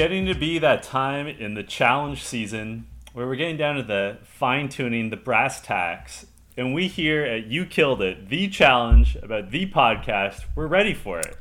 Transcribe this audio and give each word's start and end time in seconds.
getting 0.00 0.24
to 0.24 0.34
be 0.34 0.58
that 0.58 0.82
time 0.82 1.26
in 1.26 1.52
the 1.52 1.62
challenge 1.62 2.24
season 2.24 2.86
where 3.12 3.26
we're 3.26 3.36
getting 3.36 3.58
down 3.58 3.76
to 3.76 3.82
the 3.82 4.16
fine 4.22 4.66
tuning, 4.66 5.10
the 5.10 5.16
brass 5.16 5.60
tacks. 5.60 6.24
And 6.56 6.72
we 6.72 6.88
here 6.88 7.22
at 7.22 7.48
You 7.48 7.66
Killed 7.66 8.00
It, 8.00 8.30
the 8.30 8.48
challenge 8.48 9.14
about 9.16 9.50
the 9.50 9.66
podcast, 9.66 10.44
we're 10.54 10.68
ready 10.68 10.94
for 10.94 11.20
it. 11.20 11.36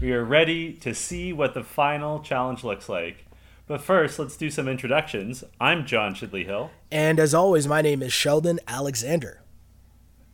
We 0.00 0.12
are 0.12 0.22
ready 0.22 0.74
to 0.74 0.94
see 0.94 1.32
what 1.32 1.54
the 1.54 1.64
final 1.64 2.20
challenge 2.20 2.62
looks 2.62 2.88
like. 2.88 3.26
But 3.66 3.80
first, 3.80 4.20
let's 4.20 4.36
do 4.36 4.48
some 4.48 4.68
introductions. 4.68 5.42
I'm 5.60 5.84
John 5.84 6.14
Shidley 6.14 6.46
Hill. 6.46 6.70
And 6.92 7.18
as 7.18 7.34
always, 7.34 7.66
my 7.66 7.82
name 7.82 8.00
is 8.00 8.12
Sheldon 8.12 8.60
Alexander. 8.68 9.40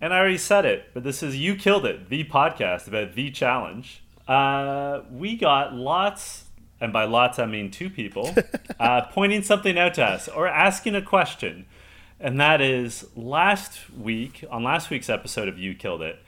And 0.03 0.12
I 0.12 0.19
already 0.19 0.37
said 0.37 0.67
it, 0.67 0.91
but 0.93 1.03
this 1.03 1.23
is 1.23 1.39
You 1.39 1.57
Killed 1.57 1.87
It, 1.87 2.11
the 2.11 2.25
podcast 2.25 2.89
about 2.89 3.15
the 3.15 3.31
challenge. 3.31 4.03
Uh, 4.29 5.01
we 5.11 5.35
got 5.35 5.73
lots 5.73 6.45
and 6.80 6.93
by 6.93 7.05
lots 7.05 7.39
I 7.39 7.47
mean 7.47 7.70
two 7.70 7.91
people, 7.91 8.34
uh, 8.80 9.02
pointing 9.12 9.43
something 9.43 9.79
out 9.79 9.95
to 9.95 10.05
us 10.05 10.29
or 10.29 10.48
asking 10.48 10.95
a 10.95 11.02
question. 11.02 11.66
And 12.19 12.41
that 12.41 12.61
is 12.61 13.07
last 13.16 13.91
week, 13.91 14.45
on 14.51 14.62
last 14.62 14.91
week's 14.91 15.09
episode 15.09 15.48
of 15.48 15.59
You 15.59 15.74
Killed 15.74 16.02
It, 16.02 16.19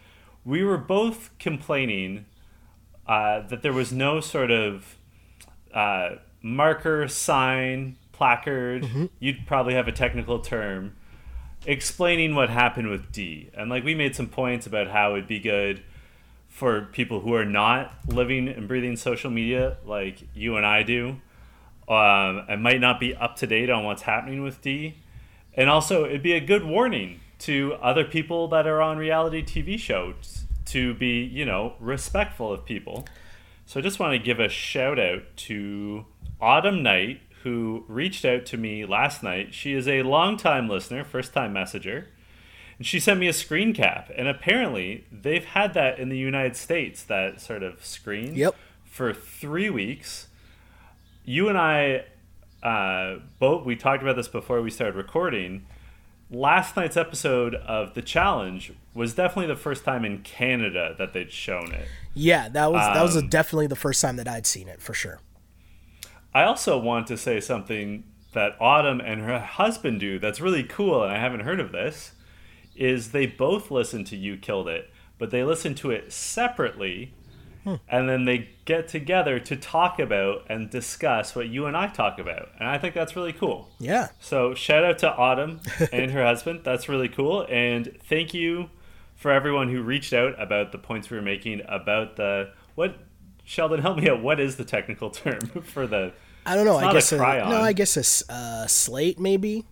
we 0.45 0.65
were 0.65 0.79
both 0.79 1.31
complaining 1.39 2.27
uh, 3.07 3.47
that 3.49 3.63
there 3.63 3.73
was 3.73 3.93
no 3.93 4.21
sort 4.21 4.51
of 4.51 4.97
uh, 5.75 6.17
marker, 6.43 7.09
sign, 7.09 7.97
placard, 8.13 8.85
mm-hmm. 8.85 9.07
you'd 9.19 9.47
probably 9.47 9.75
have 9.75 9.89
a 9.89 9.93
technical 9.93 10.39
term, 10.39 10.95
explaining 11.67 12.35
what 12.35 12.51
happened 12.51 12.89
with 12.89 13.13
D. 13.13 13.51
And 13.55 13.71
like 13.71 13.85
we 13.85 13.95
made 13.95 14.15
some 14.15 14.29
points 14.29 14.67
about 14.67 14.89
how 14.89 15.13
it'd 15.13 15.29
be 15.29 15.41
good 15.41 15.83
for 16.53 16.83
people 16.93 17.21
who 17.21 17.35
are 17.35 17.47
not 17.47 17.95
living 18.07 18.47
and 18.47 18.69
breathing 18.69 18.95
social 18.95 19.31
media 19.31 19.79
like 19.87 20.19
you 20.35 20.57
and 20.57 20.67
I 20.67 20.83
do. 20.83 21.17
Um, 21.89 22.45
and 22.49 22.63
might 22.63 22.81
not 22.81 23.01
be 23.01 23.15
up 23.15 23.37
to 23.37 23.47
date 23.47 23.69
on 23.69 23.85
what's 23.85 24.03
happening 24.03 24.43
with 24.43 24.63
D. 24.63 24.95
And 25.55 25.69
also, 25.69 26.05
it'd 26.05 26.23
be 26.23 26.35
a 26.35 26.41
good 26.41 26.65
warning 26.65 27.21
to 27.41 27.75
other 27.83 28.05
people 28.05 28.49
that 28.49 28.67
are 28.67 28.81
on 28.81 28.99
reality 28.99 29.43
TV 29.43 29.79
shows 29.79 30.45
to 30.67 30.95
be, 30.95 31.25
you 31.25 31.45
know, 31.45 31.75
respectful 31.81 32.53
of 32.53 32.65
people. 32.65 33.07
So 33.67 33.81
I 33.81 33.83
just 33.83 33.99
want 33.99 34.13
to 34.13 34.19
give 34.19 34.39
a 34.39 34.49
shout 34.49 34.99
out 34.99 35.23
to 35.49 36.05
Autumn 36.41 36.83
Knight, 36.83 37.21
who 37.43 37.85
reached 37.89 38.25
out 38.25 38.47
to 38.47 38.57
me 38.57 38.87
last 38.87 39.23
night. 39.23 39.53
She 39.55 39.73
is 39.73 39.89
a 39.89 40.03
longtime 40.03 40.69
listener, 40.69 41.03
first 41.03 41.33
time 41.33 41.53
messenger. 41.53 42.09
And 42.83 42.87
she 42.89 42.99
sent 42.99 43.21
me 43.21 43.29
a 43.29 43.33
screen 43.33 43.75
cap, 43.75 44.11
and 44.17 44.27
apparently 44.27 45.05
they've 45.13 45.45
had 45.45 45.73
that 45.75 46.01
in 46.01 46.09
the 46.09 46.19
United 46.19 46.57
States, 46.57 47.05
that 47.05 47.41
sort 47.41 47.63
of 47.63 47.87
screen, 47.87 48.35
yep. 48.35 48.57
for 48.85 49.15
three 49.15 49.71
weeks. 49.71 50.27
You 51.25 51.49
and 51.49 51.57
I, 51.57 52.07
uh, 52.61 53.21
both 53.39 53.65
we 53.65 53.77
talked 53.77 54.03
about 54.03 54.17
this 54.17 54.27
before 54.27 54.61
we 54.63 54.69
started 54.69 54.97
recording. 54.97 55.65
Last 56.29 56.77
night's 56.77 56.97
episode 56.97 57.55
of 57.55 57.95
the 57.95 58.03
challenge 58.03 58.73
was 58.95 59.15
definitely 59.15 59.55
the 59.55 59.61
first 59.61 59.85
time 59.85 60.05
in 60.05 60.19
Canada 60.23 60.97
that 60.99 61.13
they'd 61.13 61.31
shown 61.31 61.71
it. 61.73 61.87
Yeah, 62.15 62.49
that 62.49 62.73
was 62.73 62.85
um, 62.85 62.95
that 62.95 63.03
was 63.05 63.17
um, 63.17 63.29
definitely 63.29 63.69
the 63.69 63.77
first 63.77 64.03
time 64.03 64.17
that 64.17 64.27
I'd 64.27 64.45
seen 64.45 64.67
it 64.67 64.83
for 64.83 64.93
sure. 64.93 65.21
I 66.35 66.43
also 66.43 66.77
want 66.79 67.07
to 67.07 67.17
say 67.17 67.39
something 67.39 68.03
that 68.33 68.57
Autumn 68.59 69.01
and 69.01 69.21
her 69.21 69.39
husband 69.39 70.01
do 70.01 70.19
that's 70.19 70.41
really 70.41 70.65
cool, 70.65 71.05
and 71.05 71.13
I 71.13 71.19
haven't 71.19 71.43
heard 71.43 71.61
of 71.61 71.71
this 71.71 72.15
is 72.77 73.13
they 73.13 73.27
both 73.27 73.71
listen 73.71 74.05
to 74.05 74.17
You 74.17 74.37
Killed 74.37 74.69
It, 74.69 74.91
but 75.19 75.31
they 75.31 75.45
listen 75.45 75.75
to 75.77 75.91
it 75.91 76.13
separately. 76.13 77.15
Hmm. 77.65 77.77
And 77.89 78.09
then 78.09 78.25
they 78.25 78.51
get 78.65 78.89
together 78.89 79.39
to 79.39 79.57
talk 79.57 80.01
about 80.01 80.47
and 80.49 80.69
discuss 80.69 81.37
what 81.37 81.49
you 81.49 81.67
and 81.67 81.77
I 81.77 81.87
talk 81.87 82.19
about. 82.19 82.49
And 82.59 82.69
I 82.69 82.77
think 82.77 82.93
that's 82.93 83.15
really 83.15 83.33
cool. 83.33 83.69
Yeah. 83.79 84.09
So 84.19 84.53
shout 84.55 84.85
out 84.85 84.99
to 84.99 85.15
Autumn 85.15 85.61
and 85.93 86.11
her 86.11 86.25
husband. 86.25 86.63
That's 86.65 86.89
really 86.89 87.09
cool. 87.09 87.47
And 87.49 87.97
thank 88.03 88.35
you 88.35 88.71
for 89.15 89.31
everyone 89.31 89.69
who 89.69 89.81
reached 89.81 90.13
out 90.13 90.35
about 90.43 90.73
the 90.73 90.79
points 90.79 91.09
we 91.09 91.17
were 91.17 91.23
making 91.23 91.63
about 91.69 92.17
the 92.17 92.51
what 92.75 92.97
Sheldon 93.45 93.81
help 93.81 93.99
me 93.99 94.09
out. 94.09 94.21
What 94.23 94.41
is 94.41 94.57
the 94.57 94.65
technical 94.65 95.11
term 95.11 95.41
for 95.63 95.87
the 95.87 96.13
I 96.45 96.57
don't 96.57 96.67
know. 96.67 96.77
I 96.77 96.93
guess 96.93 97.13
a, 97.13 97.17
no. 97.19 97.61
I 97.61 97.73
guess 97.73 98.27
a 98.29 98.33
uh, 98.33 98.67
slate 98.67 99.21
maybe. 99.21 99.65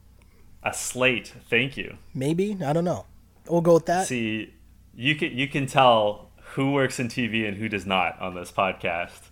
A 0.62 0.74
slate. 0.74 1.32
Thank 1.48 1.76
you. 1.76 1.96
Maybe 2.14 2.58
I 2.64 2.72
don't 2.72 2.84
know. 2.84 3.06
We'll 3.48 3.60
go 3.62 3.74
with 3.74 3.86
that. 3.86 4.06
See, 4.06 4.52
you 4.94 5.14
can 5.16 5.32
you 5.36 5.48
can 5.48 5.66
tell 5.66 6.30
who 6.54 6.72
works 6.72 6.98
in 6.98 7.08
TV 7.08 7.46
and 7.46 7.56
who 7.56 7.68
does 7.68 7.86
not 7.86 8.20
on 8.20 8.34
this 8.34 8.52
podcast. 8.52 9.28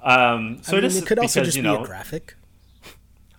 Um, 0.00 0.58
so 0.62 0.76
I 0.76 0.80
mean, 0.80 0.90
it 0.90 1.06
could 1.06 1.18
also 1.18 1.40
because, 1.40 1.54
just 1.54 1.56
you 1.56 1.62
know, 1.62 1.78
be 1.78 1.84
a 1.84 1.86
graphic. 1.86 2.36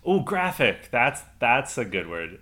Oh, 0.03 0.19
graphic. 0.19 0.89
That's 0.91 1.21
that's 1.39 1.77
a 1.77 1.85
good 1.85 2.09
word. 2.09 2.39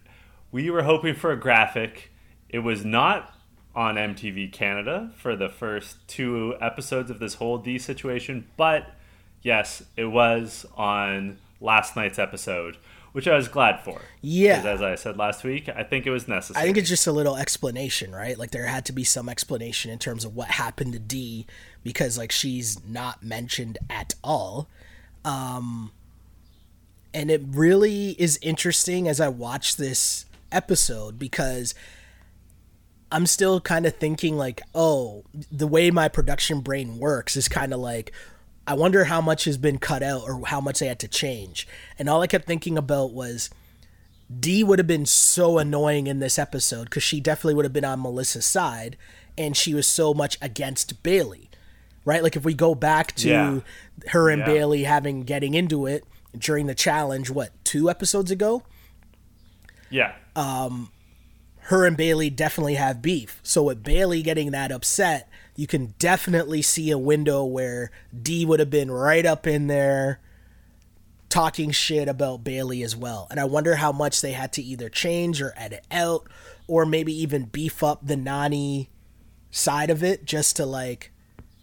We 0.51 0.69
were 0.69 0.83
hoping 0.83 1.15
for 1.15 1.31
a 1.31 1.39
graphic. 1.39 2.11
It 2.50 2.59
was 2.59 2.83
not 2.83 3.33
on 3.75 3.95
MTV 3.95 4.51
Canada 4.51 5.11
for 5.15 5.35
the 5.35 5.50
first 5.50 6.07
two 6.07 6.55
episodes 6.61 7.09
of 7.09 7.19
this 7.19 7.35
whole 7.35 7.57
D 7.57 7.79
situation, 7.79 8.47
but 8.57 8.91
yes, 9.41 9.83
it 9.97 10.05
was 10.05 10.65
on 10.75 11.38
last 11.59 11.95
night's 11.95 12.19
episode 12.19 12.77
which 13.13 13.28
I 13.28 13.35
was 13.35 13.47
glad 13.47 13.79
for. 13.79 14.01
Yeah. 14.22 14.62
As 14.66 14.81
I 14.81 14.96
said 14.96 15.18
last 15.18 15.44
week, 15.44 15.69
I 15.69 15.84
think 15.84 16.06
it 16.06 16.09
was 16.09 16.28
necessary. 16.28 16.62
I 16.62 16.66
think 16.66 16.78
it's 16.78 16.90
just 16.90 17.07
a 17.07 17.12
little 17.12 17.38
explanation, 17.38 18.12
right? 18.12 18.38
Like 18.38 18.51
there 18.51 18.66
had 18.66 18.85
to 18.85 18.91
be 18.91 19.03
some 19.03 19.29
explanation 19.29 19.91
in 19.91 20.00
terms 20.00 20.25
of 20.25 20.35
what 20.35 20.50
happened 20.50 20.94
to 20.94 21.00
D 21.00 21.46
because 21.84 22.18
like 22.18 22.31
she's 22.31 22.84
not 22.85 23.24
mentioned 23.24 23.78
at 23.90 24.16
all. 24.24 24.68
Um 25.24 25.91
and 27.13 27.29
it 27.29 27.41
really 27.47 28.12
is 28.19 28.40
interesting 28.41 29.07
as 29.07 29.22
I 29.22 29.28
watch 29.28 29.78
this 29.78 30.25
episode 30.51 31.19
because 31.19 31.75
I'm 33.12 33.28
still 33.28 33.62
kind 33.62 33.85
of 33.85 33.95
thinking 33.95 34.38
like, 34.38 34.62
oh, 34.74 35.24
the 35.51 35.68
way 35.68 35.91
my 35.91 36.07
production 36.07 36.62
brain 36.62 36.97
works 36.97 37.38
is 37.38 37.47
kind 37.47 37.72
of 37.72 37.80
like, 37.80 38.12
I 38.66 38.75
wonder 38.75 39.06
how 39.06 39.19
much 39.22 39.44
has 39.46 39.57
been 39.57 39.78
cut 39.78 40.01
out 40.03 40.22
or 40.24 40.46
how 40.46 40.62
much 40.62 40.79
they 40.79 40.88
had 40.88 41.00
to 41.00 41.07
change. 41.07 41.68
And 42.00 42.09
all 42.09 42.22
I 42.22 42.28
kept 42.28 42.46
thinking 42.46 42.78
about 42.78 43.12
was 43.12 43.50
D 44.40 44.63
would 44.63 44.79
have 44.79 44.88
been 44.88 45.06
so 45.06 45.57
annoying 45.57 46.07
in 46.07 46.19
this 46.19 46.40
episode 46.40 46.85
because 46.85 47.03
she 47.03 47.19
definitely 47.19 47.56
would 47.56 47.66
have 47.66 47.74
been 47.74 47.85
on 47.85 48.01
Melissa's 48.01 48.46
side 48.46 48.97
and 49.38 49.57
she 49.57 49.74
was 49.74 49.85
so 49.85 50.13
much 50.13 50.38
against 50.41 51.03
Bailey. 51.03 51.50
Right? 52.06 52.24
Like 52.24 52.35
if 52.35 52.46
we 52.46 52.53
go 52.53 52.75
back 52.75 53.13
to 53.18 53.29
yeah. 53.29 53.59
her 54.09 54.29
and 54.29 54.40
yeah. 54.40 54.46
Bailey 54.46 54.84
having 54.84 55.24
getting 55.24 55.53
into 55.53 55.85
it 55.85 56.06
during 56.38 56.68
the 56.68 56.75
challenge, 56.75 57.30
what, 57.30 57.51
two 57.63 57.90
episodes 57.90 58.31
ago? 58.31 58.63
Yeah. 59.90 60.13
Um 60.35 60.90
her 61.68 61.85
and 61.85 61.95
Bailey 61.95 62.30
definitely 62.30 62.75
have 62.75 63.01
beef. 63.01 63.40
So 63.44 63.63
with 63.63 63.84
Bailey 63.84 64.22
getting 64.22 64.51
that 64.51 64.72
upset, 64.72 65.30
you 65.56 65.68
can 65.68 65.94
definitely 66.00 66.62
see 66.62 66.91
a 66.91 66.97
window 66.97 67.44
where 67.44 67.91
D 68.19 68.46
would 68.46 68.59
have 68.59 68.69
been 68.69 68.90
right 68.90 69.25
up 69.25 69.46
in 69.46 69.68
there 69.68 70.19
talking 71.30 71.72
shit 71.72 72.08
about 72.08 72.44
Bailey 72.44 72.84
as 72.84 72.96
well. 72.96 73.28
And 73.31 73.40
I 73.40 73.46
wonder 73.46 73.75
how 73.75 73.92
much 73.92 74.22
they 74.22 74.34
had 74.34 74.53
to 74.53 74.62
either 74.62 74.90
change 74.90 75.42
or 75.42 75.53
edit 75.56 75.86
out 75.92 76.28
or 76.68 76.86
maybe 76.86 77.13
even 77.22 77.46
beef 77.46 77.84
up 77.84 78.06
the 78.06 78.16
Nany 78.16 78.88
side 79.52 79.90
of 79.90 80.03
it 80.03 80.25
just 80.25 80.56
to 80.58 80.66
like, 80.66 81.12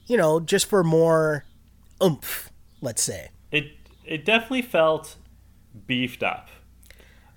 you 0.06 0.16
know, 0.16 0.40
just 0.40 0.66
for 0.66 0.82
more 0.82 1.44
oomph, 2.02 2.50
let's 2.80 3.02
say. 3.02 3.30
It 3.50 3.72
it 4.04 4.24
definitely 4.24 4.62
felt 4.62 5.16
beefed 5.86 6.22
up. 6.22 6.48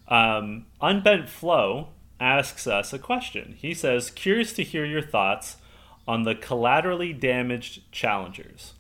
Um, 0.08 0.66
Unbent 0.81 1.30
Flow 1.30 1.89
asks 2.19 2.68
us 2.68 2.94
a 2.94 3.00
question. 3.00 3.56
He 3.60 3.74
says, 3.74 4.10
"Curious 4.10 4.54
to 4.54 4.63
hear 4.63 4.86
your 4.86 5.01
thoughts 5.01 5.57
on 6.07 6.23
the 6.23 6.35
collaterally 6.35 7.13
damaged 7.13 7.91
challengers. 7.91 8.73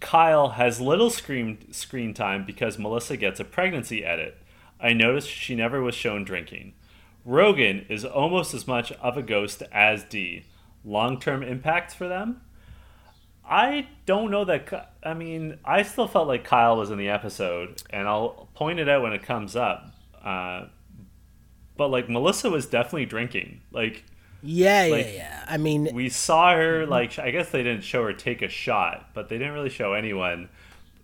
Kyle 0.00 0.50
has 0.50 0.80
little 0.80 1.10
screen 1.10 1.72
screen 1.72 2.14
time 2.14 2.44
because 2.44 2.78
Melissa 2.78 3.16
gets 3.16 3.38
a 3.38 3.44
pregnancy 3.44 4.04
edit. 4.04 4.38
I 4.80 4.94
noticed 4.94 5.28
she 5.28 5.54
never 5.54 5.82
was 5.82 5.94
shown 5.94 6.24
drinking. 6.24 6.72
Rogan 7.24 7.84
is 7.88 8.04
almost 8.04 8.54
as 8.54 8.66
much 8.66 8.92
of 8.92 9.16
a 9.16 9.22
ghost 9.22 9.62
as 9.70 10.04
D. 10.04 10.46
Long 10.84 11.20
term 11.20 11.42
impacts 11.42 11.94
for 11.94 12.08
them? 12.08 12.40
I 13.44 13.88
don't 14.06 14.30
know 14.30 14.44
that. 14.44 14.94
I 15.02 15.12
mean, 15.12 15.58
I 15.64 15.82
still 15.82 16.08
felt 16.08 16.28
like 16.28 16.44
Kyle 16.44 16.76
was 16.76 16.90
in 16.90 16.98
the 16.98 17.08
episode, 17.08 17.82
and 17.90 18.08
I'll 18.08 18.48
point 18.54 18.78
it 18.78 18.88
out 18.88 19.02
when 19.02 19.12
it 19.12 19.22
comes 19.22 19.54
up. 19.54 19.92
Uh, 20.24 20.66
but 21.76 21.88
like 21.88 22.08
Melissa 22.08 22.48
was 22.48 22.66
definitely 22.66 23.06
drinking. 23.06 23.60
Like 23.70 24.04
yeah, 24.42 24.88
like, 24.90 25.06
yeah, 25.06 25.12
yeah. 25.12 25.44
I 25.48 25.56
mean, 25.56 25.88
we 25.92 26.08
saw 26.08 26.54
her 26.54 26.86
like 26.86 27.18
I 27.18 27.30
guess 27.30 27.50
they 27.50 27.62
didn't 27.62 27.82
show 27.84 28.04
her 28.04 28.12
take 28.12 28.42
a 28.42 28.48
shot, 28.48 29.10
but 29.14 29.28
they 29.28 29.38
didn't 29.38 29.54
really 29.54 29.70
show 29.70 29.92
anyone 29.92 30.48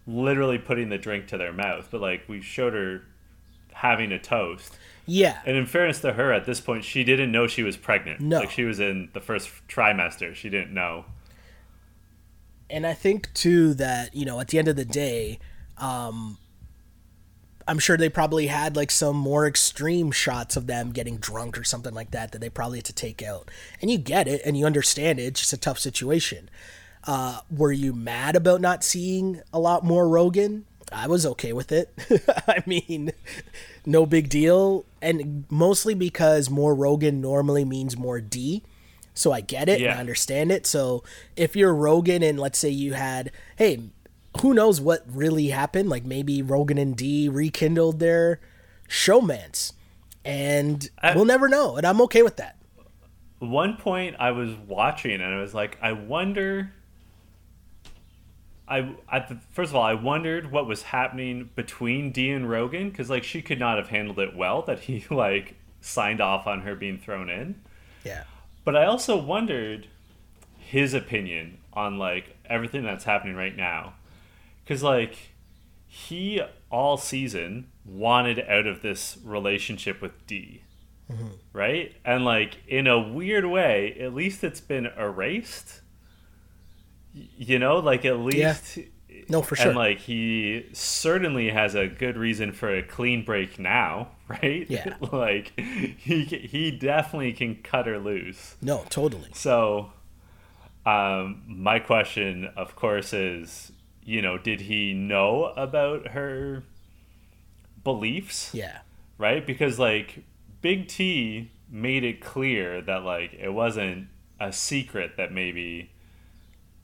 literally 0.06 0.58
putting 0.58 0.88
the 0.88 0.98
drink 0.98 1.26
to 1.28 1.38
their 1.38 1.52
mouth. 1.52 1.88
But 1.90 2.00
like 2.00 2.28
we 2.28 2.40
showed 2.40 2.74
her 2.74 3.02
having 3.72 4.12
a 4.12 4.18
toast. 4.18 4.76
Yeah. 5.06 5.40
And 5.46 5.56
in 5.56 5.66
fairness 5.66 6.00
to 6.00 6.14
her, 6.14 6.32
at 6.32 6.46
this 6.46 6.60
point, 6.60 6.84
she 6.84 7.04
didn't 7.04 7.30
know 7.30 7.46
she 7.46 7.62
was 7.62 7.76
pregnant. 7.76 8.20
No. 8.20 8.40
Like 8.40 8.50
she 8.50 8.64
was 8.64 8.80
in 8.80 9.08
the 9.12 9.20
first 9.20 9.50
trimester. 9.68 10.34
She 10.34 10.48
didn't 10.48 10.74
know. 10.74 11.04
And 12.68 12.84
I 12.86 12.94
think 12.94 13.32
too 13.32 13.74
that 13.74 14.14
you 14.14 14.24
know 14.24 14.40
at 14.40 14.48
the 14.48 14.58
end 14.58 14.68
of 14.68 14.76
the 14.76 14.84
day, 14.84 15.38
Um, 15.78 16.38
I'm 17.68 17.78
sure 17.78 17.96
they 17.96 18.08
probably 18.08 18.46
had 18.46 18.76
like 18.76 18.90
some 18.90 19.16
more 19.16 19.46
extreme 19.46 20.10
shots 20.12 20.56
of 20.56 20.66
them 20.66 20.92
getting 20.92 21.16
drunk 21.16 21.58
or 21.58 21.64
something 21.64 21.92
like 21.94 22.12
that 22.12 22.32
that 22.32 22.40
they 22.40 22.48
probably 22.50 22.78
had 22.78 22.84
to 22.86 22.92
take 22.92 23.22
out. 23.22 23.50
And 23.82 23.90
you 23.90 23.98
get 23.98 24.28
it 24.28 24.40
and 24.44 24.56
you 24.56 24.66
understand 24.66 25.18
it. 25.18 25.24
It's 25.24 25.40
just 25.40 25.52
a 25.52 25.56
tough 25.58 25.78
situation. 25.78 26.48
Uh, 27.04 27.40
were 27.50 27.72
you 27.72 27.92
mad 27.92 28.36
about 28.36 28.60
not 28.60 28.84
seeing 28.84 29.40
a 29.52 29.58
lot 29.58 29.84
more 29.84 30.08
Rogan? 30.08 30.64
I 30.92 31.08
was 31.08 31.26
okay 31.26 31.52
with 31.52 31.72
it. 31.72 31.92
I 32.48 32.62
mean, 32.66 33.10
no 33.84 34.06
big 34.06 34.28
deal. 34.28 34.84
And 35.02 35.44
mostly 35.50 35.94
because 35.94 36.48
more 36.48 36.74
Rogan 36.74 37.20
normally 37.20 37.64
means 37.64 37.96
more 37.96 38.20
D. 38.20 38.62
So 39.14 39.32
I 39.32 39.40
get 39.40 39.68
it 39.68 39.80
Yeah. 39.80 39.90
and 39.90 39.96
I 39.96 40.00
understand 40.00 40.52
it. 40.52 40.66
So 40.66 41.02
if 41.36 41.56
you're 41.56 41.74
Rogan 41.74 42.22
and 42.22 42.38
let's 42.38 42.58
say 42.58 42.68
you 42.68 42.92
had, 42.94 43.32
hey, 43.56 43.80
who 44.40 44.54
knows 44.54 44.80
what 44.80 45.04
really 45.12 45.48
happened? 45.48 45.88
Like 45.88 46.04
maybe 46.04 46.42
Rogan 46.42 46.78
and 46.78 46.96
D 46.96 47.28
rekindled 47.28 47.98
their 48.00 48.40
showmance. 48.88 49.72
And 50.24 50.88
I- 51.02 51.14
we'll 51.14 51.24
never 51.24 51.48
know. 51.48 51.76
And 51.76 51.86
I'm 51.86 52.00
okay 52.02 52.22
with 52.22 52.36
that. 52.36 52.56
one 53.38 53.76
point 53.76 54.16
I 54.18 54.30
was 54.32 54.54
watching 54.66 55.20
and 55.20 55.34
I 55.34 55.40
was 55.40 55.54
like, 55.54 55.78
I 55.82 55.92
wonder. 55.92 56.72
I 58.68 58.94
at 59.12 59.28
the, 59.28 59.36
first 59.52 59.70
of 59.70 59.76
all, 59.76 59.82
I 59.84 59.94
wondered 59.94 60.50
what 60.50 60.66
was 60.66 60.82
happening 60.82 61.50
between 61.54 62.10
Dee 62.10 62.30
and 62.30 62.50
Rogan 62.50 62.90
because 62.90 63.08
like 63.08 63.22
she 63.22 63.40
could 63.42 63.60
not 63.60 63.76
have 63.78 63.88
handled 63.88 64.18
it 64.18 64.34
well 64.34 64.62
that 64.62 64.80
he 64.80 65.04
like 65.14 65.54
signed 65.80 66.20
off 66.20 66.46
on 66.46 66.62
her 66.62 66.74
being 66.74 66.98
thrown 66.98 67.30
in. 67.30 67.60
Yeah. 68.04 68.24
But 68.64 68.74
I 68.76 68.86
also 68.86 69.16
wondered 69.16 69.86
his 70.58 70.94
opinion 70.94 71.58
on 71.72 71.98
like 71.98 72.36
everything 72.46 72.82
that's 72.82 73.04
happening 73.04 73.36
right 73.36 73.56
now. 73.56 73.94
Cuz 74.66 74.82
like 74.82 75.16
he 75.86 76.40
all 76.70 76.96
season 76.96 77.68
wanted 77.84 78.40
out 78.40 78.66
of 78.66 78.82
this 78.82 79.18
relationship 79.24 80.00
with 80.02 80.26
D. 80.26 80.62
Right? 81.52 81.94
And 82.04 82.24
like 82.24 82.56
in 82.66 82.86
a 82.86 82.98
weird 83.00 83.46
way, 83.46 83.96
at 84.00 84.12
least 84.14 84.42
it's 84.42 84.60
been 84.60 84.86
erased. 84.98 85.80
You 87.14 87.58
know, 87.58 87.78
like 87.78 88.04
at 88.04 88.18
least 88.18 88.78
No, 89.28 89.40
for 89.40 89.56
sure. 89.56 89.68
and 89.68 89.76
like 89.76 90.00
he 90.00 90.66
certainly 90.72 91.48
has 91.50 91.74
a 91.74 91.86
good 91.86 92.16
reason 92.16 92.52
for 92.52 92.68
a 92.74 92.82
clean 92.82 93.24
break 93.24 93.58
now, 93.58 94.08
right? 94.28 94.66
Yeah. 94.68 94.96
like 95.12 95.58
he 95.58 96.24
he 96.24 96.70
definitely 96.72 97.32
can 97.32 97.54
cut 97.62 97.86
her 97.86 97.98
loose. 97.98 98.56
no, 98.60 98.84
totally. 98.90 99.30
So, 99.32 99.92
um, 100.84 101.42
my 101.46 101.78
question, 101.78 102.50
of 102.56 102.76
course, 102.76 103.12
is 103.14 103.72
you 104.06 104.22
know, 104.22 104.38
did 104.38 104.62
he 104.62 104.94
know 104.94 105.52
about 105.56 106.08
her 106.08 106.62
beliefs? 107.84 108.50
Yeah. 108.54 108.78
right? 109.18 109.44
Because 109.46 109.78
like 109.78 110.24
Big 110.62 110.88
T 110.88 111.50
made 111.68 112.04
it 112.04 112.20
clear 112.20 112.80
that 112.80 113.02
like 113.02 113.34
it 113.34 113.50
wasn't 113.50 114.06
a 114.38 114.52
secret 114.52 115.16
that 115.16 115.32
maybe 115.32 115.90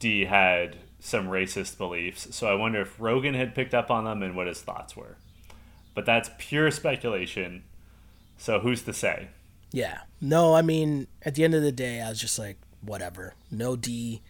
D 0.01 0.25
had 0.25 0.77
some 0.99 1.29
racist 1.29 1.79
beliefs. 1.79 2.35
So 2.35 2.49
I 2.49 2.55
wonder 2.55 2.81
if 2.81 3.01
Rogan 3.01 3.35
had 3.35 3.55
picked 3.55 3.75
up 3.75 3.91
on 3.91 4.05
them 4.05 4.23
and 4.23 4.35
what 4.37 4.47
his 4.49 4.61
thoughts 4.61 4.97
were. 4.97 5.17
But 5.95 6.05
that's 6.07 6.31
pure 6.39 6.71
speculation. 6.71 7.63
So 8.37 8.61
who's 8.61 8.83
to 8.83 8.93
say? 8.93 9.29
Yeah. 9.73 10.01
No, 10.21 10.55
I 10.55 10.63
mean, 10.63 11.07
at 11.23 11.35
the 11.37 11.45
end 11.45 11.55
of 11.55 11.63
the 11.63 11.73
day, 11.73 12.01
I 12.01 12.09
was 12.09 12.21
just 12.21 12.39
like, 12.39 12.57
whatever. 12.81 13.35
No 13.51 13.77
D. 13.77 14.23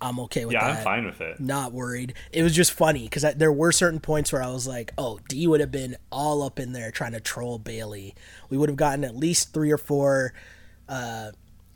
I'm 0.00 0.20
okay 0.20 0.44
with 0.44 0.54
Yeah, 0.54 0.60
that. 0.64 0.70
Yeah, 0.72 0.78
I'm 0.78 0.84
fine 0.84 1.06
with 1.06 1.20
it. 1.20 1.40
Not 1.40 1.72
worried. 1.72 2.14
It 2.32 2.42
was 2.42 2.54
just 2.54 2.72
funny 2.72 3.04
because 3.04 3.22
there 3.36 3.52
were 3.52 3.72
certain 3.72 4.00
points 4.00 4.32
where 4.32 4.42
I 4.42 4.50
was 4.50 4.66
like, 4.66 4.92
oh, 4.96 5.18
D 5.28 5.46
would 5.46 5.60
have 5.60 5.72
been 5.72 5.96
all 6.12 6.42
up 6.42 6.60
in 6.60 6.72
there 6.72 6.90
trying 6.90 7.12
to 7.12 7.20
troll 7.20 7.58
Bailey. 7.58 8.14
We 8.48 8.56
would 8.56 8.68
have 8.68 8.76
gotten 8.76 9.04
at 9.04 9.16
least 9.16 9.52
three 9.52 9.70
or 9.72 9.78
four 9.78 10.32
uh, 10.88 11.32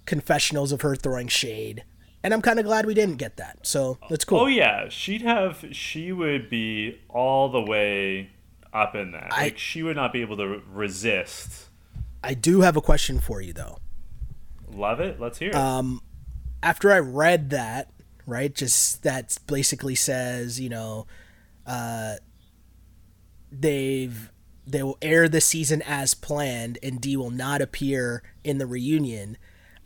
confessionals 0.06 0.72
of 0.72 0.82
her 0.82 0.94
throwing 0.94 1.28
shade. 1.28 1.84
And 2.22 2.32
I'm 2.32 2.42
kind 2.42 2.60
of 2.60 2.64
glad 2.64 2.86
we 2.86 2.94
didn't 2.94 3.16
get 3.16 3.36
that. 3.38 3.66
So 3.66 3.98
that's 4.08 4.24
cool. 4.24 4.40
Oh 4.40 4.46
yeah, 4.46 4.88
she'd 4.88 5.22
have 5.22 5.64
she 5.72 6.12
would 6.12 6.48
be 6.48 7.00
all 7.08 7.48
the 7.48 7.60
way 7.60 8.30
up 8.72 8.94
in 8.94 9.10
that. 9.12 9.28
I- 9.32 9.42
like 9.44 9.58
she 9.58 9.82
would 9.82 9.96
not 9.96 10.12
be 10.12 10.20
able 10.20 10.36
to 10.36 10.62
resist. 10.72 11.66
I 12.22 12.34
do 12.34 12.60
have 12.60 12.76
a 12.76 12.80
question 12.80 13.18
for 13.18 13.40
you, 13.40 13.52
though. 13.52 13.78
Love 14.70 15.00
it. 15.00 15.20
Let's 15.20 15.38
hear 15.38 15.50
it. 15.50 15.56
Um, 15.56 16.00
after 16.62 16.92
I 16.92 17.00
read 17.00 17.50
that, 17.50 17.90
right, 18.26 18.54
just 18.54 19.02
that 19.02 19.36
basically 19.46 19.94
says, 19.94 20.60
you 20.60 20.68
know, 20.68 21.06
uh, 21.66 22.14
they've 23.50 24.30
they 24.66 24.82
will 24.82 24.98
air 25.02 25.28
the 25.28 25.40
season 25.40 25.82
as 25.82 26.14
planned, 26.14 26.78
and 26.82 27.00
D 27.00 27.16
will 27.16 27.30
not 27.30 27.60
appear 27.60 28.22
in 28.44 28.58
the 28.58 28.66
reunion. 28.66 29.36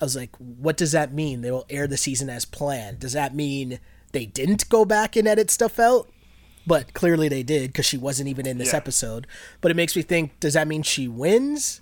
I 0.01 0.05
was 0.05 0.15
like, 0.15 0.37
what 0.37 0.77
does 0.77 0.93
that 0.93 1.15
mean? 1.15 1.41
They 1.41 1.51
will 1.51 1.65
air 1.71 1.87
the 1.87 1.97
season 1.97 2.29
as 2.29 2.45
planned. 2.45 3.01
Does 3.01 3.15
that 3.15 3.35
mean 3.35 3.81
they 4.13 4.27
didn't 4.27 4.69
go 4.69 4.85
back 4.85 5.17
and 5.17 5.27
edit 5.27 5.51
stuff 5.51 5.79
out? 5.79 6.11
But 6.67 6.93
clearly 6.93 7.29
they 7.29 7.43
did 7.43 7.69
because 7.73 7.87
she 7.87 7.97
wasn't 7.97 8.29
even 8.29 8.47
in 8.47 8.59
this 8.59 8.73
Yeah. 8.73 8.77
episode. 8.77 9.27
But 9.63 9.71
it 9.71 9.75
makes 9.77 9.97
me 9.97 10.03
think, 10.03 10.39
does 10.41 10.53
that 10.55 10.69
mean 10.69 10.83
she 10.83 11.09
wins? 11.09 11.81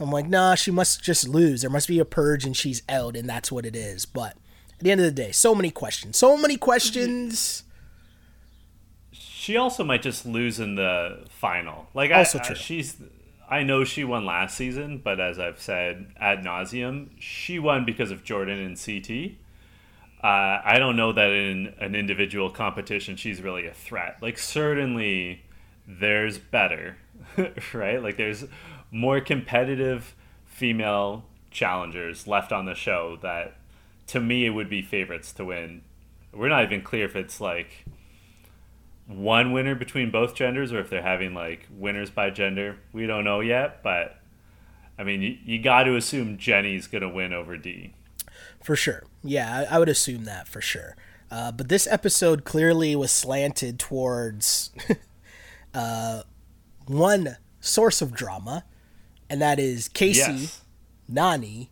I'm 0.00 0.10
like, 0.10 0.28
nah, 0.28 0.56
she 0.56 0.70
must 0.72 1.02
just 1.02 1.28
lose. 1.28 1.60
There 1.60 1.70
must 1.70 1.86
be 1.86 2.00
a 2.00 2.04
purge 2.04 2.44
and 2.44 2.56
she's 2.56 2.82
out, 2.88 3.14
and 3.16 3.28
that's 3.28 3.52
what 3.52 3.64
it 3.66 3.76
is. 3.76 4.04
But 4.06 4.36
at 4.78 4.84
the 4.84 4.90
end 4.92 5.00
of 5.00 5.04
the 5.06 5.12
day, 5.12 5.32
so 5.32 5.54
many 5.54 5.70
questions. 5.70 6.16
So 6.16 6.36
many 6.36 6.56
questions. 6.56 7.64
She 9.12 9.56
also 9.56 9.82
might 9.84 10.02
just 10.02 10.26
lose 10.26 10.60
in 10.60 10.74
the 10.74 11.24
final. 11.30 11.88
Like 11.94 12.10
Also 12.10 12.38
I, 12.38 12.42
I- 12.42 12.44
true. 12.46 12.56
she's 12.56 12.96
I 13.50 13.62
know 13.62 13.82
she 13.82 14.04
won 14.04 14.26
last 14.26 14.56
season, 14.58 14.98
but 15.02 15.18
as 15.20 15.38
I've 15.38 15.58
said 15.60 16.12
ad 16.18 16.40
nauseum, 16.40 17.08
she 17.18 17.58
won 17.58 17.86
because 17.86 18.10
of 18.10 18.22
Jordan 18.22 18.58
and 18.58 18.76
CT. 18.78 19.36
Uh, 20.22 20.60
I 20.64 20.76
don't 20.78 20.96
know 20.96 21.12
that 21.12 21.30
in 21.30 21.72
an 21.80 21.94
individual 21.94 22.50
competition 22.50 23.16
she's 23.16 23.40
really 23.40 23.66
a 23.66 23.72
threat. 23.72 24.18
Like 24.20 24.36
certainly 24.36 25.42
there's 25.86 26.36
better, 26.38 26.98
right? 27.72 28.02
Like 28.02 28.16
there's 28.18 28.44
more 28.90 29.20
competitive 29.20 30.14
female 30.44 31.24
challengers 31.50 32.26
left 32.26 32.52
on 32.52 32.66
the 32.66 32.74
show 32.74 33.16
that 33.22 33.56
to 34.08 34.20
me 34.20 34.46
it 34.46 34.50
would 34.50 34.68
be 34.68 34.82
favorites 34.82 35.32
to 35.34 35.44
win. 35.44 35.82
We're 36.32 36.48
not 36.48 36.64
even 36.64 36.82
clear 36.82 37.04
if 37.04 37.16
it's 37.16 37.40
like 37.40 37.84
one 39.06 39.52
winner 39.52 39.74
between 39.74 40.10
both 40.10 40.34
genders 40.34 40.72
or 40.72 40.80
if 40.80 40.90
they're 40.90 41.02
having 41.02 41.32
like 41.34 41.66
winners 41.70 42.10
by 42.10 42.30
gender. 42.30 42.76
We 42.92 43.06
don't 43.06 43.24
know 43.24 43.40
yet, 43.40 43.82
but 43.82 44.20
I 44.98 45.04
mean, 45.04 45.22
you, 45.22 45.38
you 45.44 45.62
got 45.62 45.84
to 45.84 45.96
assume 45.96 46.36
Jenny's 46.38 46.86
going 46.86 47.02
to 47.02 47.08
win 47.08 47.32
over 47.32 47.56
D. 47.56 47.94
For 48.62 48.76
sure. 48.76 49.04
Yeah, 49.22 49.66
I, 49.70 49.76
I 49.76 49.78
would 49.78 49.88
assume 49.88 50.24
that 50.24 50.48
for 50.48 50.60
sure. 50.60 50.96
Uh, 51.30 51.52
but 51.52 51.68
this 51.68 51.86
episode 51.86 52.44
clearly 52.44 52.96
was 52.96 53.12
slanted 53.12 53.78
towards 53.78 54.70
uh, 55.74 56.22
one 56.86 57.36
source 57.60 58.02
of 58.02 58.12
drama, 58.12 58.64
and 59.30 59.40
that 59.40 59.58
is 59.58 59.88
Kaycee, 59.88 60.16
Yes. 60.16 60.62
Nany, 61.10 61.68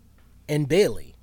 and 0.48 0.68
Bailey. 0.68 1.15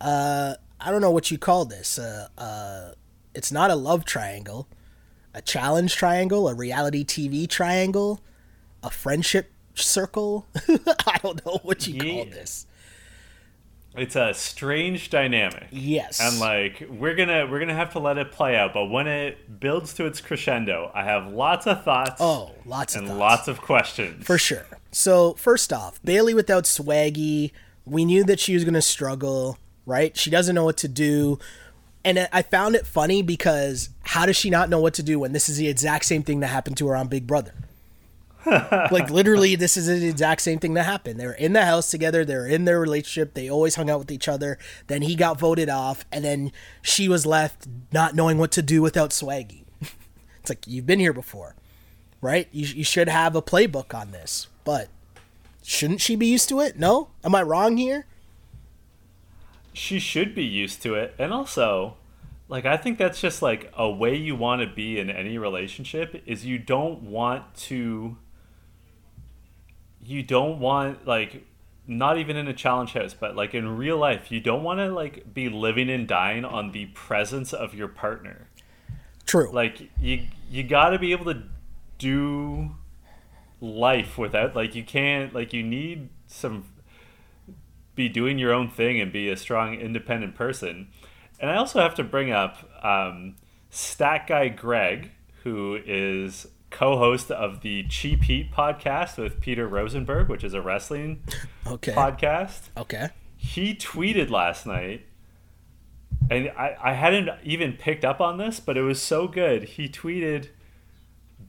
Uh, 0.00 0.54
I 0.80 0.90
don't 0.90 1.00
know 1.00 1.10
what 1.10 1.30
you 1.30 1.38
call 1.38 1.64
this. 1.64 1.98
Uh, 1.98 2.28
uh, 2.36 2.92
it's 3.34 3.52
not 3.52 3.70
a 3.70 3.74
love 3.74 4.04
triangle, 4.04 4.68
a 5.34 5.42
challenge 5.42 5.94
triangle, 5.96 6.48
a 6.48 6.54
reality 6.54 7.04
TV 7.04 7.48
triangle, 7.48 8.20
a 8.82 8.90
friendship 8.90 9.50
circle. 9.74 10.46
I 11.06 11.18
don't 11.22 11.44
know 11.44 11.60
what 11.62 11.86
you 11.86 12.00
call 12.00 12.24
this. 12.26 12.66
It's 13.96 14.14
a 14.14 14.34
strange 14.34 15.08
dynamic. 15.08 15.68
Yes. 15.70 16.20
And 16.20 16.38
like 16.38 16.86
we're 16.90 17.14
going 17.14 17.30
to 17.30 17.46
we're 17.50 17.64
to 17.64 17.74
have 17.74 17.92
to 17.92 17.98
let 17.98 18.18
it 18.18 18.30
play 18.30 18.54
out, 18.54 18.74
but 18.74 18.86
when 18.86 19.06
it 19.06 19.58
builds 19.58 19.94
to 19.94 20.04
its 20.04 20.20
crescendo, 20.20 20.90
I 20.94 21.04
have 21.04 21.32
lots 21.32 21.66
of 21.66 21.82
thoughts 21.82 22.20
oh, 22.20 22.52
lots 22.66 22.94
of 22.94 23.00
and 23.00 23.08
thoughts. 23.08 23.20
lots 23.20 23.48
of 23.48 23.60
questions. 23.62 24.26
For 24.26 24.36
sure. 24.36 24.66
So, 24.92 25.34
first 25.34 25.72
off, 25.72 26.02
Bailey 26.02 26.34
without 26.34 26.64
Swaggy, 26.64 27.52
we 27.86 28.04
knew 28.04 28.22
that 28.24 28.38
she 28.38 28.54
was 28.54 28.64
going 28.64 28.74
to 28.74 28.82
struggle, 28.82 29.58
right? 29.86 30.16
She 30.16 30.30
doesn't 30.30 30.54
know 30.54 30.64
what 30.64 30.76
to 30.78 30.88
do. 30.88 31.38
And 32.04 32.28
I- 32.32 32.42
found 32.42 32.76
it 32.76 32.86
funny 32.86 33.22
because 33.22 33.88
how 34.02 34.26
does 34.26 34.36
she 34.36 34.50
not 34.50 34.68
know 34.68 34.80
what 34.80 34.94
to 34.94 35.02
do 35.02 35.18
when 35.18 35.32
this 35.32 35.48
is 35.48 35.56
the 35.56 35.68
exact 35.68 36.04
same 36.04 36.22
thing 36.22 36.40
that 36.40 36.48
happened 36.48 36.76
to 36.78 36.86
her 36.88 36.96
on 36.96 37.08
Big 37.08 37.26
Brother? 37.26 37.54
like 38.46 39.10
literally 39.10 39.56
this 39.56 39.76
is 39.76 39.86
the 39.86 40.06
exact 40.06 40.40
same 40.40 40.60
thing 40.60 40.74
that 40.74 40.84
happened. 40.84 41.18
They 41.18 41.26
were 41.26 41.32
in 41.32 41.52
the 41.52 41.64
house 41.64 41.90
together, 41.90 42.24
they 42.24 42.36
were 42.36 42.46
in 42.46 42.64
their 42.64 42.78
relationship, 42.78 43.34
they 43.34 43.50
always 43.50 43.74
hung 43.74 43.90
out 43.90 43.98
with 43.98 44.12
each 44.12 44.28
other. 44.28 44.56
Then 44.86 45.02
he 45.02 45.16
got 45.16 45.40
voted 45.40 45.68
off 45.68 46.04
and 46.12 46.24
then 46.24 46.52
she 46.80 47.08
was 47.08 47.26
left 47.26 47.66
not 47.92 48.14
knowing 48.14 48.38
what 48.38 48.52
to 48.52 48.62
do 48.62 48.82
without 48.82 49.10
Swaggy. 49.10 49.64
it's 50.40 50.48
like 50.50 50.64
you've 50.68 50.86
been 50.86 51.00
here 51.00 51.12
before 51.12 51.56
right? 52.20 52.48
You, 52.52 52.66
you 52.66 52.84
should 52.84 53.08
have 53.08 53.36
a 53.36 53.42
playbook 53.42 53.94
on 53.94 54.10
this, 54.10 54.48
but 54.64 54.88
shouldn't 55.62 56.00
she 56.00 56.16
be 56.16 56.26
used 56.26 56.48
to 56.48 56.60
it? 56.60 56.78
No? 56.78 57.08
Am 57.24 57.34
I 57.34 57.42
wrong 57.42 57.76
here? 57.76 58.06
She 59.76 59.98
should 59.98 60.34
be 60.34 60.44
used 60.44 60.80
to 60.82 60.94
it. 60.94 61.14
And 61.18 61.34
also, 61.34 61.96
like 62.48 62.64
I 62.64 62.78
think 62.78 62.96
that's 62.96 63.20
just 63.20 63.42
like 63.42 63.70
a 63.76 63.90
way 63.90 64.16
you 64.16 64.34
want 64.34 64.62
to 64.62 64.66
be 64.66 64.98
in 64.98 65.10
any 65.10 65.36
relationship 65.36 66.22
is 66.24 66.46
you 66.46 66.58
don't 66.58 67.02
want 67.02 67.54
to 67.56 68.16
you 70.02 70.22
don't 70.22 70.60
want 70.60 71.06
like 71.06 71.44
not 71.86 72.16
even 72.16 72.36
in 72.36 72.48
a 72.48 72.54
challenge 72.54 72.94
house 72.94 73.14
but 73.14 73.36
like 73.36 73.54
in 73.54 73.76
real 73.76 73.98
life 73.98 74.30
you 74.30 74.40
don't 74.40 74.62
want 74.62 74.78
to 74.78 74.88
like 74.88 75.34
be 75.34 75.48
living 75.48 75.90
and 75.90 76.06
dying 76.08 76.44
on 76.44 76.72
the 76.72 76.86
presence 76.86 77.52
of 77.52 77.74
your 77.74 77.88
partner 77.88 78.48
True. 79.26 79.50
like 79.52 79.90
you 80.00 80.26
you 80.48 80.62
got 80.62 80.90
to 80.90 80.98
be 80.98 81.12
able 81.12 81.24
to 81.26 81.42
do 81.98 82.70
life 83.60 84.16
without 84.16 84.54
like 84.54 84.74
you 84.74 84.84
can't 84.84 85.34
like 85.34 85.52
you 85.52 85.62
need 85.62 86.08
some 86.28 86.64
be 87.96 88.08
doing 88.08 88.38
your 88.38 88.52
own 88.52 88.68
thing 88.70 89.00
and 89.00 89.10
be 89.12 89.28
a 89.28 89.36
strong 89.36 89.74
independent 89.74 90.34
person 90.34 90.88
and 91.40 91.50
i 91.50 91.56
also 91.56 91.80
have 91.80 91.94
to 91.94 92.04
bring 92.04 92.30
up 92.30 92.58
um, 92.84 93.34
stat 93.70 94.26
guy 94.28 94.48
greg 94.48 95.10
who 95.42 95.78
is 95.84 96.46
co-host 96.70 97.30
of 97.30 97.62
the 97.62 97.84
cheap 97.88 98.24
heat 98.24 98.52
podcast 98.52 99.16
with 99.16 99.40
peter 99.40 99.66
rosenberg 99.66 100.28
which 100.28 100.44
is 100.44 100.54
a 100.54 100.60
wrestling 100.60 101.22
okay. 101.66 101.92
podcast 101.92 102.68
Okay. 102.76 103.08
he 103.36 103.74
tweeted 103.74 104.30
last 104.30 104.66
night 104.66 105.06
and 106.28 106.50
I, 106.56 106.76
I 106.82 106.92
hadn't 106.94 107.30
even 107.44 107.74
picked 107.74 108.04
up 108.04 108.20
on 108.20 108.36
this 108.38 108.60
but 108.60 108.76
it 108.76 108.82
was 108.82 109.00
so 109.00 109.26
good 109.28 109.62
he 109.64 109.88
tweeted 109.88 110.48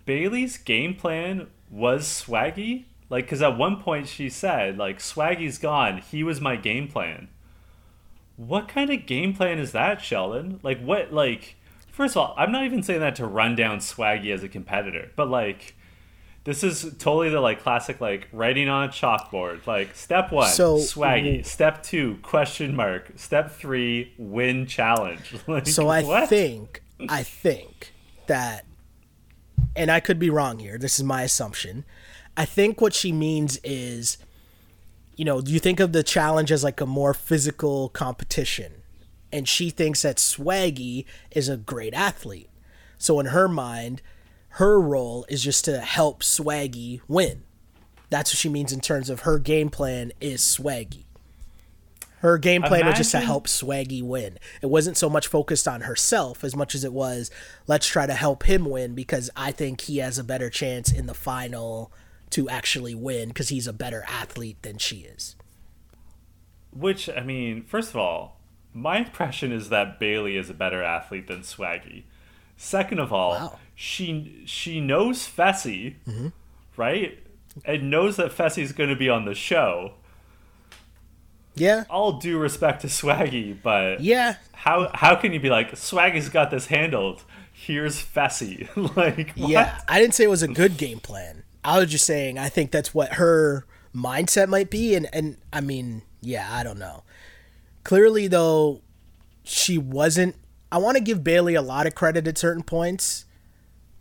bailey's 0.06 0.58
game 0.58 0.96
plan 0.96 1.48
was 1.70 2.06
swaggy 2.08 2.86
like 3.10 3.26
because 3.26 3.42
at 3.42 3.58
one 3.58 3.82
point 3.82 4.08
she 4.08 4.30
said 4.30 4.78
like 4.78 5.00
swaggy's 5.00 5.58
gone 5.58 5.98
he 6.12 6.24
was 6.24 6.40
my 6.42 6.56
game 6.56 6.88
plan 6.88 7.28
what 8.36 8.68
kind 8.68 8.90
of 8.92 9.06
game 9.06 9.34
plan 9.34 9.58
is 9.60 9.72
that 9.72 10.02
sheldon 10.02 10.60
like 10.64 10.80
what 10.82 11.12
like 11.14 11.56
first 11.92 12.16
of 12.16 12.22
all 12.22 12.34
i'm 12.38 12.52
not 12.52 12.64
even 12.64 12.84
saying 12.84 13.00
that 13.00 13.16
to 13.16 13.26
run 13.26 13.56
down 13.56 13.80
swaggy 13.80 14.34
as 14.34 14.44
a 14.44 14.50
competitor 14.50 15.12
but 15.16 15.30
like 15.30 15.74
this 16.44 16.64
is 16.64 16.84
totally 16.98 17.28
the 17.30 17.42
like 17.42 17.62
classic 17.62 18.00
like 18.00 18.30
writing 18.32 18.70
on 18.70 18.86
a 18.86 18.88
chalkboard. 18.88 19.68
Like 19.68 19.94
step 19.98 20.32
one, 20.32 20.48
So- 20.50 20.78
swaggy. 20.78 21.46
Step 21.46 21.84
two, 21.84 22.20
question 22.22 22.74
mark. 22.74 23.12
Step 23.18 23.52
three, 23.52 24.14
win 24.18 24.66
challenge. 24.66 25.36
Like, 25.48 25.68
So 25.68 25.90
I 25.90 26.04
what? 26.04 26.30
think 26.30 26.82
I 27.10 27.24
think 27.24 27.92
that 28.28 28.64
and 29.76 29.92
I 29.92 30.00
could 30.00 30.20
be 30.20 30.30
wrong 30.30 30.60
here. 30.60 30.78
This 30.78 30.98
is 30.98 31.04
my 31.04 31.24
assumption. 31.24 31.84
I 32.38 32.46
think 32.46 32.80
what 32.80 32.94
she 32.94 33.12
means 33.12 33.60
is 33.64 34.18
you 35.18 35.26
know, 35.26 35.42
you 35.44 35.60
think 35.60 35.80
of 35.80 35.92
the 35.92 36.04
challenge 36.04 36.52
as 36.52 36.64
like 36.64 36.80
a 36.80 36.86
more 36.86 37.14
physical 37.14 37.90
competition. 37.90 38.72
And 39.32 39.50
she 39.50 39.72
thinks 39.72 40.04
that 40.04 40.18
Swaggy 40.18 41.06
is 41.32 41.50
a 41.50 41.58
great 41.58 41.94
athlete. 41.94 42.50
So 42.98 43.20
in 43.20 43.28
her 43.28 43.48
mind, 43.48 44.02
her 44.50 44.80
role 44.80 45.26
is 45.28 45.44
just 45.44 45.66
to 45.66 45.82
help 45.82 46.22
Swaggy 46.22 47.02
win. 47.08 47.44
That's 48.10 48.32
what 48.32 48.38
she 48.38 48.48
means 48.48 48.72
in 48.72 48.80
terms 48.80 49.10
of 49.10 49.22
her 49.22 49.40
game 49.40 49.70
plan 49.70 50.14
is 50.22 50.42
Swaggy. 50.42 51.04
Her 52.20 52.38
game 52.38 52.64
plan 52.64 52.86
was 52.86 52.98
just 52.98 53.12
to 53.12 53.20
help 53.20 53.48
Swaggy 53.48 54.02
win. 54.02 54.40
It 54.62 54.68
wasn't 54.68 54.98
so 54.98 55.10
much 55.10 55.28
focused 55.28 55.68
on 55.68 55.82
herself 55.82 56.44
as 56.44 56.56
much 56.56 56.74
as 56.74 56.84
it 56.84 56.94
was 56.94 57.30
let's 57.68 57.88
try 57.88 58.08
to 58.08 58.14
help 58.14 58.44
him 58.44 58.66
win 58.66 58.96
because 58.96 59.30
I 59.36 59.52
think 59.52 59.82
he 59.82 59.98
has 59.98 60.18
a 60.18 60.24
better 60.24 60.50
chance 60.50 60.92
in 60.92 61.06
the 61.06 61.14
final 61.14 61.92
to 62.32 62.50
actually 62.50 62.94
win 62.96 63.30
because 63.30 63.50
he's 63.50 63.68
a 63.68 63.74
better 63.74 64.04
athlete 64.08 64.62
than 64.62 64.78
she 64.78 64.98
is. 64.98 65.36
Which 66.72 67.10
I 67.10 67.22
mean, 67.22 67.64
first 67.64 67.90
of 67.90 67.96
all, 67.98 68.40
my 68.74 68.98
impression 68.98 69.52
is 69.52 69.70
that 69.70 70.00
Bailey 70.00 70.38
is 70.38 70.50
a 70.50 70.54
better 70.54 70.84
athlete 70.84 71.28
than 71.28 71.40
Swaggy. 71.42 72.04
Second 72.58 73.00
of 73.00 73.12
all, 73.14 73.32
Wow. 73.32 73.60
she 73.76 74.44
she 74.46 74.80
knows 74.80 75.20
Fessy, 75.28 75.96
Mm-hmm. 76.08 76.28
right? 76.76 77.20
And 77.66 77.90
knows 77.90 78.18
that 78.18 78.32
Fessy's 78.32 78.72
going 78.72 78.90
to 78.90 78.96
be 78.96 79.10
on 79.10 79.26
the 79.26 79.34
show. 79.34 79.94
Yeah. 81.56 81.86
All 81.90 82.14
due 82.20 82.38
respect 82.38 82.82
to 82.82 82.88
Swaggy, 82.88 83.58
but 83.62 84.02
Yeah. 84.02 84.36
how 84.54 84.92
how 84.94 85.16
can 85.16 85.34
you 85.34 85.40
be 85.40 85.50
like 85.50 85.72
Swaggy's 85.72 86.30
got 86.30 86.52
this 86.52 86.68
handled? 86.68 87.24
Here's 87.52 87.96
Fessy. 88.04 88.68
like 88.96 89.32
what? 89.36 89.50
Yeah. 89.50 89.80
I 89.88 90.00
didn't 90.00 90.14
say 90.14 90.26
it 90.26 90.30
was 90.30 90.44
a 90.44 90.48
good 90.48 90.78
game 90.78 91.00
plan. 91.00 91.44
I 91.68 91.80
was 91.80 91.92
just 91.92 92.06
saying 92.06 92.40
I 92.40 92.48
think 92.48 92.72
that's 92.72 92.94
what 92.94 93.14
her 93.14 93.66
mindset 93.94 94.48
might 94.48 94.70
be 94.70 94.96
and 94.96 95.08
and 95.12 95.38
I 95.52 95.60
mean, 95.62 96.02
yeah, 96.22 96.48
I 96.50 96.64
don't 96.64 96.80
know. 96.80 97.04
Clearly 97.84 98.28
though 98.28 98.82
she 99.44 99.78
wasn't 99.78 100.36
I 100.72 100.78
want 100.78 100.98
to 100.98 101.04
give 101.04 101.24
Bailey 101.24 101.56
a 101.56 101.62
lot 101.62 101.86
of 101.86 101.94
credit 101.94 102.26
at 102.26 102.38
certain 102.38 102.64
points 102.64 103.26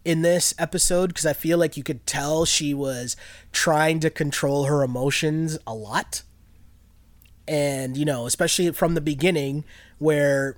in 0.05 0.23
this 0.23 0.55
episode 0.59 1.09
because 1.09 1.27
I 1.27 1.33
feel 1.33 1.59
like 1.59 1.77
you 1.77 1.83
could 1.83 2.07
tell 2.07 2.45
she 2.45 2.73
was 2.73 3.17
trying 3.51 3.99
to 4.01 4.11
control 4.11 4.67
her 4.67 4.85
emotions 4.85 5.59
a 5.67 5.75
lot. 5.75 6.23
And, 7.49 7.97
you 7.97 8.05
know, 8.05 8.27
especially 8.27 8.71
from 8.71 8.95
the 8.95 9.01
beginning 9.01 9.65
where 9.99 10.57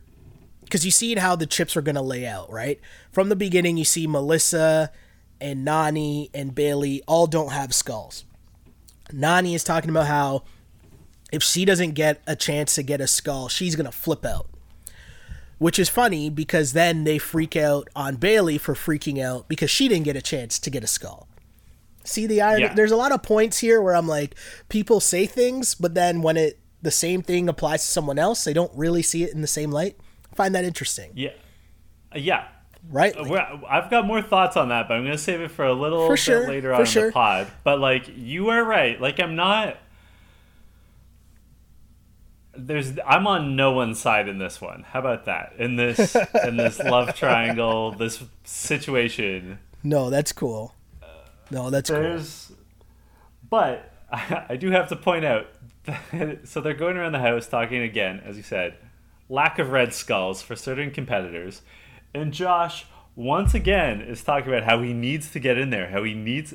because 0.65 0.85
you 0.85 0.91
see 0.91 1.15
how 1.15 1.35
the 1.35 1.47
chips 1.47 1.79
are 1.79 1.83
going 1.83 1.95
to 1.95 2.03
lay 2.03 2.27
out, 2.27 2.53
right? 2.53 2.79
From 3.11 3.31
the 3.31 3.37
beginning, 3.37 3.79
you 3.79 3.87
see 3.87 4.07
Melissa 4.07 4.93
and 5.41 5.67
Nany 5.67 6.31
and 6.35 6.55
Bailey 6.55 7.03
all 7.07 7.27
don't 7.27 7.53
have 7.53 7.75
skulls. 7.75 8.25
Nany 9.11 9.55
is 9.55 9.65
talking 9.65 9.91
about 9.91 10.07
how 10.07 10.43
if 11.33 11.43
she 11.43 11.65
doesn't 11.65 11.93
get 11.93 12.21
a 12.27 12.37
chance 12.37 12.75
to 12.75 12.83
get 12.83 13.01
a 13.01 13.07
skull, 13.07 13.49
she's 13.49 13.77
going 13.77 13.87
to 13.87 13.93
flip 13.93 14.25
out. 14.25 14.49
Which 15.59 15.79
is 15.79 15.89
funny 15.89 16.31
because 16.31 16.73
then 16.73 17.03
they 17.03 17.19
freak 17.19 17.57
out 17.57 17.89
on 17.97 18.17
Bailey 18.17 18.59
for 18.59 18.75
freaking 18.75 19.21
out 19.21 19.49
because 19.49 19.71
she 19.71 19.89
didn't 19.89 20.05
get 20.05 20.15
a 20.15 20.23
chance 20.23 20.59
to 20.61 20.71
get 20.71 20.85
a 20.85 20.87
skull. 20.87 21.27
See 22.05 22.27
the 22.27 22.41
irony? 22.41 22.63
Yeah. 22.63 22.75
There's 22.75 22.93
a 22.93 22.97
lot 22.97 23.11
of 23.11 23.25
points 23.25 23.59
here 23.59 23.83
where 23.83 23.97
I'm 23.97 24.07
like, 24.07 24.37
people 24.69 25.01
say 25.01 25.27
things, 25.27 25.75
but 25.75 25.95
then 25.95 26.23
when 26.23 26.37
it 26.37 26.61
the 26.81 26.91
same 26.93 27.23
thing 27.23 27.49
applies 27.49 27.81
to 27.83 27.89
someone 27.89 28.21
else, 28.21 28.45
they 28.45 28.53
don't 28.53 28.71
really 28.75 29.03
see 29.03 29.25
it 29.25 29.35
in 29.35 29.41
the 29.41 29.49
same 29.49 29.73
light. 29.73 29.97
I 30.33 30.37
find 30.37 30.55
that 30.55 30.65
interesting, 30.65 31.11
Yeah. 31.15 31.31
Uh, 32.15 32.19
yeah. 32.19 32.47
Right? 32.89 33.17
Uh, 33.17 33.59
I've 33.69 33.91
got 33.91 34.07
more 34.07 34.23
thoughts 34.23 34.57
on 34.57 34.69
that, 34.69 34.89
but 34.89 34.95
I'm 34.95 35.03
going 35.03 35.13
to 35.17 35.23
save 35.23 35.41
it 35.41 35.51
for 35.51 35.65
a 35.65 35.73
little 35.73 36.07
For 36.07 36.15
bit 36.15 36.21
sure, 36.21 36.49
later 36.49 36.73
on 36.73 36.81
in 36.81 36.87
the 36.87 37.11
pod. 37.13 37.49
But 37.65 37.81
like 37.81 38.11
you 38.17 38.49
are 38.49 38.63
right. 38.65 39.01
Like 39.01 39.21
I'm 39.21 39.37
not 39.37 39.77
there's 42.59 42.99
I'm 43.07 43.27
on 43.27 43.55
no 43.57 43.73
one's 43.73 44.01
side 44.01 44.29
in 44.29 44.39
this 44.39 44.61
one. 44.61 44.83
How 44.83 44.99
about 45.01 45.27
that? 45.27 45.55
In 45.59 45.77
this 45.77 46.17
in 46.45 46.57
this 46.57 46.79
love 46.85 47.15
triangle, 47.15 47.93
this 47.93 48.23
situation. 48.45 49.59
no, 49.83 50.11
that's 50.11 50.33
cool. 50.33 50.75
No, 51.51 51.71
that's 51.71 51.89
cool. 51.89 52.21
But 53.49 53.91
I, 54.11 54.45
I 54.51 54.57
do 54.57 54.71
have 54.71 54.89
to 54.89 54.97
point 54.97 55.25
out 55.25 55.47
that, 55.85 56.41
so 56.49 56.61
they're 56.61 56.75
going 56.75 56.97
around 56.97 57.13
the 57.13 57.21
house 57.21 57.47
talking 57.47 57.83
again, 57.83 58.21
as 58.25 58.37
you 58.37 58.43
said, 58.43 58.75
lack 59.29 59.59
of 59.59 59.71
red 59.71 59.95
skulls 59.95 60.43
for 60.43 60.57
certain 60.57 60.91
competitors. 60.91 61.63
And 62.15 62.33
Josh 62.33 62.87
once 63.15 63.55
again 63.55 64.01
is 64.01 64.23
talking 64.23 64.49
about 64.49 64.65
how 64.65 64.83
he 64.83 64.93
needs 64.93 65.31
to 65.33 65.41
get 65.41 65.59
in 65.59 65.71
there, 65.71 65.91
how 65.91 66.05
he 66.05 66.15
needs 66.15 66.55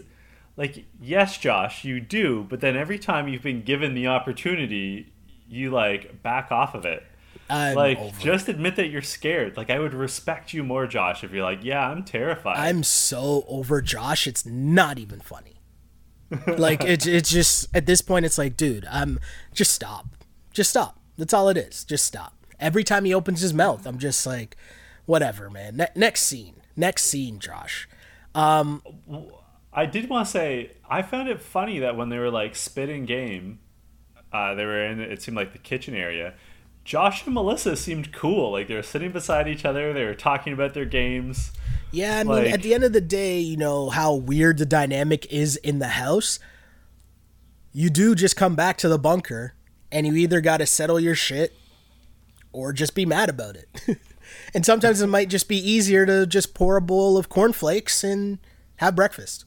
like 0.56 0.86
yes, 1.02 1.38
Josh, 1.38 1.84
you 1.84 2.00
do, 2.00 2.46
but 2.50 2.62
then 2.62 2.78
every 2.78 3.00
time 3.00 3.28
you've 3.28 3.44
been 3.44 3.64
given 3.64 3.94
the 3.96 4.08
opportunity, 4.08 5.14
you 5.48 5.72
like 5.72 6.22
back 6.22 6.52
off 6.52 6.76
of 6.76 6.86
it. 6.86 7.04
I'm 7.50 7.76
like 7.76 8.00
it. 8.00 8.14
just 8.20 8.48
admit 8.48 8.76
that 8.78 8.88
you're 8.88 9.02
scared. 9.02 9.58
Like 9.58 9.70
I 9.70 9.80
would 9.80 9.94
respect 9.94 10.54
you 10.54 10.64
more, 10.64 10.88
Josh, 10.88 11.24
if 11.24 11.32
you're 11.32 11.44
like, 11.44 11.64
"Yeah, 11.64 11.90
I'm 11.90 12.04
terrified." 12.04 12.58
I'm 12.58 12.84
so 12.84 13.44
over 13.48 13.82
Josh. 13.82 14.28
It's 14.28 14.46
not 14.46 14.98
even 15.00 15.20
funny. 15.20 15.60
like 16.58 16.84
it's 16.84 17.06
it's 17.06 17.30
just 17.30 17.68
at 17.76 17.86
this 17.86 18.02
point, 18.02 18.26
it's 18.26 18.38
like, 18.38 18.56
dude, 18.56 18.86
I'm 18.90 19.20
just 19.54 19.74
stop, 19.74 20.08
just 20.52 20.70
stop. 20.70 21.00
That's 21.18 21.34
all 21.34 21.50
it 21.50 21.58
is. 21.58 21.84
Just 21.84 22.06
stop. 22.06 22.34
Every 22.60 22.84
time 22.84 23.06
he 23.06 23.14
opens 23.14 23.42
his 23.42 23.54
mouth, 23.54 23.86
I'm 23.86 24.00
just 24.00 24.26
like, 24.26 24.56
whatever, 25.06 25.50
man. 25.50 25.78
Ne- 25.78 25.92
next 25.96 26.24
scene, 26.24 26.56
next 26.76 27.04
scene, 27.04 27.40
Josh. 27.40 27.88
I 28.36 29.86
did 29.86 30.10
want 30.10 30.28
to 30.28 30.32
say 30.32 30.72
I 30.90 31.02
found 31.02 31.30
it 31.30 31.42
funny 31.42 31.80
that 31.80 31.96
when 31.96 32.10
they 32.10 32.18
were 32.20 32.32
like 32.32 32.56
spitting 32.56 33.06
game, 33.06 33.60
uh, 34.32 34.56
they 34.56 34.66
were 34.66 34.86
in 34.86 35.00
it 35.00 35.22
seemed 35.22 35.38
like 35.38 35.54
the 35.54 35.60
kitchen 35.60 35.96
area. 35.96 36.34
Josh 36.84 37.26
and 37.26 37.34
Melissa 37.34 37.76
seemed 37.78 38.12
cool. 38.12 38.52
Like 38.52 38.68
they 38.68 38.76
were 38.76 38.84
sitting 38.84 39.12
beside 39.12 39.48
each 39.48 39.66
other. 39.66 39.94
They 39.94 40.04
were 40.04 40.14
talking 40.14 40.54
about 40.54 40.74
their 40.74 40.86
games. 40.86 41.52
Yeah, 41.92 42.20
I 42.20 42.24
mean, 42.24 42.48
at 42.48 42.64
the 42.64 42.74
end 42.74 42.84
of 42.84 42.92
the 42.92 43.02
day, 43.02 43.40
you 43.40 43.56
know 43.56 43.90
how 43.90 44.16
weird 44.16 44.58
the 44.58 44.66
dynamic 44.66 45.32
is 45.32 45.58
in 45.58 45.80
the 45.80 45.90
house. 45.90 46.40
You 47.72 47.90
do 47.90 48.16
just 48.16 48.36
come 48.36 48.56
back 48.56 48.78
to 48.80 48.90
the 48.90 48.98
bunker, 48.98 49.54
and 49.92 50.06
you 50.06 50.16
either 50.16 50.42
got 50.42 50.58
to 50.58 50.66
settle 50.66 51.00
your 51.00 51.16
shit, 51.16 51.54
or 52.52 52.74
just 52.74 52.96
be 52.96 53.06
mad 53.06 53.30
about 53.30 53.56
it. 53.56 54.00
and 54.54 54.66
sometimes 54.66 55.02
it 55.02 55.08
might 55.08 55.30
just 55.30 55.48
be 55.48 55.58
easier 55.58 56.06
to 56.06 56.26
just 56.26 56.54
pour 56.54 56.78
a 56.78 56.82
bowl 56.82 57.18
of 57.18 57.30
cornflakes 57.30 58.04
and 58.04 58.40
have 58.78 58.96
breakfast. 58.96 59.46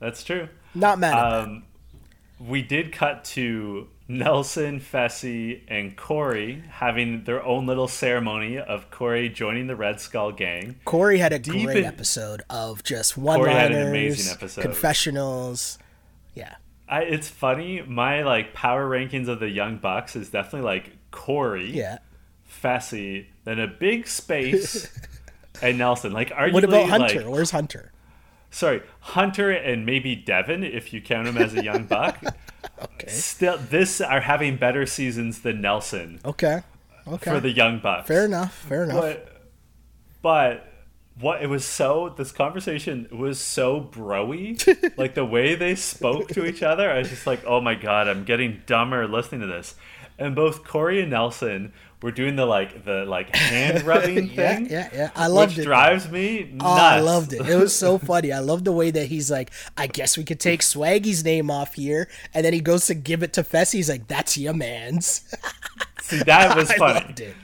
That's 0.00 0.22
true. 0.24 0.48
Not 0.74 0.98
mad. 0.98 1.14
Um, 1.14 1.64
we 2.38 2.62
did 2.62 2.92
cut 2.92 3.24
to 3.26 3.88
Nelson, 4.08 4.80
Fessy, 4.80 5.62
and 5.68 5.96
Corey 5.96 6.62
having 6.68 7.24
their 7.24 7.42
own 7.42 7.64
little 7.66 7.88
ceremony 7.88 8.58
of 8.58 8.90
Corey 8.90 9.28
joining 9.30 9.66
the 9.66 9.76
Red 9.76 10.00
Skull 10.00 10.32
gang. 10.32 10.76
Corey 10.84 11.18
had 11.18 11.32
a 11.32 11.38
Deep 11.38 11.64
great 11.64 11.78
in- 11.78 11.84
episode 11.84 12.42
of 12.50 12.82
just 12.82 13.14
Corey 13.14 13.50
had 13.50 13.70
an 13.72 13.78
one-liners, 13.78 13.88
amazing 13.88 14.32
episode. 14.34 14.62
confessionals. 14.62 15.78
Yeah. 16.34 16.56
I, 16.88 17.02
it's 17.04 17.28
funny. 17.30 17.80
My 17.82 18.22
like 18.24 18.52
power 18.52 18.86
rankings 18.88 19.28
of 19.28 19.40
the 19.40 19.48
Young 19.48 19.78
Bucks 19.78 20.16
is 20.16 20.28
definitely 20.28 20.66
like 20.66 20.92
Corey, 21.12 21.70
Yeah. 21.70 21.98
Fessy, 22.62 23.26
then 23.44 23.58
a 23.60 23.66
big 23.66 24.06
space, 24.06 24.90
and 25.62 25.78
Nelson. 25.78 26.12
Like, 26.12 26.30
arguably, 26.30 26.52
What 26.52 26.64
about 26.64 26.88
Hunter? 26.88 27.22
like 27.22 27.30
Where's 27.32 27.50
Hunter? 27.50 27.92
sorry, 28.50 28.82
Hunter 29.00 29.50
and 29.50 29.84
maybe 29.84 30.14
Devin, 30.14 30.62
if 30.62 30.92
you 30.92 31.00
count 31.00 31.26
him 31.26 31.36
as 31.36 31.54
a 31.54 31.62
young 31.64 31.84
buck. 31.84 32.22
Okay. 32.82 33.08
Still, 33.08 33.58
this 33.58 34.00
are 34.00 34.20
having 34.22 34.56
better 34.56 34.86
seasons 34.86 35.42
than 35.42 35.60
Nelson 35.60 36.18
Okay. 36.24 36.62
Okay. 37.06 37.30
for 37.30 37.38
the 37.38 37.50
young 37.50 37.78
bucks. 37.78 38.08
Fair 38.08 38.24
enough. 38.24 38.54
Fair 38.54 38.84
enough. 38.84 39.00
But, 39.00 39.42
but 40.22 40.72
what 41.20 41.42
it 41.42 41.46
was 41.48 41.64
so 41.64 42.12
this 42.16 42.32
conversation 42.32 43.06
was 43.12 43.38
so 43.38 43.80
broy, 43.82 44.56
like 44.98 45.14
the 45.14 45.24
way 45.26 45.54
they 45.54 45.74
spoke 45.74 46.28
to 46.30 46.44
each 46.46 46.62
other. 46.62 46.90
I 46.90 46.98
was 47.00 47.10
just 47.10 47.26
like, 47.26 47.44
oh 47.46 47.60
my 47.60 47.74
god, 47.74 48.08
I'm 48.08 48.24
getting 48.24 48.62
dumber 48.66 49.06
listening 49.06 49.42
to 49.42 49.46
this. 49.46 49.74
And 50.18 50.34
both 50.34 50.64
Corey 50.64 51.00
and 51.00 51.10
Nelson 51.10 51.72
were 52.02 52.12
doing 52.12 52.36
the 52.36 52.44
like 52.46 52.84
the 52.84 53.04
like 53.06 53.34
hand 53.34 53.82
rubbing 53.86 54.28
yeah, 54.28 54.54
thing. 54.54 54.70
yeah, 54.70 54.90
yeah. 54.94 55.10
I 55.16 55.26
loved 55.26 55.52
which 55.56 55.60
it. 55.60 55.64
drives 55.64 56.08
me 56.08 56.50
nuts. 56.52 56.64
Oh, 56.64 56.68
I 56.68 57.00
loved 57.00 57.32
it. 57.32 57.48
It 57.48 57.56
was 57.56 57.74
so 57.74 57.98
funny. 58.10 58.30
I 58.32 58.40
love 58.40 58.64
the 58.64 58.72
way 58.72 58.90
that 58.90 59.06
he's 59.06 59.30
like, 59.30 59.50
I 59.76 59.86
guess 59.86 60.16
we 60.16 60.22
could 60.24 60.38
take 60.38 60.60
Swaggy's 60.60 61.24
name 61.24 61.50
off 61.50 61.74
here. 61.74 62.08
And 62.32 62.44
then 62.44 62.52
he 62.52 62.60
goes 62.60 62.86
to 62.86 62.94
give 62.94 63.22
it 63.22 63.32
to 63.32 63.42
Fessy. 63.42 63.74
He's 63.74 63.88
like, 63.88 64.06
that's 64.06 64.36
your 64.36 64.52
man's. 64.54 65.22
See, 66.02 66.18
that 66.24 66.54
was 66.54 66.70
I 66.70 66.76
funny. 66.76 67.00
loved 67.00 67.20
it. 67.20 67.34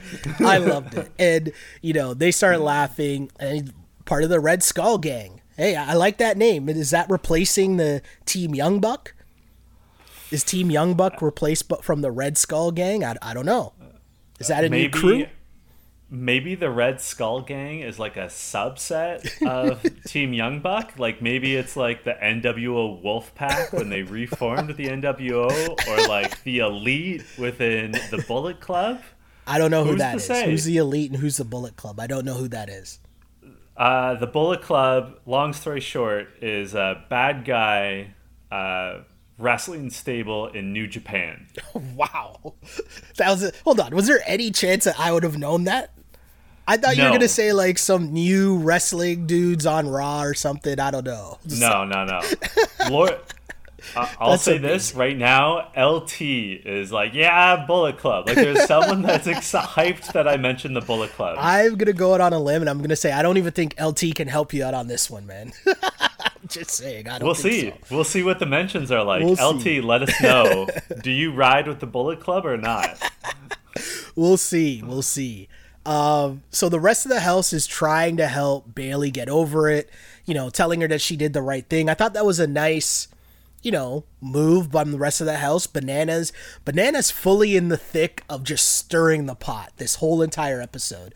I 0.41 0.59
loved 0.59 0.95
it. 0.95 1.11
And, 1.19 1.53
you 1.81 1.95
know, 1.95 2.13
they 2.13 2.31
start 2.31 2.61
laughing. 2.61 3.31
And 3.41 3.73
part 4.05 4.23
of 4.25 4.29
the 4.29 4.41
Red 4.41 4.63
Skull 4.63 4.99
Gang. 4.99 5.41
Hey, 5.57 5.75
I 5.77 5.95
like 5.95 6.19
that 6.19 6.37
name. 6.37 6.69
Is 6.69 6.91
that 6.91 7.09
replacing 7.09 7.79
the 7.79 8.03
Team 8.27 8.55
Young 8.55 8.79
Buck? 8.81 9.15
Is 10.31 10.45
Team 10.45 10.71
Young 10.71 10.95
Buck 10.95 11.21
replaced 11.23 11.69
bu- 11.69 11.83
from 11.83 12.03
the 12.03 12.11
Red 12.11 12.39
Skull 12.39 12.71
Gang? 12.71 13.05
I, 13.05 13.17
I 13.21 13.35
don't 13.35 13.47
know. 13.47 13.73
Is 14.39 14.49
that 14.49 14.65
a 14.65 14.69
new 14.69 14.89
crew? 14.89 15.19
maybe 15.19 15.31
maybe 16.13 16.55
the 16.57 16.71
Red 16.71 17.01
Skull 17.01 17.41
Gang 17.43 17.81
is 17.81 17.99
like 17.99 18.17
a 18.17 18.27
subset 18.27 19.47
of 19.47 19.83
Team 20.07 20.33
Young 20.33 20.61
Buck. 20.61 20.99
Like 20.99 21.21
maybe 21.21 21.57
it's 21.57 21.77
like 21.77 22.05
the 22.05 22.15
NWO 22.15 23.03
Wolf 23.03 23.35
Pack 23.35 23.73
when 23.73 23.91
they 23.91 24.03
reformed 24.03 24.77
the 24.77 24.87
NWO, 24.87 25.87
or 25.89 26.09
like 26.09 26.43
the 26.45 26.59
Elite 26.61 27.25
within 27.39 27.93
the 27.93 28.25
Bullet 28.27 28.61
Club. 28.61 29.01
I 29.47 29.59
don't 29.59 29.71
know 29.71 29.83
who 29.85 29.91
Who's 29.93 29.99
that 29.99 30.17
is. 30.17 30.25
say? 30.27 30.49
Who's 30.51 30.65
the 30.65 30.77
elite 30.77 31.11
and 31.11 31.19
who's 31.21 31.37
the 31.39 31.45
Bullet 31.45 31.75
Club? 31.77 31.99
I 31.99 32.07
don't 32.07 32.25
know 32.25 32.35
who 32.35 32.47
that 32.49 32.69
is. 32.69 33.01
Uh, 33.77 34.15
the 34.15 34.27
Bullet 34.27 34.63
Club, 34.63 35.19
long 35.27 35.53
story 35.53 35.81
short, 35.81 36.29
is 36.41 36.75
a 36.75 37.05
bad 37.09 37.45
guy 37.45 38.15
uh, 38.53 39.01
wrestling 39.41 39.91
stable 39.91 40.47
in 40.49 40.73
New 40.73 40.87
Japan. 40.87 41.47
Wow, 41.97 42.55
that 43.17 43.31
was. 43.31 43.43
A, 43.45 43.53
hold 43.65 43.81
on. 43.81 43.95
Was 43.95 44.07
there 44.07 44.21
any 44.27 44.51
chance 44.51 44.85
that 44.85 44.99
I 44.99 45.13
would 45.13 45.23
have 45.23 45.37
known 45.39 45.65
that? 45.65 45.91
I 46.67 46.77
thought 46.77 46.97
you 46.97 47.03
were 47.05 47.11
gonna 47.11 47.29
say 47.29 47.53
like 47.53 47.79
some 47.79 48.13
new 48.13 48.59
wrestling 48.59 49.27
dudes 49.27 49.67
on 49.67 49.89
Raw 49.89 50.23
or 50.23 50.35
something. 50.35 50.79
I 50.79 50.91
don't 50.91 51.05
know. 51.05 51.39
No, 51.59 51.85
no, 51.85 52.05
no. 52.05 52.21
Lord, 52.89 53.19
uh, 53.97 54.07
I'll 54.19 54.33
That's 54.33 54.43
say 54.43 54.59
this 54.59 54.95
right 54.95 55.17
now. 55.17 55.71
LT 55.77 56.21
is 56.23 56.93
like, 56.93 57.13
yeah, 57.15 57.65
Bullet 57.67 57.99
Club. 57.99 58.27
Like, 58.29 58.37
there's 58.37 58.65
someone 58.67 59.03
that's 59.03 59.27
ex- 59.27 59.53
hyped 59.53 60.13
that 60.13 60.29
I 60.29 60.37
mentioned 60.37 60.77
the 60.77 60.81
Bullet 60.81 61.11
Club. 61.13 61.37
I'm 61.41 61.77
gonna 61.77 61.93
go 61.93 62.15
out 62.15 62.21
on 62.21 62.33
a 62.33 62.39
limb 62.39 62.63
and 62.63 62.69
I'm 62.71 62.81
gonna 62.81 62.97
say 62.97 63.13
I 63.13 63.23
don't 63.23 63.37
even 63.37 63.53
think 63.53 63.75
LT 63.81 64.15
can 64.15 64.29
help 64.29 64.53
you 64.53 64.65
out 64.65 64.75
on 64.75 64.87
this 64.87 65.11
one, 65.11 65.27
man. 65.27 65.53
Just 66.61 66.71
saying. 66.71 67.09
I 67.09 67.19
don't. 67.19 67.27
we'll 67.27 67.35
think 67.35 67.55
see. 67.55 67.71
so. 67.71 67.95
We'll 67.95 68.05
see 68.05 68.23
what 68.23 68.39
the 68.39 68.47
mentions 68.47 68.91
are 68.91 69.05
like. 69.05 69.23
We'll 69.23 69.35
LT, 69.55 69.63
see. 69.63 69.81
let 69.81 70.03
us 70.03 70.21
know. 70.21 70.69
Do 71.03 71.11
you 71.11 71.33
ride 71.33 71.69
with 71.69 71.81
the 71.81 71.87
Bullet 71.87 72.21
Club 72.21 72.45
or 72.47 72.57
not? 72.57 72.99
We'll 74.17 74.37
see. 74.37 74.83
We'll 74.83 75.03
see. 75.03 75.49
Um, 75.87 76.43
so 76.51 76.69
the 76.69 76.81
rest 76.81 77.07
of 77.07 77.11
the 77.11 77.21
house 77.21 77.53
is 77.53 77.67
trying 77.67 78.17
to 78.19 78.27
help 78.27 78.75
Bailey 78.75 79.11
get 79.11 79.29
over 79.29 79.71
it, 79.71 79.89
you 80.27 80.35
know, 80.35 80.51
telling 80.51 80.81
her 80.81 80.89
that 80.89 81.01
she 81.01 81.17
did 81.17 81.33
the 81.33 81.41
right 81.41 81.65
thing. 81.67 81.89
I 81.89 81.95
thought 81.95 82.13
that 82.15 82.27
was 82.27 82.41
a 82.41 82.47
nice, 82.47 83.09
you 83.63 83.71
know, 83.71 84.05
move 84.21 84.71
by 84.71 84.85
the 84.85 84.99
rest 84.99 85.21
of 85.21 85.27
the 85.27 85.39
house. 85.39 85.67
Bananas, 85.67 86.33
bananas 86.65 87.11
fully 87.11 87.57
in 87.57 87.69
the 87.69 87.77
thick 87.79 88.25
of 88.29 88.43
just 88.45 88.67
stirring 88.77 89.27
the 89.27 89.37
pot 89.37 89.73
this 89.77 89.95
whole 89.97 90.21
entire 90.21 90.61
episode. 90.61 91.15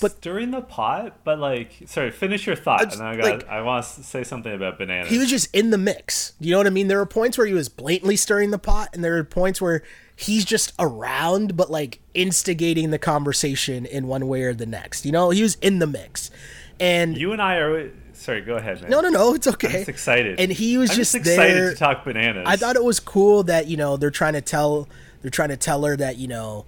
But 0.00 0.20
during 0.20 0.50
the 0.50 0.60
pot, 0.60 1.18
but 1.24 1.38
like, 1.38 1.72
sorry, 1.86 2.10
finish 2.10 2.46
your 2.46 2.56
thought, 2.56 2.82
just, 2.84 2.98
and 2.98 3.06
I 3.08 3.16
got. 3.16 3.24
like- 3.24 3.48
I 3.48 3.62
want 3.62 3.84
to 3.84 4.02
say 4.02 4.24
something 4.24 4.52
about 4.52 4.78
bananas. 4.78 5.10
He 5.10 5.18
was 5.18 5.30
just 5.30 5.54
in 5.54 5.70
the 5.70 5.78
mix. 5.78 6.32
You 6.40 6.52
know 6.52 6.58
what 6.58 6.66
I 6.66 6.70
mean? 6.70 6.88
There 6.88 6.98
were 6.98 7.06
points 7.06 7.38
where 7.38 7.46
he 7.46 7.52
was 7.52 7.68
blatantly 7.68 8.16
stirring 8.16 8.50
the 8.50 8.58
pot, 8.58 8.90
and 8.92 9.02
there 9.04 9.14
were 9.14 9.24
points 9.24 9.60
where 9.60 9.82
he's 10.14 10.44
just 10.44 10.72
around, 10.78 11.56
but 11.56 11.70
like 11.70 12.00
instigating 12.14 12.90
the 12.90 12.98
conversation 12.98 13.84
in 13.86 14.06
one 14.06 14.26
way 14.28 14.42
or 14.42 14.54
the 14.54 14.66
next. 14.66 15.04
You 15.06 15.12
know, 15.12 15.30
he 15.30 15.42
was 15.42 15.56
in 15.56 15.78
the 15.78 15.86
mix. 15.86 16.30
And 16.80 17.16
you 17.16 17.32
and 17.32 17.40
I 17.40 17.56
are. 17.56 17.90
Sorry, 18.12 18.40
go 18.40 18.56
ahead, 18.56 18.80
man. 18.80 18.90
No, 18.90 19.00
no, 19.02 19.08
no, 19.10 19.34
it's 19.34 19.46
okay. 19.46 19.82
I'm 19.82 19.88
excited. 19.88 20.40
And 20.40 20.50
he 20.50 20.78
was 20.78 20.90
I'm 20.90 20.96
just, 20.96 21.14
excited 21.14 21.54
there. 21.56 21.70
to 21.72 21.76
talk 21.76 22.04
bananas. 22.04 22.44
I 22.46 22.56
thought 22.56 22.76
it 22.76 22.84
was 22.84 22.98
cool 22.98 23.42
that 23.44 23.66
you 23.66 23.76
know 23.76 23.96
they're 23.96 24.10
trying 24.10 24.32
to 24.32 24.40
tell 24.40 24.88
they're 25.22 25.30
trying 25.30 25.50
to 25.50 25.56
tell 25.56 25.84
her 25.84 25.96
that 25.96 26.16
you 26.16 26.28
know 26.28 26.64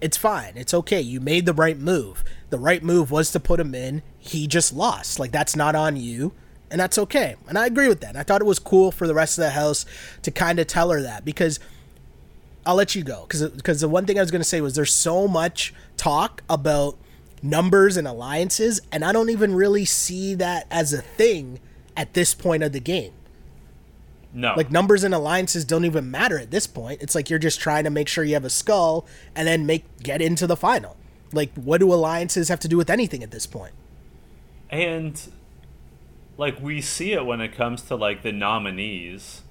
it's 0.00 0.16
fine, 0.16 0.52
it's 0.56 0.74
okay. 0.74 1.00
You 1.00 1.20
made 1.20 1.46
the 1.46 1.52
right 1.52 1.78
move. 1.78 2.24
The 2.50 2.58
right 2.58 2.82
move 2.82 3.10
was 3.10 3.30
to 3.32 3.40
put 3.40 3.60
him 3.60 3.74
in. 3.74 4.02
He 4.18 4.46
just 4.46 4.72
lost. 4.72 5.18
Like 5.18 5.32
that's 5.32 5.56
not 5.56 5.74
on 5.74 5.96
you, 5.96 6.32
and 6.70 6.80
that's 6.80 6.98
okay. 6.98 7.36
And 7.48 7.58
I 7.58 7.66
agree 7.66 7.88
with 7.88 8.00
that. 8.00 8.10
And 8.10 8.18
I 8.18 8.22
thought 8.22 8.40
it 8.40 8.46
was 8.46 8.58
cool 8.58 8.90
for 8.90 9.06
the 9.06 9.14
rest 9.14 9.38
of 9.38 9.42
the 9.42 9.50
house 9.50 9.86
to 10.22 10.30
kind 10.30 10.58
of 10.58 10.66
tell 10.66 10.90
her 10.90 11.02
that 11.02 11.24
because 11.24 11.58
I'll 12.64 12.74
let 12.74 12.94
you 12.94 13.04
go 13.04 13.24
because 13.26 13.48
because 13.50 13.80
the 13.80 13.88
one 13.88 14.06
thing 14.06 14.18
I 14.18 14.22
was 14.22 14.30
going 14.30 14.40
to 14.40 14.48
say 14.48 14.60
was 14.60 14.74
there's 14.74 14.92
so 14.92 15.28
much 15.28 15.72
talk 15.96 16.42
about 16.50 16.98
numbers 17.42 17.96
and 17.96 18.06
alliances, 18.06 18.80
and 18.90 19.04
I 19.04 19.12
don't 19.12 19.30
even 19.30 19.54
really 19.54 19.84
see 19.84 20.34
that 20.34 20.66
as 20.70 20.92
a 20.92 21.00
thing 21.00 21.60
at 21.96 22.14
this 22.14 22.34
point 22.34 22.62
of 22.62 22.72
the 22.72 22.80
game. 22.80 23.12
No. 24.36 24.54
Like 24.56 24.70
numbers 24.70 25.02
and 25.02 25.12
alliances 25.14 25.64
don't 25.64 25.84
even 25.84 26.10
matter 26.10 26.38
at 26.38 26.50
this 26.52 26.66
point. 26.66 27.02
It's 27.02 27.14
like 27.14 27.28
you're 27.30 27.38
just 27.40 27.58
trying 27.58 27.84
to 27.84 27.90
make 27.90 28.06
sure 28.06 28.22
you 28.22 28.34
have 28.34 28.44
a 28.44 28.50
skull 28.50 29.06
and 29.34 29.48
then 29.48 29.66
make 29.66 29.84
get 30.02 30.20
into 30.22 30.46
the 30.46 30.56
final. 30.56 30.96
Like 31.32 31.52
what 31.54 31.78
do 31.78 31.92
alliances 31.92 32.48
have 32.48 32.60
to 32.60 32.68
do 32.68 32.76
with 32.76 32.90
anything 32.90 33.22
at 33.24 33.30
this 33.32 33.46
point? 33.46 33.72
and 34.70 35.30
like 36.36 36.60
we 36.60 36.80
see 36.80 37.12
it 37.12 37.24
when 37.24 37.40
it 37.40 37.52
comes 37.54 37.82
to 37.82 37.94
like 37.94 38.22
the 38.22 38.32
nominees 38.32 39.42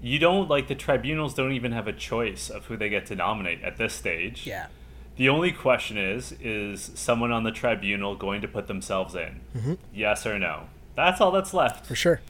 you 0.00 0.18
don't 0.18 0.48
like 0.48 0.68
the 0.68 0.74
tribunals 0.74 1.34
don't 1.34 1.52
even 1.52 1.72
have 1.72 1.88
a 1.88 1.92
choice 1.92 2.48
of 2.48 2.66
who 2.66 2.76
they 2.76 2.88
get 2.88 3.04
to 3.06 3.16
nominate 3.16 3.60
at 3.62 3.76
this 3.78 3.92
stage 3.94 4.46
Yeah. 4.46 4.68
the 5.16 5.28
only 5.28 5.50
question 5.50 5.98
is 5.98 6.32
is 6.40 6.92
someone 6.94 7.32
on 7.32 7.42
the 7.42 7.50
tribunal 7.50 8.14
going 8.14 8.40
to 8.42 8.48
put 8.48 8.68
themselves 8.68 9.14
in 9.16 9.40
mm-hmm. 9.56 9.74
yes 9.92 10.24
or 10.24 10.38
no 10.38 10.68
that's 10.94 11.20
all 11.20 11.32
that's 11.32 11.52
left 11.52 11.84
For 11.86 11.96
sure. 11.96 12.20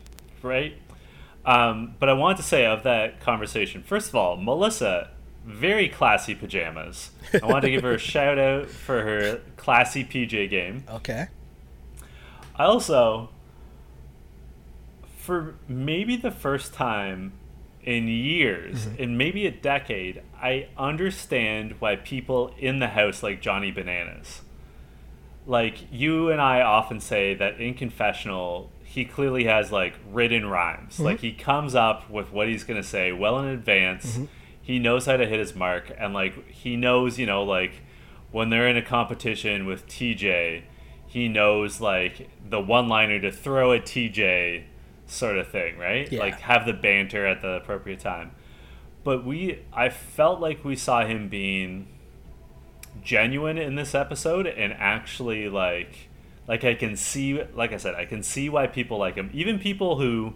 right? 0.42 0.74
Um, 1.44 1.94
but 1.98 2.08
I 2.08 2.12
wanted 2.12 2.38
to 2.38 2.42
say 2.42 2.66
of 2.66 2.82
that 2.82 3.20
conversation, 3.20 3.82
first 3.82 4.08
of 4.08 4.14
all, 4.14 4.36
Melissa, 4.36 5.10
very 5.44 5.88
classy 5.88 6.34
pajamas. 6.34 7.10
I 7.32 7.46
wanted 7.46 7.62
to 7.62 7.70
give 7.70 7.82
her 7.82 7.94
a 7.94 7.98
shout 7.98 8.38
out 8.38 8.68
for 8.68 9.02
her 9.02 9.40
classy 9.56 10.04
PJ 10.04 10.50
game. 10.50 10.84
Okay. 10.90 11.28
I 12.54 12.64
also, 12.64 13.30
for 15.16 15.54
maybe 15.68 16.16
the 16.16 16.30
first 16.30 16.74
time 16.74 17.32
in 17.82 18.08
years, 18.08 18.86
in 18.98 19.16
maybe 19.16 19.46
a 19.46 19.50
decade, 19.50 20.22
I 20.42 20.68
understand 20.76 21.76
why 21.78 21.96
people 21.96 22.52
in 22.58 22.80
the 22.80 22.88
house 22.88 23.22
like 23.22 23.40
Johnny 23.40 23.70
Bananas. 23.70 24.42
Like 25.46 25.90
you 25.90 26.30
and 26.30 26.40
I 26.40 26.60
often 26.60 27.00
say 27.00 27.34
that 27.34 27.60
in 27.60 27.72
confessional, 27.74 28.70
he 28.88 29.04
clearly 29.04 29.44
has 29.44 29.70
like 29.70 29.94
written 30.10 30.46
rhymes. 30.46 30.94
Mm-hmm. 30.94 31.04
Like 31.04 31.20
he 31.20 31.32
comes 31.32 31.74
up 31.74 32.08
with 32.08 32.32
what 32.32 32.48
he's 32.48 32.64
gonna 32.64 32.82
say 32.82 33.12
well 33.12 33.38
in 33.38 33.48
advance. 33.48 34.14
Mm-hmm. 34.14 34.24
He 34.62 34.78
knows 34.78 35.04
how 35.04 35.18
to 35.18 35.26
hit 35.26 35.38
his 35.38 35.54
mark, 35.54 35.92
and 35.98 36.14
like 36.14 36.48
he 36.48 36.74
knows, 36.74 37.18
you 37.18 37.26
know, 37.26 37.42
like 37.42 37.82
when 38.30 38.48
they're 38.48 38.66
in 38.66 38.78
a 38.78 38.82
competition 38.82 39.66
with 39.66 39.86
TJ, 39.86 40.62
he 41.06 41.28
knows 41.28 41.82
like 41.82 42.30
the 42.48 42.60
one 42.60 42.88
liner 42.88 43.20
to 43.20 43.30
throw 43.30 43.74
at 43.74 43.82
TJ 43.82 44.64
sort 45.04 45.36
of 45.36 45.48
thing, 45.48 45.76
right? 45.76 46.10
Yeah. 46.10 46.20
Like 46.20 46.40
have 46.40 46.64
the 46.64 46.72
banter 46.72 47.26
at 47.26 47.42
the 47.42 47.56
appropriate 47.56 48.00
time. 48.00 48.30
But 49.04 49.22
we 49.22 49.64
I 49.70 49.90
felt 49.90 50.40
like 50.40 50.64
we 50.64 50.76
saw 50.76 51.04
him 51.04 51.28
being 51.28 51.88
genuine 53.02 53.58
in 53.58 53.74
this 53.74 53.94
episode 53.94 54.46
and 54.46 54.72
actually 54.72 55.50
like 55.50 56.07
like 56.48 56.64
I 56.64 56.74
can 56.74 56.96
see 56.96 57.40
like 57.54 57.72
I 57.72 57.76
said, 57.76 57.94
I 57.94 58.04
can 58.06 58.22
see 58.24 58.48
why 58.48 58.66
people 58.66 58.98
like 58.98 59.14
him. 59.14 59.30
Even 59.32 59.58
people 59.60 59.98
who 59.98 60.34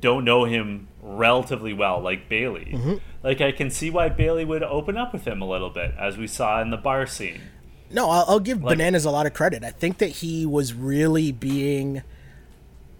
don't 0.00 0.24
know 0.24 0.44
him 0.44 0.88
relatively 1.02 1.72
well, 1.74 2.00
like 2.00 2.28
Bailey. 2.28 2.72
Mm-hmm. 2.74 2.94
Like 3.22 3.40
I 3.40 3.52
can 3.52 3.70
see 3.70 3.90
why 3.90 4.08
Bailey 4.08 4.44
would 4.44 4.62
open 4.62 4.96
up 4.96 5.12
with 5.12 5.26
him 5.26 5.40
a 5.42 5.46
little 5.46 5.70
bit, 5.70 5.94
as 5.98 6.16
we 6.16 6.26
saw 6.26 6.60
in 6.62 6.70
the 6.70 6.76
bar 6.78 7.06
scene. 7.06 7.40
No, 7.90 8.08
I'll, 8.08 8.24
I'll 8.26 8.40
give 8.40 8.62
Like- 8.62 8.78
Bananas 8.78 9.04
a 9.04 9.10
lot 9.10 9.26
of 9.26 9.34
credit. 9.34 9.62
I 9.62 9.70
think 9.70 9.98
that 9.98 10.08
he 10.08 10.46
was 10.46 10.72
really 10.72 11.30
being 11.30 12.02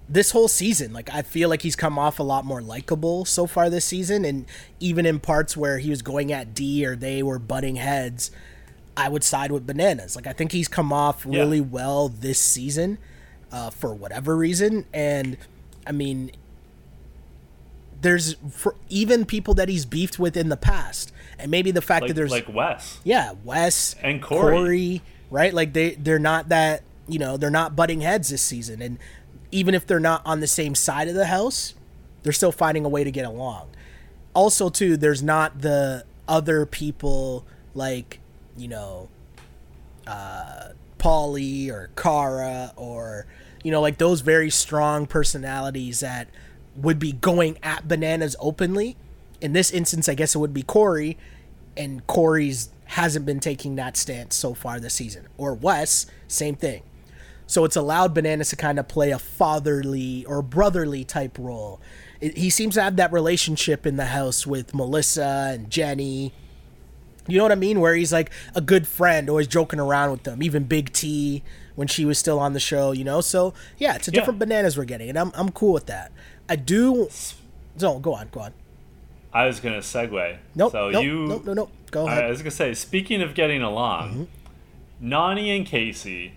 this 0.09 0.33
whole 0.33 0.49
season. 0.49 0.93
Like 0.93 1.09
I 1.15 1.23
feel 1.23 1.49
like 1.49 1.63
he's 1.63 1.77
come 1.77 1.99
off 1.99 2.19
a 2.19 2.23
lot 2.23 2.45
more 2.45 2.61
likable 2.61 3.25
so 3.25 3.47
far 3.47 3.71
this 3.71 3.87
season, 3.87 4.27
and 4.27 4.45
even 4.81 5.07
in 5.07 5.19
parts 5.19 5.57
where 5.57 5.79
he 5.79 5.89
was 5.89 6.03
going 6.03 6.31
at 6.31 6.53
D 6.53 6.85
or 6.85 6.95
they 6.95 7.23
were 7.23 7.39
butting 7.39 7.77
heads, 7.77 8.31
I 8.97 9.09
would 9.09 9.25
side 9.25 9.51
with 9.53 9.67
Bananas. 9.67 10.17
Like 10.17 10.27
I 10.27 10.33
think 10.33 10.53
he's 10.53 10.69
come 10.69 10.93
off 10.93 11.25
Yeah. 11.29 11.41
really 11.41 11.61
well 11.61 12.09
this 12.09 12.39
season, 12.39 12.99
uh, 13.51 13.71
for 13.71 13.95
whatever 13.95 14.37
reason, 14.37 14.87
and 14.93 15.37
I 15.87 15.93
mean. 15.93 16.31
There's 18.01 18.35
for 18.51 18.75
even 18.89 19.25
people 19.25 19.55
that 19.55 19.69
he's 19.69 19.85
beefed 19.87 20.19
with 20.19 20.37
in 20.37 20.49
the 20.49 20.57
past, 20.57 21.13
and 21.39 21.53
maybe 21.53 21.71
the 21.71 21.81
fact 21.81 22.03
Like 22.03 22.09
that 22.09 22.15
there's 22.15 22.33
like 22.33 22.53
Wes. 22.53 22.99
yeah, 23.05 23.35
Wes 23.45 23.95
And 24.03 24.21
Corey. 24.21 25.03
right? 25.31 25.55
Like 25.55 25.73
they 25.73 25.91
they're 25.95 26.19
not 26.19 26.49
that 26.49 26.83
you 27.07 27.21
know 27.21 27.37
they're 27.37 27.49
not 27.49 27.77
butting 27.77 28.01
heads 28.01 28.31
this 28.31 28.43
season, 28.43 28.83
and 28.83 28.99
even 29.53 29.73
if 29.73 29.87
they're 29.87 30.01
not 30.01 30.21
on 30.27 30.41
the 30.41 30.49
same 30.49 30.75
side 30.75 31.07
of 31.07 31.15
the 31.15 31.27
house, 31.27 31.75
they're 32.25 32.33
still 32.33 32.51
finding 32.51 32.85
a 32.85 32.89
way 32.89 33.05
to 33.05 33.13
get 33.13 33.25
along. 33.25 33.69
Also, 34.35 34.69
too, 34.69 34.97
there's 34.97 35.23
not 35.23 35.61
the 35.61 36.05
other 36.27 36.67
people 36.67 37.45
like 37.73 38.19
you 38.57 38.69
know, 38.69 39.09
uh, 40.07 40.71
Paulie 40.99 41.71
or 41.71 41.91
Kara 41.97 42.73
or 42.77 43.27
you 43.65 43.71
know 43.71 43.81
like 43.81 43.99
those 43.99 44.21
very 44.21 44.51
strong 44.51 45.07
personalities 45.07 46.01
that 46.01 46.29
would 46.77 46.99
be 46.99 47.13
going 47.13 47.59
at 47.63 47.89
bananas 47.89 48.37
openly. 48.41 48.97
In 49.41 49.53
this 49.53 49.73
instance, 49.73 50.09
I 50.09 50.15
guess 50.15 50.35
it 50.35 50.39
would 50.39 50.55
be 50.55 50.63
Corey, 50.63 51.19
and 51.77 52.07
Corey's 52.07 52.71
hasn't 52.85 53.25
been 53.25 53.41
taking 53.41 53.77
that 53.77 53.97
stance 53.97 54.37
so 54.37 54.55
far 54.55 54.79
this 54.79 54.95
season. 54.95 55.27
Or 55.39 55.55
Wes, 55.55 56.07
same 56.29 56.55
thing. 56.55 56.83
So 57.47 57.65
it's 57.65 57.77
allowed 57.77 58.15
Bananas 58.15 58.51
to 58.51 58.57
kind 58.57 58.79
of 58.79 58.87
play 58.87 59.11
a 59.11 59.19
fatherly 59.19 60.25
or 60.27 60.43
brotherly 60.43 61.05
type 61.05 61.39
role. 61.39 61.81
He 62.21 62.51
seems 62.51 62.75
to 62.75 62.83
have 62.83 62.97
that 62.97 63.13
relationship 63.13 63.85
in 63.85 63.97
the 63.97 64.07
house 64.07 64.47
with 64.47 64.75
Melissa 64.75 65.51
and 65.53 65.69
Jenny. 65.69 66.33
You 67.29 67.39
know 67.39 67.45
what 67.45 67.53
I 67.53 67.57
mean? 67.57 67.81
Where 67.81 67.95
he's 67.95 68.13
like 68.13 68.31
a 68.55 68.61
good 68.61 68.87
friend, 68.87 69.29
always 69.31 69.47
joking 69.47 69.79
around 69.79 70.11
with 70.11 70.23
them. 70.25 70.43
Even 70.43 70.65
Big 70.65 70.93
T 70.93 71.43
when 71.77 71.89
she 71.89 72.05
was 72.05 72.19
still 72.19 72.39
on 72.39 72.53
the 72.53 72.61
show, 72.61 72.93
you 72.93 73.05
know. 73.05 73.21
So 73.21 73.55
yeah, 73.79 73.95
it's 73.95 74.09
a 74.09 74.11
Yeah. 74.11 74.21
different 74.21 74.39
bananas 74.39 74.77
we're 74.77 74.85
getting, 74.85 75.09
and 75.09 75.19
I'm 75.19 75.31
I'm 75.35 75.51
cool 75.51 75.73
with 75.73 75.87
that. 75.87 76.11
I 76.49 76.57
do. 76.57 77.09
So 77.77 77.99
go 77.99 78.15
on, 78.15 78.29
go 78.33 78.41
on. 78.41 78.53
I 79.33 79.47
was 79.47 79.61
gonna 79.61 79.79
segue. 79.79 80.37
Nope. 80.55 80.73
So 80.73 80.91
nope, 80.91 81.05
you. 81.05 81.27
Nope. 81.27 81.45
No. 81.47 81.53
No. 81.55 81.69
Go 81.91 82.07
ahead. 82.07 82.25
I 82.25 82.29
was 82.29 82.41
gonna 82.43 82.51
say, 82.51 82.75
speaking 82.75 83.23
of 83.23 83.35
getting 83.35 83.63
along, 83.63 84.29
Mm-hmm. 85.03 85.09
Nany 85.13 85.57
and 85.57 85.67
Kaycee, 85.67 86.33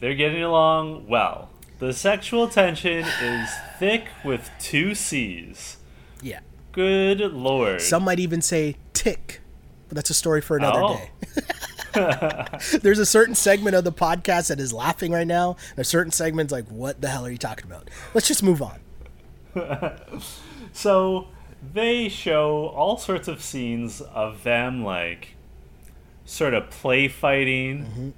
they're 0.00 0.14
getting 0.14 0.42
along 0.42 1.06
well. 1.08 1.50
The 1.78 1.92
sexual 1.92 2.48
tension 2.48 3.04
is 3.22 3.50
thick 3.78 4.04
with 4.24 4.50
two 4.58 4.94
C's. 4.94 5.76
yeah. 6.22 6.40
Good 6.72 7.20
lord. 7.20 7.80
Some 7.80 8.04
might 8.04 8.20
even 8.20 8.40
say 8.42 8.76
tick, 8.92 9.39
but 9.90 9.96
that's 9.96 10.08
a 10.10 10.14
story 10.14 10.40
for 10.40 10.56
another 10.56 10.80
Oh. 10.82 10.94
day. 10.96 11.10
There's 12.82 12.98
a 13.00 13.04
certain 13.06 13.34
segment 13.34 13.74
of 13.76 13.84
the 13.84 13.92
podcast 13.92 14.48
that 14.48 14.58
is 14.60 14.72
laughing 14.72 15.10
right 15.12 15.26
now, 15.26 15.56
and 15.70 15.80
a 15.80 15.84
certain 15.84 16.12
segment's 16.12 16.52
like, 16.52 16.66
"What 16.68 17.00
the 17.02 17.08
hell 17.08 17.26
are 17.26 17.30
you 17.30 17.36
talking 17.36 17.66
about?" 17.66 17.90
Let's 18.14 18.26
just 18.28 18.42
move 18.42 18.62
on. 18.62 18.80
So 20.72 21.26
they 21.74 22.08
show 22.08 22.68
all 22.68 22.96
sorts 22.96 23.26
of 23.28 23.42
scenes 23.42 24.00
of 24.00 24.44
them 24.44 24.84
like 24.84 25.34
sort 26.24 26.54
of 26.54 26.70
play 26.70 27.08
fighting, 27.08 27.84
Mm-hmm. 27.86 28.10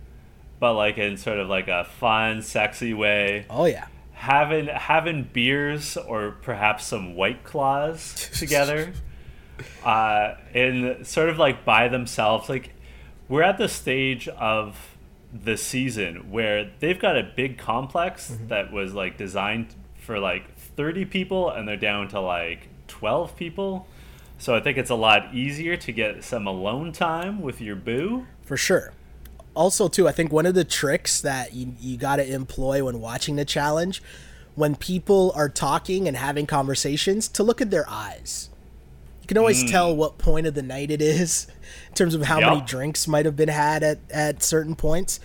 but 0.60 0.74
like 0.74 0.98
in 0.98 1.16
sort 1.16 1.38
of 1.38 1.48
like 1.48 1.68
a 1.68 1.84
fun, 1.84 2.42
sexy 2.42 2.92
way. 2.92 3.46
Oh 3.48 3.64
yeah, 3.64 3.86
Having 4.12 4.66
having 4.66 5.22
beers 5.32 5.96
or 5.96 6.32
perhaps 6.42 6.84
some 6.84 7.14
white 7.16 7.42
claws 7.42 8.30
together. 8.38 8.92
Uh, 9.84 10.34
and 10.54 11.06
sort 11.06 11.28
of 11.28 11.38
like 11.38 11.64
by 11.64 11.88
themselves. 11.88 12.48
Like 12.48 12.72
we're 13.28 13.42
at 13.42 13.58
the 13.58 13.68
stage 13.68 14.28
of 14.28 14.96
the 15.32 15.56
season 15.56 16.30
where 16.30 16.70
they've 16.80 16.98
got 16.98 17.16
a 17.16 17.22
big 17.22 17.58
complex 17.58 18.30
Mm-hmm. 18.30 18.48
that 18.48 18.72
was 18.72 18.92
like 18.94 19.16
designed 19.16 19.74
for 19.96 20.18
like 20.18 20.54
30 20.56 21.04
people 21.06 21.50
and 21.50 21.66
they're 21.66 21.76
down 21.76 22.08
to 22.08 22.20
like 22.20 22.68
12 22.88 23.36
people. 23.36 23.86
So 24.38 24.54
I 24.54 24.60
think 24.60 24.76
it's 24.76 24.90
a 24.90 24.94
lot 24.96 25.34
easier 25.34 25.76
to 25.76 25.92
get 25.92 26.24
some 26.24 26.46
alone 26.46 26.92
time 26.92 27.40
with 27.40 27.60
your 27.60 27.76
boo. 27.76 28.26
for 28.42 28.56
sure. 28.56 28.92
Also, 29.54 29.86
too, 29.86 30.08
I 30.08 30.12
think 30.12 30.32
one 30.32 30.46
of 30.46 30.54
the 30.54 30.64
tricks 30.64 31.20
that 31.20 31.52
you 31.52 31.74
you 31.78 31.96
got 31.98 32.16
to 32.16 32.26
employ 32.26 32.82
when 32.84 33.00
watching 33.00 33.36
the 33.36 33.44
challenge, 33.44 34.02
when 34.54 34.74
people 34.74 35.30
are 35.36 35.48
talking 35.50 36.08
and 36.08 36.16
having 36.16 36.46
conversations, 36.46 37.28
to 37.28 37.42
look 37.42 37.60
at 37.60 37.70
their 37.70 37.84
eyes. 37.88 38.48
You 39.22 39.26
can 39.28 39.38
always 39.38 39.64
mm. 39.64 39.70
tell 39.70 39.94
what 39.94 40.18
point 40.18 40.46
of 40.46 40.54
the 40.54 40.62
night 40.62 40.90
it 40.90 41.00
is 41.00 41.46
in 41.88 41.94
terms 41.94 42.14
of 42.14 42.22
how 42.22 42.40
many 42.40 42.60
drinks 42.60 43.08
might 43.08 43.24
have 43.24 43.36
been 43.36 43.48
had 43.48 43.82
at, 43.82 43.98
at 44.10 44.42
certain 44.42 44.74
points. 44.74 45.20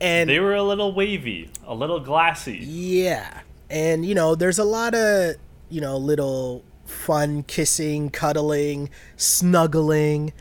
And 0.00 0.30
They 0.30 0.38
were 0.38 0.54
a 0.54 0.62
little 0.62 0.94
wavy, 0.94 1.50
a 1.66 1.74
little 1.74 1.98
glassy. 1.98 2.58
Yeah. 2.58 3.40
And, 3.68 4.06
you 4.06 4.14
know, 4.14 4.34
there's 4.34 4.58
a 4.58 4.64
lot 4.64 4.94
of, 4.94 5.36
you 5.68 5.80
know, 5.80 5.96
little 5.96 6.62
fun 6.84 7.42
kissing, 7.42 8.10
cuddling, 8.10 8.90
snuggling. 9.16 10.32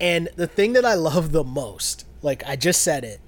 And 0.00 0.28
the 0.36 0.46
thing 0.46 0.72
that 0.72 0.84
I 0.84 0.94
love 0.94 1.32
the 1.32 1.44
most, 1.44 2.06
like 2.22 2.42
I 2.46 2.56
just 2.56 2.82
said 2.82 3.04
it, 3.04 3.20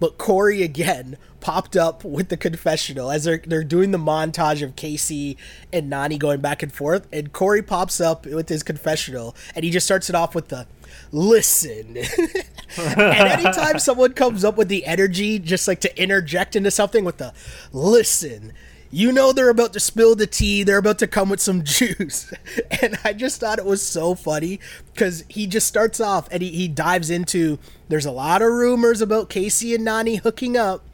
but 0.00 0.18
Corey 0.18 0.62
again 0.62 1.16
popped 1.42 1.76
up 1.76 2.04
with 2.04 2.28
the 2.28 2.36
confessional 2.38 3.10
as 3.10 3.24
they're, 3.24 3.42
they're 3.44 3.64
doing 3.64 3.90
the 3.90 3.98
montage 3.98 4.62
of 4.62 4.76
Kaycee 4.76 5.36
and 5.72 5.92
Nany 5.92 6.18
going 6.18 6.40
back 6.40 6.62
and 6.62 6.72
forth. 6.72 7.06
And 7.12 7.32
Corey 7.32 7.62
pops 7.62 8.00
up 8.00 8.24
with 8.24 8.48
his 8.48 8.62
confessional 8.62 9.36
and 9.54 9.64
he 9.64 9.70
just 9.70 9.84
starts 9.84 10.08
it 10.08 10.14
off 10.14 10.34
with 10.34 10.48
the 10.48 10.66
listen. 11.10 11.98
and 12.78 12.98
anytime 12.98 13.78
someone 13.78 14.14
comes 14.14 14.44
up 14.44 14.56
with 14.56 14.68
the 14.68 14.86
energy 14.86 15.38
just 15.38 15.68
like 15.68 15.80
to 15.80 16.02
interject 16.02 16.56
into 16.56 16.70
something 16.70 17.04
with 17.04 17.18
the 17.18 17.34
listen, 17.72 18.52
you 18.94 19.10
know 19.10 19.32
they're 19.32 19.48
about 19.48 19.72
to 19.72 19.80
spill 19.80 20.14
the 20.14 20.26
tea, 20.26 20.62
they're 20.62 20.76
about 20.76 20.98
to 20.98 21.06
come 21.06 21.30
with 21.30 21.40
some 21.40 21.62
juice. 21.64 22.32
And 22.82 22.98
I 23.04 23.14
just 23.14 23.40
thought 23.40 23.58
it 23.58 23.64
was 23.64 23.84
so 23.84 24.14
funny 24.14 24.60
because 24.92 25.24
he 25.28 25.46
just 25.46 25.66
starts 25.66 25.98
off 25.98 26.28
and 26.30 26.42
he, 26.42 26.50
he 26.50 26.68
dives 26.68 27.10
into 27.10 27.58
there's 27.88 28.06
a 28.06 28.12
lot 28.12 28.42
of 28.42 28.52
rumors 28.52 29.00
about 29.00 29.30
Kaycee 29.30 29.74
and 29.74 29.86
Nany 29.86 30.20
hooking 30.20 30.56
up. 30.56 30.84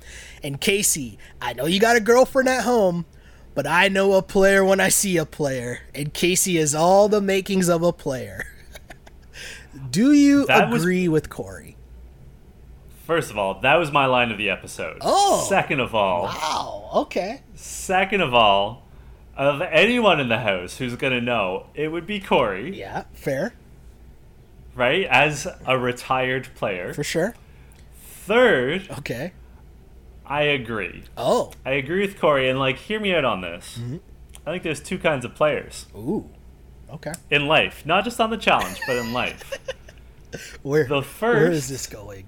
And 0.42 0.60
Kaycee, 0.60 1.16
I 1.40 1.52
know 1.52 1.66
you 1.66 1.80
got 1.80 1.96
a 1.96 2.00
girlfriend 2.00 2.48
at 2.48 2.64
home, 2.64 3.06
but 3.54 3.66
I 3.66 3.88
know 3.88 4.14
a 4.14 4.22
player 4.22 4.64
when 4.64 4.80
I 4.80 4.88
see 4.88 5.16
a 5.16 5.24
player. 5.26 5.80
And 5.94 6.14
Kaycee 6.14 6.58
is 6.58 6.74
all 6.74 7.08
the 7.08 7.20
makings 7.20 7.68
of 7.68 7.82
a 7.82 7.92
player. 7.92 8.46
Do 9.90 10.12
you 10.12 10.46
That 10.46 10.70
was- 10.70 10.82
agree 10.82 11.08
with 11.08 11.28
Corey? 11.28 11.76
First 13.06 13.30
of 13.30 13.38
all, 13.38 13.60
that 13.62 13.76
was 13.76 13.90
my 13.90 14.04
line 14.04 14.30
of 14.30 14.36
the 14.36 14.50
episode. 14.50 14.98
Oh. 15.00 15.46
Second 15.48 15.80
of 15.80 15.94
all, 15.94 16.24
Wow. 16.24 16.90
Okay. 16.94 17.40
second 17.54 18.20
of 18.20 18.34
all, 18.34 18.82
of 19.34 19.62
anyone 19.62 20.20
in 20.20 20.28
the 20.28 20.40
house 20.40 20.76
who's 20.76 20.94
gonna 20.96 21.20
know, 21.20 21.66
it 21.74 21.88
would 21.88 22.06
be 22.06 22.20
Corey, 22.20 22.76
Yeah. 22.78 23.04
Fair. 23.14 23.54
right? 24.74 25.06
As 25.06 25.46
a 25.66 25.78
retired 25.78 26.48
player. 26.54 26.92
For 26.92 27.02
sure. 27.04 27.34
Third, 28.26 28.88
Okay. 28.98 29.32
I 30.28 30.42
agree. 30.42 31.04
Oh. 31.16 31.52
I 31.64 31.72
agree 31.72 32.02
with 32.02 32.20
Corey, 32.20 32.48
and 32.48 32.58
like, 32.58 32.78
hear 32.78 33.00
me 33.00 33.14
out 33.14 33.24
on 33.24 33.40
this. 33.40 33.78
Mm-hmm. 33.80 33.96
I 34.46 34.50
think 34.52 34.62
there's 34.62 34.80
two 34.80 34.98
kinds 34.98 35.24
of 35.24 35.34
players 35.34 35.86
Ooh. 35.94 36.28
Okay. 36.90 37.12
in 37.30 37.46
life, 37.46 37.84
not 37.84 38.04
just 38.04 38.20
on 38.20 38.30
the 38.30 38.36
challenge, 38.36 38.80
but 38.86 38.96
in 38.96 39.12
life. 39.12 39.52
Where 40.62 40.84
The 40.86 41.00
where 41.00 41.50
is 41.50 41.66
first- 41.66 41.68
this 41.70 41.86
going? 41.86 42.26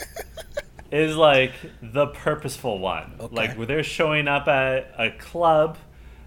is 0.90 1.16
like 1.16 1.52
the 1.82 2.06
purposeful 2.08 2.78
one. 2.78 3.14
Okay. 3.18 3.34
Like 3.34 3.56
where 3.56 3.66
they're 3.66 3.82
showing 3.82 4.28
up 4.28 4.46
at 4.46 4.92
a 4.98 5.10
club, 5.10 5.78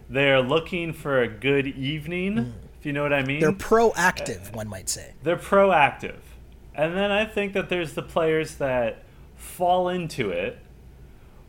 they're 0.09 0.41
looking 0.41 0.93
for 0.93 1.21
a 1.21 1.27
good 1.27 1.67
evening, 1.67 2.53
if 2.79 2.85
you 2.85 2.93
know 2.93 3.03
what 3.03 3.13
I 3.13 3.23
mean. 3.23 3.37
Mm. 3.37 3.41
They're 3.41 3.51
proactive, 3.53 4.53
one 4.55 4.67
might 4.67 4.89
say. 4.89 5.13
They're 5.23 5.37
proactive. 5.37 6.17
And 6.75 6.95
then 6.95 7.11
I 7.11 7.25
think 7.25 7.53
that 7.53 7.69
there's 7.69 7.93
the 7.93 8.01
players 8.01 8.55
that 8.55 9.03
fall 9.35 9.89
into 9.89 10.29
it 10.31 10.59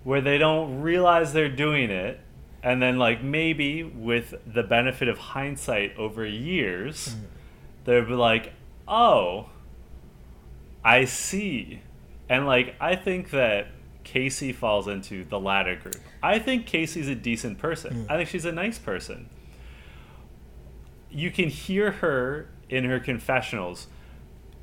where 0.08 0.22
they 0.22 0.38
don't 0.38 0.80
realize 0.80 1.34
they're 1.34 1.50
doing 1.50 1.90
it 1.90 2.18
and 2.62 2.80
then 2.80 2.96
like 2.96 3.22
maybe 3.22 3.82
with 3.82 4.34
the 4.46 4.62
benefit 4.62 5.06
of 5.06 5.18
hindsight 5.18 5.94
over 5.98 6.24
years 6.24 7.08
mm-hmm. 7.08 7.24
they'll 7.84 8.06
be 8.06 8.14
like 8.14 8.54
oh 8.88 9.50
i 10.82 11.04
see 11.04 11.82
and 12.26 12.46
like 12.46 12.74
i 12.80 12.96
think 12.96 13.28
that 13.28 13.66
Kaycee 14.02 14.54
falls 14.54 14.88
into 14.88 15.22
the 15.24 15.38
latter 15.38 15.76
group. 15.76 15.98
I 16.22 16.38
think 16.38 16.66
Kaycee's 16.66 17.08
a 17.08 17.14
decent 17.14 17.58
person. 17.58 18.06
Mm. 18.06 18.10
I 18.10 18.16
think 18.16 18.30
she's 18.30 18.46
a 18.46 18.52
nice 18.52 18.78
person. 18.78 19.28
You 21.10 21.30
can 21.30 21.50
hear 21.50 21.90
her 21.90 22.48
in 22.70 22.86
her 22.86 22.98
confessionals 22.98 23.88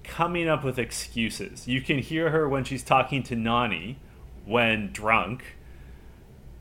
coming 0.03 0.49
up 0.49 0.63
with 0.63 0.79
excuses. 0.79 1.67
You 1.67 1.81
can 1.81 1.99
hear 1.99 2.31
her 2.31 2.49
when 2.49 2.63
she's 2.63 2.81
talking 2.81 3.21
to 3.21 3.35
Nany 3.35 3.97
when 4.45 4.91
drunk 4.91 5.55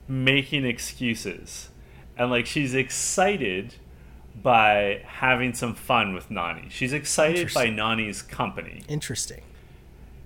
making 0.09 0.65
excuses. 0.65 1.71
And 2.17 2.31
like 2.31 2.47
she's 2.47 2.75
excited 2.75 3.75
by 4.41 5.03
having 5.07 5.55
some 5.55 5.75
fun 5.75 6.15
with 6.15 6.29
Nany. 6.29 6.71
She's 6.71 6.93
excited 6.93 7.53
by 7.55 7.67
Nany's 7.67 8.23
company. 8.23 8.83
Interesting. 8.89 9.43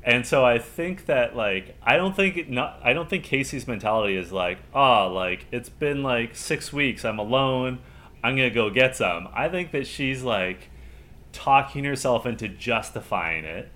And 0.03 0.27
so 0.27 0.45
I 0.45 0.59
think 0.59 1.07
that 1.07 1.37
like 1.37 1.77
I 1.83 1.97
don't 1.97 2.17
think 2.17 2.37
it 2.37 2.51
not 2.51 2.81
I 2.83 2.93
don't 2.93 3.11
think 3.11 3.25
Kaycee's 3.25 3.67
mentality 3.67 4.17
is 4.17 4.33
like, 4.33 4.59
oh, 4.75 5.13
like 5.13 5.47
it's 5.53 5.69
been 5.69 6.03
like 6.03 6.35
six 6.35 6.73
weeks, 6.73 7.05
I'm 7.05 7.19
alone, 7.19 7.81
I'm 8.23 8.37
gonna 8.37 8.51
go 8.51 8.71
get 8.71 8.97
some. 8.97 9.29
I 9.35 9.49
think 9.49 9.71
that 9.73 9.87
she's 9.87 10.23
like 10.23 10.71
talking 11.33 11.85
herself 11.85 12.27
into 12.27 12.49
justifying 12.49 13.45
it. 13.45 13.71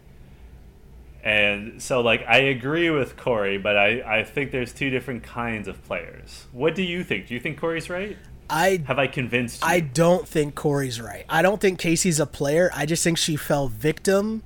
And 1.22 1.80
so 1.80 2.00
like 2.00 2.24
I 2.26 2.38
agree 2.38 2.90
with 2.90 3.16
Corey, 3.16 3.56
but 3.58 3.76
I, 3.76 4.20
I 4.20 4.24
think 4.24 4.50
there's 4.50 4.72
two 4.72 4.90
different 4.90 5.22
kinds 5.22 5.68
of 5.68 5.82
players. 5.84 6.46
What 6.52 6.74
do 6.74 6.82
you 6.82 7.04
think? 7.04 7.28
Do 7.28 7.34
you 7.34 7.40
think 7.40 7.58
Corey's 7.58 7.88
right? 7.88 8.16
I 8.50 8.82
Have 8.86 8.98
I 8.98 9.06
convinced 9.06 9.62
you? 9.62 9.68
I 9.68 9.80
don't 9.80 10.26
think 10.26 10.54
Corey's 10.54 11.00
right. 11.00 11.24
I 11.28 11.42
don't 11.42 11.60
think 11.60 11.80
Kaycee's 11.80 12.18
a 12.20 12.26
player. 12.26 12.70
I 12.74 12.86
just 12.86 13.04
think 13.04 13.18
she 13.18 13.36
fell 13.36 13.68
victim 13.68 14.42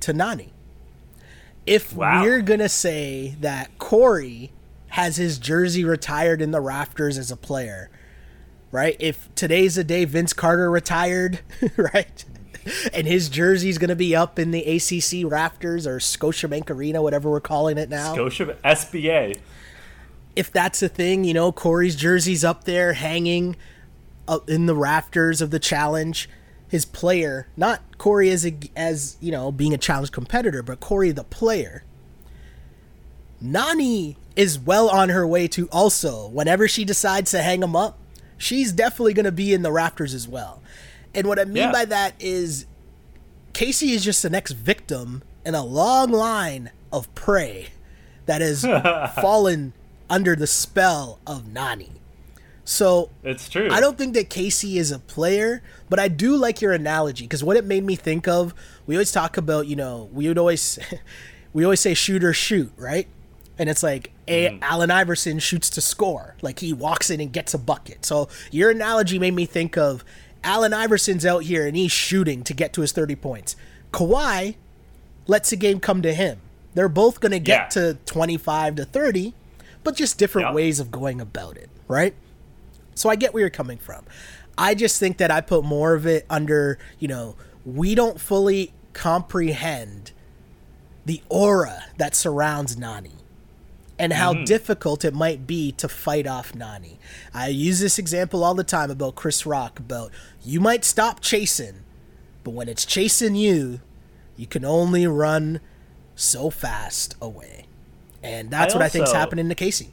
to 0.00 0.12
Nany. 0.12 0.48
If 1.66 1.94
Wow. 1.94 2.22
we're 2.22 2.42
gonna 2.42 2.68
say 2.68 3.36
that 3.40 3.78
Corey 3.78 4.52
has 4.88 5.16
his 5.16 5.38
jersey 5.38 5.84
retired 5.84 6.42
in 6.42 6.50
the 6.50 6.60
rafters 6.60 7.16
as 7.16 7.30
a 7.30 7.36
player, 7.36 7.88
right? 8.72 8.96
If 8.98 9.32
today's 9.36 9.76
the 9.76 9.84
day 9.84 10.04
Vince 10.04 10.32
Carter 10.32 10.68
retired, 10.70 11.40
right? 11.76 12.24
And 12.92 13.06
his 13.06 13.28
jersey's 13.28 13.78
gonna 13.78 13.96
be 13.96 14.14
up 14.14 14.38
in 14.38 14.50
the 14.50 14.62
ACC 14.62 15.30
rafters 15.30 15.86
or 15.86 15.98
Scotiabank 15.98 16.70
Arena, 16.70 17.02
whatever 17.02 17.30
we're 17.30 17.40
calling 17.40 17.78
it 17.78 17.88
now 17.88 18.14
Scotia 18.14 18.56
SBA. 18.64 19.38
if 20.36 20.52
that's 20.52 20.82
a 20.82 20.88
thing, 20.88 21.24
you 21.24 21.34
know, 21.34 21.52
Corey's 21.52 21.96
jersey's 21.96 22.44
up 22.44 22.64
there 22.64 22.92
hanging 22.94 23.56
up 24.28 24.48
in 24.48 24.66
the 24.66 24.76
rafters 24.76 25.40
of 25.40 25.50
the 25.50 25.58
challenge. 25.58 26.28
His 26.68 26.84
player, 26.84 27.48
not 27.56 27.98
Corey 27.98 28.30
as 28.30 28.46
a, 28.46 28.56
as 28.76 29.16
you 29.20 29.32
know 29.32 29.50
being 29.50 29.74
a 29.74 29.78
challenge 29.78 30.12
competitor, 30.12 30.62
but 30.62 30.78
Corey 30.80 31.10
the 31.10 31.24
player. 31.24 31.82
Nany 33.42 34.16
is 34.36 34.58
well 34.58 34.88
on 34.88 35.08
her 35.08 35.26
way 35.26 35.48
to 35.48 35.68
also 35.72 36.28
whenever 36.28 36.68
she 36.68 36.84
decides 36.84 37.30
to 37.32 37.42
hang 37.42 37.62
him 37.62 37.74
up, 37.74 37.98
she's 38.38 38.70
definitely 38.70 39.14
going 39.14 39.24
to 39.24 39.32
be 39.32 39.52
in 39.52 39.62
the 39.62 39.72
rafters 39.72 40.14
as 40.14 40.28
well. 40.28 40.59
And 41.14 41.26
what 41.26 41.38
I 41.38 41.44
mean 41.44 41.56
Yeah. 41.56 41.72
by 41.72 41.84
that 41.86 42.14
is 42.18 42.66
Kaycee 43.52 43.90
is 43.94 44.04
just 44.04 44.22
the 44.22 44.30
next 44.30 44.52
victim 44.52 45.22
in 45.44 45.54
a 45.54 45.64
long 45.64 46.10
line 46.10 46.70
of 46.92 47.12
prey 47.14 47.68
that 48.26 48.40
has 48.40 48.62
fallen 49.20 49.72
under 50.08 50.36
the 50.36 50.46
spell 50.46 51.18
of 51.26 51.44
Nany. 51.44 51.90
So 52.64 53.10
It's 53.24 53.48
true. 53.48 53.68
I 53.70 53.80
don't 53.80 53.98
think 53.98 54.14
that 54.14 54.30
Kaycee 54.30 54.76
is 54.76 54.92
a 54.92 54.98
player, 55.00 55.62
but 55.88 55.98
I 55.98 56.08
do 56.08 56.36
like 56.36 56.60
your 56.60 56.72
analogy 56.72 57.24
because 57.24 57.42
what 57.42 57.56
it 57.56 57.64
made 57.64 57.84
me 57.84 57.96
think 57.96 58.28
of, 58.28 58.54
we 58.86 58.94
always 58.94 59.10
talk 59.12 59.36
about, 59.36 59.66
you 59.66 59.74
know, 59.76 60.08
we 60.12 60.28
would 60.28 60.38
always 60.38 60.78
we 61.52 61.64
always 61.64 61.80
say 61.80 61.94
shoot 61.94 62.22
or 62.22 62.32
shoot, 62.32 62.70
right? 62.76 63.08
And 63.58 63.68
it's 63.68 63.82
like 63.82 64.12
a 64.28 64.50
mm. 64.50 64.58
Allen 64.62 64.90
Iverson 64.90 65.38
shoots 65.38 65.68
to 65.70 65.80
score. 65.80 66.36
Like 66.42 66.60
he 66.60 66.72
walks 66.72 67.10
in 67.10 67.20
and 67.20 67.32
gets 67.32 67.54
a 67.54 67.58
bucket. 67.58 68.06
So 68.06 68.28
your 68.50 68.70
analogy 68.70 69.18
made 69.18 69.34
me 69.34 69.46
think 69.46 69.76
of 69.76 70.04
Allen 70.42 70.72
Iverson's 70.72 71.26
out 71.26 71.44
here 71.44 71.66
and 71.66 71.76
he's 71.76 71.92
shooting 71.92 72.42
to 72.44 72.54
get 72.54 72.72
to 72.74 72.80
his 72.80 72.92
30 72.92 73.16
points. 73.16 73.56
Kawhi 73.92 74.56
lets 75.26 75.50
the 75.50 75.56
game 75.56 75.80
come 75.80 76.02
to 76.02 76.12
him. 76.14 76.38
They're 76.74 76.88
both 76.88 77.20
going 77.20 77.32
to 77.32 77.38
get 77.40 77.74
Yeah. 77.76 77.92
to 77.92 77.94
25 78.06 78.76
to 78.76 78.84
30, 78.84 79.34
but 79.84 79.96
just 79.96 80.18
different 80.18 80.48
Yeah. 80.48 80.54
ways 80.54 80.80
of 80.80 80.90
going 80.90 81.20
about 81.20 81.56
it, 81.56 81.68
right? 81.88 82.14
So 82.94 83.08
I 83.10 83.16
get 83.16 83.34
where 83.34 83.40
you're 83.42 83.50
coming 83.50 83.78
from. 83.78 84.04
I 84.56 84.74
just 84.74 84.98
think 85.00 85.18
that 85.18 85.30
I 85.30 85.40
put 85.40 85.64
more 85.64 85.94
of 85.94 86.06
it 86.06 86.26
under, 86.30 86.78
you 86.98 87.08
know, 87.08 87.34
we 87.64 87.94
don't 87.94 88.20
fully 88.20 88.72
comprehend 88.92 90.12
the 91.06 91.22
aura 91.28 91.84
that 91.98 92.14
surrounds 92.14 92.76
Nany 92.76 93.12
and 94.00 94.12
how 94.12 94.32
difficult 94.32 95.04
it 95.04 95.14
might 95.14 95.46
be 95.46 95.72
to 95.72 95.88
fight 95.88 96.26
off 96.26 96.52
Nany. 96.52 96.96
I 97.34 97.48
use 97.48 97.80
this 97.80 97.98
example 97.98 98.42
all 98.42 98.54
the 98.54 98.64
time 98.64 98.90
about 98.90 99.14
Chris 99.14 99.44
Rock 99.44 99.78
about 99.78 100.10
you 100.42 100.60
might 100.60 100.84
stop 100.84 101.20
chasing, 101.20 101.82
but 102.42 102.52
when 102.52 102.68
it's 102.68 102.84
chasing 102.84 103.34
you, 103.34 103.80
you 104.36 104.46
can 104.46 104.64
only 104.64 105.06
run 105.06 105.60
so 106.14 106.50
fast 106.50 107.14
away. 107.20 107.66
And 108.22 108.50
that's 108.50 108.74
I 108.74 108.78
what 108.78 108.84
I 108.84 108.88
think 108.88 109.04
is 109.04 109.12
happening 109.12 109.48
to 109.48 109.54
Kaycee. 109.54 109.88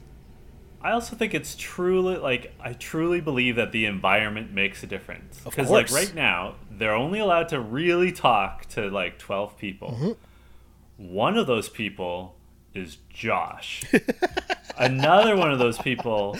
I 0.80 0.92
also 0.92 1.16
think 1.16 1.34
it's 1.34 1.56
truly 1.56 2.16
like 2.16 2.54
I 2.60 2.72
truly 2.72 3.20
believe 3.20 3.56
that 3.56 3.72
the 3.72 3.84
environment 3.84 4.52
makes 4.52 4.82
a 4.82 4.86
difference. 4.86 5.40
Because 5.44 5.70
like 5.70 5.90
right 5.90 6.14
now, 6.14 6.54
they're 6.70 6.94
only 6.94 7.18
allowed 7.18 7.48
to 7.48 7.60
really 7.60 8.12
talk 8.12 8.66
to 8.70 8.88
like 8.88 9.18
twelve 9.18 9.58
people. 9.58 9.90
Mm-hmm. 9.90 11.12
One 11.12 11.36
of 11.36 11.46
those 11.46 11.68
people 11.68 12.36
is 12.78 12.98
Josh. 13.10 13.82
Another 14.78 15.36
one 15.36 15.50
of 15.50 15.58
those 15.58 15.78
people 15.78 16.38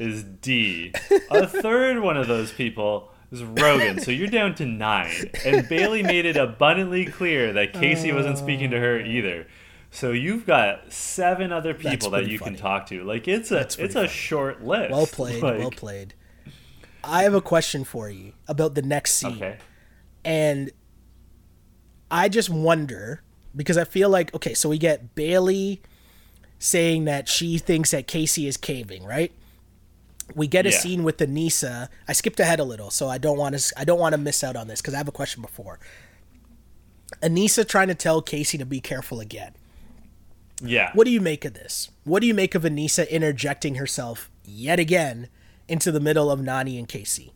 is 0.00 0.22
D. 0.22 0.92
A 1.30 1.46
third 1.46 2.00
one 2.00 2.16
of 2.16 2.28
those 2.28 2.52
people 2.52 3.10
is 3.32 3.42
Rogan. 3.42 4.00
So 4.00 4.10
you're 4.12 4.28
down 4.28 4.54
to 4.56 4.66
nine. 4.66 5.30
And 5.44 5.68
Bailey 5.68 6.02
made 6.02 6.24
it 6.24 6.36
abundantly 6.36 7.04
clear 7.04 7.52
that 7.52 7.74
Kaycee 7.74 8.14
wasn't 8.14 8.38
speaking 8.38 8.70
to 8.70 8.78
her 8.78 9.00
either. 9.00 9.46
So 9.90 10.12
you've 10.12 10.46
got 10.46 10.92
seven 10.92 11.52
other 11.52 11.74
people 11.74 12.10
that 12.10 12.26
you 12.28 12.38
funny. 12.38 12.52
can 12.56 12.60
talk 12.62 12.86
to. 12.86 13.02
Like 13.02 13.26
it's 13.26 13.50
a 13.50 13.58
it's 13.60 13.76
a 13.80 13.88
funny. 13.88 14.08
short 14.08 14.62
list. 14.64 14.92
Well 14.92 15.06
played, 15.06 15.42
Like, 15.42 15.58
well 15.58 15.70
played. 15.70 16.14
I 17.02 17.24
have 17.24 17.34
a 17.34 17.40
question 17.42 17.82
for 17.84 18.08
you 18.08 18.34
about 18.46 18.74
the 18.76 18.82
next 18.82 19.14
scene. 19.14 19.36
Okay. 19.36 19.58
And 20.24 20.70
I 22.10 22.28
just 22.28 22.48
wonder 22.50 23.23
because 23.56 23.76
I 23.78 23.84
feel 23.84 24.08
like 24.08 24.34
okay, 24.34 24.54
so 24.54 24.68
we 24.68 24.78
get 24.78 25.14
Bailey 25.14 25.80
saying 26.58 27.04
that 27.04 27.28
she 27.28 27.58
thinks 27.58 27.90
that 27.90 28.06
Kaycee 28.06 28.46
is 28.48 28.56
caving, 28.56 29.04
right? 29.04 29.32
We 30.34 30.46
get 30.46 30.64
a 30.66 30.70
Yeah. 30.70 30.78
scene 30.78 31.04
with 31.04 31.18
the 31.18 31.26
Aneesa. 31.26 31.88
I 32.08 32.12
skipped 32.14 32.40
ahead 32.40 32.58
a 32.60 32.64
little, 32.64 32.90
so 32.90 33.08
I 33.08 33.18
don't 33.18 33.36
want 33.36 33.58
to. 33.58 33.74
I 33.78 33.84
don't 33.84 33.98
want 33.98 34.14
to 34.14 34.18
miss 34.18 34.42
out 34.42 34.56
on 34.56 34.68
this 34.68 34.80
because 34.80 34.94
I 34.94 34.98
have 34.98 35.08
a 35.08 35.12
question 35.12 35.42
before. 35.42 35.78
Aneesa 37.22 37.66
trying 37.68 37.88
to 37.88 37.94
tell 37.94 38.22
Kaycee 38.22 38.58
to 38.58 38.66
be 38.66 38.80
careful 38.80 39.20
again. 39.20 39.52
Yeah. 40.62 40.90
What 40.94 41.04
do 41.04 41.10
you 41.10 41.20
make 41.20 41.44
of 41.44 41.54
this? 41.54 41.90
What 42.04 42.20
do 42.20 42.26
you 42.26 42.34
make 42.34 42.54
of 42.54 42.62
Aneesa 42.62 43.08
interjecting 43.10 43.74
herself 43.74 44.30
yet 44.44 44.78
again 44.80 45.28
into 45.68 45.92
the 45.92 46.00
middle 46.00 46.30
of 46.30 46.40
Nany 46.40 46.78
and 46.78 46.88
Kaycee? 46.88 47.32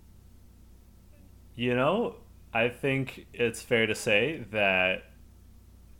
You 1.55 1.75
know, 1.75 2.17
I 2.55 2.69
think 2.69 3.27
it's 3.35 3.61
fair 3.61 3.87
to 3.87 3.95
say 3.95 4.45
that 4.53 5.05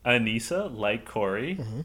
Aneesa, 0.09 0.75
like 0.75 1.05
Corey, 1.05 1.57
Mm-hmm. 1.57 1.81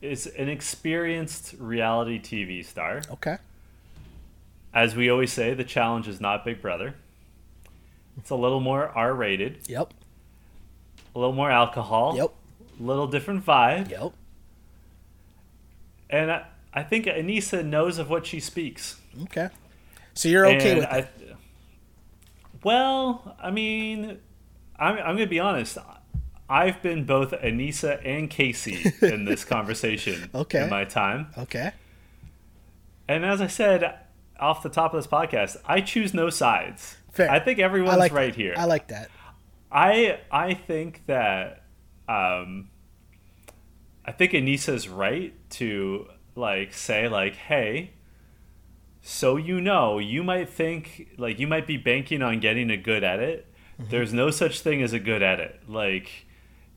is 0.00 0.26
an 0.26 0.48
experienced 0.48 1.54
reality 1.58 2.20
TV 2.20 2.64
star. 2.64 3.02
Okay. 3.10 3.38
As 4.74 4.94
we 4.96 5.10
always 5.10 5.32
say, 5.32 5.54
the 5.54 5.64
challenge 5.64 6.08
is 6.08 6.20
not 6.20 6.44
Big 6.44 6.60
Brother. 6.62 6.94
It's 8.18 8.30
a 8.30 8.34
little 8.36 8.60
more 8.60 8.88
R 8.88 9.14
rated, 9.14 9.58
Yep. 9.68 9.92
a 11.14 11.18
little 11.18 11.34
more 11.34 11.50
alcohol, 11.50 12.16
Yep. 12.16 12.30
a 12.80 12.82
little 12.82 13.06
different 13.06 13.44
vibe. 13.46 13.90
Yep. 13.90 14.12
And 16.10 16.30
I, 16.30 16.46
I 16.74 16.82
think 16.82 17.06
Aneesa 17.06 17.64
knows 17.64 17.98
of 17.98 18.10
what 18.10 18.26
she 18.26 18.38
speaks. 18.40 18.96
Okay. 19.24 19.48
So 20.14 20.28
you're 20.28 20.46
okay 20.46 20.70
And 20.72 20.80
with 20.80 20.88
I, 20.88 20.98
it? 20.98 21.36
Well, 22.62 23.36
I 23.40 23.50
mean, 23.50 24.18
I'm, 24.78 24.96
I'm 24.98 25.04
going 25.16 25.18
to 25.18 25.26
be 25.26 25.40
honest. 25.40 25.78
I've 26.52 26.82
been 26.82 27.04
both 27.04 27.30
Aneesa 27.30 28.00
and 28.04 28.28
Kaycee 28.30 29.02
in 29.02 29.24
this 29.24 29.44
conversation 29.54 30.28
Okay. 30.34 30.64
in 30.64 30.70
my 30.70 30.84
time. 30.84 31.28
Okay. 31.38 31.72
And 33.08 33.24
as 33.24 33.40
I 33.40 33.46
said 33.46 33.98
off 34.38 34.62
the 34.62 34.68
top 34.68 34.92
of 34.92 34.98
this 35.02 35.10
podcast, 35.10 35.56
I 35.64 35.80
choose 35.80 36.12
no 36.12 36.28
sides. 36.30 36.96
Fair. 37.12 37.30
I 37.30 37.38
think 37.40 37.58
everyone's 37.58 37.94
I 37.94 37.98
like 37.98 38.12
right 38.12 38.32
that. 38.32 38.40
here. 38.40 38.54
I 38.56 38.64
like 38.66 38.88
that. 38.88 39.10
I 39.70 40.20
I 40.30 40.54
think 40.54 41.06
that 41.06 41.64
um, 42.08 42.68
I 44.04 44.12
think 44.12 44.32
Aneesa's 44.32 44.88
right 44.88 45.32
to 45.50 46.06
like 46.34 46.74
say 46.74 47.08
like, 47.08 47.36
hey, 47.36 47.92
so 49.00 49.36
you 49.36 49.60
know, 49.60 49.98
you 49.98 50.22
might 50.22 50.48
think 50.48 51.08
like 51.18 51.38
you 51.38 51.46
might 51.46 51.66
be 51.66 51.76
banking 51.76 52.20
on 52.22 52.40
getting 52.40 52.70
a 52.70 52.76
good 52.76 53.04
edit. 53.04 53.46
There's 53.78 54.12
no 54.12 54.30
such 54.30 54.60
thing 54.60 54.82
as 54.82 54.92
a 54.92 54.98
good 55.00 55.22
edit. 55.22 55.60
Like 55.68 56.26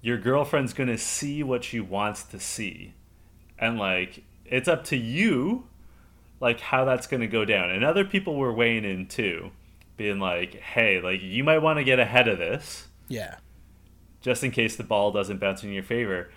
your 0.05 0.19
girlfriend's 0.19 0.71
gonna 0.73 0.99
see 0.99 1.41
what 1.41 1.63
she 1.63 1.79
wants 1.79 2.23
to 2.23 2.39
see. 2.39 2.93
and 3.57 3.79
like 3.79 4.23
it's 4.45 4.67
up 4.67 4.83
to 4.83 4.95
you, 4.97 5.65
like 6.39 6.59
how 6.59 6.85
that's 6.85 7.07
going 7.07 7.21
to 7.21 7.27
go 7.27 7.43
down. 7.45 7.71
And 7.71 7.83
other 7.83 8.05
people 8.05 8.35
were 8.35 8.53
weighing 8.53 8.83
in 8.85 9.07
too, 9.07 9.49
being 9.97 10.19
like, 10.19 10.53
"Hey, 10.59 11.01
like 11.01 11.21
you 11.23 11.43
might 11.43 11.59
want 11.59 11.79
to 11.79 11.83
get 11.83 11.97
ahead 11.97 12.27
of 12.27 12.37
this." 12.37 12.87
Yeah. 13.07 13.37
Just 14.21 14.43
in 14.43 14.51
case 14.51 14.75
the 14.75 14.83
ball 14.83 15.11
doesn't 15.11 15.39
bounce 15.39 15.63
in 15.63 15.71
your 15.71 15.83
favor. 15.83 16.29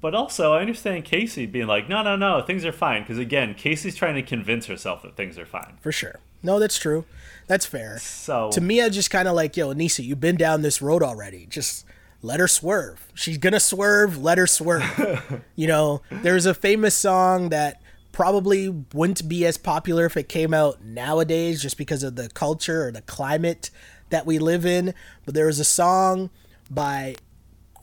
But 0.00 0.14
also, 0.14 0.52
I 0.54 0.60
understand 0.60 1.04
Kaycee 1.04 1.50
being 1.50 1.66
like, 1.66 1.88
no, 1.88 2.02
no, 2.02 2.14
no, 2.16 2.42
things 2.42 2.64
are 2.64 2.72
fine. 2.72 3.02
Because 3.02 3.18
again, 3.18 3.54
Kaycee's 3.54 3.94
trying 3.96 4.16
to 4.16 4.22
convince 4.22 4.66
herself 4.66 5.02
that 5.02 5.16
things 5.16 5.38
are 5.38 5.46
fine. 5.46 5.78
For 5.80 5.92
sure. 5.92 6.20
No, 6.42 6.58
that's 6.58 6.78
true. 6.78 7.04
That's 7.46 7.66
fair. 7.66 7.98
So 7.98 8.50
to 8.52 8.60
me, 8.60 8.82
I 8.82 8.88
just 8.88 9.10
kind 9.10 9.28
of 9.28 9.34
like, 9.34 9.56
yo, 9.56 9.72
Aneesa, 9.72 10.04
you've 10.04 10.20
been 10.20 10.36
down 10.36 10.62
this 10.62 10.82
road 10.82 11.02
already. 11.02 11.46
Just 11.46 11.86
let 12.24 12.40
her 12.40 12.48
swerve. 12.48 13.06
She's 13.14 13.36
gonna 13.38 13.60
swerve. 13.60 14.16
Let 14.16 14.38
her 14.38 14.46
swerve. 14.46 15.42
you 15.54 15.66
know, 15.66 16.00
there's 16.10 16.46
a 16.46 16.54
famous 16.54 16.94
song 16.94 17.50
that 17.50 17.82
probably 18.12 18.68
wouldn't 18.94 19.28
be 19.28 19.44
as 19.44 19.58
popular 19.58 20.06
if 20.06 20.16
it 20.16 20.28
came 20.28 20.54
out 20.54 20.82
nowadays, 20.82 21.60
just 21.60 21.76
because 21.76 22.02
of 22.02 22.16
the 22.16 22.28
culture 22.30 22.86
or 22.86 22.92
the 22.92 23.02
climate 23.02 23.70
that 24.08 24.24
we 24.24 24.38
live 24.38 24.64
in. 24.64 24.94
But 25.26 25.34
there 25.34 25.46
was 25.46 25.60
a 25.60 25.64
song 25.64 26.30
by 26.70 27.16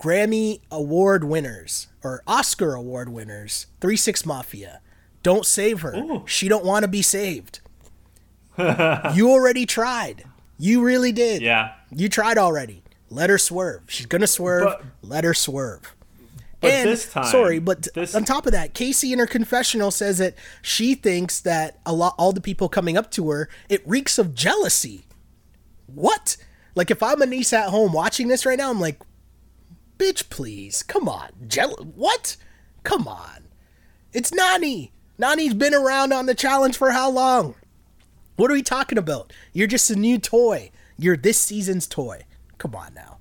Grammy 0.02 0.62
Award 0.72 1.24
winners 1.24 1.88
or 2.04 2.24
Oscar 2.26 2.74
Award 2.74 3.10
winners, 3.10 3.68
Three 3.80 3.98
Six 3.98 4.26
Mafia. 4.26 4.82
Don't 5.22 5.46
save 5.46 5.82
her. 5.82 5.96
Ooh. 5.96 6.24
She 6.26 6.48
don't 6.48 6.66
want 6.66 6.82
to 6.84 6.88
be 6.88 7.04
saved. 7.04 7.60
you 8.58 9.30
already 9.30 9.68
tried. 9.68 10.24
You 10.58 10.82
really 10.82 11.12
did. 11.12 11.42
yeah, 11.44 11.74
You 11.92 12.10
tried 12.10 12.40
already. 12.40 12.82
Let 13.12 13.30
her 13.30 13.38
swerve. 13.38 13.84
She's 13.88 14.06
gonna 14.06 14.26
swerve. 14.26 14.64
But- 14.64 14.84
Let 15.04 15.24
her 15.26 15.34
swerve. 15.34 15.94
but 16.62 16.72
and 16.72 16.90
this 16.90 17.12
time, 17.12 17.26
sorry, 17.26 17.60
but 17.60 17.88
this, 17.94 18.16
on 18.16 18.24
top 18.24 18.46
of 18.46 18.54
that, 18.54 18.74
Kaycee 18.74 19.12
in 19.12 19.20
her 19.20 19.28
confessional 19.28 19.92
says 19.92 20.18
that 20.20 20.36
she 20.62 20.96
thinks 20.96 21.40
that 21.42 21.80
a 21.86 21.92
lot, 21.94 22.16
all 22.18 22.32
the 22.32 22.40
people 22.42 22.70
coming 22.70 22.98
up 22.98 23.12
to 23.12 23.30
her, 23.32 23.50
it 23.68 23.82
reeks 23.88 24.18
of 24.18 24.34
jealousy. 24.34 25.06
What? 25.88 26.38
Like 26.74 26.90
if 26.90 27.04
I'm 27.04 27.20
Aneesa 27.20 27.54
at 27.64 27.70
home 27.70 27.92
watching 27.94 28.28
this 28.30 28.46
right 28.46 28.58
now, 28.58 28.70
I'm 28.70 28.80
like, 28.80 29.02
bitch, 29.98 30.30
please, 30.30 30.82
come 30.84 31.10
on, 31.10 31.30
jealous. 31.48 31.84
What? 31.96 32.38
Come 32.84 33.08
on, 33.08 33.50
it's 34.14 34.32
Nany. 34.32 34.92
Nany's 35.20 35.54
been 35.54 35.74
around 35.74 36.14
on 36.14 36.28
the 36.28 36.34
challenge 36.34 36.78
for 36.78 36.92
how 36.92 37.10
long? 37.12 37.56
What 38.38 38.50
are 38.50 38.54
we 38.56 38.64
talking 38.64 38.98
about? 38.98 39.34
You're 39.54 39.68
just 39.68 39.92
a 39.92 39.96
new 39.96 40.18
toy. 40.18 40.72
You're 40.98 41.18
this 41.18 41.38
season's 41.40 41.86
toy. 41.88 42.24
Come 42.62 42.76
on 42.76 42.94
now. 42.94 43.18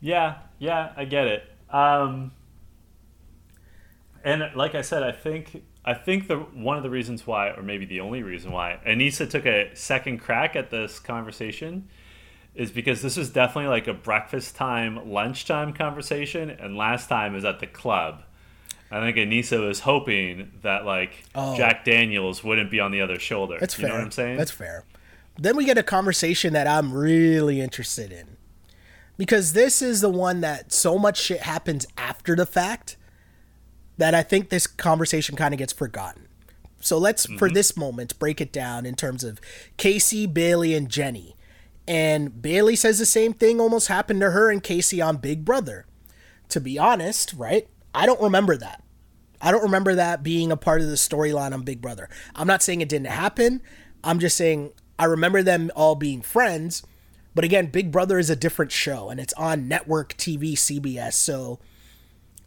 Yeah, 0.00 0.36
yeah, 0.58 0.92
I 0.96 1.04
get 1.04 1.26
it. 1.26 1.42
Um, 1.68 2.32
and 4.24 4.42
like 4.56 4.74
I 4.74 4.80
said, 4.80 5.02
I 5.02 5.12
think 5.12 5.62
I 5.84 5.92
think 5.92 6.28
the 6.28 6.36
one 6.38 6.78
of 6.78 6.82
the 6.82 6.88
reasons 6.88 7.26
why, 7.26 7.50
or 7.50 7.62
maybe 7.62 7.84
the 7.84 8.00
only 8.00 8.22
reason 8.22 8.52
why, 8.52 8.80
Aneesa 8.86 9.28
took 9.28 9.44
a 9.44 9.70
second 9.74 10.20
crack 10.20 10.56
at 10.56 10.70
this 10.70 10.98
conversation 10.98 11.90
is 12.54 12.70
because 12.70 13.02
this 13.02 13.18
was 13.18 13.28
definitely 13.28 13.68
like 13.68 13.86
a 13.86 13.92
breakfast 13.92 14.56
time, 14.56 15.10
lunchtime 15.12 15.74
conversation, 15.74 16.48
and 16.48 16.74
last 16.74 17.10
time 17.10 17.36
is 17.36 17.44
at 17.44 17.60
the 17.60 17.66
club. 17.66 18.22
I 18.90 18.98
think 19.00 19.18
Aneesa 19.18 19.60
was 19.60 19.80
hoping 19.80 20.52
that 20.62 20.86
like 20.86 21.24
Oh. 21.34 21.54
Jack 21.54 21.84
Daniels 21.84 22.42
wouldn't 22.42 22.70
be 22.70 22.80
on 22.80 22.92
the 22.92 23.02
other 23.02 23.18
shoulder. 23.18 23.58
That's 23.60 23.76
you 23.76 23.82
fair. 23.82 23.90
know 23.90 23.96
what 23.98 24.04
I'm 24.04 24.10
saying? 24.10 24.38
That's 24.38 24.50
fair. 24.50 24.86
Then 25.38 25.56
we 25.56 25.64
get 25.64 25.78
a 25.78 25.82
conversation 25.82 26.52
that 26.52 26.66
I'm 26.66 26.92
really 26.92 27.60
interested 27.60 28.12
in. 28.12 28.36
Because 29.16 29.52
this 29.52 29.82
is 29.82 30.00
the 30.00 30.08
one 30.08 30.40
that 30.40 30.72
so 30.72 30.98
much 30.98 31.20
shit 31.20 31.42
happens 31.42 31.86
after 31.98 32.34
the 32.34 32.46
fact 32.46 32.96
that 33.98 34.14
I 34.14 34.22
think 34.22 34.48
this 34.48 34.66
conversation 34.66 35.36
kind 35.36 35.52
of 35.52 35.58
gets 35.58 35.74
forgotten. 35.74 36.26
So 36.80 36.96
let's, 36.96 37.26
for 37.26 37.48
mm-hmm. 37.48 37.54
this 37.54 37.76
moment, 37.76 38.18
break 38.18 38.40
it 38.40 38.52
down 38.52 38.86
in 38.86 38.94
terms 38.94 39.22
of 39.22 39.40
Kaycee, 39.76 40.32
Bailey, 40.32 40.74
and 40.74 40.88
Jenny. 40.88 41.36
And 41.86 42.40
Bailey 42.40 42.76
says 42.76 42.98
the 42.98 43.06
same 43.06 43.34
thing 43.34 43.60
almost 43.60 43.88
happened 43.88 44.20
to 44.20 44.30
her 44.30 44.50
and 44.50 44.62
Kaycee 44.62 45.04
on 45.06 45.18
Big 45.18 45.44
Brother. 45.44 45.86
To 46.48 46.60
be 46.60 46.78
honest, 46.78 47.34
right? 47.34 47.68
I 47.94 48.06
don't 48.06 48.20
remember 48.20 48.56
that. 48.56 48.82
I 49.42 49.50
don't 49.50 49.62
remember 49.62 49.94
that 49.94 50.22
being 50.22 50.50
a 50.50 50.56
part 50.56 50.80
of 50.80 50.88
the 50.88 50.94
storyline 50.94 51.52
on 51.52 51.62
Big 51.62 51.80
Brother. 51.80 52.08
I'm 52.34 52.46
not 52.46 52.62
saying 52.62 52.80
it 52.80 52.88
didn't 52.88 53.08
happen. 53.08 53.62
I'm 54.02 54.18
just 54.18 54.36
saying 54.36 54.72
I 55.00 55.04
remember 55.06 55.42
them 55.42 55.70
all 55.74 55.94
being 55.94 56.20
friends. 56.20 56.82
But 57.34 57.42
again, 57.42 57.66
Big 57.66 57.90
Brother 57.90 58.18
is 58.18 58.28
a 58.28 58.36
different 58.36 58.70
show 58.70 59.08
and 59.08 59.18
it's 59.18 59.32
on 59.32 59.66
network 59.66 60.14
TV, 60.18 60.52
CBS. 60.52 61.14
So 61.14 61.58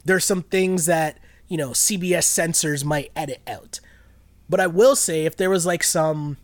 there's 0.06 0.24
some 0.24 0.44
things 0.44 0.86
that, 0.86 1.18
you 1.48 1.58
know, 1.58 1.72
CBS 1.72 2.26
censors 2.26 2.86
might 2.86 3.12
edit 3.16 3.42
out. 3.48 3.80
But 4.48 4.60
I 4.60 4.68
will 4.68 4.96
say 4.96 5.26
if 5.26 5.36
there 5.36 5.50
was 5.50 5.66
like 5.66 5.84
some 5.84 6.38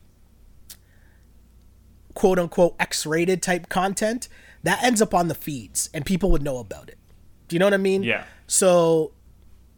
quote 2.15 2.39
unquote 2.39 2.75
X 2.79 3.05
rated 3.05 3.43
type 3.43 3.69
content, 3.69 4.29
that 4.63 4.83
ends 4.83 5.03
up 5.03 5.13
on 5.13 5.27
the 5.27 5.35
feeds 5.35 5.91
and 5.93 6.07
people 6.07 6.31
would 6.31 6.41
know 6.41 6.57
about 6.57 6.89
it. 6.89 6.97
Do 7.47 7.55
you 7.55 7.59
know 7.59 7.67
what 7.67 7.75
I 7.75 7.77
mean? 7.77 8.01
Yeah. 8.01 8.23
So, 8.47 9.11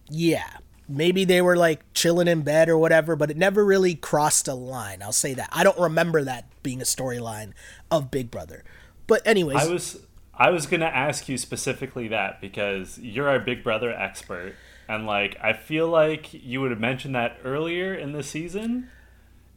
yeah, 0.10 0.48
maybe 0.92 1.26
they 1.26 1.42
were 1.42 1.56
like 1.56 1.82
chilling 1.94 2.28
in 2.28 2.42
bed 2.42 2.70
or 2.70 2.78
whatever, 2.78 3.16
but 3.16 3.32
it 3.32 3.38
never 3.38 3.66
really 3.66 3.96
crossed 3.96 4.48
a 4.48 4.54
line. 4.54 5.02
I'll 5.02 5.12
say 5.12 5.34
that. 5.34 5.50
I 5.52 5.64
don't 5.64 5.80
remember 5.80 6.24
that 6.24 6.46
being 6.64 6.82
a 6.82 6.86
storyline 6.86 7.54
of 7.90 8.12
Big 8.12 8.32
Brother. 8.32 8.64
But 9.08 9.26
anyways, 9.26 9.58
I 9.58 9.68
was 9.72 10.00
I 10.34 10.50
was 10.50 10.66
gonna 10.66 10.86
ask 10.86 11.28
you 11.30 11.38
specifically 11.38 12.08
that 12.10 12.42
because 12.42 12.98
you're 13.00 13.30
our 13.30 13.40
Big 13.40 13.64
Brother 13.64 13.92
expert, 13.92 14.56
and 14.88 15.06
like 15.06 15.38
I 15.42 15.54
feel 15.54 15.88
like 15.88 16.34
you 16.34 16.62
would 16.62 16.72
have 16.72 16.80
mentioned 16.80 17.16
that 17.16 17.38
earlier 17.44 17.94
in 17.94 18.12
the 18.12 18.24
season 18.24 18.90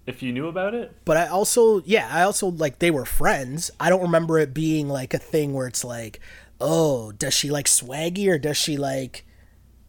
if 0.07 0.23
you 0.23 0.33
knew 0.33 0.49
about 0.49 0.75
it. 0.75 0.95
but 1.05 1.17
I 1.17 1.29
also, 1.29 1.81
yeah, 1.85 2.09
I 2.13 2.23
also 2.23 2.49
like 2.49 2.79
they 2.79 2.91
were 2.91 3.07
friends. 3.07 3.71
I 3.81 3.89
don't 3.89 4.03
remember 4.03 4.39
it 4.39 4.53
being 4.53 4.89
like 4.89 5.15
a 5.15 5.19
thing 5.19 5.55
where 5.55 5.67
it's 5.67 5.85
like, 5.85 6.21
oh, 6.61 7.13
does 7.13 7.35
she 7.35 7.51
like 7.51 7.67
Swaggy 7.67 8.29
or 8.29 8.39
does 8.39 8.57
she 8.57 8.77
like 8.77 9.25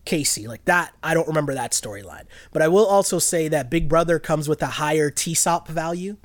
Kaycee? 0.06 0.48
Like 0.48 0.66
that, 0.66 0.94
I 1.04 1.14
don't 1.14 1.28
remember 1.28 1.54
that 1.54 1.72
storyline. 1.72 2.26
But 2.52 2.62
I 2.62 2.68
will 2.68 2.86
also 2.86 3.20
say 3.20 3.48
that 3.48 3.70
Big 3.70 3.90
Brother 3.90 4.20
comes 4.20 4.48
with 4.48 4.62
a 4.62 4.68
higher 4.68 5.10
TSOP 5.10 5.68
value. 5.68 6.18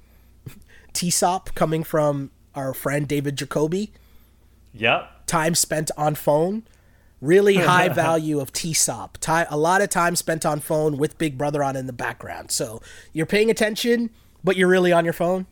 TSOP 0.93 1.55
coming 1.55 1.85
from 1.85 2.31
our 2.55 2.75
friend 2.75 3.07
David 3.09 3.37
Jacoby. 3.37 3.93
Yep. 4.73 5.27
time 5.27 5.57
spent 5.57 5.91
on 5.97 6.15
phone 6.15 6.63
really 7.21 7.57
high 7.57 7.89
value 7.89 8.41
of 8.41 8.53
tsop 8.53 9.19
time 9.19 9.47
a 9.51 9.57
lot 9.57 9.83
of 9.83 9.89
time 9.89 10.17
spent 10.17 10.47
on 10.47 10.61
phone 10.61 10.97
with 10.97 11.19
big 11.19 11.37
brother 11.37 11.63
on 11.63 11.77
in 11.77 11.87
the 11.87 11.93
background 11.93 12.51
so 12.51 12.81
you're 13.13 13.27
paying 13.27 13.51
attention 13.51 14.11
but 14.43 14.57
you're 14.57 14.69
really 14.69 14.93
on 14.93 15.05
your 15.05 15.13
phone 15.13 15.47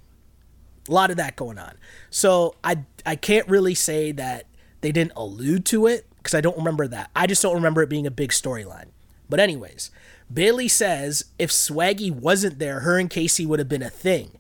a 0.89 0.93
lot 0.93 1.11
of 1.11 1.17
that 1.17 1.37
going 1.37 1.59
on 1.59 1.75
so 2.11 2.55
i 2.65 2.79
i 3.05 3.15
can't 3.15 3.47
really 3.49 3.75
say 3.75 4.13
that 4.13 4.47
they 4.81 4.93
didn't 4.93 5.13
allude 5.17 5.65
to 5.65 5.87
it 5.87 6.07
because 6.29 6.39
i 6.39 6.41
don't 6.43 6.59
remember 6.59 6.87
that 6.87 7.11
i 7.17 7.27
just 7.27 7.43
don't 7.43 7.55
remember 7.55 7.83
it 7.83 7.89
being 7.89 8.07
a 8.07 8.11
big 8.11 8.31
storyline 8.31 8.89
but 9.29 9.41
anyways 9.41 9.91
bailey 10.33 10.69
says 10.69 11.25
if 11.39 11.51
swaggy 11.51 12.11
wasn't 12.11 12.59
there 12.59 12.81
her 12.81 12.99
and 12.99 13.11
kaycee 13.11 13.47
would 13.47 13.59
have 13.59 13.69
been 13.69 13.83
a 13.83 13.91
thing 13.91 14.39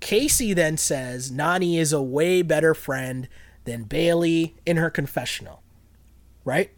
Kaycee 0.00 0.54
then 0.54 0.76
says 0.76 1.30
Nany 1.30 1.78
is 1.78 1.92
a 1.92 2.02
way 2.02 2.42
better 2.42 2.74
friend 2.74 3.28
than 3.64 3.84
Bailey 3.84 4.56
in 4.64 4.76
her 4.76 4.90
confessional. 4.90 5.62
Right? 6.44 6.70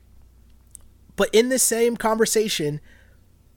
But 1.16 1.28
in 1.32 1.48
the 1.48 1.58
same 1.58 1.96
conversation, 1.96 2.80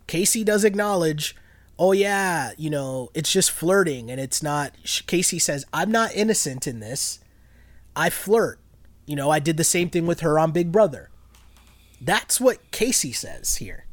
Kaycee 0.08 0.44
does 0.44 0.64
acknowledge, 0.64 1.36
oh, 1.80 1.94
yeah, 1.94 2.52
you 2.58 2.70
know, 2.70 3.10
it's 3.14 3.32
just 3.32 3.52
flirting 3.52 4.12
and 4.12 4.20
it's 4.20 4.44
not. 4.44 4.76
Kaycee 4.84 5.42
says, 5.42 5.66
I'm 5.74 5.92
not 5.92 6.14
innocent 6.14 6.68
in 6.68 6.80
this. 6.80 7.20
I 7.96 8.10
flirt. 8.10 8.60
You 9.06 9.16
know, 9.16 9.30
I 9.30 9.40
did 9.40 9.58
the 9.58 9.64
same 9.64 9.90
thing 9.90 10.06
with 10.06 10.22
her 10.22 10.40
on 10.40 10.52
Big 10.52 10.72
Brother. 10.72 11.10
That's 12.02 12.40
what 12.42 12.72
Kaycee 12.72 13.16
says 13.16 13.56
here 13.58 13.86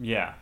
Yeah. 0.00 0.34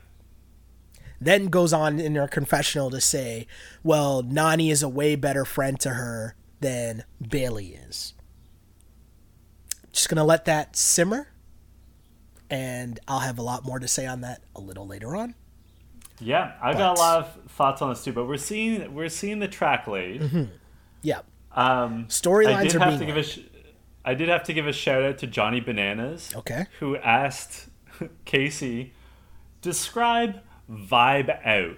then 1.20 1.46
goes 1.46 1.72
on 1.72 1.98
in 1.98 2.14
her 2.16 2.28
confessional 2.28 2.90
to 2.90 3.00
say, 3.00 3.46
well, 3.82 4.22
Nany 4.22 4.70
is 4.70 4.82
a 4.82 4.88
way 4.88 5.16
better 5.16 5.44
friend 5.46 5.78
to 5.80 5.90
her 5.90 6.34
than 6.60 7.04
Bailey 7.26 7.68
is. 7.88 8.12
Just 9.92 10.08
going 10.08 10.16
to 10.16 10.24
let 10.24 10.44
that 10.46 10.76
simmer. 10.76 11.28
And 12.50 13.00
I'll 13.08 13.20
have 13.20 13.38
a 13.38 13.42
lot 13.42 13.64
more 13.64 13.78
to 13.78 13.88
say 13.88 14.06
on 14.06 14.20
that 14.20 14.42
a 14.54 14.60
little 14.60 14.86
later 14.86 15.16
on. 15.16 15.34
Yeah. 16.20 16.52
I've 16.62 16.76
got 16.76 16.98
a 16.98 17.00
lot 17.00 17.18
of 17.20 17.50
thoughts 17.52 17.80
on 17.80 17.88
this 17.90 18.04
too, 18.04 18.12
but 18.12 18.26
we're 18.26 18.36
seeing 18.36 18.94
we're 18.94 19.08
seeing 19.08 19.38
the 19.38 19.48
track 19.48 19.86
laid. 19.86 20.50
Yeah. 21.02 21.20
Um, 21.52 22.06
Storylines 22.08 22.74
are 22.74 22.78
have 22.80 22.88
being 22.88 23.00
to 23.00 23.06
give 23.06 23.16
a 23.16 23.22
sh- 23.22 23.38
I 24.04 24.14
did 24.14 24.28
have 24.28 24.44
to 24.44 24.52
give 24.52 24.66
a 24.66 24.72
shout 24.72 25.02
out 25.02 25.18
to 25.18 25.26
Johnny 25.26 25.60
Bananas. 25.60 26.32
Okay. 26.36 26.66
Who 26.80 26.96
asked 26.96 27.68
Kaycee 28.26 28.90
describe 29.62 30.40
vibe 30.70 31.44
out. 31.46 31.76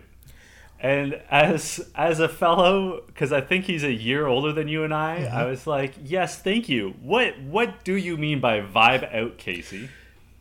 And 0.78 1.14
as 1.30 1.88
as 1.94 2.20
a 2.20 2.28
fellow, 2.28 3.02
because 3.06 3.32
I 3.32 3.40
think 3.40 3.64
he's 3.64 3.82
a 3.84 3.92
year 3.92 4.26
older 4.26 4.52
than 4.52 4.68
you 4.68 4.84
and 4.84 4.92
I, 4.92 5.20
Mm-hmm. 5.20 5.36
I 5.36 5.44
was 5.44 5.66
like, 5.66 5.94
yes, 6.04 6.38
thank 6.38 6.68
you. 6.68 6.94
What 7.00 7.40
what 7.40 7.84
do 7.84 7.94
you 7.94 8.16
mean 8.16 8.40
by 8.40 8.60
vibe 8.60 9.14
out, 9.14 9.38
Kaycee? 9.38 9.88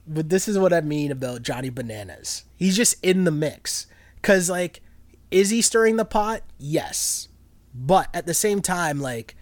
but 0.07 0.29
this 0.29 0.47
is 0.47 0.59
what 0.59 0.71
I 0.71 0.81
mean 0.81 1.09
about 1.11 1.41
Johnny 1.41 1.69
Bananas. 1.71 2.43
He's 2.57 2.75
just 2.75 2.95
in 3.03 3.23
the 3.23 3.31
mix. 3.31 3.87
Cause 4.21 4.49
like, 4.49 4.81
is 5.31 5.49
he 5.49 5.61
stirring 5.61 5.95
the 5.95 6.05
pot? 6.05 6.41
Yes. 6.59 7.27
But 7.73 8.09
at 8.13 8.25
the 8.27 8.33
same 8.33 8.61
time, 8.61 8.99
like, 9.01 9.35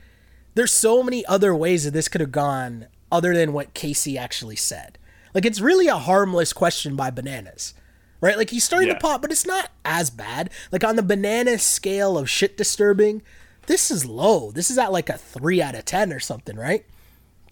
there's 0.55 0.71
so 0.71 1.01
many 1.03 1.25
other 1.25 1.55
ways 1.55 1.83
that 1.85 1.91
this 1.91 2.07
could 2.07 2.21
have 2.21 2.31
gone 2.31 2.87
other 3.11 3.33
than 3.35 3.53
what 3.53 3.73
Kaycee 3.73 4.17
actually 4.17 4.55
said. 4.55 4.97
Like, 5.33 5.45
it's 5.45 5.59
really 5.61 5.87
a 5.87 5.97
harmless 5.97 6.53
question 6.53 6.95
by 6.95 7.09
Bananas. 7.09 7.73
Right? 8.21 8.37
Like 8.37 8.51
he's 8.51 8.63
stirring 8.63 8.87
Yeah. 8.87 8.93
the 8.93 8.99
pot, 9.01 9.21
but 9.21 9.31
it's 9.33 9.45
not 9.45 9.69
as 9.83 10.09
bad. 10.09 10.49
Like 10.71 10.85
on 10.85 10.95
the 10.95 11.03
banana 11.03 11.57
scale 11.59 12.17
of 12.17 12.29
shit 12.29 12.55
disturbing, 12.55 13.21
this 13.65 13.91
is 13.91 14.05
low. 14.05 14.49
This 14.51 14.71
is 14.71 14.77
at 14.77 14.93
like 14.93 15.09
a 15.09 15.17
three 15.17 15.61
out 15.61 15.75
of 15.75 15.83
ten 15.83 16.13
or 16.13 16.21
something, 16.21 16.55
right? 16.55 16.85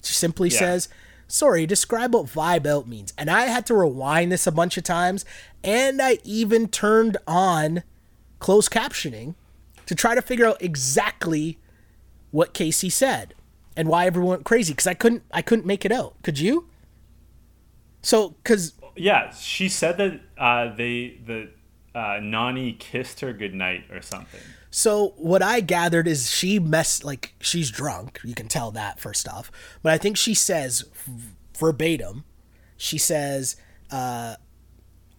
She 0.02 0.14
simply 0.14 0.48
Yeah. 0.48 0.60
says, 0.60 0.90
Sorry, 1.28 1.66
describe 1.66 2.14
what 2.14 2.28
vibe 2.28 2.66
out 2.66 2.88
means. 2.88 3.14
And 3.18 3.30
I 3.30 3.48
had 3.48 3.66
to 3.66 3.74
rewind 3.76 4.32
this 4.32 4.48
a 4.48 4.52
bunch 4.52 4.78
of 4.78 4.84
times, 4.86 5.26
and 5.64 6.02
I 6.02 6.20
even 6.24 6.68
turned 6.70 7.18
on 7.28 7.84
closed 8.40 8.72
captioning 8.72 9.36
to 9.88 9.96
try 9.96 10.16
to 10.16 10.22
figure 10.22 10.46
out 10.46 10.62
exactly 10.62 11.58
what 12.32 12.54
Kaycee 12.54 12.92
said 12.92 13.36
and 13.76 13.88
why 13.88 14.06
everyone 14.06 14.30
went 14.32 14.46
crazy 14.46 14.74
because 14.74 14.88
I 14.88 14.94
couldn't 14.94 15.24
I 15.32 15.42
couldn't 15.42 15.66
make 15.66 15.86
it 15.86 15.92
out. 15.92 16.16
Could 16.24 16.40
you? 16.40 16.68
So, 18.02 18.30
because 18.30 18.74
Yeah, 18.96 19.32
she 19.32 19.70
said 19.70 19.98
that 19.98 20.20
uh, 20.38 20.76
they 20.76 21.20
the 21.26 21.50
uh, 21.94 22.20
Nany 22.20 22.78
kissed 22.80 23.20
her 23.20 23.34
goodnight 23.34 23.86
or 23.92 24.02
something. 24.02 24.42
So 24.70 25.10
what 25.18 25.44
I 25.44 25.60
gathered 25.60 26.08
is 26.08 26.32
she 26.32 26.58
messed 26.58 27.04
like 27.04 27.36
she's 27.42 27.70
drunk. 27.70 28.22
You 28.24 28.34
can 28.34 28.48
tell 28.48 28.72
that 28.72 29.00
first 29.00 29.28
off. 29.28 29.52
But 29.84 29.94
I 29.94 29.98
think 29.98 30.18
she 30.18 30.34
says 30.34 30.86
verbatim. 31.58 32.24
She 32.78 32.98
says, 32.98 33.58
uh, 33.92 34.36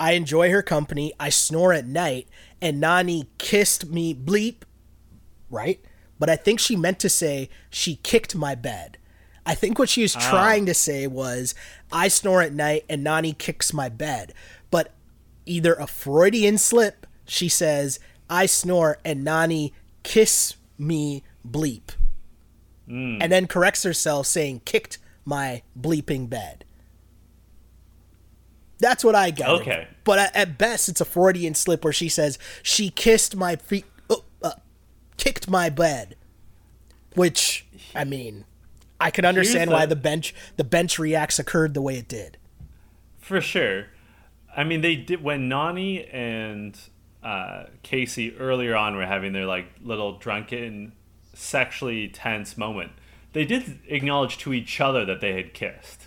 "I 0.00 0.12
enjoy 0.12 0.50
her 0.50 0.62
company. 0.62 1.12
I 1.20 1.28
snore 1.28 1.72
at 1.74 1.86
night, 1.86 2.28
and 2.60 2.82
Nany 2.82 3.26
kissed 3.38 3.86
me 3.86 4.14
bleep." 4.14 4.62
Right. 5.50 5.84
But 6.22 6.30
I 6.30 6.36
think 6.36 6.60
she 6.60 6.76
meant 6.76 7.00
to 7.00 7.08
say 7.08 7.50
she 7.68 7.96
kicked 7.96 8.36
my 8.36 8.54
bed. 8.54 8.96
I 9.44 9.56
think 9.56 9.76
what 9.76 9.88
she 9.88 10.02
was 10.02 10.14
ah. 10.14 10.30
trying 10.30 10.66
to 10.66 10.74
say 10.74 11.08
was, 11.08 11.52
"I 11.90 12.06
snore 12.06 12.42
at 12.42 12.52
night, 12.52 12.84
and 12.88 13.04
Nany 13.04 13.36
kicks 13.36 13.72
my 13.72 13.88
bed." 13.88 14.32
But 14.70 14.92
either 15.46 15.74
a 15.74 15.88
Freudian 15.88 16.58
slip, 16.58 17.08
she 17.26 17.48
says, 17.48 17.98
I 18.30 18.46
snore 18.46 18.98
and 19.04 19.26
Nany 19.26 19.72
kiss 20.04 20.54
me 20.78 21.24
bleep. 21.44 21.90
Hmm. 22.86 23.18
And 23.20 23.32
then 23.32 23.48
corrects 23.48 23.82
herself 23.82 24.28
saying 24.28 24.62
kicked 24.64 24.98
my 25.24 25.62
bleeping 25.76 26.30
bed. 26.30 26.64
That's 28.78 29.04
what 29.04 29.16
I 29.16 29.32
got. 29.32 29.60
Okay. 29.60 29.88
But 30.04 30.34
at, 30.34 30.58
best, 30.58 30.88
it's 30.88 31.00
a 31.00 31.04
Freudian 31.04 31.54
slip 31.54 31.84
where 31.84 31.92
she 31.92 32.08
says 32.08 32.38
she 32.62 32.90
kissed 32.90 33.36
my 33.36 33.56
feet, 33.56 33.84
kicked 35.16 35.48
my 35.48 35.68
bed. 35.70 36.16
Which, 37.14 37.66
I 37.94 38.04
mean, 38.04 38.44
I 39.00 39.10
can 39.10 39.24
understand 39.24 39.70
the- 39.70 39.74
why 39.74 39.86
the 39.86 39.96
bench 39.96 40.34
the 40.56 40.64
bench 40.64 40.98
reacts 40.98 41.38
occurred 41.38 41.74
the 41.74 41.82
way 41.82 41.98
it 41.98 42.08
did. 42.08 42.38
For 43.20 43.40
sure. 43.40 43.86
I 44.56 44.64
mean, 44.64 44.80
they 44.80 44.96
did 44.96 45.22
when 45.22 45.48
Nany 45.48 46.12
and 46.12 46.78
uh, 47.22 47.64
Kaycee 47.84 48.34
earlier 48.38 48.74
on 48.76 48.96
were 48.96 49.06
having 49.06 49.32
their 49.32 49.46
like 49.46 49.66
little 49.82 50.18
drunken, 50.18 50.92
sexually 51.34 52.08
tense 52.08 52.56
moment. 52.58 52.92
They 53.32 53.44
did 53.44 53.78
acknowledge 53.88 54.36
to 54.38 54.52
each 54.52 54.80
other 54.80 55.04
that 55.06 55.20
they 55.22 55.32
had 55.34 55.54
kissed, 55.54 56.06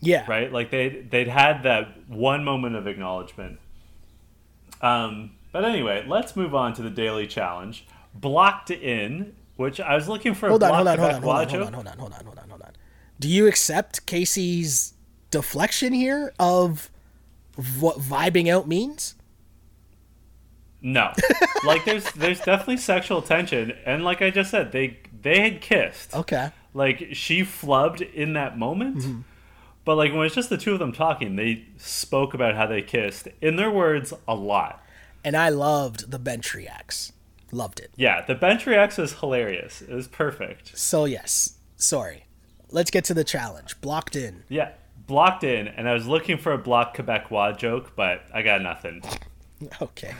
Yeah. 0.00 0.24
right? 0.28 0.52
Like 0.52 0.70
they 0.70 0.88
they'd 1.08 1.28
had 1.28 1.62
that 1.62 2.08
one 2.08 2.44
moment 2.44 2.74
of 2.76 2.86
acknowledgement. 2.86 3.58
Um, 4.80 5.33
but 5.54 5.64
anyway, 5.64 6.04
let's 6.06 6.34
move 6.34 6.52
on 6.54 6.74
to 6.74 6.82
the 6.82 6.90
daily 6.90 7.26
challenge. 7.28 7.86
Blocked 8.12 8.70
in, 8.72 9.34
which 9.56 9.80
I 9.80 9.94
was 9.94 10.08
looking 10.08 10.34
for. 10.34 10.48
Hold 10.48 10.62
a 10.64 10.66
on, 10.66 10.74
hold 10.74 10.88
on, 10.88 10.98
hold 10.98 11.12
on, 11.14 11.22
hold 11.22 11.36
on, 11.36 11.48
hold 11.48 11.62
on, 11.62 11.72
hold 11.72 11.86
on, 11.86 11.98
hold 11.98 12.12
on, 12.12 12.24
hold 12.26 12.38
on, 12.38 12.48
hold 12.50 12.62
on. 12.62 12.72
Do 13.20 13.28
you 13.28 13.46
accept 13.46 14.04
Kaycee's 14.06 14.94
deflection 15.30 15.92
here 15.92 16.32
of 16.38 16.90
what 17.78 17.98
vibing 17.98 18.48
out 18.48 18.66
means? 18.68 19.14
No, 20.82 21.12
like 21.64 21.84
there's 21.84 22.10
there's 22.12 22.40
definitely 22.40 22.76
sexual 22.76 23.22
tension, 23.22 23.72
and 23.86 24.04
like 24.04 24.20
I 24.20 24.30
just 24.30 24.50
said, 24.50 24.72
they 24.72 24.98
they 25.22 25.40
had 25.40 25.60
kissed. 25.62 26.14
Okay. 26.14 26.50
Like 26.74 27.08
she 27.12 27.42
flubbed 27.42 28.12
in 28.12 28.32
that 28.34 28.58
moment, 28.58 28.96
Mm-hmm. 28.98 29.20
but 29.84 29.94
like 29.96 30.12
when 30.12 30.26
it's 30.26 30.34
just 30.34 30.50
the 30.50 30.58
two 30.58 30.72
of 30.74 30.80
them 30.80 30.92
talking, 30.92 31.36
they 31.36 31.64
spoke 31.78 32.34
about 32.34 32.54
how 32.54 32.66
they 32.66 32.82
kissed. 32.82 33.28
In 33.40 33.56
their 33.56 33.70
words, 33.70 34.12
a 34.28 34.34
lot. 34.34 34.83
And 35.24 35.36
I 35.36 35.48
loved 35.48 36.10
the 36.10 36.18
bench 36.18 36.54
reacts. 36.54 37.12
Loved 37.50 37.80
it. 37.80 37.90
Yeah, 37.96 38.20
the 38.24 38.34
bench 38.34 38.66
reacts 38.66 38.98
was 38.98 39.14
hilarious. 39.20 39.80
It 39.80 39.90
was 39.90 40.06
perfect. 40.06 40.76
So 40.76 41.06
yes, 41.06 41.58
sorry. 41.76 42.26
Let's 42.70 42.90
get 42.90 43.04
to 43.06 43.14
the 43.14 43.24
challenge. 43.24 43.80
Blocked 43.80 44.16
in. 44.16 44.42
Yeah, 44.48 44.72
blocked 45.06 45.44
in, 45.44 45.68
and 45.68 45.88
I 45.88 45.94
was 45.94 46.06
looking 46.06 46.36
for 46.38 46.52
a 46.52 46.58
Bloc 46.58 46.96
Quebecois 46.96 47.56
joke, 47.56 47.92
but 47.96 48.22
I 48.32 48.42
got 48.42 48.60
nothing. 48.62 49.02
Okay. 49.80 50.14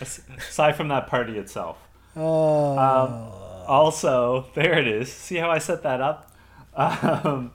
Aside 0.00 0.72
from 0.72 0.88
that 0.88 1.06
party 1.06 1.38
itself. 1.38 1.78
Oh. 2.16 2.78
Um, 2.78 3.68
also, 3.68 4.46
there 4.54 4.78
it 4.78 4.88
is. 4.88 5.12
See 5.12 5.36
how 5.36 5.50
I 5.50 5.58
set 5.58 5.82
that 5.82 6.00
up? 6.00 6.24
Um, 6.76 7.50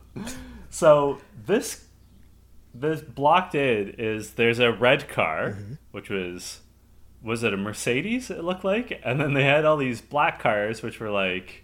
so 0.70 1.20
this 1.46 1.83
this 2.74 3.02
blocked 3.02 3.56
in 3.56 3.96
is 3.98 4.32
there's 4.32 4.60
a 4.60 4.72
red 4.72 5.08
car, 5.08 5.52
Mm-hmm. 5.52 5.74
which 5.92 6.10
was 6.10 6.62
was 7.22 7.44
it 7.44 7.54
a 7.54 7.58
Mercedes? 7.58 8.30
It 8.30 8.44
looked 8.44 8.66
like, 8.66 9.00
and 9.06 9.20
then 9.20 9.34
they 9.34 9.46
had 9.46 9.64
all 9.64 9.78
these 9.78 10.02
black 10.02 10.40
cars, 10.42 10.82
which 10.82 11.00
were 11.00 11.10
like 11.12 11.64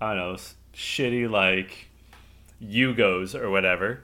I 0.00 0.14
don't 0.14 0.32
know, 0.32 0.36
shitty 0.74 1.30
like 1.30 1.88
Yugos 2.62 3.34
or 3.34 3.50
whatever. 3.50 4.00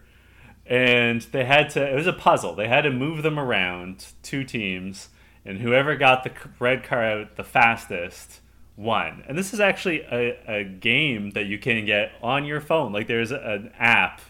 And 0.66 1.22
they 1.22 1.44
had 1.44 1.70
to. 1.70 1.90
It 1.90 1.94
was 1.94 2.06
a 2.06 2.12
puzzle. 2.12 2.54
They 2.54 2.68
had 2.68 2.82
to 2.82 2.90
move 2.90 3.22
them 3.22 3.38
around, 3.38 4.06
two 4.22 4.44
teams, 4.44 5.08
and 5.44 5.58
whoever 5.60 5.96
got 5.96 6.24
the 6.24 6.32
red 6.58 6.82
car 6.84 7.02
out 7.02 7.36
the 7.36 7.44
fastest 7.44 8.40
won. 8.76 9.24
And 9.26 9.36
this 9.38 9.54
is 9.54 9.60
actually 9.60 10.02
a, 10.02 10.38
a 10.60 10.64
game 10.64 11.30
that 11.30 11.46
you 11.46 11.58
can 11.58 11.86
get 11.86 12.12
on 12.22 12.44
your 12.44 12.60
phone. 12.60 12.92
Like 12.92 13.06
there's 13.06 13.32
an 13.32 13.72
app 13.78 14.20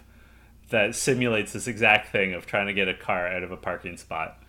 that 0.70 0.94
simulates 0.94 1.52
this 1.52 1.66
exact 1.66 2.12
thing 2.12 2.34
of 2.34 2.46
trying 2.46 2.66
to 2.66 2.72
get 2.72 2.88
a 2.88 2.94
car 2.94 3.26
out 3.26 3.42
of 3.42 3.50
a 3.50 3.56
parking 3.56 3.96
spot. 3.96 4.42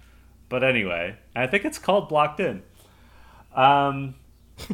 But 0.49 0.63
anyway, 0.63 1.17
I 1.36 1.47
think 1.47 1.65
it's 1.65 1.78
called 1.78 2.09
Blocked 2.09 2.39
In. 2.39 2.63
Um, 3.55 4.15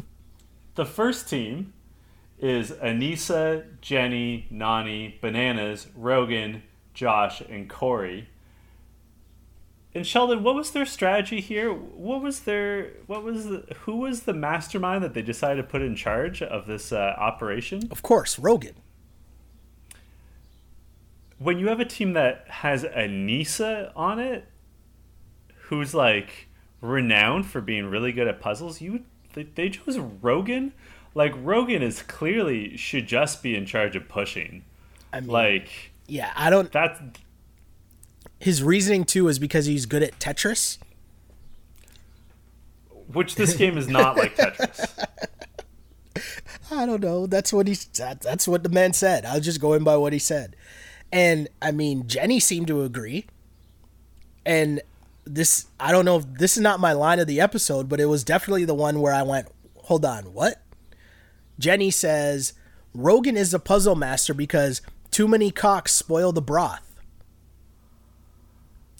the 0.74 0.86
first 0.86 1.28
team 1.28 1.72
is 2.38 2.70
Aneesa, 2.72 3.80
Jenny, 3.80 4.46
Nany, 4.52 5.20
Bananas, 5.20 5.88
Rogan, 5.94 6.62
Josh, 6.94 7.40
and 7.40 7.68
Corey. 7.68 8.28
And 9.94 10.06
Sheldon, 10.06 10.42
what 10.42 10.54
was 10.54 10.72
their 10.72 10.84
strategy 10.84 11.40
here? 11.40 11.72
What 11.72 12.22
was 12.22 12.40
their 12.40 12.90
what 13.06 13.22
was 13.22 13.46
the 13.46 13.64
who 13.84 13.96
was 13.96 14.22
the 14.22 14.34
mastermind 14.34 15.02
that 15.02 15.14
they 15.14 15.22
decided 15.22 15.62
to 15.62 15.66
put 15.66 15.80
in 15.80 15.96
charge 15.96 16.42
of 16.42 16.66
this 16.66 16.92
uh, 16.92 17.14
operation? 17.16 17.88
Of 17.90 18.02
course, 18.02 18.38
Rogan. 18.38 18.74
When 21.38 21.58
you 21.58 21.68
have 21.68 21.80
a 21.80 21.84
team 21.84 22.14
that 22.14 22.46
has 22.48 22.84
Aneesa 22.84 23.92
on 23.94 24.18
it, 24.18 24.46
who's 25.64 25.94
like 25.94 26.48
renowned 26.80 27.46
for 27.46 27.60
being 27.60 27.86
really 27.86 28.12
good 28.12 28.26
at 28.28 28.40
puzzles, 28.40 28.80
you 28.80 29.04
they, 29.34 29.42
they 29.44 29.68
chose 29.70 29.98
Rogan. 29.98 30.72
Like 31.14 31.32
Rogan 31.36 31.82
is 31.82 32.02
clearly 32.02 32.76
should 32.76 33.06
just 33.06 33.42
be 33.42 33.54
in 33.54 33.66
charge 33.66 33.96
of 33.96 34.08
pushing. 34.08 34.64
I 35.12 35.20
mean, 35.20 35.30
Like 35.30 35.92
yeah, 36.06 36.32
I 36.36 36.50
don't. 36.50 36.70
that's 36.72 37.00
His 38.38 38.62
reasoning 38.62 39.04
too 39.04 39.28
is 39.28 39.38
because 39.38 39.66
he's 39.66 39.86
good 39.86 40.02
at 40.02 40.18
Tetris. 40.18 40.78
which 43.12 43.34
this 43.36 43.56
game 43.56 43.76
is 43.78 43.88
not 43.88 44.16
like 44.16 44.36
Tetris. 44.36 45.06
I 46.70 46.86
don't 46.86 47.02
know. 47.02 47.26
That's 47.26 47.52
what 47.52 47.68
he's. 47.68 47.84
That, 47.86 48.20
that's 48.20 48.48
what 48.48 48.62
the 48.62 48.68
man 48.68 48.92
said. 48.92 49.24
I 49.24 49.36
was 49.36 49.44
just 49.44 49.60
going 49.60 49.84
by 49.84 49.96
what 49.96 50.12
he 50.12 50.18
said, 50.18 50.56
and 51.12 51.48
I 51.62 51.70
mean 51.72 52.06
Jenny 52.06 52.40
seemed 52.40 52.66
to 52.68 52.82
agree. 52.82 53.26
And 54.44 54.80
this, 55.24 55.66
I 55.80 55.90
don't 55.90 56.04
know 56.04 56.18
if 56.18 56.34
this 56.34 56.56
is 56.56 56.62
not 56.62 56.78
my 56.78 56.92
line 56.92 57.18
of 57.18 57.26
the 57.26 57.40
episode, 57.40 57.88
but 57.88 57.98
it 58.00 58.06
was 58.06 58.22
definitely 58.22 58.64
the 58.64 58.74
one 58.74 59.00
where 59.00 59.12
I 59.12 59.22
went, 59.22 59.48
"Hold 59.84 60.04
on, 60.04 60.32
what?" 60.32 60.62
Jenny 61.58 61.90
says 61.90 62.52
Rogan 62.94 63.36
is 63.36 63.52
a 63.52 63.58
puzzle 63.58 63.96
master 63.96 64.32
because 64.34 64.82
too 65.10 65.26
many 65.26 65.50
cocks 65.50 65.92
spoil 65.92 66.30
the 66.32 66.42
broth. 66.42 66.82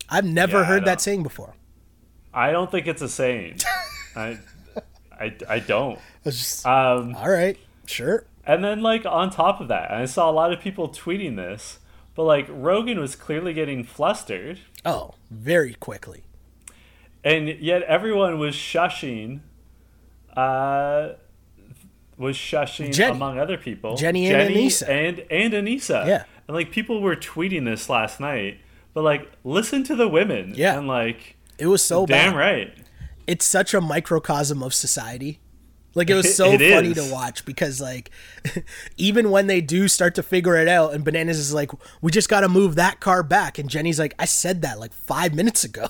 I've 0.09 0.25
never 0.25 0.59
Yeah, 0.61 0.65
heard 0.65 0.85
that 0.85 1.01
saying 1.01 1.23
before. 1.23 1.55
I 2.33 2.53
don't 2.53 2.71
think 2.71 2.87
it's 2.87 3.03
a 3.03 3.09
saying. 3.09 3.59
I, 4.17 4.39
I, 5.19 5.35
I 5.49 5.59
don't. 5.59 5.99
Just, 6.25 6.67
Um, 6.67 7.15
all 7.17 7.31
right, 7.31 7.59
sure. 7.87 8.25
and 8.45 8.63
then 8.65 8.83
like 8.83 9.05
on 9.07 9.31
top 9.31 9.61
of 9.61 9.69
that, 9.69 9.91
I 9.91 10.05
saw 10.07 10.31
a 10.31 10.33
lot 10.33 10.53
of 10.53 10.61
people 10.61 10.89
tweeting 10.89 11.37
this, 11.37 11.79
But 12.17 12.25
like 12.25 12.47
Rogan 12.49 12.99
was 12.99 13.15
clearly 13.15 13.53
getting 13.53 13.85
flustered, 13.85 14.59
Oh, 14.85 15.15
very 15.31 15.75
quickly. 15.75 16.25
and 17.23 17.49
yet 17.49 17.83
everyone 17.83 18.39
was 18.39 18.55
shushing. 18.57 19.41
Uh, 20.37 21.11
was 22.19 22.37
shushing 22.37 22.93
Jenny. 22.95 23.13
among 23.13 23.39
other 23.39 23.59
people. 23.59 23.97
Jenny 23.97 24.29
and 24.33 24.51
Aneesa. 24.55 24.89
and 24.89 25.19
and 25.31 25.53
Aneesa. 25.53 26.07
Yeah. 26.07 26.25
and 26.49 26.57
like 26.57 26.71
people 26.71 27.01
were 27.03 27.17
tweeting 27.17 27.65
this 27.67 27.89
last 27.91 28.21
night. 28.21 28.59
But 28.95 29.03
like, 29.05 29.31
listen 29.45 29.85
to 29.85 29.95
the 29.95 30.09
women. 30.09 30.55
Yeah. 30.57 30.79
and 30.79 30.89
like, 30.89 31.37
It 31.59 31.67
was 31.67 31.83
so 31.83 32.07
damn 32.07 32.33
bad. 32.33 32.39
right. 32.39 32.75
It's 33.27 33.45
such 33.45 33.75
a 33.75 33.81
microcosm 33.83 34.63
of 34.63 34.73
society. 34.73 35.41
Like 35.97 36.09
it 36.11 36.15
was 36.15 36.33
so 36.37 36.53
It 36.53 36.73
funny 36.73 36.93
is. 36.93 37.09
to 37.09 37.13
watch 37.13 37.45
because 37.45 37.81
like 37.81 38.11
even 38.97 39.31
when 39.31 39.49
they 39.49 39.61
do 39.61 39.89
start 39.89 40.15
to 40.15 40.23
figure 40.23 40.55
it 40.57 40.69
out 40.69 40.95
and 40.95 41.05
Bananas 41.05 41.39
is 41.41 41.53
like, 41.53 41.73
we 42.01 42.13
just 42.13 42.29
gotta 42.29 42.49
move 42.49 42.77
that 42.77 43.01
car 43.01 43.25
back 43.25 43.59
and 43.59 43.69
Jenny's 43.69 43.99
like, 43.99 44.15
I 44.19 44.27
said 44.27 44.63
that 44.63 44.79
like 44.79 44.93
five 44.93 45.35
minutes 45.35 45.65
ago. 45.65 45.89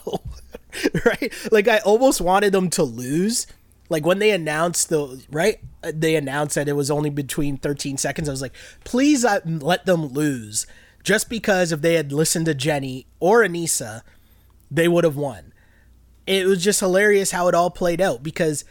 right? 1.05 1.33
Like 1.53 1.69
I 1.69 1.79
almost 1.79 2.21
wanted 2.23 2.53
them 2.53 2.71
to 2.71 2.83
lose. 2.83 3.47
Like 3.89 4.05
when 4.07 4.19
they 4.19 4.31
announced 4.31 4.89
the 4.89 5.23
right, 5.31 5.59
Uh, 5.83 5.93
they 5.95 6.17
announced 6.17 6.55
that 6.57 6.69
it 6.69 6.73
was 6.75 6.91
only 6.91 7.11
between 7.11 7.57
13 7.57 7.97
seconds. 7.99 8.29
I 8.29 8.33
was 8.33 8.43
like, 8.43 8.55
please 8.85 9.25
uh, 9.25 9.41
let 9.45 9.87
them 9.87 10.07
lose, 10.07 10.67
just 11.05 11.29
because 11.31 11.71
if 11.71 11.83
they 11.83 11.95
had 11.95 12.13
listened 12.13 12.47
to 12.47 12.55
Jenny 12.55 13.07
or 13.21 13.43
Aneesa, 13.43 14.03
they 14.71 14.89
would 14.89 15.05
have 15.05 15.17
won. 15.17 15.53
It 16.27 16.47
was 16.47 16.65
just 16.65 16.81
hilarious 16.81 17.31
how 17.31 17.47
it 17.47 17.55
all 17.55 17.71
played 17.71 18.01
out 18.01 18.25
because 18.25 18.65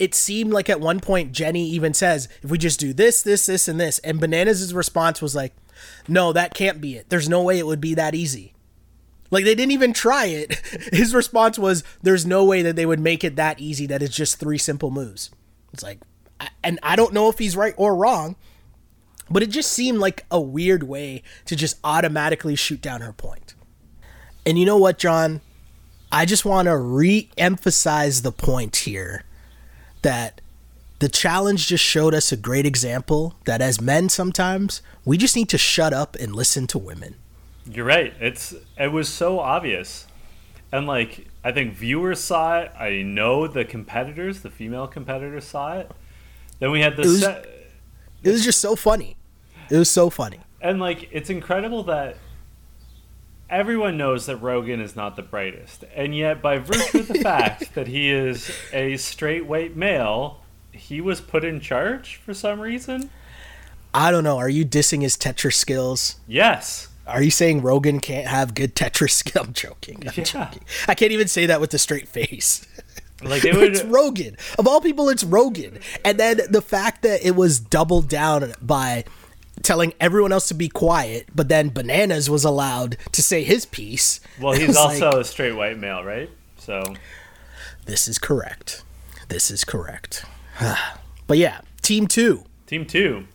it 0.00 0.14
seemed 0.14 0.50
like 0.50 0.70
at 0.70 0.80
one 0.80 0.98
point 0.98 1.30
Jenny 1.30 1.68
even 1.68 1.92
says, 1.92 2.26
if 2.42 2.50
we 2.50 2.56
just 2.56 2.80
do 2.80 2.94
this, 2.94 3.20
this, 3.20 3.44
this, 3.46 3.68
and 3.68 3.78
this, 3.78 3.98
and 3.98 4.18
Bananas' 4.18 4.72
response 4.72 5.20
was 5.20 5.36
like, 5.36 5.52
no, 6.08 6.32
that 6.32 6.54
can't 6.54 6.80
be 6.80 6.96
it. 6.96 7.10
There's 7.10 7.28
no 7.28 7.42
way 7.42 7.58
it 7.58 7.66
would 7.66 7.82
be 7.82 7.94
that 7.94 8.14
easy. 8.14 8.54
Like 9.30 9.44
they 9.44 9.54
didn't 9.54 9.72
even 9.72 9.92
try 9.92 10.24
it. 10.26 10.54
His 10.92 11.14
response 11.14 11.56
was, 11.56 11.84
"There's 12.02 12.26
no 12.26 12.44
way 12.44 12.62
that 12.62 12.74
they 12.74 12.84
would 12.84 12.98
make 12.98 13.22
it 13.22 13.36
that 13.36 13.60
easy. 13.60 13.86
That 13.86 14.02
it's 14.02 14.16
just 14.16 14.40
three 14.40 14.58
simple 14.58 14.90
moves." 14.90 15.30
It's 15.72 15.84
like, 15.84 16.00
and 16.64 16.80
I 16.82 16.96
don't 16.96 17.14
know 17.14 17.28
if 17.28 17.38
he's 17.38 17.56
right 17.56 17.74
or 17.76 17.94
wrong, 17.94 18.34
but 19.30 19.44
it 19.44 19.50
just 19.50 19.70
seemed 19.70 19.98
like 19.98 20.26
a 20.32 20.40
weird 20.40 20.82
way 20.82 21.22
to 21.44 21.54
just 21.54 21.78
automatically 21.84 22.56
shoot 22.56 22.82
down 22.82 23.02
her 23.02 23.12
point. 23.12 23.54
And 24.44 24.58
you 24.58 24.66
know 24.66 24.78
what, 24.78 24.98
John? 24.98 25.42
I 26.10 26.24
just 26.24 26.44
want 26.44 26.66
to 26.66 26.76
re-emphasize 26.76 28.22
the 28.22 28.32
point 28.32 28.74
here 28.78 29.22
that 30.02 30.40
the 30.98 31.08
challenge 31.08 31.66
just 31.66 31.82
showed 31.84 32.12
us 32.14 32.30
a 32.32 32.36
great 32.36 32.66
example 32.66 33.34
that 33.46 33.60
as 33.62 33.80
men 33.80 34.08
sometimes 34.08 34.82
we 35.04 35.16
just 35.16 35.34
need 35.34 35.48
to 35.48 35.58
shut 35.58 35.92
up 35.92 36.14
and 36.20 36.34
listen 36.36 36.66
to 36.68 36.78
women. 36.78 37.14
You're 37.70 37.86
right. 37.86 38.12
It's 38.20 38.54
it 38.78 38.92
was 38.92 39.08
so 39.08 39.38
obvious, 39.38 40.06
and 40.72 40.86
like 40.86 41.26
I 41.44 41.52
think 41.52 41.74
viewers 41.74 42.20
saw 42.20 42.60
it. 42.60 42.72
I 42.78 43.02
know 43.02 43.46
the 43.46 43.64
competitors, 43.64 44.40
the 44.40 44.50
female 44.50 44.86
competitors 44.86 45.44
saw 45.44 45.78
it. 45.78 45.90
Then 46.58 46.70
we 46.70 46.80
had 46.80 46.96
the 46.96 47.02
It 47.02 47.06
was- 47.06 47.20
set, 47.20 47.46
It 48.22 48.30
was 48.30 48.44
just 48.44 48.60
so 48.60 48.76
funny. 48.76 49.16
It 49.70 49.76
was 49.78 49.88
so 49.90 50.10
funny. 50.10 50.40
and 50.60 50.78
like 50.80 51.08
it's 51.12 51.30
incredible 51.30 51.82
that 51.84 52.16
everyone 53.50 53.96
knows 53.96 54.26
that 54.26 54.36
Rogan 54.36 54.80
is 54.80 54.96
not 54.96 55.16
the 55.16 55.22
brightest, 55.22 55.84
and 55.94 56.16
yet 56.16 56.40
by 56.40 56.58
virtue 56.58 57.00
of 57.00 57.08
the 57.08 57.14
fact 57.22 57.74
that 57.74 57.88
he 57.88 58.10
is 58.10 58.50
a 58.72 58.96
straight 58.96 59.46
white 59.46 59.76
male, 59.76 60.40
he 60.72 61.00
was 61.00 61.20
put 61.20 61.44
in 61.44 61.60
charge 61.60 62.16
for 62.24 62.32
some 62.32 62.60
reason. 62.60 63.10
I 63.92 64.10
don't 64.10 64.24
know. 64.24 64.38
Are 64.38 64.48
you 64.48 64.64
dissing 64.64 65.02
his 65.02 65.16
Tetris 65.16 65.54
skills? 65.54 66.16
Yes. 66.28 66.88
Are 67.06 67.22
you 67.22 67.30
saying 67.32 67.62
Rogan 67.62 67.98
can't 67.98 68.28
have 68.28 68.54
good 68.54 68.76
Tetris 68.76 69.10
skills? 69.10 69.46
I'm 69.48 69.52
joking. 69.52 69.96
I'm 70.06 70.12
Yeah. 70.16 70.24
joking. 70.24 70.62
I 70.86 70.94
can't 70.94 71.10
even 71.12 71.26
say 71.26 71.46
that 71.46 71.60
with 71.60 71.74
a 71.74 71.78
straight 71.78 72.08
face. 72.08 72.66
Like 73.22 73.44
it 73.44 73.54
would 73.54 73.72
it's 73.72 73.84
Rogan. 73.84 74.38
Of 74.58 74.66
all 74.66 74.80
people, 74.80 75.10
it's 75.10 75.24
Rogan. 75.24 75.78
And 76.06 76.18
then 76.18 76.40
the 76.48 76.62
fact 76.62 77.02
that 77.02 77.22
it 77.22 77.36
was 77.36 77.60
doubled 77.60 78.08
down 78.08 78.54
by 78.62 79.04
telling 79.62 79.92
everyone 80.00 80.32
else 80.32 80.48
to 80.48 80.54
be 80.54 80.68
quiet, 80.68 81.28
but 81.34 81.48
then 81.48 81.68
Bananas 81.68 82.30
was 82.30 82.44
allowed 82.44 82.96
to 83.12 83.22
say 83.22 83.42
his 83.44 83.66
piece. 83.66 84.20
Well, 84.40 84.52
he's 84.58 84.76
also 84.76 85.10
like, 85.10 85.20
a 85.20 85.24
straight 85.24 85.52
white 85.52 85.78
male, 85.78 86.02
right? 86.02 86.30
So 86.58 86.82
this 87.86 88.08
is 88.08 88.18
correct. 88.18 88.82
This 89.28 89.50
is 89.50 89.64
correct. 89.64 90.24
but 91.26 91.38
yeah, 91.38 91.60
team 91.82 92.06
two. 92.06 92.44
team 92.66 92.86
two. 92.86 93.26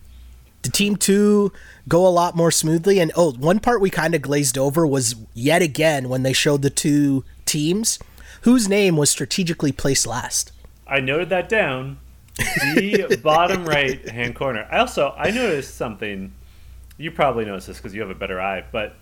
Did 0.61 0.73
team 0.73 0.95
two 0.95 1.51
go 1.88 2.07
a 2.07 2.09
lot 2.09 2.36
more 2.36 2.49
smoothly? 2.49 2.99
And 2.99 3.11
oh, 3.15 3.34
one 3.34 3.59
part 3.59 3.82
we 3.82 3.91
kind 3.91 4.15
of 4.15 4.23
glazed 4.23 4.57
over 4.57 4.86
was 4.88 5.15
yet 5.36 5.61
again 5.61 6.09
when 6.09 6.23
they 6.23 6.34
showed 6.34 6.63
the 6.63 6.71
two 6.71 7.23
teams 7.45 7.99
whose 8.41 8.67
name 8.67 8.97
was 8.97 9.11
strategically 9.11 9.71
placed 9.71 10.07
last. 10.07 10.51
I 10.88 11.01
noted 11.01 11.30
that 11.30 11.49
down. 11.49 11.97
The 12.38 13.19
bottom 13.21 13.65
right 13.65 14.07
hand 14.07 14.36
corner. 14.36 14.67
I 14.71 14.79
also 14.79 15.13
I 15.17 15.31
noticed 15.31 15.75
something. 15.75 16.33
You 16.97 17.11
probably 17.11 17.45
noticed 17.45 17.67
this 17.67 17.77
because 17.77 17.93
you 17.93 18.01
have 18.01 18.09
a 18.09 18.15
better 18.15 18.39
eye, 18.39 18.63
but 18.71 18.95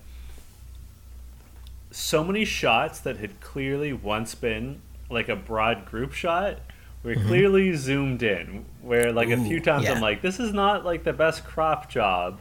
so 1.90 2.24
many 2.24 2.44
shots 2.44 3.00
that 3.00 3.18
had 3.18 3.40
clearly 3.40 3.92
once 3.92 4.34
been 4.34 4.80
like 5.10 5.28
a 5.28 5.36
broad 5.36 5.86
group 5.86 6.12
shot 6.12 6.58
were 7.04 7.14
clearly 7.14 7.74
zoomed 7.76 8.22
in. 8.22 8.64
Where 8.82 9.12
like 9.12 9.28
a 9.28 9.36
few 9.36 9.60
times 9.60 9.84
yeah. 9.84 9.92
I'm 9.92 10.00
like, 10.00 10.22
this 10.22 10.40
is 10.40 10.52
not 10.52 10.84
like 10.84 11.04
the 11.04 11.12
best 11.12 11.44
crop 11.44 11.88
job. 11.88 12.38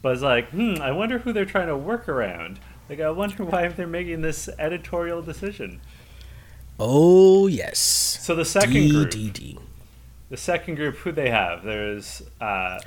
But 0.00 0.14
it's 0.14 0.22
like, 0.22 0.50
hmm, 0.50 0.74
I 0.80 0.92
wonder 0.92 1.18
who 1.18 1.32
they're 1.32 1.44
trying 1.44 1.68
to 1.68 1.76
work 1.76 2.08
around. 2.08 2.58
Like, 2.88 3.00
I 3.00 3.10
wonder 3.10 3.44
why 3.46 3.68
they're 3.68 3.86
making 3.86 4.20
this 4.22 4.48
editorial 4.58 5.22
decision. 5.22 5.80
Oh 6.78 7.46
yes. 7.46 7.78
So 7.78 8.34
the 8.34 8.44
second 8.44 8.72
D 8.72 8.90
group, 8.90 9.10
D 9.10 9.30
D. 9.30 9.58
the 10.32 10.38
second 10.38 10.76
group, 10.76 10.96
who 10.96 11.12
they 11.12 11.28
have? 11.28 11.62
There's 11.62 12.22
uh, 12.40 12.78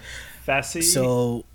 Fessy. 0.47 0.81
So 0.81 1.45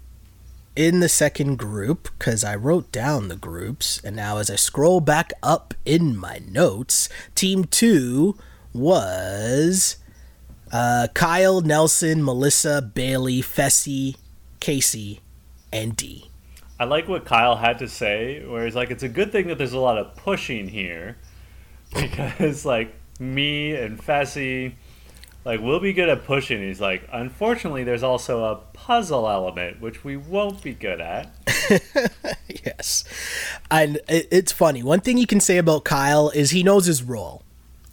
in 0.77 1.01
the 1.01 1.09
second 1.09 1.59
group, 1.59 2.11
because 2.17 2.45
I 2.45 2.55
wrote 2.55 2.93
down 2.93 3.27
the 3.27 3.35
groups, 3.35 4.01
and 4.05 4.15
now 4.15 4.39
as 4.39 4.53
I 4.53 4.55
scroll 4.55 5.01
back 5.01 5.33
up 5.43 5.75
in 5.85 6.17
my 6.17 6.41
notes, 6.49 7.09
team 7.35 7.65
two 7.65 8.39
was 8.73 9.97
uh, 10.73 11.09
Kyle, 11.13 11.61
Nelson, 11.61 12.25
Melissa, 12.25 12.81
Bailey, 12.81 13.43
Fessy, 13.43 14.15
Kaycee, 14.61 15.19
and 15.73 15.97
D. 15.97 16.31
I 16.79 16.85
like 16.85 17.09
what 17.09 17.25
Kyle 17.25 17.57
had 17.57 17.81
to 17.81 17.89
say, 17.89 18.47
where 18.47 18.65
he's 18.65 18.77
like, 18.77 18.93
"It's 18.93 19.03
a 19.03 19.09
good 19.09 19.33
thing 19.33 19.49
that 19.49 19.59
there's 19.59 19.73
a 19.73 19.81
lot 19.81 19.99
of 19.99 20.15
pushing 20.15 20.69
here, 20.69 21.17
because 21.93 22.65
like 22.65 22.95
me 23.19 23.75
and 23.75 24.01
Fessy, 24.01 24.75
like 25.45 25.61
we'll 25.61 25.81
be 25.81 25.93
good 25.93 26.09
at 26.09 26.25
pushing." 26.25 26.63
He's 26.63 26.81
like, 26.81 27.09
"Unfortunately, 27.13 27.85
there's 27.85 28.03
also 28.03 28.45
a 28.45 28.57
puzzle 28.73 29.29
element 29.29 29.81
which 29.81 30.05
we 30.05 30.17
won't 30.17 30.63
be 30.63 30.75
good 30.75 31.01
at." 31.01 31.33
yes. 32.49 33.05
And 33.71 34.01
it's 34.09 34.53
funny. 34.53 34.83
One 34.83 35.01
thing 35.01 35.19
you 35.19 35.27
can 35.27 35.41
say 35.41 35.59
about 35.59 35.85
Kyle 35.85 36.31
is 36.31 36.51
he 36.51 36.63
knows 36.63 36.87
his 36.87 37.03
role. 37.03 37.43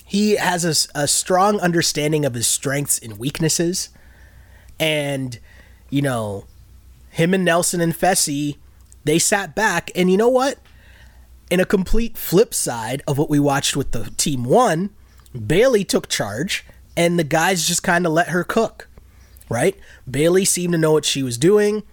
He 0.08 0.38
has 0.38 0.88
a 0.96 1.08
strong 1.08 1.60
understanding 1.60 2.24
of 2.24 2.34
his 2.34 2.48
strengths 2.48 2.98
and 2.98 3.20
weaknesses. 3.20 3.90
And, 4.80 5.38
you 5.90 6.02
know, 6.02 6.46
him 7.10 7.34
and 7.34 7.44
Nelson 7.44 7.82
and 7.82 7.94
Fessy, 7.94 8.56
they 9.04 9.20
sat 9.20 9.54
back. 9.54 9.92
And 9.96 10.10
you 10.10 10.16
know 10.16 10.30
what? 10.30 10.60
In 11.52 11.60
a 11.60 11.66
complete 11.66 12.18
flip 12.18 12.54
side 12.54 13.04
of 13.06 13.18
what 13.18 13.30
we 13.30 13.38
watched 13.38 13.76
with 13.76 13.92
the 13.92 14.10
team 14.18 14.46
one, 14.46 14.92
Bailey 15.46 15.84
took 15.84 16.08
charge 16.08 16.66
and 16.98 17.18
the 17.18 17.24
guys 17.24 17.66
just 17.66 17.82
kind 17.84 18.06
of 18.06 18.12
let 18.12 18.28
her 18.30 18.44
cook, 18.44 18.90
right? 19.48 19.76
Bailey 20.10 20.44
seemed 20.44 20.74
to 20.74 20.78
know 20.78 20.92
what 20.92 21.06
she 21.06 21.24
was 21.24 21.38
doing 21.38 21.84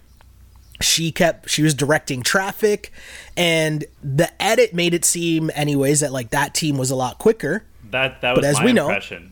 she 0.81 1.09
kept 1.09 1.49
she 1.49 1.63
was 1.63 1.73
directing 1.73 2.21
traffic 2.21 2.91
and 3.37 3.85
the 4.03 4.29
edit 4.43 4.73
made 4.73 4.93
it 4.93 5.05
seem 5.05 5.49
anyways 5.55 6.01
that 6.01 6.11
like 6.11 6.31
that 6.31 6.53
team 6.53 6.77
was 6.77 6.91
a 6.91 6.95
lot 6.97 7.17
quicker 7.17 7.63
That 7.91 8.19
that 8.19 8.35
was 8.35 8.45
as 8.45 8.57
my 8.59 8.65
we 8.65 8.73
know- 8.73 8.87
impression. 8.89 9.31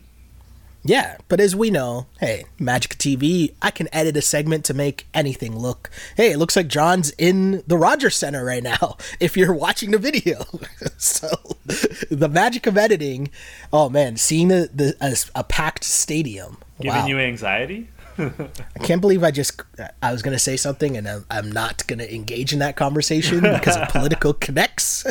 Yeah 0.84 1.16
but 1.28 1.40
as 1.40 1.56
we 1.56 1.70
know 1.70 2.06
hey 2.20 2.44
magic 2.58 2.96
tv 2.96 3.54
i 3.62 3.70
can 3.70 3.88
edit 3.92 4.16
a 4.16 4.22
segment 4.22 4.64
to 4.64 4.74
make 4.74 5.06
anything 5.14 5.58
look 5.58 5.90
hey 6.16 6.32
it 6.32 6.38
looks 6.38 6.56
like 6.56 6.68
john's 6.68 7.10
in 7.16 7.62
the 7.66 7.78
rogers 7.78 8.16
center 8.16 8.44
right 8.44 8.62
now 8.62 8.96
if 9.20 9.36
you're 9.36 9.54
watching 9.54 9.90
the 9.90 9.98
video 9.98 10.44
so 10.96 11.28
the 12.10 12.28
magic 12.30 12.66
of 12.66 12.76
editing 12.76 13.30
oh 13.72 13.88
man 13.88 14.16
seeing 14.16 14.48
the, 14.48 14.68
the 14.72 14.94
a, 15.00 15.40
a 15.40 15.44
packed 15.44 15.84
stadium 15.84 16.58
Giving 16.80 17.00
wow. 17.00 17.06
you 17.06 17.18
anxiety? 17.18 17.88
I 18.16 18.78
can't 18.82 19.00
believe 19.00 19.24
I 19.24 19.30
just 19.30 19.60
I 20.02 20.12
was 20.12 20.22
gonna 20.22 20.38
say 20.38 20.56
something 20.56 20.96
and 20.96 21.08
I'm, 21.08 21.26
I'm 21.30 21.50
not 21.50 21.84
gonna 21.86 22.04
engage 22.04 22.52
in 22.52 22.60
that 22.60 22.76
conversation 22.76 23.40
because 23.40 23.76
of 23.76 23.88
political 23.88 24.32
connects. 24.34 25.04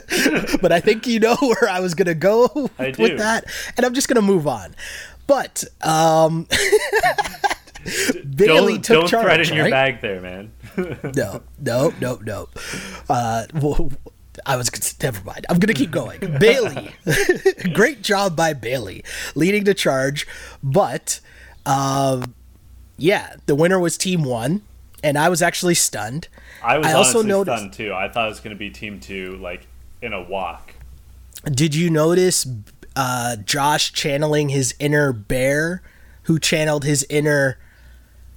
but 0.62 0.72
I 0.72 0.80
think 0.80 1.06
you 1.06 1.20
know 1.20 1.36
where 1.42 1.70
I 1.70 1.80
was 1.80 1.96
gonna 1.96 2.16
go 2.16 2.70
I 2.80 2.88
with 2.88 2.98
do. 2.98 3.18
that, 3.18 3.46
and 3.76 3.86
I'm 3.86 3.94
just 3.94 4.08
gonna 4.08 4.22
move 4.22 4.48
on. 4.48 4.76
But 5.28 5.64
um, 5.82 6.48
Bailey 8.36 8.74
don't 8.74 8.84
took 8.84 9.00
don't 9.02 9.08
charge. 9.10 9.24
threaten 9.26 9.56
your 9.56 9.70
bag 9.70 10.02
there, 10.02 10.22
man. 10.22 10.52
No, 11.16 11.44
no, 11.60 11.94
no, 12.02 12.16
no. 12.24 12.50
Uh, 13.08 13.46
well, 13.54 13.92
I 14.44 14.56
was 14.56 14.72
never 15.04 15.24
mind. 15.24 15.46
I'm 15.48 15.60
gonna 15.60 15.74
keep 15.76 15.92
going. 15.92 16.20
Bailey, 16.40 16.96
great 17.74 18.02
job 18.02 18.36
by 18.36 18.54
Bailey, 18.54 19.04
leading 19.36 19.66
the 19.66 19.76
charge. 19.76 20.26
But, 20.64 21.20
um, 21.68 22.34
yeah, 22.98 23.36
the 23.46 23.54
winner 23.54 23.80
was 23.80 23.98
Team 24.00 24.24
One, 24.24 24.64
and 25.04 25.16
I 25.16 25.30
was 25.30 25.44
actually 25.44 25.76
stunned. 25.76 26.28
I 26.64 26.80
was 26.80 26.88
I 26.88 26.94
also 26.94 27.22
noticed- 27.22 27.58
stunned 27.60 27.74
too. 27.74 27.94
I 27.94 28.10
thought 28.10 28.26
it 28.26 28.30
was 28.30 28.40
going 28.40 28.56
to 28.56 28.60
be 28.60 28.72
Team 28.72 29.00
Two, 29.00 29.38
like 29.38 29.68
in 30.02 30.12
a 30.12 30.24
walk. 30.24 30.74
Did 31.46 31.76
you 31.76 31.92
notice 31.92 32.48
uh, 32.96 33.36
Josh 33.38 33.92
channeling 33.94 34.50
his 34.50 34.76
inner 34.80 35.12
bear, 35.14 35.82
who 36.24 36.40
channeled 36.40 36.84
his 36.84 37.06
inner 37.10 37.58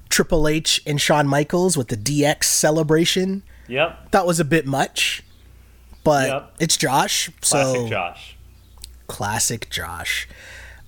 Triple 0.09 0.49
H 0.49 0.83
and 0.87 1.01
Shawn 1.01 1.27
Michaels 1.27 1.77
with 1.77 1.89
the 1.89 1.97
DX 1.97 2.45
celebration? 2.45 3.43
Yep, 3.69 4.13
That 4.13 4.27
was 4.27 4.39
a 4.41 4.45
bit 4.45 4.65
much, 4.67 5.23
but 6.05 6.29
Yep. 6.29 6.55
it's 6.61 6.77
Josh. 6.77 7.31
So 7.43 7.57
classic 7.73 7.91
Josh. 7.91 8.37
classic 9.09 9.71
Josh. 9.71 10.29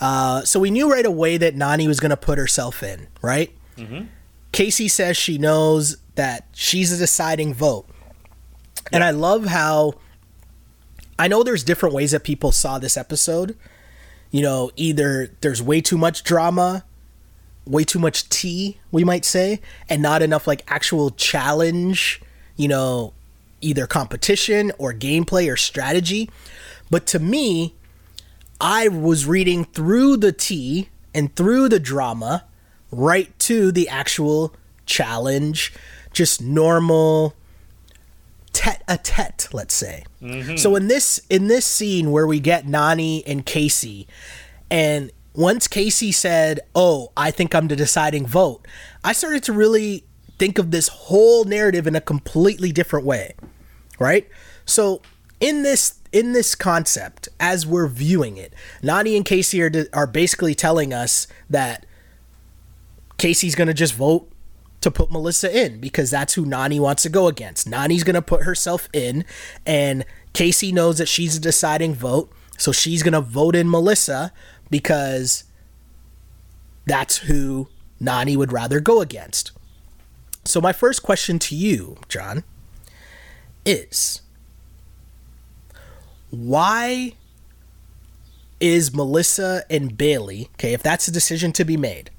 Uh, 0.00 0.42
so 0.44 0.60
we 0.60 0.70
knew 0.70 0.88
right 0.90 1.04
away 1.04 1.36
that 1.38 1.56
Nany 1.56 1.88
was 1.88 1.98
going 1.98 2.10
to 2.10 2.16
put 2.16 2.38
herself 2.38 2.82
in, 2.84 3.08
right? 3.22 3.50
Kaycee 4.52 4.90
says 4.90 5.16
she 5.16 5.38
knows 5.38 5.98
that 6.14 6.46
she's 6.52 6.90
a 6.92 6.96
deciding 6.96 7.52
vote. 7.54 7.86
And 8.92 9.04
I 9.04 9.10
love 9.10 9.44
how 9.46 9.94
I 11.18 11.28
know 11.28 11.42
there's 11.42 11.64
different 11.64 11.94
ways 11.94 12.12
that 12.12 12.24
people 12.24 12.52
saw 12.52 12.78
this 12.78 12.96
episode. 12.96 13.56
You 14.30 14.42
know, 14.42 14.70
either 14.76 15.32
there's 15.40 15.62
way 15.62 15.80
too 15.80 15.98
much 15.98 16.22
drama, 16.22 16.84
way 17.66 17.84
too 17.84 17.98
much 17.98 18.28
tea, 18.28 18.78
we 18.90 19.04
might 19.04 19.24
say, 19.24 19.60
and 19.88 20.02
not 20.02 20.22
enough 20.22 20.46
like 20.46 20.62
actual 20.68 21.10
challenge, 21.10 22.20
you 22.56 22.68
know, 22.68 23.14
either 23.60 23.86
competition 23.86 24.70
or 24.78 24.92
gameplay 24.92 25.50
or 25.52 25.56
strategy. 25.56 26.30
But 26.90 27.06
to 27.08 27.18
me, 27.18 27.74
I 28.60 28.88
was 28.88 29.26
reading 29.26 29.64
through 29.64 30.18
the 30.18 30.32
tea 30.32 30.88
and 31.14 31.34
through 31.34 31.68
the 31.68 31.80
drama 31.80 32.44
right 32.90 33.36
to 33.40 33.72
the 33.72 33.88
actual 33.88 34.54
challenge, 34.86 35.72
just 36.12 36.40
normal 36.40 37.34
tete 38.58 38.82
a 38.88 38.98
tete, 38.98 39.48
let's 39.52 39.72
say. 39.72 40.02
Mm-hmm. 40.20 40.56
So 40.56 40.74
in 40.74 40.88
this 40.88 41.20
in 41.30 41.46
this 41.46 41.64
scene 41.64 42.10
where 42.10 42.26
we 42.26 42.40
get 42.40 42.66
Nany 42.66 43.22
and 43.24 43.46
Kaycee, 43.46 44.06
and 44.68 45.12
once 45.32 45.68
Kaycee 45.68 46.12
said, 46.12 46.60
"Oh, 46.74 47.12
I 47.16 47.30
think 47.30 47.54
I'm 47.54 47.68
the 47.68 47.76
deciding 47.76 48.26
vote," 48.26 48.66
I 49.04 49.12
started 49.12 49.44
to 49.44 49.52
really 49.52 50.04
think 50.40 50.58
of 50.58 50.72
this 50.72 50.88
whole 50.88 51.44
narrative 51.44 51.86
in 51.86 51.94
a 51.94 52.00
completely 52.00 52.72
different 52.72 53.06
way, 53.06 53.34
right? 54.00 54.28
So 54.66 55.02
in 55.38 55.62
this 55.62 56.00
in 56.10 56.32
this 56.32 56.56
concept, 56.56 57.28
as 57.38 57.64
we're 57.64 57.86
viewing 57.86 58.38
it, 58.38 58.52
Nany 58.82 59.16
and 59.16 59.24
Kaycee 59.24 59.62
are 59.62 59.96
are 59.96 60.08
basically 60.08 60.56
telling 60.56 60.92
us 60.92 61.28
that 61.48 61.86
Kaycee's 63.18 63.54
gonna 63.54 63.72
just 63.72 63.94
vote 63.94 64.28
to 64.80 64.90
put 64.90 65.10
Melissa 65.10 65.64
in 65.64 65.80
because 65.80 66.10
that's 66.10 66.34
who 66.34 66.44
Nany 66.44 66.78
wants 66.78 67.02
to 67.02 67.08
go 67.08 67.26
against. 67.26 67.68
Nany's 67.68 68.04
going 68.04 68.14
to 68.14 68.22
put 68.22 68.44
herself 68.44 68.88
in, 68.92 69.24
and 69.66 70.04
Kaycee 70.34 70.72
knows 70.72 70.98
that 70.98 71.08
she's 71.08 71.36
a 71.36 71.40
deciding 71.40 71.94
vote, 71.94 72.32
so 72.56 72.72
she's 72.72 73.02
going 73.02 73.12
to 73.12 73.20
vote 73.20 73.56
in 73.56 73.70
Melissa 73.70 74.32
because 74.70 75.44
that's 76.86 77.18
who 77.18 77.68
Nany 78.00 78.36
would 78.36 78.52
rather 78.52 78.80
go 78.80 79.00
against. 79.00 79.52
So, 80.44 80.60
my 80.60 80.72
first 80.72 81.02
question 81.02 81.38
to 81.40 81.56
you, 81.56 81.98
John, 82.08 82.44
is 83.66 84.22
why 86.30 87.14
is 88.60 88.94
Melissa 88.94 89.64
and 89.70 89.96
Bailey, 89.96 90.48
okay, 90.54 90.72
if 90.72 90.82
that's 90.82 91.06
a 91.08 91.12
decision 91.12 91.52
to 91.52 91.64
be 91.64 91.76
made, 91.76 92.10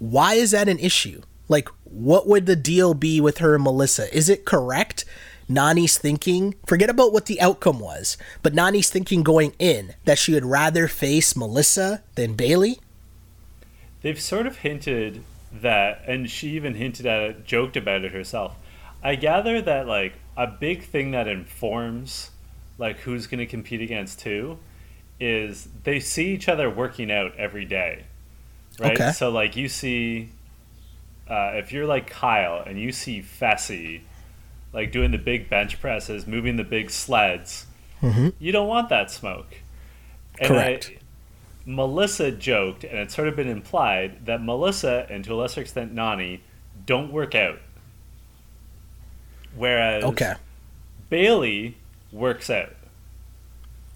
why 0.00 0.34
is 0.34 0.50
that 0.50 0.68
an 0.68 0.80
issue? 0.80 1.22
Like, 1.48 1.68
what 1.84 2.26
would 2.26 2.46
the 2.46 2.56
deal 2.56 2.94
be 2.94 3.20
with 3.20 3.38
her 3.38 3.54
and 3.54 3.62
Melissa? 3.62 4.12
Is 4.16 4.28
it 4.28 4.44
correct? 4.44 5.04
Nany's 5.48 5.98
thinking, 5.98 6.54
forget 6.66 6.90
about 6.90 7.12
what 7.12 7.26
the 7.26 7.40
outcome 7.40 7.80
was, 7.80 8.16
but 8.42 8.54
Nany's 8.54 8.88
thinking 8.88 9.22
going 9.22 9.52
in 9.58 9.94
that 10.04 10.18
she 10.18 10.32
would 10.32 10.44
rather 10.44 10.88
face 10.88 11.36
Melissa 11.36 12.02
than 12.14 12.34
Bailey? 12.34 12.78
They've 14.02 14.20
sort 14.20 14.46
of 14.46 14.58
hinted 14.58 15.22
that, 15.52 16.02
and 16.06 16.30
she 16.30 16.50
even 16.50 16.74
hinted 16.74 17.04
at 17.04 17.22
it, 17.22 17.44
joked 17.44 17.76
about 17.76 18.04
it 18.04 18.12
herself. 18.12 18.56
I 19.02 19.16
gather 19.16 19.60
that 19.60 19.86
like 19.86 20.14
a 20.36 20.46
big 20.46 20.84
thing 20.84 21.10
that 21.10 21.26
informs 21.26 22.30
like 22.78 22.98
who's 23.00 23.26
going 23.26 23.38
to 23.38 23.46
compete 23.46 23.80
against 23.80 24.22
who 24.22 24.58
is 25.18 25.68
they 25.84 26.00
see 26.00 26.32
each 26.32 26.48
other 26.48 26.70
working 26.70 27.10
out 27.10 27.36
every 27.36 27.64
day, 27.64 28.04
right? 28.80 28.92
Okay. 29.00 29.12
So 29.12 29.30
like 29.30 29.56
you 29.56 29.68
see, 29.68 30.30
uh, 31.28 31.52
if 31.54 31.72
you're 31.72 31.86
like 31.86 32.08
Kyle 32.08 32.62
and 32.66 32.78
you 32.80 32.90
see 32.92 33.20
Fessy, 33.22 34.00
like 34.72 34.90
doing 34.92 35.10
the 35.10 35.18
big 35.18 35.48
bench 35.50 35.80
presses, 35.80 36.26
moving 36.26 36.56
the 36.56 36.64
big 36.64 36.90
sleds, 36.90 37.66
you 38.38 38.50
don't 38.52 38.68
want 38.68 38.88
that 38.88 39.10
smoke. 39.10 39.58
And 40.38 40.46
I- 40.46 40.48
Correct. 40.48 40.92
Melissa 41.66 42.32
joked, 42.32 42.82
and 42.84 42.98
it's 42.98 43.14
sort 43.14 43.28
of 43.28 43.36
been 43.36 43.46
implied 43.46 44.24
that 44.26 44.42
Melissa 44.42 45.06
and 45.10 45.22
to 45.24 45.34
a 45.34 45.36
lesser 45.36 45.60
extent 45.60 45.94
Nany 45.94 46.40
don't 46.86 47.12
work 47.12 47.34
out. 47.34 47.58
Whereas 49.54 50.04
Okay. 50.04 50.34
Bailey 51.10 51.76
works 52.12 52.48
out. 52.50 52.74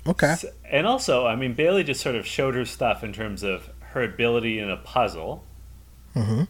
Okay. 0.07 0.35
And 0.71 0.87
also, 0.87 1.27
I 1.27 1.37
mean, 1.37 1.55
Bailey 1.55 1.83
just 1.85 2.01
sort 2.03 2.15
of 2.17 2.27
showed 2.27 2.55
her 2.55 2.65
stuff 2.67 3.03
in 3.03 3.13
terms 3.13 3.43
of 3.43 3.71
her 3.95 4.03
ability 4.03 4.59
in 4.59 4.71
a 4.71 4.77
puzzle. 4.77 5.45
Mhm. 6.15 6.49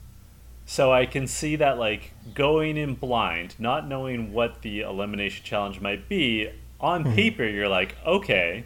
So 0.67 0.93
I 0.93 1.07
can 1.07 1.27
see 1.27 1.57
that, 1.57 1.79
like, 1.79 2.13
going 2.35 2.77
in 2.77 2.95
blind, 2.95 3.55
not 3.59 3.87
knowing 3.87 4.33
what 4.33 4.63
the 4.63 4.81
elimination 4.81 5.45
challenge 5.45 5.81
might 5.81 6.09
be, 6.09 6.51
on 6.81 7.05
Mm-hmm. 7.05 7.15
paper, 7.15 7.45
you're 7.45 7.69
like, 7.69 7.97
okay, 8.07 8.65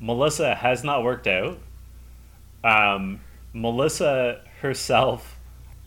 Melissa 0.00 0.54
has 0.54 0.82
not 0.82 1.02
worked 1.04 1.26
out. 1.26 1.58
Um, 2.64 3.20
Melissa 3.52 4.40
herself 4.60 5.36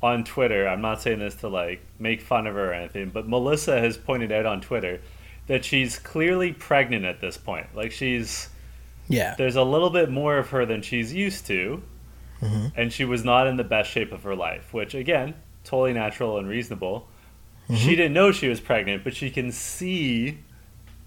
on 0.01 0.24
Twitter, 0.26 0.68
I'm 0.68 0.82
not 0.82 1.01
saying 1.01 1.20
this 1.20 1.36
to, 1.36 1.47
like, 1.47 1.82
make 1.97 2.22
fun 2.22 2.45
of 2.45 2.55
her 2.55 2.72
or 2.72 2.74
anything, 2.74 3.09
but 3.09 3.28
Melissa 3.28 3.80
has 3.80 3.97
pointed 3.97 4.32
out 4.32 4.45
on 4.45 4.59
Twitter 4.59 4.99
that 5.47 5.64
she's 5.64 5.97
clearly 5.97 6.51
pregnant 6.51 7.05
at 7.05 7.22
this 7.22 7.38
point. 7.38 7.68
Like, 7.76 7.91
she's 7.91 8.49
Yeah. 9.08 9.36
there's 9.38 9.56
a 9.56 9.64
little 9.64 9.89
bit 9.89 10.10
more 10.10 10.38
of 10.38 10.49
her 10.49 10.66
than 10.66 10.82
she's 10.82 11.14
used 11.14 11.45
to, 11.47 11.84
mm-hmm. 12.41 12.68
and 12.76 12.91
she 12.91 13.06
was 13.06 13.24
not 13.24 13.47
in 13.47 13.58
the 13.58 13.64
best 13.64 13.91
shape 13.91 14.12
of 14.12 14.24
her 14.24 14.36
life, 14.36 14.74
which 14.74 14.93
again, 14.93 15.36
totally 15.64 15.93
natural 15.93 16.38
and 16.38 16.47
reasonable. 16.47 17.08
She 17.68 17.74
mm-hmm. 17.74 17.89
didn't 17.89 18.14
know 18.14 18.32
she 18.32 18.49
was 18.49 18.60
pregnant, 18.60 19.04
but 19.04 19.16
she 19.16 19.30
can 19.30 19.51
see 19.51 20.39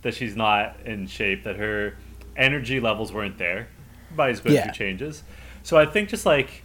that 0.03 0.14
she's 0.14 0.36
not 0.36 0.76
in 0.84 1.07
shape, 1.07 1.44
that 1.44 1.57
her 1.57 1.97
energy 2.36 2.80
levels 2.80 3.12
weren't 3.12 3.38
there. 3.38 3.68
Body's 4.14 4.40
going 4.40 4.55
Yeah. 4.55 4.64
through 4.64 4.72
changes. 4.72 5.22
So 5.62 5.76
I 5.76 5.84
think 5.84 6.09
just 6.09 6.24
like 6.24 6.62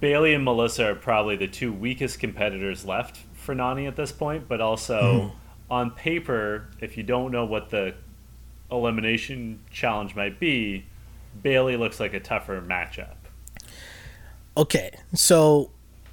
Bailey 0.00 0.34
and 0.34 0.44
Melissa 0.44 0.90
are 0.90 0.94
probably 0.94 1.36
the 1.36 1.46
two 1.46 1.72
weakest 1.72 2.18
competitors 2.18 2.84
left 2.84 3.18
for 3.34 3.54
Nany 3.54 3.86
at 3.86 3.96
this 3.96 4.12
point, 4.12 4.48
but 4.48 4.60
also 4.60 5.00
mm-hmm. 5.00 5.36
on 5.72 5.90
paper, 5.92 6.68
if 6.80 6.96
you 6.96 7.02
don't 7.02 7.32
know 7.32 7.44
what 7.44 7.70
the 7.70 7.94
elimination 8.70 9.60
challenge 9.70 10.14
might 10.14 10.40
be, 10.40 10.86
Bailey 11.42 11.76
looks 11.76 12.00
like 12.00 12.14
a 12.14 12.20
tougher 12.20 12.60
matchup. 12.60 13.16
Okay, 14.56 14.90
so 15.14 15.70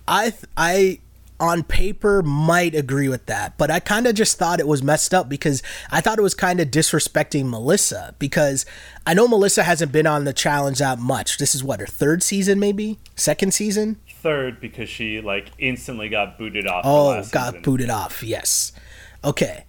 I 0.08 0.32
th- 0.32 0.44
I 0.58 1.00
on 1.40 1.64
paper 1.64 2.22
might 2.22 2.76
agree 2.76 3.10
with 3.10 3.26
that, 3.26 3.58
but 3.58 3.72
I 3.72 3.80
kind 3.80 4.08
of 4.08 4.16
just 4.16 4.38
thought 4.38 4.60
it 4.60 4.68
was 4.68 4.84
messed 4.84 5.14
up 5.14 5.28
because 5.28 5.64
I 5.92 6.00
thought 6.00 6.18
it 6.18 6.22
was 6.22 6.34
kind 6.34 6.60
of 6.60 6.70
disrespecting 6.70 7.50
Melissa 7.50 8.16
because 8.20 8.66
I 9.06 9.14
know 9.14 9.28
Melissa 9.28 9.64
hasn't 9.64 9.92
been 9.92 10.08
on 10.08 10.26
the 10.26 10.34
challenge 10.34 10.80
that 10.80 11.00
much. 11.00 11.38
This 11.38 11.56
is 11.56 11.64
what 11.64 11.80
her 11.80 11.86
third 11.86 12.24
season, 12.24 12.60
maybe 12.60 13.00
second 13.16 13.54
season. 13.54 13.98
Third, 14.22 14.62
because 14.62 14.90
she 14.90 15.22
like 15.22 15.52
instantly 15.58 16.10
got 16.10 16.38
booted 16.38 16.68
off. 16.68 16.84
Oh, 16.86 17.24
got 17.32 17.48
season. 17.48 17.62
booted 17.62 17.90
off. 17.90 18.24
Yes. 18.24 18.72
Okay. 19.24 19.66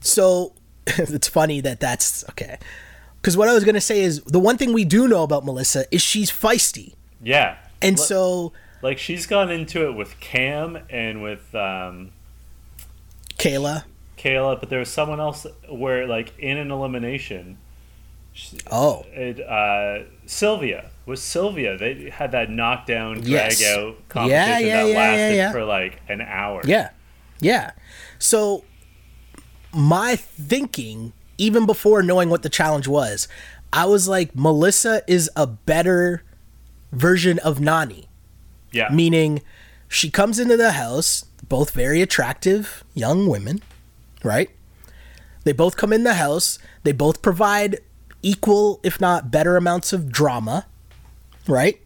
So 0.00 0.52
it's 0.98 1.28
funny 1.28 1.60
that 1.60 1.80
that's 1.80 2.24
okay. 2.30 2.58
Because 3.20 3.36
what 3.36 3.48
I 3.48 3.54
was 3.54 3.64
gonna 3.64 3.80
say 3.80 4.00
is 4.00 4.22
the 4.24 4.40
one 4.40 4.58
thing 4.58 4.72
we 4.72 4.84
do 4.84 5.06
know 5.08 5.22
about 5.22 5.44
Melissa 5.44 5.84
is 5.94 6.02
she's 6.02 6.30
feisty, 6.30 6.94
Yeah, 7.22 7.56
and 7.80 7.98
so 7.98 8.52
like 8.82 8.98
she's 8.98 9.26
gone 9.26 9.50
into 9.50 9.86
it 9.86 9.92
with 9.92 10.18
Cam 10.18 10.76
and 10.90 11.22
with 11.22 11.54
um, 11.54 12.10
Kayla. 13.38 13.84
Kayla, 14.18 14.58
but 14.60 14.70
there 14.70 14.78
was 14.78 14.88
someone 14.88 15.20
else 15.20 15.46
where 15.68 16.06
like 16.06 16.32
in 16.38 16.58
an 16.58 16.70
elimination, 16.70 17.58
she- 18.32 18.58
Oh, 18.70 19.04
it, 19.12 19.40
uh, 19.40 20.04
Sylvia. 20.26 20.90
was 21.06 21.22
Sylvia. 21.22 21.76
They 21.76 22.10
had 22.10 22.32
that 22.32 22.50
knockdown, 22.50 23.16
drag 23.16 23.28
Yes. 23.28 23.64
out 23.76 23.96
competition 24.08 24.66
yeah, 24.66 24.82
that 24.82 24.88
yeah, 24.88 24.96
lasted 24.96 25.20
yeah, 25.20 25.32
yeah. 25.32 25.52
for 25.52 25.64
like 25.64 26.00
an 26.08 26.20
hour. 26.20 26.62
Yeah. 26.64 26.90
Yeah. 27.40 27.72
So 28.20 28.62
my 29.72 30.16
thinking, 30.16 31.12
even 31.38 31.66
before 31.66 32.02
knowing 32.02 32.28
what 32.30 32.42
the 32.42 32.48
challenge 32.48 32.88
was, 32.88 33.28
I 33.72 33.86
was 33.86 34.06
like, 34.06 34.34
Melissa 34.34 35.02
is 35.06 35.30
a 35.34 35.46
better 35.46 36.22
version 36.92 37.38
of 37.40 37.58
Nany. 37.58 38.06
Yeah. 38.70 38.88
Meaning 38.90 39.42
she 39.88 40.10
comes 40.10 40.38
into 40.38 40.56
the 40.56 40.72
house, 40.72 41.24
both 41.48 41.70
very 41.70 42.02
attractive 42.02 42.84
young 42.94 43.26
women, 43.26 43.62
right? 44.22 44.50
They 45.44 45.52
both 45.52 45.76
come 45.76 45.92
in 45.92 46.04
the 46.04 46.14
house, 46.14 46.58
they 46.82 46.92
both 46.92 47.22
provide 47.22 47.80
equal, 48.22 48.80
if 48.82 49.00
not 49.00 49.30
better 49.30 49.56
amounts 49.56 49.92
of 49.92 50.12
drama, 50.12 50.66
right? 51.46 51.80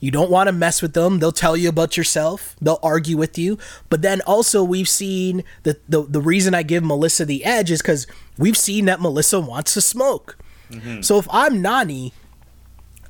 You 0.00 0.10
don't 0.10 0.30
want 0.30 0.46
to 0.46 0.52
mess 0.52 0.80
with 0.80 0.94
them. 0.94 1.18
They'll 1.18 1.32
tell 1.32 1.56
you 1.56 1.68
about 1.68 1.96
yourself. 1.96 2.54
They'll 2.60 2.78
argue 2.82 3.16
with 3.16 3.36
you. 3.36 3.58
But 3.90 4.02
then 4.02 4.20
also 4.22 4.62
we've 4.62 4.88
seen 4.88 5.44
the 5.64 5.78
the, 5.88 6.02
the 6.02 6.20
reason 6.20 6.54
I 6.54 6.62
give 6.62 6.84
Melissa 6.84 7.24
the 7.24 7.44
edge 7.44 7.70
is 7.70 7.82
because 7.82 8.06
we've 8.36 8.56
seen 8.56 8.84
that 8.84 9.00
Melissa 9.00 9.40
wants 9.40 9.74
to 9.74 9.80
smoke. 9.80 10.38
Mm-hmm. 10.70 11.00
So 11.02 11.18
if 11.18 11.26
I'm 11.30 11.62
Nany, 11.62 12.12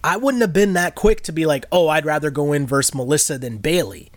I 0.02 0.16
wouldn't 0.16 0.40
have 0.40 0.52
been 0.52 0.72
that 0.74 0.94
quick 0.94 1.22
to 1.22 1.32
be 1.32 1.44
like, 1.44 1.66
oh, 1.72 1.88
I'd 1.88 2.06
rather 2.06 2.30
go 2.30 2.52
in 2.52 2.66
versus 2.66 2.94
Melissa 2.94 3.38
than 3.38 3.58
Bailey 3.58 4.10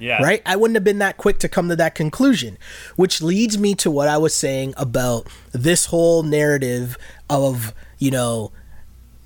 yeah. 0.00 0.22
right? 0.22 0.42
I 0.44 0.56
wouldn't 0.56 0.74
have 0.74 0.84
been 0.84 0.98
that 0.98 1.16
quick 1.16 1.38
to 1.40 1.48
come 1.48 1.68
to 1.68 1.76
that 1.76 1.94
conclusion, 1.94 2.58
which 2.96 3.22
leads 3.22 3.58
me 3.58 3.74
to 3.76 3.90
what 3.90 4.08
I 4.08 4.18
was 4.18 4.34
saying 4.34 4.74
about 4.76 5.28
this 5.52 5.86
whole 5.86 6.22
narrative 6.22 6.98
of, 7.28 7.74
you 7.98 8.10
know, 8.10 8.50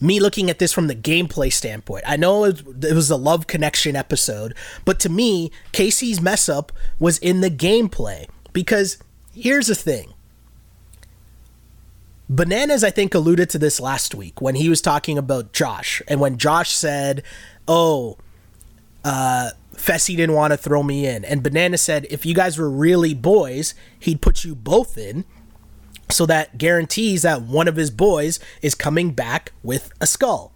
me 0.05 0.21
looking 0.21 0.51
at 0.51 0.59
this 0.59 0.73
from 0.73 0.87
the 0.87 0.95
gameplay 0.95 1.53
standpoint. 1.53 2.05
I 2.07 2.17
know 2.17 2.45
it 2.45 2.65
was, 2.67 3.11
a 3.11 3.17
love 3.17 3.47
connection 3.47 3.97
episode, 3.97 4.55
but 4.85 5.01
to 5.01 5.09
me, 5.09 5.51
Kaycee's 5.73 6.21
mess 6.21 6.49
up 6.49 6.73
was 6.99 7.19
in 7.19 7.41
the 7.41 7.51
gameplay 7.51 8.29
because 8.53 8.99
here's 9.33 9.69
the 9.69 9.75
thing. 9.75 10.13
Bananas, 12.29 12.83
I 12.83 12.91
think, 12.91 13.15
alluded 13.15 13.51
to 13.51 13.59
this 13.59 13.81
last 13.81 14.15
week 14.15 14.41
when 14.41 14.55
he 14.55 14.69
was 14.69 14.81
talking 14.81 15.19
about 15.19 15.53
Josh. 15.53 16.01
And 16.09 16.21
when 16.21 16.39
Josh 16.39 16.71
said, 16.71 17.23
Oh, 17.69 18.17
uh, 19.05 19.51
Fessy 19.75 20.17
didn't 20.17 20.35
want 20.35 20.53
to 20.53 20.57
throw 20.57 20.83
me 20.83 21.07
in. 21.07 21.25
And 21.25 21.43
Banana 21.43 21.79
said, 21.79 22.07
if 22.11 22.25
you 22.25 22.35
guys 22.35 22.59
were 22.59 22.71
really 22.71 23.15
boys, 23.15 23.75
he'd 23.99 24.23
put 24.23 24.45
you 24.45 24.55
both 24.55 24.97
in. 24.97 25.25
So 26.11 26.27
that 26.27 26.59
guarantees 26.59 27.23
that 27.23 27.43
one 27.43 27.69
of 27.69 27.77
his 27.77 27.91
boys 27.91 28.39
is 28.63 28.75
coming 28.75 29.13
back 29.13 29.53
with 29.63 29.93
a 30.01 30.07
skull. 30.07 30.53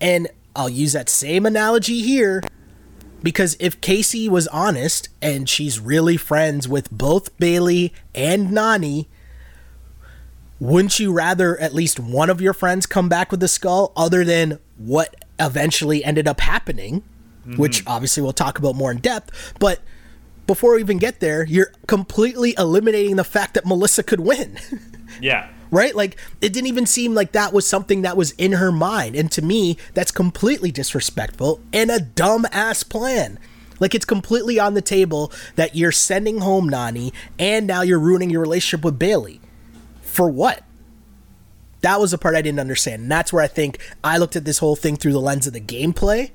And 0.00 0.28
I'll 0.54 0.68
use 0.68 0.92
that 0.92 1.08
same 1.08 1.46
analogy 1.46 2.02
here 2.02 2.42
because 3.22 3.56
if 3.58 3.80
Kaycee 3.80 4.28
was 4.28 4.48
honest 4.48 5.08
and 5.22 5.48
she's 5.48 5.80
really 5.80 6.16
friends 6.16 6.68
with 6.68 6.90
both 6.90 7.36
Bailey 7.38 7.92
and 8.14 8.48
Nany, 8.50 9.06
wouldn't 10.58 10.98
you 10.98 11.12
rather 11.12 11.58
at 11.58 11.74
least 11.74 12.00
one 12.00 12.30
of 12.30 12.40
your 12.40 12.54
friends 12.54 12.86
come 12.86 13.08
back 13.08 13.30
with 13.30 13.42
a 13.42 13.48
skull 13.48 13.92
other 13.96 14.24
than 14.24 14.58
what 14.76 15.14
eventually 15.38 16.04
ended 16.04 16.26
up 16.26 16.40
happening? 16.40 17.02
which 17.56 17.80
mm-hmm. 17.80 17.88
obviously 17.88 18.22
we'll 18.22 18.32
talk 18.32 18.58
about 18.58 18.74
more 18.74 18.90
in 18.90 18.98
depth. 18.98 19.54
But 19.58 19.80
before 20.46 20.74
we 20.74 20.80
even 20.80 20.98
get 20.98 21.20
there, 21.20 21.44
you're 21.44 21.72
completely 21.86 22.54
eliminating 22.56 23.16
the 23.16 23.24
fact 23.24 23.54
that 23.54 23.66
Melissa 23.66 24.02
could 24.02 24.20
win, 24.20 24.58
Yeah. 25.20 25.48
right? 25.70 25.94
Like, 25.94 26.16
it 26.40 26.52
didn't 26.52 26.68
even 26.68 26.86
seem 26.86 27.14
like 27.14 27.32
that 27.32 27.52
was 27.52 27.66
something 27.66 28.02
that 28.02 28.16
was 28.16 28.32
in 28.32 28.52
her 28.52 28.70
mind. 28.70 29.16
And 29.16 29.30
to 29.32 29.42
me, 29.42 29.76
that's 29.94 30.10
completely 30.12 30.70
disrespectful 30.70 31.60
and 31.72 31.90
a 31.90 32.00
dumb 32.00 32.46
ass 32.52 32.82
plan. 32.82 33.38
Like, 33.80 33.94
it's 33.94 34.04
completely 34.04 34.58
on 34.58 34.74
the 34.74 34.82
table 34.82 35.32
that 35.56 35.74
you're 35.74 35.92
sending 35.92 36.38
home 36.38 36.70
Nany 36.70 37.12
and 37.38 37.66
now 37.66 37.82
you're 37.82 37.98
ruining 37.98 38.30
your 38.30 38.40
relationship 38.40 38.84
with 38.84 38.98
Bailey. 38.98 39.40
For 40.02 40.30
what? 40.30 40.62
That 41.82 42.00
was 42.00 42.12
the 42.12 42.18
part 42.18 42.34
I 42.34 42.42
didn't 42.42 42.60
understand. 42.60 43.02
And 43.02 43.10
that's 43.10 43.32
where 43.32 43.42
I 43.42 43.46
think 43.48 43.78
I 44.02 44.16
looked 44.16 44.34
at 44.34 44.44
this 44.44 44.58
whole 44.58 44.76
thing 44.76 44.96
through 44.96 45.12
the 45.12 45.20
lens 45.20 45.46
of 45.46 45.52
the 45.52 45.60
gameplay. 45.60 46.30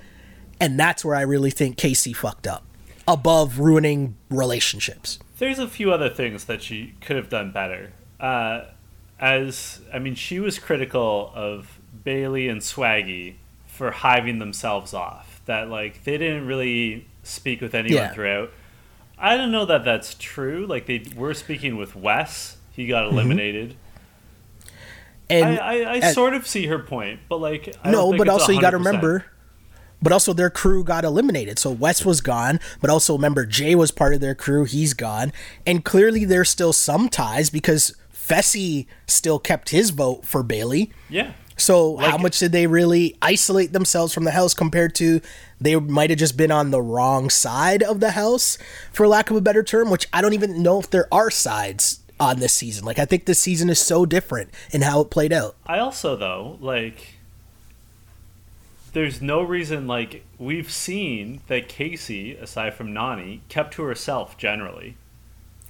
And 0.59 0.80
that's 0.80 1.03
where 1.03 1.16
I 1.16 1.22
really 1.22 1.49
think 1.49 1.78
Kaycee 1.78 2.16
fucked 2.16 2.45
up. 2.45 2.64
Above 3.12 3.59
ruining 3.59 4.16
relationships. 4.30 5.20
There's 5.38 5.59
a 5.59 5.68
few 5.68 5.91
other 5.91 6.09
things 6.09 6.45
that 6.45 6.62
she 6.62 6.93
could 7.01 7.16
have 7.18 7.30
done 7.30 7.51
better. 7.51 7.91
Uh, 8.20 8.66
as 9.20 9.82
I 9.93 9.99
mean, 9.99 10.16
she 10.16 10.39
was 10.39 10.57
critical 10.59 11.32
of 11.36 11.80
Bailey 12.03 12.47
and 12.47 12.62
Swaggy 12.62 13.36
for 13.68 13.91
hiving 13.91 14.39
themselves 14.39 14.93
off. 14.93 15.41
That 15.45 15.70
like 15.70 16.03
they 16.05 16.18
didn't 16.18 16.45
really 16.47 17.07
speak 17.24 17.59
with 17.62 17.74
anyone 17.76 18.03
Yeah. 18.03 18.14
throughout. 18.14 18.51
I 19.18 19.36
don't 19.38 19.51
know 19.51 19.66
that 19.66 19.84
that's 19.84 20.16
true. 20.16 20.66
Like 20.66 20.86
they 20.86 21.03
were 21.16 21.34
speaking 21.34 21.76
with 21.78 21.95
Wes. 21.95 22.57
He 22.72 22.88
got 22.88 23.03
Mm-hmm. 23.05 23.14
eliminated. 23.18 23.76
And 25.30 25.59
I, 25.59 25.64
I, 25.66 25.74
I 25.76 25.95
and- 25.97 26.14
sort 26.14 26.34
of 26.34 26.47
see 26.47 26.68
her 26.68 26.80
point, 26.80 27.22
but 27.30 27.38
like 27.38 27.76
I 27.84 27.91
no, 27.91 28.14
but 28.18 28.28
also 28.30 28.51
you 28.51 28.62
got 28.62 28.72
to 28.72 28.78
remember. 28.78 29.26
But 30.01 30.11
also 30.11 30.33
their 30.33 30.49
crew 30.49 30.83
got 30.83 31.05
eliminated. 31.05 31.59
So 31.59 31.69
Wes 31.71 32.03
was 32.05 32.21
gone, 32.21 32.59
but 32.79 32.89
also 32.89 33.13
remember 33.15 33.45
Jay 33.45 33.75
was 33.75 33.91
part 33.91 34.13
of 34.13 34.21
their 34.21 34.35
crew. 34.35 34.65
He's 34.65 34.93
gone, 34.93 35.31
and 35.65 35.85
clearly 35.85 36.25
there's 36.25 36.49
still 36.49 36.73
some 36.73 37.07
ties 37.09 37.49
because 37.49 37.95
Fessy 38.13 38.87
still 39.07 39.39
kept 39.39 39.69
his 39.69 39.89
vote 39.91 40.25
for 40.25 40.41
Bailey. 40.43 40.91
Yeah. 41.09 41.33
So 41.57 41.97
how 41.97 42.13
Like- 42.13 42.21
much 42.21 42.39
did 42.39 42.51
they 42.53 42.65
really 42.65 43.15
isolate 43.21 43.73
themselves 43.73 44.13
from 44.13 44.23
the 44.23 44.31
house 44.31 44.53
compared 44.55 44.95
to 44.95 45.21
they 45.59 45.75
might 45.75 46.09
have 46.09 46.17
just 46.17 46.35
been 46.35 46.49
on 46.51 46.71
the 46.71 46.81
wrong 46.81 47.29
side 47.29 47.83
of 47.83 47.99
the 47.99 48.11
house, 48.11 48.57
for 48.91 49.07
lack 49.07 49.29
of 49.29 49.35
a 49.37 49.41
better 49.41 49.61
term? 49.61 49.91
Which 49.91 50.07
I 50.11 50.21
don't 50.21 50.33
even 50.33 50.63
know 50.63 50.79
if 50.79 50.89
there 50.89 51.07
are 51.13 51.29
sides 51.29 51.99
on 52.19 52.39
this 52.39 52.53
season. 52.53 52.85
Like 52.85 52.97
I 52.97 53.05
think 53.05 53.25
this 53.25 53.37
season 53.39 53.69
is 53.69 53.79
so 53.79 54.05
different 54.07 54.49
in 54.71 54.81
how 54.81 55.01
it 55.01 55.11
played 55.11 55.33
out. 55.33 55.55
I 55.67 55.77
also 55.79 56.15
though 56.15 56.57
like 56.61 57.15
there's 58.93 59.21
no 59.21 59.41
reason 59.41 59.87
like 59.87 60.25
we've 60.37 60.71
seen 60.71 61.41
that 61.47 61.69
Kaycee, 61.69 62.39
aside 62.41 62.73
from 62.73 62.91
Nany, 62.93 63.41
kept 63.49 63.73
to 63.75 63.83
herself 63.83 64.37
generally 64.37 64.97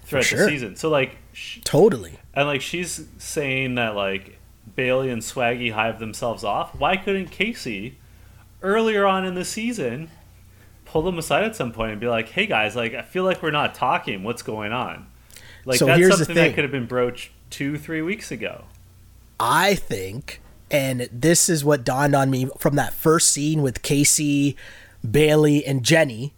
throughout 0.04 0.26
sure. 0.26 0.46
the 0.46 0.52
season. 0.52 0.76
So 0.76 0.90
like, 0.90 1.18
sh- 1.34 1.60
Totally. 1.64 2.20
and 2.34 2.48
like 2.48 2.62
she's 2.62 3.06
saying 3.18 3.76
that 3.76 3.96
like 3.96 4.40
Bailey 4.76 5.10
and 5.10 5.22
Swaggy 5.22 5.72
hive 5.74 6.00
themselves 6.00 6.44
off. 6.44 6.74
Why 6.76 6.98
couldn't 6.98 7.32
Kaycee 7.32 7.94
earlier 8.62 9.06
on 9.06 9.26
in 9.26 9.36
the 9.36 9.46
season 9.46 10.10
pull 10.86 11.02
them 11.02 11.18
aside 11.18 11.44
at 11.44 11.56
some 11.56 11.72
point 11.72 11.92
and 11.92 12.02
be 12.02 12.08
like, 12.08 12.30
"Hey 12.30 12.46
guys, 12.48 12.76
like 12.76 12.94
I 12.94 13.02
feel 13.02 13.24
like 13.24 13.42
we're 13.42 13.52
not 13.52 13.74
talking. 13.76 14.24
What's 14.24 14.42
going 14.42 14.72
on?" 14.74 15.08
Like 15.66 15.78
So 15.80 15.86
that's 15.86 16.08
something 16.08 16.26
thing. 16.36 16.36
that 16.36 16.56
could 16.56 16.64
have 16.64 16.72
been 16.72 16.88
broached 16.88 17.32
two, 17.50 17.78
three 17.78 18.02
weeks 18.02 18.32
ago. 18.32 18.66
I 19.40 19.76
think, 19.76 20.42
and 20.72 21.10
this 21.12 21.50
is 21.50 21.66
what 21.66 21.84
dawned 21.84 22.16
on 22.16 22.32
me 22.32 22.50
from 22.58 22.76
that 22.78 22.94
first 22.94 23.30
scene 23.30 23.62
with 23.62 23.82
Kaycee, 23.84 24.56
Bailey, 25.10 25.66
and 25.66 25.84
Jenny, 25.84 26.34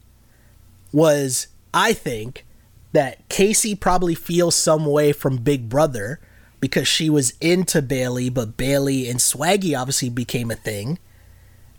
was 0.91 1.47
I 1.73 1.93
think 1.93 2.45
that 2.93 3.27
Kaycee 3.29 3.79
probably 3.79 4.15
feels 4.15 4.55
some 4.55 4.85
way 4.85 5.13
from 5.13 5.37
Big 5.37 5.69
Brother 5.69 6.19
because 6.59 6.87
she 6.87 7.09
was 7.09 7.33
into 7.41 7.81
Bailey, 7.81 8.29
but 8.29 8.57
Bailey 8.57 9.07
and 9.07 9.19
Swaggy 9.19 9.79
obviously 9.79 10.09
became 10.09 10.49
a 10.49 10.55
thing. 10.55 10.97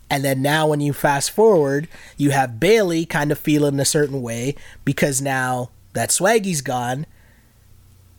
And 0.09 0.25
then 0.25 0.43
now, 0.43 0.69
when 0.69 0.81
you 0.81 0.93
fast 0.93 1.31
forward, 1.31 1.89
you 2.17 2.31
have 2.31 2.61
Bailey 2.61 3.05
kind 3.05 3.33
of 3.33 3.39
feeling 3.39 3.81
a 3.81 3.85
certain 3.85 4.23
way 4.23 4.55
because 4.85 5.21
now 5.21 5.71
that 5.95 6.11
Swaggy's 6.11 6.61
gone, 6.61 7.07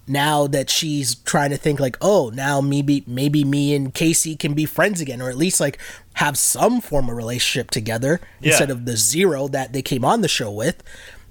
now 0.08 0.48
that 0.48 0.70
she's 0.70 1.16
trying 1.16 1.50
to 1.50 1.58
think 1.58 1.80
like, 1.80 1.98
oh, 2.02 2.30
now 2.34 2.62
maybe 2.62 3.04
maybe 3.08 3.44
me 3.44 3.74
and 3.74 3.94
Kaycee 3.94 4.38
can 4.38 4.54
be 4.54 4.66
friends 4.66 5.02
again, 5.02 5.22
or 5.22 5.30
at 5.30 5.38
least 5.38 5.60
like 5.60 5.80
have 6.14 6.38
some 6.38 6.82
form 6.82 7.10
of 7.10 7.16
relationship 7.16 7.72
together 7.72 8.22
Yeah. 8.40 8.50
instead 8.50 8.70
of 8.70 8.86
the 8.86 8.98
zero 8.98 9.48
that 9.50 9.74
they 9.74 9.82
came 9.82 10.06
on 10.06 10.22
the 10.22 10.28
show 10.28 10.52
with. 10.52 10.84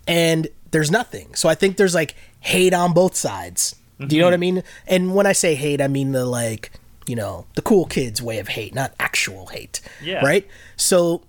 And 0.07 0.49
there's 0.71 0.91
nothing. 0.91 1.35
So 1.35 1.49
I 1.49 1.55
think 1.55 1.77
there's 1.77 1.95
like 1.95 2.17
hate 2.41 2.75
on 2.75 2.93
both 2.93 3.15
sides. 3.15 3.77
Do 4.05 4.17
you 4.17 4.21
know 4.21 4.27
what 4.27 4.35
I 4.35 4.37
mm-hmm. 4.37 4.57
mean? 4.57 4.63
And 4.89 5.15
when 5.15 5.27
I 5.27 5.33
say 5.33 5.55
hate, 5.55 5.81
I 5.81 5.87
mean 5.87 6.13
the 6.13 6.27
like, 6.27 6.73
you 7.07 7.15
know, 7.15 7.47
the 7.55 7.63
cool 7.63 7.87
kids 7.87 8.21
way 8.21 8.39
of 8.39 8.49
hate, 8.49 8.75
not 8.75 8.93
actual 8.99 9.47
hate. 9.47 9.81
Yeah. 10.03 10.25
Right? 10.25 10.49
So 10.77 11.23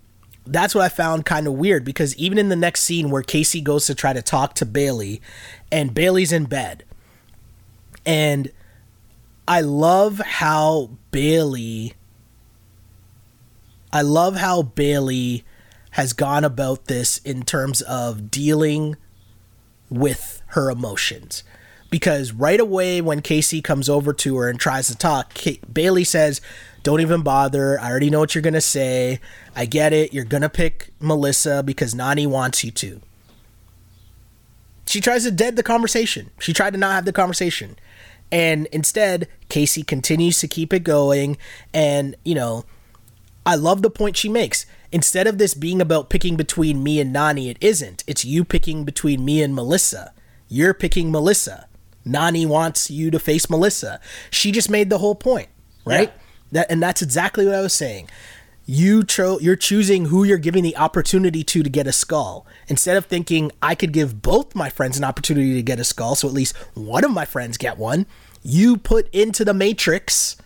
that's 0.48 0.74
what 0.74 0.84
I 0.84 0.90
found 0.90 1.26
kind 1.26 1.48
of 1.48 1.54
weird 1.54 1.86
because 1.86 2.16
even 2.18 2.38
in 2.38 2.50
the 2.50 2.56
next 2.56 2.82
scene 2.82 3.12
where 3.12 3.22
Kaycee 3.22 3.64
goes 3.64 3.86
to 3.86 3.96
try 3.96 4.14
to 4.14 4.22
talk 4.22 4.56
to 4.56 4.66
Bailey 4.66 5.22
and 5.72 5.94
Bailey's 5.94 6.32
in 6.32 6.46
bed 6.46 6.84
and 8.06 8.52
I 9.48 9.62
love 9.62 10.20
how 10.20 10.92
Bailey 11.12 11.94
I 13.96 14.02
love 14.02 14.36
how 14.36 14.62
Bailey 14.62 15.46
has 15.92 16.12
gone 16.12 16.44
about 16.44 16.86
this 16.86 17.20
in 17.20 17.44
terms 17.44 17.82
of 17.84 18.30
dealing 18.30 18.98
with 19.90 20.42
her 20.48 20.70
emotions. 20.70 21.46
Because 21.90 22.34
right 22.34 22.60
away 22.60 23.00
when 23.00 23.22
Kaycee 23.22 23.64
comes 23.64 23.88
over 23.88 24.12
to 24.12 24.36
her 24.36 24.50
and 24.50 24.60
tries 24.60 24.88
to 24.88 24.98
talk, 24.98 25.34
Ka- 25.34 25.64
Bailey 25.72 26.04
says, 26.04 26.42
Don't 26.84 27.00
even 27.00 27.22
bother. 27.22 27.80
I 27.80 27.90
already 27.90 28.10
know 28.10 28.20
what 28.20 28.36
you're 28.36 28.42
going 28.42 28.54
to 28.54 28.60
say. 28.60 29.22
I 29.56 29.66
get 29.66 29.94
it. 29.94 30.14
You're 30.14 30.26
going 30.26 30.42
to 30.42 30.50
pick 30.50 30.90
Melissa 31.00 31.64
because 31.64 31.94
Nany 31.94 32.28
wants 32.28 32.66
you 32.66 32.72
to. 32.72 33.00
She 34.88 35.00
tries 35.00 35.24
to 35.24 35.32
dead 35.32 35.56
the 35.56 35.64
conversation. 35.64 36.32
She 36.38 36.52
tried 36.52 36.74
to 36.74 36.78
not 36.78 36.96
have 36.96 37.06
the 37.06 37.14
conversation. 37.14 37.78
And 38.32 38.68
instead, 38.68 39.28
Kaycee 39.50 39.86
continues 39.86 40.40
to 40.40 40.48
keep 40.48 40.74
it 40.74 40.84
going. 40.84 41.38
And, 41.74 42.16
you 42.24 42.36
know, 42.36 42.66
I 43.46 43.56
love 43.56 43.82
the 43.82 43.90
point 43.90 44.18
she 44.18 44.30
makes. 44.30 44.66
Instead 44.92 45.28
of 45.28 45.38
this 45.38 45.54
being 45.54 45.82
about 45.82 46.10
picking 46.10 46.36
between 46.36 46.84
me 46.84 47.00
and 47.00 47.16
Nany, 47.16 47.50
it 47.50 47.58
isn't. 47.62 48.04
It's 48.08 48.26
you 48.26 48.44
picking 48.44 48.84
between 48.84 49.24
me 49.24 49.42
and 49.42 49.54
Melissa. 49.54 50.14
You're 50.48 50.74
picking 50.74 51.12
Melissa. 51.12 51.68
Nany 52.06 52.48
wants 52.48 52.90
you 52.92 53.12
to 53.12 53.20
face 53.20 53.50
Melissa. 53.50 54.00
She 54.30 54.52
just 54.52 54.70
made 54.70 54.90
the 54.90 55.00
whole 55.00 55.16
point, 55.16 55.50
right? 55.86 56.10
Yeah. 56.10 56.22
That 56.52 56.72
and 56.72 56.82
that's 56.82 57.02
exactly 57.02 57.46
what 57.46 57.56
I 57.56 57.62
was 57.62 57.74
saying. 57.74 58.08
You 58.66 59.04
cho- 59.04 59.40
you're 59.40 59.56
choosing 59.56 60.06
who 60.06 60.24
you're 60.24 60.38
giving 60.38 60.64
the 60.64 60.76
opportunity 60.76 61.44
to 61.44 61.62
to 61.62 61.70
get 61.70 61.86
a 61.86 61.92
skull 61.92 62.48
instead 62.68 62.98
of 62.98 63.06
thinking 63.06 63.52
I 63.62 63.76
could 63.76 63.92
give 63.92 64.22
both 64.22 64.56
my 64.56 64.70
friends 64.70 64.98
an 64.98 65.04
opportunity 65.04 65.54
to 65.54 65.62
get 65.62 65.80
a 65.80 65.84
skull, 65.84 66.16
so 66.16 66.28
at 66.28 66.34
least 66.34 66.56
one 66.74 67.04
of 67.04 67.12
my 67.12 67.26
friends 67.26 67.58
get 67.58 67.78
one. 67.78 68.08
You 68.42 68.78
put 68.78 69.08
into 69.14 69.46
the 69.46 69.54
matrix, 69.54 70.38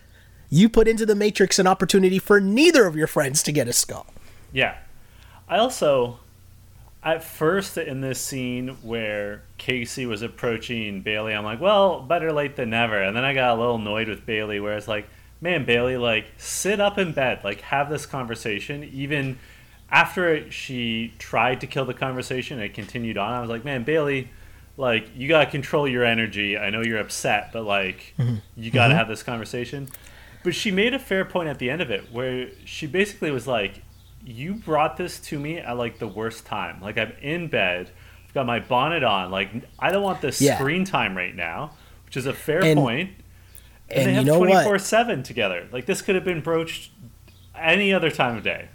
you 0.50 0.68
put 0.68 0.88
into 0.88 1.06
the 1.06 1.16
matrix 1.16 1.60
an 1.60 1.68
opportunity 1.68 2.20
for 2.20 2.42
neither 2.42 2.86
of 2.86 2.96
your 2.96 3.08
friends 3.08 3.42
to 3.44 3.52
get 3.52 3.68
a 3.68 3.74
skull. 3.74 4.08
Yeah. 4.52 4.78
I 5.48 5.58
also 5.58 6.20
at 7.04 7.24
first 7.24 7.78
in 7.78 8.02
this 8.02 8.20
scene 8.20 8.70
where 8.82 9.44
Kaycee 9.58 10.08
was 10.08 10.22
approaching 10.22 11.02
Bailey, 11.02 11.34
I'm 11.34 11.46
like, 11.46 11.62
well, 11.62 12.02
better 12.02 12.34
late 12.34 12.56
than 12.56 12.72
never. 12.72 13.02
And 13.02 13.16
then 13.16 13.24
I 13.24 13.34
got 13.34 13.58
a 13.58 13.60
little 13.60 13.76
annoyed 13.76 14.10
with 14.10 14.26
Bailey, 14.26 14.60
where 14.60 14.76
it's 14.76 14.88
like, 14.88 15.08
man, 15.42 15.66
Bailey, 15.66 15.98
like, 15.98 16.28
sit 16.38 16.80
up 16.80 16.98
in 16.98 17.14
bed, 17.14 17.42
like, 17.44 17.62
have 17.62 17.90
this 17.90 18.06
conversation. 18.06 18.84
Even 18.84 19.40
after 19.92 20.50
she 20.52 21.14
tried 21.18 21.62
to 21.62 21.68
kill 21.68 21.86
the 21.86 21.94
conversation, 21.94 22.60
it 22.60 22.74
continued 22.74 23.18
on. 23.18 23.34
I 23.34 23.42
was 23.42 23.50
like, 23.50 23.66
man, 23.66 23.84
Bailey, 23.84 24.30
like, 24.78 25.10
you 25.16 25.28
gotta 25.28 25.50
control 25.50 25.88
your 25.88 26.04
energy. 26.04 26.58
I 26.58 26.70
know 26.70 26.82
you're 26.82 27.00
upset, 27.00 27.52
but 27.52 27.64
like, 27.64 28.14
mm-hmm. 28.18 28.36
you 28.56 28.72
gotta 28.72 28.92
mm-hmm. 28.92 28.98
have 28.98 29.08
this 29.08 29.24
conversation. 29.24 29.90
But 30.44 30.56
she 30.56 30.72
made 30.72 30.94
a 30.94 31.00
fair 31.00 31.26
point 31.26 31.50
at 31.50 31.60
the 31.60 31.70
end 31.70 31.82
of 31.82 31.92
it, 31.92 32.12
where 32.12 32.50
she 32.66 32.88
basically 32.88 33.32
was 33.32 33.46
like, 33.46 33.82
you 34.26 34.54
brought 34.54 34.98
this 34.98 35.20
to 35.20 35.40
me 35.40 35.58
at 35.58 35.78
like 35.78 36.00
the 36.00 36.08
worst 36.08 36.46
time. 36.46 36.82
Like 36.82 36.98
I'm 36.98 37.14
in 37.22 37.48
bed, 37.48 37.90
I've 38.26 38.34
got 38.34 38.46
my 38.46 38.60
bonnet 38.60 39.04
on. 39.04 39.32
Like 39.32 39.50
I 39.78 39.92
don't 39.92 40.04
want 40.04 40.22
this 40.22 40.42
yeah. 40.42 40.56
screen 40.58 40.86
time 40.86 41.16
right 41.16 41.36
now, 41.36 41.72
which 42.06 42.18
is 42.18 42.26
a 42.26 42.34
fair 42.34 42.64
and, 42.64 42.78
point. 42.78 43.12
And, 43.92 44.10
and 44.10 44.28
they 44.28 44.32
have 44.32 44.38
twenty 44.38 44.64
four 44.64 44.80
seven 44.80 45.24
together. 45.24 45.68
Like 45.72 45.86
this 45.86 46.02
could 46.02 46.16
have 46.16 46.26
been 46.26 46.42
broached 46.42 46.92
any 47.58 47.94
other 47.94 48.12
time 48.12 48.38
of 48.38 48.44
day. 48.44 48.70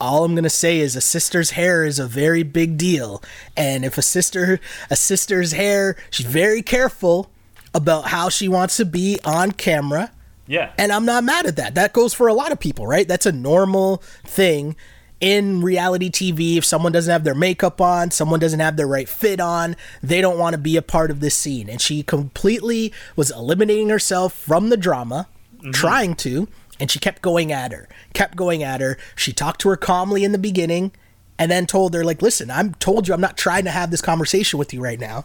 All 0.00 0.24
I'm 0.24 0.34
gonna 0.34 0.50
say 0.50 0.78
is 0.78 0.96
a 0.96 1.00
sister's 1.00 1.50
hair 1.50 1.84
is 1.84 1.98
a 1.98 2.06
very 2.06 2.42
big 2.42 2.76
deal, 2.76 3.22
and 3.56 3.84
if 3.84 3.96
a 3.98 4.02
sister 4.02 4.60
a 4.90 4.96
sister's 4.96 5.52
hair, 5.52 5.96
she's 6.10 6.26
very 6.26 6.62
careful 6.62 7.30
about 7.72 8.06
how 8.08 8.28
she 8.28 8.48
wants 8.48 8.76
to 8.76 8.84
be 8.84 9.18
on 9.24 9.52
camera 9.52 10.10
yeah. 10.46 10.72
And 10.78 10.92
I'm 10.92 11.04
not 11.04 11.24
mad 11.24 11.46
at 11.46 11.56
that. 11.56 11.74
That 11.74 11.92
goes 11.92 12.12
for 12.12 12.28
a 12.28 12.34
lot 12.34 12.52
of 12.52 12.60
people, 12.60 12.86
right? 12.86 13.08
That's 13.08 13.26
a 13.26 13.32
normal 13.32 14.02
thing 14.24 14.76
in 15.24 15.62
reality 15.62 16.10
TV. 16.10 16.58
If 16.58 16.66
someone 16.66 16.92
doesn't 16.92 17.10
have 17.10 17.24
their 17.24 17.34
makeup 17.34 17.80
on, 17.80 18.10
someone 18.10 18.40
doesn't 18.40 18.60
have 18.60 18.76
their 18.76 18.86
right 18.86 19.08
fit 19.08 19.40
on, 19.40 19.74
they 20.02 20.20
don't 20.20 20.38
want 20.38 20.52
to 20.52 20.58
be 20.58 20.76
a 20.76 20.82
part 20.82 21.10
of 21.10 21.20
this 21.20 21.34
scene. 21.34 21.70
And 21.70 21.80
she 21.80 22.02
completely 22.02 22.92
was 23.16 23.30
eliminating 23.30 23.88
herself 23.88 24.34
from 24.34 24.68
the 24.68 24.76
drama, 24.76 25.26
mm-hmm. 25.56 25.70
trying 25.70 26.14
to, 26.16 26.46
and 26.78 26.90
she 26.90 26.98
kept 26.98 27.22
going 27.22 27.50
at 27.50 27.72
her, 27.72 27.88
kept 28.12 28.36
going 28.36 28.62
at 28.62 28.82
her. 28.82 28.98
She 29.16 29.32
talked 29.32 29.62
to 29.62 29.70
her 29.70 29.78
calmly 29.78 30.24
in 30.24 30.32
the 30.32 30.38
beginning 30.38 30.92
and 31.38 31.50
then 31.50 31.64
told 31.64 31.94
her, 31.94 32.04
like, 32.04 32.20
listen, 32.20 32.50
I'm 32.50 32.74
told 32.74 33.08
you 33.08 33.14
I'm 33.14 33.20
not 33.22 33.38
trying 33.38 33.64
to 33.64 33.70
have 33.70 33.90
this 33.90 34.02
conversation 34.02 34.58
with 34.58 34.74
you 34.74 34.82
right 34.82 35.00
now. 35.00 35.24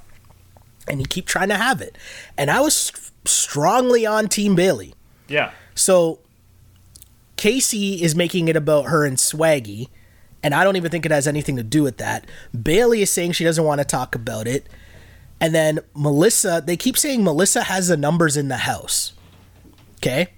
And 0.87 1.01
you 1.01 1.07
keep 1.07 1.25
trying 1.25 1.49
to 1.49 1.57
have 1.57 1.81
it. 1.81 1.97
And 2.37 2.49
I 2.49 2.61
was 2.61 3.11
strongly 3.25 4.05
on 4.05 4.29
Team 4.29 4.55
Bailey. 4.55 4.93
Yeah. 5.27 5.51
So 5.75 6.19
Kaycee 7.39 8.01
is 8.01 8.17
making 8.17 8.49
it 8.49 8.57
about 8.57 8.87
her 8.87 9.05
and 9.05 9.15
Swaggy, 9.15 9.87
and 10.43 10.53
I 10.53 10.65
don't 10.65 10.75
even 10.75 10.91
think 10.91 11.05
it 11.05 11.11
has 11.11 11.25
anything 11.25 11.55
to 11.55 11.63
do 11.63 11.81
with 11.81 11.95
that. 11.97 12.27
Bailey 12.61 13.01
is 13.01 13.09
saying 13.09 13.31
she 13.31 13.45
doesn't 13.45 13.63
want 13.63 13.79
to 13.79 13.85
talk 13.85 14.13
about 14.13 14.45
it. 14.45 14.67
And 15.39 15.55
then 15.55 15.79
Melissa, 15.95 16.61
they 16.65 16.75
keep 16.75 16.97
saying 16.97 17.23
Melissa 17.23 17.63
has 17.63 17.87
the 17.87 17.95
numbers 17.95 18.35
in 18.35 18.49
the 18.49 18.57
house. 18.57 19.13
Okay? 19.99 20.31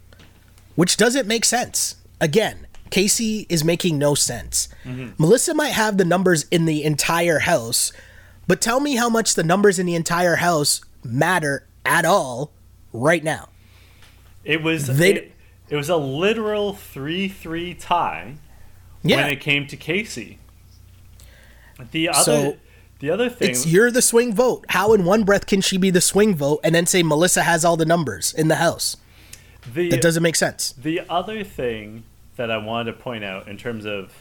Which 0.76 0.96
doesn't 0.96 1.28
make 1.28 1.44
sense. 1.44 1.96
Again, 2.20 2.68
Kaycee 2.92 3.48
is 3.50 3.64
making 3.64 3.98
no 3.98 4.14
sense. 4.14 4.68
Mm-hmm. 4.84 5.14
Melissa 5.18 5.56
might 5.56 5.74
have 5.74 5.98
the 5.98 6.06
numbers 6.06 6.46
in 6.52 6.66
the 6.66 6.84
entire 6.84 7.40
house, 7.40 7.92
but 8.48 8.62
tell 8.62 8.80
me 8.80 8.96
how 8.96 9.10
much 9.10 9.34
the 9.34 9.44
numbers 9.44 9.80
in 9.80 9.88
the 9.88 9.96
entire 9.96 10.36
house 10.36 10.82
matter 11.04 11.66
at 11.84 12.06
all 12.06 12.52
right 12.94 13.24
now. 13.24 13.50
It 14.44 14.62
was 14.62 14.86
they, 14.86 15.14
it, 15.14 15.31
it 15.72 15.78
was 15.78 15.90
a 15.90 15.96
literal 15.96 16.74
three 16.74 17.28
three 17.30 17.74
tie 17.74 18.36
yeah. 19.02 19.16
when 19.16 19.32
it 19.32 19.40
came 19.40 19.66
to 19.68 19.78
Kaycee. 19.78 20.38
The 21.92 22.10
other 22.10 22.24
so, 22.24 22.58
the 23.00 23.10
other 23.10 23.30
thing 23.30 23.50
it's 23.50 23.66
you're 23.66 23.90
the 23.90 24.02
swing 24.02 24.36
vote. 24.36 24.66
How 24.70 24.94
in 24.94 25.06
one 25.06 25.24
breath 25.24 25.48
can 25.48 25.62
she 25.62 25.78
be 25.78 25.90
the 25.90 26.02
swing 26.02 26.36
vote 26.36 26.60
and 26.64 26.76
then 26.76 26.86
say 26.86 27.02
Melissa 27.02 27.42
has 27.42 27.66
all 27.66 27.78
the 27.78 27.86
numbers 27.86 28.34
in 28.34 28.50
the 28.50 28.58
house? 28.58 28.98
The, 29.74 29.90
that 29.90 30.02
doesn't 30.02 30.22
make 30.22 30.36
sense. 30.36 30.74
The 30.74 31.02
other 31.10 31.44
thing 31.44 32.04
that 32.36 32.52
I 32.52 32.58
wanted 32.58 32.92
to 32.92 32.98
point 32.98 33.24
out 33.24 33.48
in 33.48 33.58
terms 33.58 33.86
of 33.86 34.12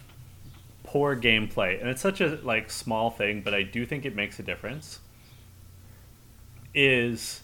poor 0.85 1.17
gameplay, 1.17 1.81
and 1.81 1.89
it's 1.89 2.01
such 2.01 2.21
a 2.21 2.39
like 2.43 2.71
small 2.71 3.11
thing, 3.11 3.43
but 3.43 3.55
I 3.55 3.63
do 3.63 3.85
think 3.85 4.05
it 4.05 4.15
makes 4.15 4.39
a 4.39 4.43
difference. 4.43 5.01
Is 6.73 7.40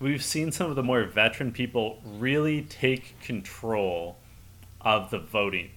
we've 0.00 0.22
seen 0.22 0.52
some 0.52 0.70
of 0.70 0.76
the 0.76 0.82
more 0.82 1.04
veteran 1.04 1.52
people 1.52 2.00
really 2.04 2.62
take 2.62 3.18
control 3.20 4.16
of 4.80 5.10
the 5.10 5.18
voting. 5.18 5.70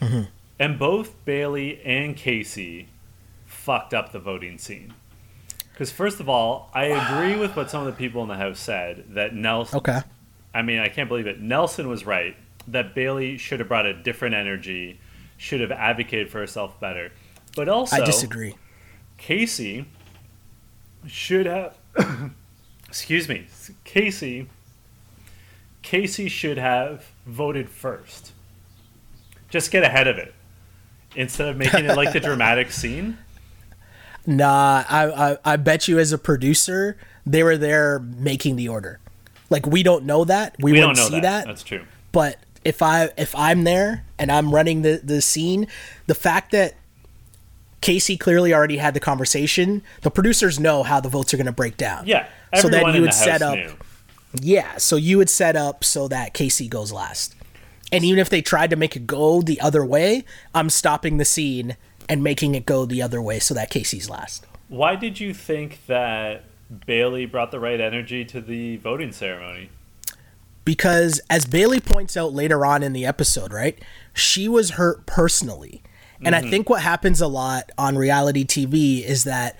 Mm-hmm. 0.00 0.22
And 0.58 0.78
both 0.78 1.14
Bailey 1.24 1.80
and 1.84 2.16
Kaycee 2.16 2.86
fucked 3.46 3.94
up 3.94 4.12
the 4.12 4.18
voting 4.18 4.58
scene. 4.58 4.94
Because, 5.72 5.92
first 5.92 6.18
of 6.18 6.28
all, 6.28 6.70
I 6.74 6.86
agree 6.86 7.36
with 7.38 7.54
what 7.54 7.70
some 7.70 7.80
of 7.80 7.86
the 7.86 7.92
people 7.92 8.22
in 8.22 8.28
the 8.28 8.36
house 8.36 8.58
said 8.58 9.04
that 9.10 9.34
Nelson. 9.34 9.78
Okay. 9.78 10.00
I 10.52 10.62
mean, 10.62 10.80
I 10.80 10.88
can't 10.88 11.08
believe 11.08 11.28
it. 11.28 11.40
Nelson 11.40 11.88
was 11.88 12.04
right 12.04 12.36
that 12.66 12.94
Bailey 12.94 13.38
should 13.38 13.60
have 13.60 13.68
brought 13.68 13.86
a 13.86 13.94
different 13.94 14.34
energy, 14.34 14.98
should 15.36 15.60
have 15.60 15.70
advocated 15.70 16.30
for 16.30 16.38
herself 16.38 16.80
better. 16.80 17.12
But 17.54 17.68
also, 17.68 17.96
I 17.96 18.04
disagree. 18.04 18.56
Kaycee 19.20 19.84
should 21.06 21.46
have 21.46 21.76
excuse 22.88 23.28
me, 23.28 23.46
Kaycee, 23.84 24.46
Kaycee 25.82 26.30
should 26.30 26.58
have 26.58 27.06
voted 27.26 27.68
first. 27.68 28.32
Just 29.48 29.70
get 29.70 29.82
ahead 29.82 30.08
of 30.08 30.18
it 30.18 30.34
instead 31.16 31.48
of 31.48 31.56
making 31.56 31.84
it 31.86 31.96
like 31.96 32.12
the 32.12 32.20
dramatic 32.20 32.70
scene. 32.72 33.18
Nah, 34.26 34.84
I, 34.88 35.30
I 35.30 35.38
I 35.44 35.56
bet 35.56 35.88
you 35.88 35.98
as 35.98 36.12
a 36.12 36.18
producer, 36.18 36.98
they 37.24 37.42
were 37.42 37.56
there 37.56 37.98
making 37.98 38.56
the 38.56 38.68
order. 38.68 39.00
Like 39.48 39.66
we 39.66 39.82
don't 39.82 40.04
know 40.04 40.24
that. 40.24 40.56
We, 40.58 40.72
we 40.72 40.80
wouldn't 40.80 40.98
see 40.98 41.20
that. 41.20 41.22
that. 41.22 41.46
That's 41.46 41.62
true. 41.62 41.84
But 42.12 42.38
if 42.64 42.82
I 42.82 43.10
if 43.16 43.34
I'm 43.34 43.64
there 43.64 44.04
and 44.18 44.30
I'm 44.30 44.54
running 44.54 44.82
the 44.82 45.00
the 45.02 45.22
scene, 45.22 45.66
the 46.06 46.14
fact 46.14 46.52
that 46.52 46.74
Kaycee 47.82 48.18
clearly 48.18 48.52
already 48.52 48.78
had 48.78 48.94
the 48.94 49.00
conversation. 49.00 49.82
The 50.02 50.10
producers 50.10 50.58
know 50.58 50.82
how 50.82 51.00
the 51.00 51.08
votes 51.08 51.32
are 51.32 51.36
going 51.36 51.46
to 51.46 51.52
break 51.52 51.76
down. 51.76 52.06
Yeah. 52.06 52.26
so 52.54 52.68
then 52.68 52.94
you 52.94 53.02
would 53.02 53.14
set 53.14 53.42
up. 53.42 53.56
Knew. 53.56 53.72
Yeah. 54.40 54.76
So 54.78 54.96
you 54.96 55.18
would 55.18 55.30
set 55.30 55.56
up 55.56 55.84
so 55.84 56.08
that 56.08 56.34
Kaycee 56.34 56.68
goes 56.68 56.92
last. 56.92 57.34
And 57.90 58.04
even 58.04 58.18
if 58.18 58.28
they 58.28 58.42
tried 58.42 58.70
to 58.70 58.76
make 58.76 58.96
it 58.96 59.06
go 59.06 59.40
the 59.40 59.60
other 59.60 59.84
way, 59.84 60.24
I'm 60.54 60.70
stopping 60.70 61.16
the 61.16 61.24
scene 61.24 61.76
and 62.08 62.22
making 62.22 62.54
it 62.54 62.66
go 62.66 62.84
the 62.84 63.00
other 63.00 63.22
way 63.22 63.38
so 63.38 63.54
that 63.54 63.70
Kaycee's 63.70 64.10
last. 64.10 64.46
Why 64.68 64.96
did 64.96 65.20
you 65.20 65.32
think 65.32 65.86
that 65.86 66.44
Bailey 66.86 67.26
brought 67.26 67.50
the 67.50 67.60
right 67.60 67.80
energy 67.80 68.24
to 68.26 68.40
the 68.40 68.76
voting 68.76 69.12
ceremony? 69.12 69.70
Because 70.64 71.20
as 71.30 71.46
Bailey 71.46 71.80
points 71.80 72.16
out 72.16 72.34
later 72.34 72.66
on 72.66 72.82
in 72.82 72.92
the 72.92 73.06
episode, 73.06 73.52
right? 73.52 73.82
She 74.12 74.48
was 74.48 74.70
hurt 74.70 75.06
personally 75.06 75.82
and 76.24 76.34
mm-hmm. 76.34 76.46
I 76.46 76.50
think 76.50 76.68
what 76.68 76.82
happens 76.82 77.20
a 77.20 77.28
lot 77.28 77.70
on 77.78 77.96
reality 77.96 78.44
TV 78.44 79.04
is 79.04 79.24
that 79.24 79.56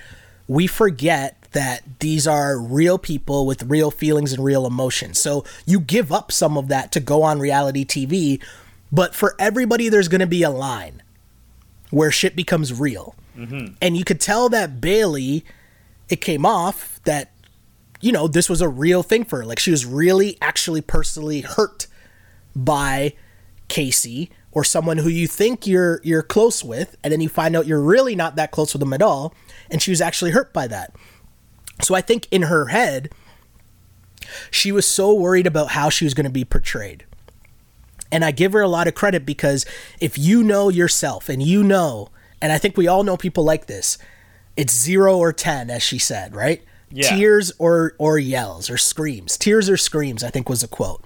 we 0.46 0.66
forget 0.66 1.40
that 1.52 1.82
these 2.00 2.26
are 2.26 2.59
real 2.59 2.98
people 2.98 3.46
with 3.46 3.62
real 3.64 3.90
feelings 3.90 4.32
and 4.32 4.42
real 4.42 4.66
emotions. 4.66 5.20
So 5.20 5.44
you 5.66 5.80
give 5.80 6.12
up 6.12 6.32
some 6.32 6.59
of 6.59 6.68
that 6.68 6.92
to 6.92 7.00
go 7.00 7.22
on 7.22 7.38
reality 7.38 7.84
TV, 7.84 8.42
but 8.90 9.14
for 9.14 9.34
everybody, 9.38 9.88
there's 9.88 10.09
going 10.09 10.20
to 10.20 10.26
be 10.26 10.42
a 10.42 10.50
line 10.50 11.02
where 11.90 12.11
shit 12.11 12.34
becomes 12.36 12.78
real. 12.78 13.14
Mm-hmm. 13.36 13.74
And 13.80 13.96
you 13.96 14.04
could 14.04 14.20
tell 14.20 14.48
that 14.48 14.80
Bailey, 14.80 15.44
it 16.09 16.20
came 16.20 16.44
off 16.44 17.00
that, 17.04 17.32
you 18.00 18.12
know, 18.12 18.28
this 18.28 18.48
was 18.48 18.61
a 18.61 18.68
real 18.68 19.02
thing 19.02 19.24
for 19.24 19.38
her. 19.38 19.44
Like 19.44 19.59
she 19.59 19.70
was 19.70 19.86
really 19.86 20.36
actually 20.42 20.80
personally 20.80 21.42
hurt 21.42 21.86
by 22.54 23.14
Kaycee 23.68 24.30
or 24.59 24.64
someone 24.64 24.98
who 24.98 25.09
you 25.09 25.28
think 25.28 25.68
you're 25.68 26.00
you're 26.02 26.20
close 26.20 26.64
with 26.64 26.96
and 27.04 27.12
then 27.12 27.20
you 27.20 27.28
find 27.28 27.54
out 27.54 27.64
you're 27.64 27.80
really 27.80 28.16
not 28.16 28.34
that 28.34 28.50
close 28.50 28.72
with 28.72 28.80
them 28.80 28.92
at 28.92 29.00
all 29.00 29.32
and 29.70 29.80
she 29.80 29.92
was 29.92 30.00
actually 30.00 30.32
hurt 30.32 30.52
by 30.52 30.66
that. 30.66 30.92
So 31.80 31.94
I 31.94 32.00
think 32.00 32.26
in 32.32 32.42
her 32.42 32.66
head 32.66 33.11
she 34.50 34.72
was 34.72 34.84
so 34.84 35.14
worried 35.14 35.46
about 35.46 35.68
how 35.68 35.90
she 35.90 36.04
was 36.04 36.12
going 36.12 36.26
to 36.26 36.30
be 36.30 36.44
portrayed. 36.44 37.04
And 38.11 38.24
I 38.24 38.32
give 38.32 38.52
her 38.52 38.61
a 38.61 38.66
lot 38.66 38.88
of 38.88 38.96
credit 38.96 39.24
because 39.24 39.64
if 40.00 40.18
you 40.18 40.42
know 40.42 40.70
yourself 40.70 41.28
and 41.28 41.40
you 41.40 41.62
know, 41.62 42.09
and 42.42 42.50
I 42.50 42.59
think 42.59 42.76
we 42.76 42.88
all 42.88 43.04
know 43.04 43.16
people 43.16 43.44
like 43.44 43.66
this, 43.66 43.96
it's 44.56 44.72
zero 44.72 45.16
or 45.16 45.32
10, 45.32 45.70
as 45.70 45.84
she 45.84 45.98
said, 45.98 46.34
right? 46.34 46.64
Yeah. 46.90 47.14
Tears 47.14 47.52
or, 47.61 47.94
or 47.96 48.18
yells 48.18 48.70
or 48.70 48.76
screams. 48.76 49.36
Tears 49.36 49.70
or 49.70 49.76
screams, 49.76 50.24
I 50.24 50.30
think 50.30 50.48
was 50.48 50.64
a 50.64 50.68
quote. 50.68 51.04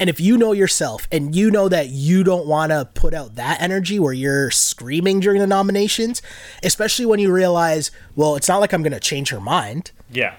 And 0.00 0.10
if 0.10 0.18
you 0.20 0.36
know 0.38 0.52
yourself 0.52 1.06
and 1.12 1.34
you 1.36 1.50
know 1.50 1.68
that 1.68 1.90
you 1.90 2.24
don't 2.24 2.46
want 2.46 2.72
to 2.72 2.88
put 2.94 3.14
out 3.14 3.36
that 3.36 3.60
energy 3.60 3.98
where 4.00 4.12
you're 4.14 4.50
screaming 4.50 5.20
during 5.20 5.38
the 5.40 5.46
nominations, 5.46 6.22
especially 6.64 7.04
when 7.06 7.20
you 7.20 7.30
realize, 7.30 7.90
well, 8.16 8.34
it's 8.34 8.48
not 8.48 8.58
like 8.58 8.72
I'm 8.72 8.82
going 8.82 8.92
to 8.94 8.98
change 9.00 9.28
her 9.28 9.40
mind 9.40 9.92
Yeah. 10.10 10.34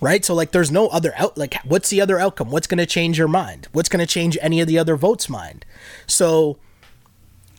right? 0.00 0.24
So 0.24 0.34
like, 0.34 0.52
there's 0.52 0.70
no 0.70 0.88
other 0.88 1.12
out. 1.16 1.36
Like, 1.38 1.54
what's 1.64 1.90
the 1.90 2.00
other 2.00 2.18
outcome? 2.18 2.50
What's 2.50 2.66
going 2.66 2.78
to 2.78 2.86
change 2.86 3.18
your 3.18 3.28
mind? 3.28 3.68
What's 3.72 3.88
going 3.90 4.00
to 4.04 4.06
change 4.06 4.36
any 4.40 4.60
of 4.60 4.66
the 4.66 4.78
other 4.78 4.96
votes' 4.96 5.28
mind? 5.28 5.64
So, 6.06 6.58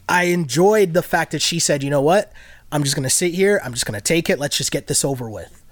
I 0.09 0.23
enjoyed 0.25 0.93
the 0.93 1.01
fact 1.01 1.31
that 1.31 1.41
she 1.41 1.59
said, 1.59 1.81
you 1.81 1.89
know 1.89 2.01
what? 2.01 2.33
I'm 2.73 2.83
just 2.83 2.95
going 2.95 3.03
to 3.03 3.09
sit 3.09 3.33
here. 3.33 3.61
I'm 3.63 3.71
just 3.73 3.85
going 3.85 3.97
to 3.97 4.03
take 4.03 4.29
it. 4.29 4.37
Let's 4.39 4.57
just 4.57 4.71
get 4.71 4.87
this 4.87 5.05
over 5.05 5.29
with. 5.29 5.62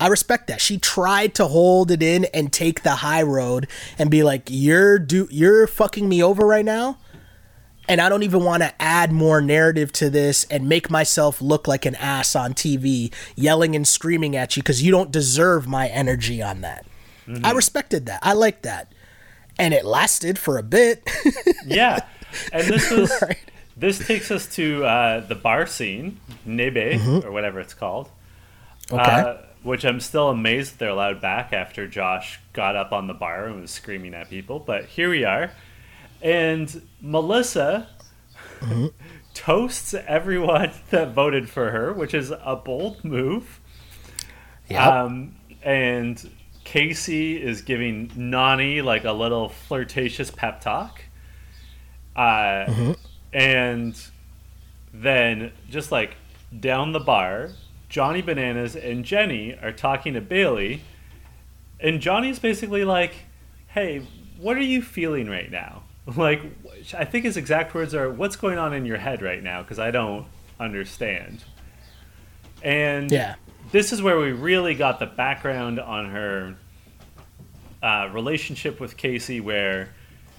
I 0.00 0.06
respect 0.08 0.46
that. 0.46 0.60
She 0.60 0.78
tried 0.78 1.34
to 1.36 1.46
hold 1.46 1.90
it 1.90 2.02
in 2.02 2.26
and 2.26 2.52
take 2.52 2.82
the 2.82 2.96
high 2.96 3.22
road 3.22 3.66
and 3.98 4.10
be 4.10 4.22
like, 4.22 4.42
"You're 4.48 4.98
do 4.98 5.26
you're 5.30 5.66
fucking 5.66 6.08
me 6.08 6.22
over 6.22 6.46
right 6.46 6.64
now." 6.64 6.98
And 7.88 8.00
I 8.02 8.10
don't 8.10 8.22
even 8.22 8.44
want 8.44 8.62
to 8.62 8.72
add 8.82 9.12
more 9.12 9.40
narrative 9.40 9.92
to 9.92 10.10
this 10.10 10.44
and 10.50 10.68
make 10.68 10.90
myself 10.90 11.40
look 11.40 11.66
like 11.66 11.86
an 11.86 11.94
ass 11.94 12.36
on 12.36 12.52
TV, 12.52 13.10
yelling 13.34 13.74
and 13.74 13.88
screaming 13.88 14.36
at 14.36 14.56
you 14.56 14.62
because 14.62 14.82
you 14.82 14.90
don't 14.90 15.10
deserve 15.10 15.66
my 15.66 15.88
energy 15.88 16.42
on 16.42 16.60
that. 16.60 16.84
I 17.42 17.52
respected 17.52 18.04
that. 18.06 18.20
I 18.22 18.34
liked 18.34 18.62
that. 18.64 18.92
And 19.58 19.72
it 19.74 19.84
lasted 19.86 20.38
for 20.38 20.58
a 20.58 20.62
bit. 20.62 21.08
Yeah. 21.66 22.00
And 22.52 22.66
this 22.68 22.90
was 22.92 23.10
Right. 23.22 23.38
this 23.76 24.06
takes 24.06 24.30
us 24.30 24.46
to 24.56 24.84
uh, 24.84 25.20
the 25.20 25.34
bar 25.34 25.66
scene, 25.66 26.20
Nebe, 26.46 27.24
or 27.24 27.30
whatever 27.32 27.58
it's 27.58 27.74
called. 27.74 28.10
okay. 28.92 29.00
Uh, 29.02 29.34
which 29.62 29.84
I'm 29.84 30.00
still 30.00 30.28
amazed 30.28 30.72
that 30.72 30.78
they're 30.78 30.88
allowed 30.90 31.20
back 31.20 31.52
after 31.52 31.86
Josh 31.86 32.40
got 32.52 32.76
up 32.76 32.92
on 32.92 33.06
the 33.06 33.14
bar 33.14 33.46
and 33.46 33.60
was 33.60 33.70
screaming 33.70 34.14
at 34.14 34.30
people. 34.30 34.58
But 34.60 34.86
here 34.86 35.10
we 35.10 35.24
are. 35.24 35.52
And 36.22 36.82
Melissa 37.00 37.88
toasts 39.34 39.94
everyone 39.94 40.72
that 40.90 41.12
voted 41.14 41.48
for 41.48 41.70
her, 41.70 41.92
which 41.92 42.14
is 42.14 42.30
a 42.30 42.56
bold 42.56 43.04
move. 43.04 43.60
Yep. 44.68 44.80
Um, 44.86 45.36
and 45.62 46.30
Kaycee 46.64 47.40
is 47.40 47.62
giving 47.62 48.08
Nany 48.10 48.82
like 48.84 49.04
a 49.04 49.12
little 49.12 49.48
flirtatious 49.48 50.30
pep 50.30 50.60
talk. 50.60 51.02
Uh, 52.16 52.94
And 53.32 54.00
then 54.92 55.52
just 55.68 55.92
like 55.92 56.16
down 56.58 56.92
the 56.92 57.00
bar, 57.00 57.50
Johnny 57.88 58.22
Bananas 58.22 58.76
and 58.76 59.04
Jenny 59.04 59.56
are 59.62 59.72
talking 59.72 60.14
to 60.14 60.20
Bayleigh. 60.20 60.80
And 61.80 62.00
Johnny's 62.00 62.38
basically 62.38 62.84
like, 62.84 63.14
hey, 63.68 64.06
what 64.38 64.56
are 64.56 64.62
you 64.62 64.82
feeling 64.82 65.28
right 65.28 65.50
now? 65.50 65.82
Like, 66.16 66.40
I 66.96 67.04
think 67.04 67.26
his 67.26 67.36
exact 67.36 67.74
words 67.74 67.94
are, 67.94 68.10
what's 68.10 68.34
going 68.34 68.56
on 68.56 68.72
in 68.72 68.86
your 68.86 68.96
head 68.96 69.20
right 69.20 69.42
now? 69.42 69.60
Because 69.60 69.78
I 69.78 69.90
don't 69.90 70.24
understand. 70.58 71.44
And 72.62 73.10
yeah. 73.10 73.34
this 73.72 73.92
is 73.92 74.00
where 74.00 74.18
we 74.18 74.32
really 74.32 74.74
got 74.74 75.00
the 75.00 75.06
background 75.06 75.78
on 75.78 76.08
her 76.08 76.56
uh, 77.82 78.08
relationship 78.10 78.80
with 78.80 78.96
Kaycee, 78.96 79.42
where 79.42 79.90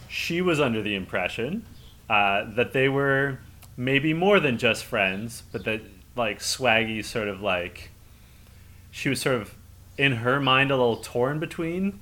she 0.07 0.41
was 0.41 0.59
under 0.59 0.81
the 0.81 0.95
impression 0.95 1.63
uh, 2.09 2.45
that 2.55 2.73
they 2.73 2.89
were 2.89 3.37
maybe 3.77 4.11
more 4.13 4.39
than 4.39 4.57
just 4.57 4.83
friends, 4.83 5.43
but 5.51 5.65
that 5.65 5.81
like 6.19 6.39
Swaggy 6.39 7.03
sort 7.03 7.27
of 7.29 7.41
like 7.41 7.89
she 8.91 9.09
was 9.09 9.21
sort 9.21 9.37
of 9.41 9.55
in 9.97 10.17
her 10.17 10.39
mind 10.39 10.71
a 10.71 10.77
little 10.77 10.97
torn 10.97 11.39
between 11.39 11.99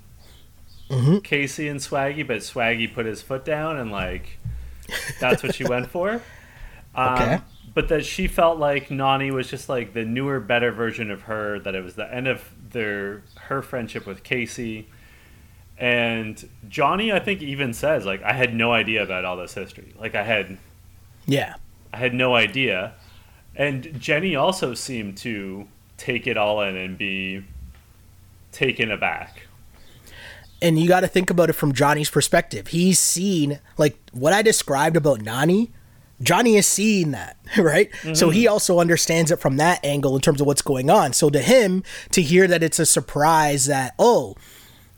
Kaycee 1.19 1.69
and 1.69 1.79
Swaggy, 1.79 2.25
but 2.25 2.37
Swaggy 2.37 2.93
put 2.93 3.05
his 3.05 3.21
foot 3.21 3.45
down 3.45 3.77
and 3.77 3.91
like 3.91 4.39
that's 5.19 5.43
what 5.43 5.55
she 5.55 5.65
went 5.65 5.89
for. 5.89 6.21
Um, 6.95 7.13
Okay. 7.13 7.39
But 7.75 7.89
that 7.89 8.05
she 8.05 8.27
felt 8.27 8.57
like 8.57 8.89
Nany 8.89 9.31
was 9.31 9.49
just 9.49 9.69
like 9.69 9.93
the 9.93 10.03
newer, 10.03 10.39
better 10.39 10.71
version 10.71 11.11
of 11.11 11.23
her. 11.23 11.59
That 11.59 11.75
it 11.75 11.83
was 11.83 11.93
the 11.93 12.11
end 12.11 12.27
of 12.27 12.43
their 12.71 13.21
her 13.35 13.61
friendship 13.61 14.07
with 14.07 14.23
Kaycee. 14.23 14.85
And 15.77 16.49
Johnny, 16.67 17.11
I 17.11 17.19
think, 17.19 17.41
even 17.43 17.73
says 17.73 18.05
like, 18.05 18.23
"I 18.23 18.33
had 18.33 18.55
no 18.55 18.73
idea 18.73 19.03
about 19.03 19.25
all 19.25 19.37
this 19.37 19.53
history. 19.53 19.93
Like, 19.99 20.15
I 20.15 20.23
had, 20.23 20.57
Yeah. 21.27 21.55
I 21.93 21.97
had 21.97 22.15
no 22.15 22.33
idea." 22.35 22.93
And 23.57 23.99
Jenny 23.99 24.35
also 24.35 24.73
seemed 24.73 25.17
to 25.17 25.67
take 25.97 26.27
it 26.27 26.37
all 26.37 26.61
in 26.61 26.77
and 26.77 26.97
be 26.97 27.43
taken 28.51 28.91
aback. 28.91 29.47
and 30.61 30.79
you 30.79 30.87
got 30.87 31.01
to 31.01 31.07
think 31.07 31.29
about 31.29 31.49
it 31.49 31.53
from 31.53 31.73
Johnny's 31.73 32.09
perspective. 32.09 32.67
He's 32.67 32.99
seen 32.99 33.59
like 33.77 33.97
what 34.11 34.33
I 34.33 34.41
described 34.41 34.95
about 34.95 35.19
Nany. 35.19 35.69
Johnny 36.21 36.55
is 36.55 36.65
seeing 36.65 37.11
that, 37.11 37.37
right? 37.57 37.91
So 38.13 38.29
he 38.31 38.45
mm-hmm. 38.45 38.53
also 38.53 38.79
understands 38.79 39.29
it 39.31 39.39
from 39.39 39.57
that 39.57 39.83
angle 39.85 40.15
in 40.15 40.21
terms 40.21 40.41
of 40.41 40.47
what's 40.47 40.63
going 40.63 40.89
on. 40.89 41.13
So 41.13 41.29
to 41.29 41.39
him, 41.39 41.83
to 42.11 42.21
hear 42.21 42.47
that 42.47 42.63
it's 42.63 42.79
a 42.79 42.85
surprise 42.85 43.67
that 43.67 43.93
oh, 43.99 44.35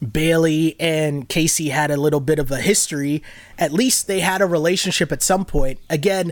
Bayleigh 0.02 0.76
and 0.80 1.28
Kaycee 1.28 1.72
had 1.72 1.92
a 1.92 1.98
little 1.98 2.22
bit 2.22 2.40
of 2.40 2.52
a 2.52 2.62
history. 2.62 3.22
At 3.58 3.74
least 3.74 4.08
they 4.08 4.22
had 4.22 4.42
a 4.42 4.46
relationship 4.46 5.12
at 5.12 5.22
some 5.22 5.44
point. 5.44 5.80
Again, 5.90 6.32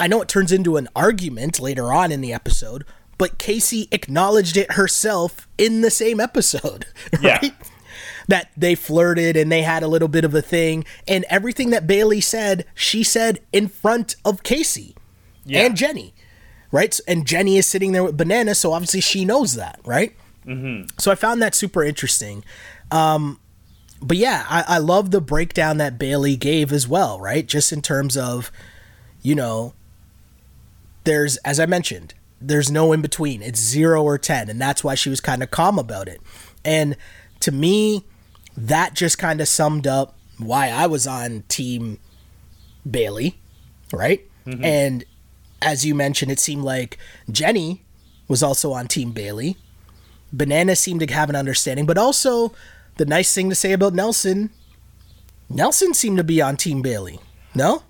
I 0.00 0.06
know 0.06 0.22
it 0.22 0.28
turns 0.28 0.52
into 0.52 0.76
an 0.76 0.88
argument 0.94 1.58
later 1.60 1.92
on 1.92 2.12
in 2.12 2.20
the 2.20 2.32
episode, 2.32 2.84
but 3.16 3.38
Kaycee 3.38 3.88
acknowledged 3.92 4.56
it 4.56 4.72
herself 4.72 5.48
in 5.58 5.80
the 5.80 5.90
same 5.90 6.20
episode, 6.20 6.86
Yeah. 7.20 7.38
right? 7.42 7.54
That 8.28 8.50
they 8.56 8.74
flirted 8.74 9.36
and 9.36 9.50
they 9.50 9.62
had 9.62 9.82
a 9.82 9.88
little 9.88 10.08
bit 10.08 10.24
of 10.24 10.34
a 10.34 10.42
thing, 10.42 10.84
and 11.08 11.24
everything 11.28 11.70
that 11.70 11.86
Bayleigh 11.86 12.22
said, 12.22 12.64
she 12.74 13.02
said 13.02 13.40
in 13.52 13.68
front 13.68 14.16
of 14.24 14.42
Kaycee 14.42 14.94
Yeah. 15.44 15.62
and 15.66 15.76
Jenny, 15.76 16.14
right? 16.70 16.98
And 17.08 17.26
Jenny 17.26 17.56
is 17.56 17.66
sitting 17.66 17.92
there 17.92 18.04
with 18.04 18.16
Banana, 18.16 18.54
so 18.54 18.72
obviously 18.72 19.00
she 19.00 19.24
knows 19.24 19.54
that, 19.54 19.80
right? 19.84 20.14
Mm-hmm. 20.46 20.88
So 20.98 21.10
I 21.10 21.14
found 21.14 21.42
that 21.42 21.54
super 21.54 21.82
interesting. 21.82 22.44
Um, 22.90 23.40
but 24.00 24.16
yeah, 24.16 24.44
I, 24.48 24.64
I 24.68 24.78
love 24.78 25.10
the 25.10 25.20
breakdown 25.20 25.78
that 25.78 25.98
Bayleigh 25.98 26.38
gave 26.38 26.70
as 26.72 26.86
well, 26.86 27.18
right? 27.18 27.46
Just 27.46 27.72
in 27.72 27.82
terms 27.82 28.16
of, 28.16 28.52
you 29.22 29.34
know, 29.34 29.74
there's, 31.08 31.38
as 31.38 31.58
I 31.58 31.64
mentioned, 31.64 32.12
there's 32.38 32.70
no 32.70 32.92
in 32.92 33.00
between. 33.00 33.40
It's 33.40 33.58
zero 33.58 34.02
or 34.04 34.18
10. 34.18 34.50
And 34.50 34.60
that's 34.60 34.84
why 34.84 34.94
she 34.94 35.08
was 35.08 35.22
kind 35.22 35.42
of 35.42 35.50
calm 35.50 35.78
about 35.78 36.06
it. 36.06 36.20
And 36.64 36.96
to 37.40 37.50
me, 37.50 38.04
that 38.56 38.92
just 38.92 39.16
kind 39.16 39.40
of 39.40 39.48
summed 39.48 39.86
up 39.86 40.14
why 40.36 40.68
I 40.68 40.86
was 40.86 41.06
on 41.06 41.44
team 41.48 41.98
Bayleigh, 42.88 43.34
right? 43.90 44.20
Mm-hmm. 44.46 44.64
And 44.64 45.04
as 45.62 45.86
you 45.86 45.94
mentioned, 45.94 46.30
it 46.30 46.38
seemed 46.38 46.62
like 46.62 46.98
Jenny 47.30 47.84
was 48.28 48.42
also 48.42 48.72
on 48.72 48.86
team 48.86 49.14
Bayleigh. 49.14 49.56
Banana 50.30 50.76
seemed 50.76 51.00
to 51.00 51.12
have 51.12 51.30
an 51.30 51.36
understanding, 51.36 51.86
but 51.86 51.96
also 51.96 52.52
the 52.98 53.06
nice 53.06 53.34
thing 53.34 53.48
to 53.48 53.54
say 53.54 53.72
about 53.72 53.94
Nelson, 53.94 54.50
Nelson 55.48 55.94
seemed 55.94 56.18
to 56.18 56.24
be 56.24 56.42
on 56.42 56.58
team 56.58 56.82
Bayleigh. 56.82 57.18
No? 57.54 57.82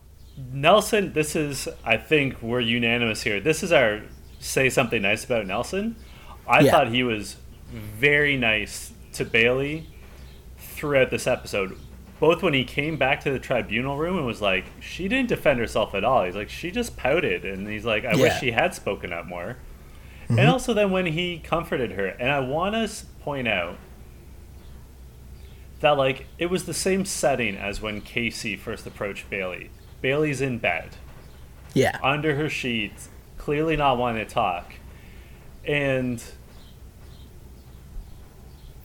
Nelson, 0.52 1.12
this 1.12 1.34
is, 1.34 1.68
I 1.84 1.96
think 1.96 2.40
we're 2.40 2.60
unanimous 2.60 3.22
here. 3.22 3.40
This 3.40 3.62
is 3.62 3.72
our 3.72 4.02
say 4.38 4.70
something 4.70 5.02
nice 5.02 5.24
about 5.24 5.46
Nelson. 5.46 5.96
I 6.46 6.60
Yeah. 6.60 6.70
thought 6.70 6.88
he 6.88 7.02
was 7.02 7.36
very 7.72 8.36
nice 8.36 8.92
to 9.14 9.24
Bayleigh 9.24 9.84
throughout 10.58 11.10
this 11.10 11.26
episode. 11.26 11.76
Both 12.20 12.42
when 12.42 12.54
he 12.54 12.64
came 12.64 12.96
back 12.96 13.20
to 13.24 13.30
the 13.30 13.38
tribunal 13.38 13.96
room 13.96 14.16
and 14.16 14.26
was 14.26 14.40
like, 14.40 14.66
she 14.80 15.08
didn't 15.08 15.28
defend 15.28 15.58
herself 15.60 15.94
at 15.94 16.04
all. 16.04 16.24
He's 16.24 16.34
like, 16.36 16.48
she 16.48 16.70
just 16.70 16.96
pouted. 16.96 17.44
And 17.44 17.68
he's 17.68 17.84
like, 17.84 18.04
I 18.04 18.12
Yeah. 18.12 18.22
wish 18.22 18.38
she 18.40 18.52
had 18.52 18.74
spoken 18.74 19.12
up 19.12 19.26
more. 19.26 19.56
And 20.28 20.38
mm-hmm. 20.38 20.50
also 20.50 20.72
then 20.74 20.90
when 20.90 21.06
he 21.06 21.38
comforted 21.38 21.92
her. 21.92 22.06
And 22.06 22.30
I 22.30 22.40
want 22.40 22.74
to 22.74 23.06
point 23.20 23.48
out 23.48 23.76
that, 25.80 25.92
like, 25.92 26.26
it 26.38 26.46
was 26.46 26.64
the 26.64 26.74
same 26.74 27.04
setting 27.04 27.56
as 27.56 27.80
when 27.80 28.00
Kaycee 28.02 28.58
first 28.58 28.86
approached 28.86 29.30
Bayleigh. 29.30 29.68
Bayleigh's 30.00 30.40
in 30.40 30.58
bed 30.58 30.96
Yeah. 31.74 31.98
under 32.02 32.36
her 32.36 32.48
sheets, 32.48 33.08
clearly 33.36 33.76
not 33.76 33.98
wanting 33.98 34.24
to 34.26 34.30
talk. 34.32 34.74
And 35.64 36.22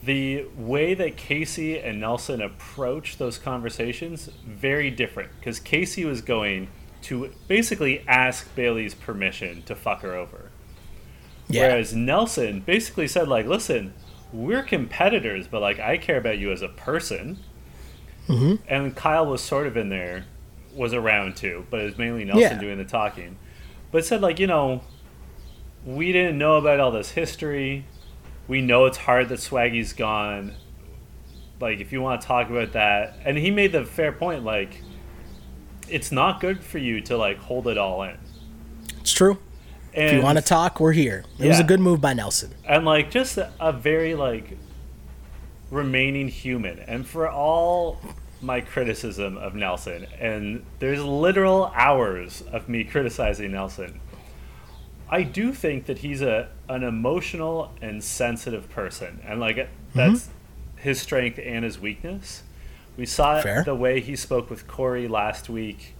the 0.02 0.44
way 0.56 0.94
that 0.94 1.16
Kaycee 1.16 1.82
and 1.82 2.00
Nelson 2.00 2.42
approach 2.42 3.16
those 3.16 3.38
conversations 3.38 4.28
very 4.46 4.90
different 4.90 5.30
because 5.38 5.58
Kaycee 5.58 6.04
was 6.04 6.20
going 6.20 6.68
to 7.02 7.32
basically 7.48 8.04
ask 8.06 8.54
Bayleigh's 8.54 8.94
permission 8.94 9.62
to 9.62 9.74
fuck 9.74 10.02
her 10.02 10.14
over. 10.14 10.50
Yeah. 11.48 11.68
Whereas 11.68 11.94
Nelson 11.94 12.60
basically 12.60 13.08
said 13.08 13.28
like, 13.28 13.46
"Listen, 13.46 13.94
we're 14.32 14.62
competitors, 14.62 15.46
but 15.48 15.60
like 15.62 15.78
I 15.78 15.96
care 15.98 16.18
about 16.18 16.38
you 16.38 16.52
as 16.52 16.62
a 16.62 16.68
person." 16.68 17.38
Mm-hmm. 18.28 18.54
And 18.66 18.96
Kyle 18.96 19.26
was 19.26 19.42
sort 19.42 19.66
of 19.66 19.76
in 19.76 19.90
there, 19.90 20.24
was 20.74 20.92
around 20.92 21.36
too, 21.36 21.66
but 21.70 21.80
it 21.80 21.84
was 21.84 21.98
mainly 21.98 22.24
Nelson 22.24 22.42
Yeah. 22.42 22.58
doing 22.60 22.78
the 22.78 22.84
talking. 22.84 23.36
But 23.92 24.04
said 24.04 24.20
like, 24.20 24.38
you 24.38 24.46
know, 24.46 24.82
we 25.84 26.12
didn't 26.12 26.38
know 26.38 26.56
about 26.56 26.80
all 26.80 26.90
this 26.90 27.10
history. 27.10 27.84
We 28.48 28.60
know 28.60 28.86
it's 28.86 28.98
hard 28.98 29.28
that 29.30 29.38
Swaggy's 29.38 29.92
gone. 29.92 30.54
Like, 31.60 31.80
if 31.80 31.92
you 31.92 32.02
want 32.02 32.20
to 32.20 32.26
talk 32.26 32.50
about 32.50 32.72
that, 32.72 33.16
and 33.24 33.38
he 33.38 33.50
made 33.50 33.72
the 33.72 33.84
fair 33.84 34.12
point, 34.12 34.44
like, 34.44 34.82
it's 35.88 36.10
not 36.10 36.40
good 36.40 36.62
for 36.62 36.78
you 36.78 37.00
to 37.02 37.16
like 37.16 37.38
hold 37.38 37.68
it 37.68 37.78
all 37.78 38.02
in. 38.02 38.18
It's 39.00 39.12
true. 39.12 39.38
And, 39.94 40.06
If 40.06 40.12
you 40.14 40.22
want 40.22 40.38
to 40.38 40.44
talk, 40.44 40.80
we're 40.80 40.92
here. 40.92 41.24
It 41.38 41.46
was 41.46 41.60
a 41.60 41.64
good 41.64 41.80
move 41.80 42.00
by 42.00 42.14
Nelson. 42.14 42.52
and 42.66 42.84
like 42.84 43.10
just 43.10 43.38
a, 43.38 43.52
a 43.60 43.72
very 43.72 44.14
like 44.14 44.58
remaining 45.70 46.28
human 46.28 46.78
and 46.80 47.06
for 47.06 47.28
all 47.28 47.98
my 48.44 48.60
criticism 48.60 49.36
of 49.36 49.54
nelson. 49.54 50.06
And 50.18 50.64
there's 50.78 51.02
literal 51.02 51.72
hours 51.74 52.42
of 52.52 52.68
me 52.68 52.84
criticizing 52.84 53.52
nelson. 53.52 54.00
I 55.08 55.22
do 55.22 55.52
think 55.52 55.86
that 55.86 55.98
he's 55.98 56.22
a 56.22 56.48
an 56.68 56.82
emotional 56.82 57.72
and 57.80 58.02
sensitive 58.02 58.70
person. 58.70 59.20
And 59.26 59.40
like 59.40 59.68
that's 59.94 60.26
mm-hmm. 60.26 60.78
his 60.78 61.00
strength 61.00 61.38
and 61.42 61.64
his 61.64 61.78
weakness. 61.78 62.42
We 62.96 63.06
saw 63.06 63.40
it 63.40 63.64
the 63.64 63.74
way 63.74 64.00
he 64.00 64.16
spoke 64.16 64.48
with 64.48 64.68
cory 64.68 65.08
last 65.08 65.48
week. 65.48 65.94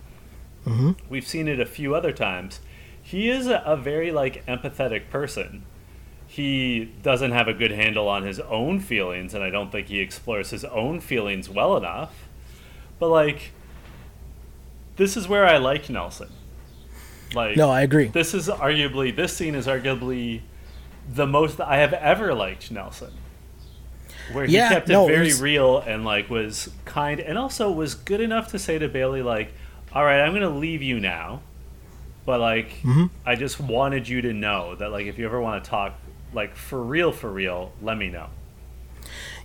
Mm-hmm. 0.67 0.93
We've 1.09 1.27
seen 1.27 1.49
it 1.49 1.61
a 1.61 1.67
few 1.67 1.95
other 1.95 2.13
times. 2.13 2.61
He 3.03 3.29
is 3.29 3.47
a, 3.47 3.63
a 3.67 3.77
very 3.77 4.11
like 4.11 4.47
empathetic 4.47 5.11
person. 5.11 5.65
He 6.27 6.87
doesn't 7.03 7.33
have 7.33 7.49
a 7.49 7.55
good 7.55 7.71
handle 7.71 8.09
on 8.09 8.23
his 8.23 8.41
own 8.41 8.81
feelings, 8.81 9.35
and 9.35 9.45
I 9.45 9.51
don't 9.51 9.71
think 9.71 9.89
he 9.89 10.01
explores 10.01 10.51
his 10.51 10.65
own 10.65 11.01
feelings 11.01 11.49
well 11.49 11.77
enough. 11.77 12.24
But 12.99 13.09
like, 13.09 13.53
this 14.97 15.17
is 15.17 15.27
where 15.29 15.45
I 15.47 15.59
like 15.59 15.89
Nelson. 15.91 16.31
Like, 17.35 17.57
No, 17.57 17.69
I 17.71 17.83
agree. 17.83 18.07
this 18.09 18.33
is 18.35 18.49
arguably 18.49 19.15
this 19.15 19.37
scene 19.37 19.55
is 19.55 19.67
arguably 19.67 20.43
the 21.13 21.27
most 21.27 21.61
I 21.61 21.79
have 21.79 21.93
ever 21.93 22.33
liked 22.33 22.71
Nelson. 22.71 23.11
Where 24.33 24.47
he 24.47 24.55
Yeah, 24.55 24.69
kept 24.71 24.89
it 24.89 24.93
no, 24.93 25.07
it 25.09 25.13
very 25.13 25.27
was- 25.27 25.43
real 25.43 25.79
and 25.79 26.05
like 26.05 26.31
was 26.31 26.71
kind 26.85 27.21
and 27.21 27.37
also 27.37 27.71
was 27.71 27.95
good 27.95 28.21
enough 28.21 28.49
to 28.53 28.59
say 28.59 28.79
to 28.79 28.89
Bayleigh 28.89 29.25
like, 29.25 29.53
"All 29.93 30.05
right, 30.05 30.21
I'm 30.21 30.31
going 30.31 30.43
to 30.43 30.49
leave 30.49 30.81
you 30.83 30.99
now." 31.01 31.41
But 32.25 32.41
like 32.41 32.71
Mm-hmm. 32.83 33.07
I 33.27 33.35
just 33.35 33.61
wanted 33.61 34.09
you 34.09 34.23
to 34.23 34.33
know 34.33 34.77
that 34.77 34.91
like 34.93 35.07
if 35.07 35.19
you 35.19 35.27
ever 35.27 35.41
want 35.41 35.63
to 35.63 35.69
talk 35.69 35.95
like 36.33 36.55
for 36.57 36.81
real 36.81 37.11
for 37.13 37.31
real, 37.31 37.73
let 37.83 37.99
me 37.99 38.09
know. 38.09 38.29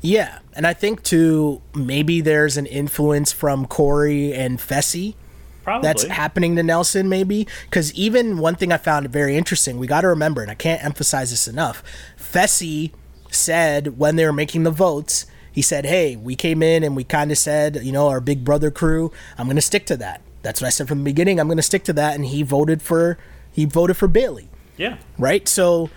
Yeah, 0.01 0.39
and 0.53 0.65
I 0.65 0.73
think 0.73 1.03
too 1.03 1.61
maybe 1.75 2.21
there's 2.21 2.57
an 2.57 2.65
influence 2.65 3.31
from 3.31 3.65
Cory 3.65 4.33
and 4.33 4.59
Fessy 4.59 5.15
Probably. 5.63 5.87
that's 5.87 6.03
happening 6.03 6.55
to 6.55 6.63
Nelson, 6.63 7.09
maybe. 7.09 7.47
Because 7.65 7.93
even 7.93 8.37
one 8.37 8.55
thing 8.55 8.71
I 8.71 8.77
found 8.77 9.09
very 9.09 9.35
interesting, 9.35 9.77
we 9.77 9.87
got 9.87 10.01
to 10.01 10.07
remember, 10.07 10.41
and 10.41 10.49
I 10.49 10.55
can't 10.55 10.83
emphasize 10.83 11.31
this 11.31 11.47
enough. 11.47 11.83
Fessy 12.17 12.91
said 13.31 13.97
when 13.97 14.15
they 14.15 14.25
were 14.25 14.33
making 14.33 14.63
the 14.63 14.71
votes, 14.71 15.25
he 15.51 15.61
said, 15.61 15.85
"Hey, 15.85 16.15
we 16.15 16.35
came 16.35 16.63
in 16.63 16.83
and 16.83 16.95
we 16.95 17.03
kind 17.03 17.31
of 17.31 17.37
said, 17.37 17.79
you 17.83 17.91
know, 17.91 18.07
our 18.07 18.21
Big 18.21 18.45
Brother 18.45 18.71
crew. 18.71 19.11
I'm 19.37 19.47
going 19.47 19.55
to 19.57 19.61
stick 19.61 19.85
to 19.87 19.97
that. 19.97 20.21
That's 20.41 20.61
what 20.61 20.67
I 20.67 20.71
said 20.71 20.87
from 20.87 20.99
the 20.99 21.03
beginning. 21.03 21.39
I'm 21.39 21.47
going 21.47 21.57
to 21.57 21.63
stick 21.63 21.83
to 21.85 21.93
that." 21.93 22.15
And 22.15 22.25
he 22.25 22.43
voted 22.43 22.81
for 22.81 23.17
he 23.51 23.65
voted 23.65 23.97
for 23.97 24.07
Bayleigh 24.07 24.47
yeah. 24.79 24.97
right? 25.17 25.47
So 25.47 25.91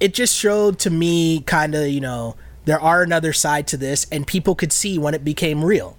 it 0.00 0.14
just 0.14 0.34
showed 0.34 0.78
to 0.80 0.90
me 0.90 1.40
kind 1.40 1.74
of, 1.74 1.88
you 1.88 2.00
know, 2.00 2.36
there 2.64 2.80
are 2.80 3.02
another 3.02 3.32
side 3.32 3.66
to 3.68 3.76
this 3.76 4.06
and 4.10 4.26
people 4.26 4.54
could 4.54 4.72
see 4.72 4.98
when 4.98 5.14
it 5.14 5.24
became 5.24 5.64
real. 5.64 5.96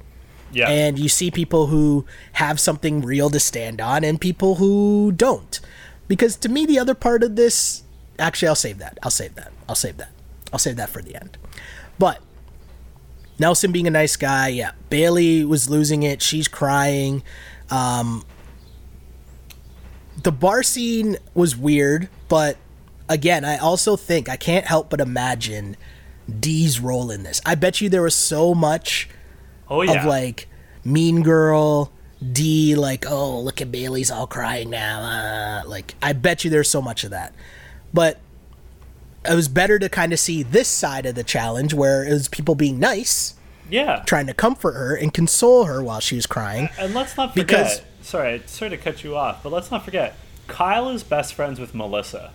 Yeah. 0.51 0.69
And 0.69 0.97
you 0.97 1.09
see 1.09 1.31
people 1.31 1.67
who 1.67 2.05
have 2.33 2.59
something 2.59 3.01
real 3.01 3.29
to 3.29 3.39
stand 3.39 3.81
on 3.81 4.03
and 4.03 4.19
people 4.19 4.55
who 4.55 5.11
don't. 5.11 5.59
Because 6.07 6.35
to 6.37 6.49
me 6.49 6.65
the 6.65 6.79
other 6.79 6.95
part 6.95 7.23
of 7.23 7.35
this 7.35 7.83
actually 8.17 8.47
I'll 8.47 8.55
save 8.55 8.77
that. 8.79 8.97
I'll 9.03 9.11
save 9.11 9.35
that. 9.35 9.51
I'll 9.67 9.75
save 9.75 9.97
that. 9.97 10.11
I'll 10.53 10.59
save 10.59 10.77
that 10.77 10.89
for 10.89 11.01
the 11.01 11.15
end. 11.15 11.37
But 11.99 12.21
Nelson 13.37 13.71
being 13.71 13.87
a 13.87 13.91
nice 13.91 14.15
guy, 14.15 14.49
yeah. 14.49 14.71
Bayleigh 14.89 15.45
was 15.45 15.69
losing 15.69 16.03
it. 16.03 16.21
She's 16.21 16.47
crying. 16.47 17.23
Um, 17.69 18.23
the 20.23 20.31
bar 20.31 20.63
scene 20.63 21.17
was 21.33 21.55
weird, 21.55 22.09
but 22.29 22.57
again, 23.09 23.45
I 23.45 23.57
also 23.57 23.95
think 23.95 24.29
I 24.29 24.37
can't 24.37 24.65
help 24.65 24.89
but 24.89 25.01
imagine 25.01 25.77
Dee's 26.39 26.79
role 26.79 27.11
in 27.11 27.23
this. 27.23 27.41
I 27.45 27.55
bet 27.55 27.81
you 27.81 27.89
there 27.89 28.01
was 28.01 28.15
so 28.15 28.53
much 28.53 29.09
oh 29.69 29.81
yeah. 29.81 29.99
of 29.99 30.05
like 30.05 30.47
Mean 30.83 31.23
Girl, 31.23 31.91
D, 32.31 32.75
like, 32.75 33.05
oh, 33.07 33.39
look 33.39 33.61
at 33.61 33.71
Bayleigh's 33.71 34.11
all 34.11 34.27
crying 34.27 34.69
now. 34.69 35.01
Uh, 35.01 35.67
like, 35.67 35.95
I 36.01 36.13
bet 36.13 36.43
you 36.43 36.49
there's 36.49 36.69
so 36.69 36.81
much 36.81 37.03
of 37.03 37.11
that. 37.11 37.33
But 37.93 38.19
it 39.29 39.35
was 39.35 39.47
better 39.47 39.79
to 39.79 39.89
kind 39.89 40.13
of 40.13 40.19
see 40.19 40.43
this 40.43 40.67
side 40.67 41.05
of 41.05 41.15
the 41.15 41.23
challenge 41.23 41.73
where 41.73 42.05
it 42.05 42.11
was 42.11 42.27
people 42.27 42.55
being 42.55 42.79
nice, 42.79 43.35
yeah. 43.69 44.03
trying 44.05 44.27
to 44.27 44.33
comfort 44.33 44.73
her 44.73 44.95
and 44.95 45.13
console 45.13 45.65
her 45.65 45.83
while 45.83 45.99
she 45.99 46.15
was 46.15 46.25
crying. 46.25 46.69
And 46.77 46.93
let's 46.93 47.17
not 47.17 47.33
forget. 47.33 47.47
Because- 47.47 47.81
sorry, 48.01 48.33
I 48.33 48.41
sorry 48.45 48.69
to 48.69 48.77
cut 48.77 49.03
you 49.03 49.15
off, 49.15 49.41
but 49.43 49.51
let's 49.51 49.71
not 49.71 49.83
forget. 49.83 50.15
Kyle 50.47 50.89
is 50.89 51.03
best 51.03 51.33
friends 51.33 51.59
with 51.59 51.73
Melissa. 51.73 52.31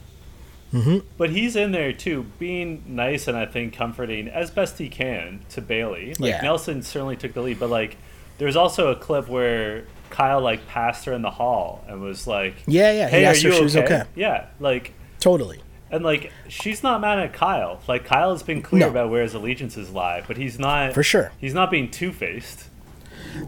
Mm-hmm. 0.72 0.98
But 1.16 1.30
he's 1.30 1.56
in 1.56 1.72
there 1.72 1.92
too, 1.92 2.26
being 2.38 2.84
nice 2.86 3.26
and 3.28 3.36
I 3.36 3.46
think 3.46 3.72
comforting 3.74 4.28
as 4.28 4.50
best 4.50 4.78
he 4.78 4.88
can 4.88 5.40
to 5.50 5.60
Bayleigh. 5.62 6.18
Like 6.20 6.30
Yeah. 6.30 6.40
Nelson 6.42 6.82
certainly 6.82 7.16
took 7.16 7.32
the 7.34 7.42
lead, 7.42 7.58
but 7.58 7.70
like 7.70 7.96
there's 8.38 8.56
also 8.56 8.88
a 8.88 8.96
clip 8.96 9.28
where 9.28 9.84
Kyle 10.10 10.40
like 10.40 10.66
passed 10.68 11.04
her 11.06 11.12
in 11.12 11.22
the 11.22 11.30
hall 11.30 11.84
and 11.88 12.00
was 12.00 12.26
like, 12.26 12.54
Yeah, 12.66 12.92
yeah. 12.92 13.08
He 13.08 13.16
"Hey, 13.16 13.24
are 13.26 13.34
her 13.34 13.56
you 13.56 13.62
was 13.62 13.76
okay. 13.76 14.02
Yeah, 14.14 14.46
like 14.60 14.92
Totally. 15.18 15.60
and 15.90 16.04
like 16.04 16.32
she's 16.48 16.82
not 16.82 17.00
mad 17.00 17.18
at 17.18 17.32
Kyle. 17.32 17.80
Like 17.88 18.04
Kyle 18.04 18.30
has 18.32 18.42
been 18.44 18.62
clear 18.62 18.80
No. 18.82 18.90
about 18.90 19.10
where 19.10 19.22
his 19.22 19.34
allegiances 19.34 19.90
lie, 19.90 20.22
but 20.26 20.36
he's 20.36 20.58
not 20.58 20.94
For 20.94 21.02
sure. 21.02 21.32
He's 21.38 21.54
not 21.54 21.70
being 21.70 21.90
two 21.90 22.12
faced. 22.12 22.64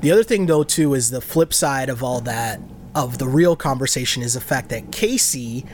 The 0.01 0.13
other 0.13 0.23
thing, 0.23 0.47
though, 0.47 0.63
too, 0.63 0.95
is 0.95 1.11
the 1.11 1.21
flip 1.21 1.53
side 1.53 1.89
of 1.89 2.05
all 2.05 2.21
that, 2.21 2.61
of 2.95 3.19
the 3.19 3.27
real 3.27 3.57
conversation, 3.57 4.23
is 4.23 4.35
the 4.35 4.41
fact 4.41 4.69
that 4.69 4.91
Kaycee 4.93 5.67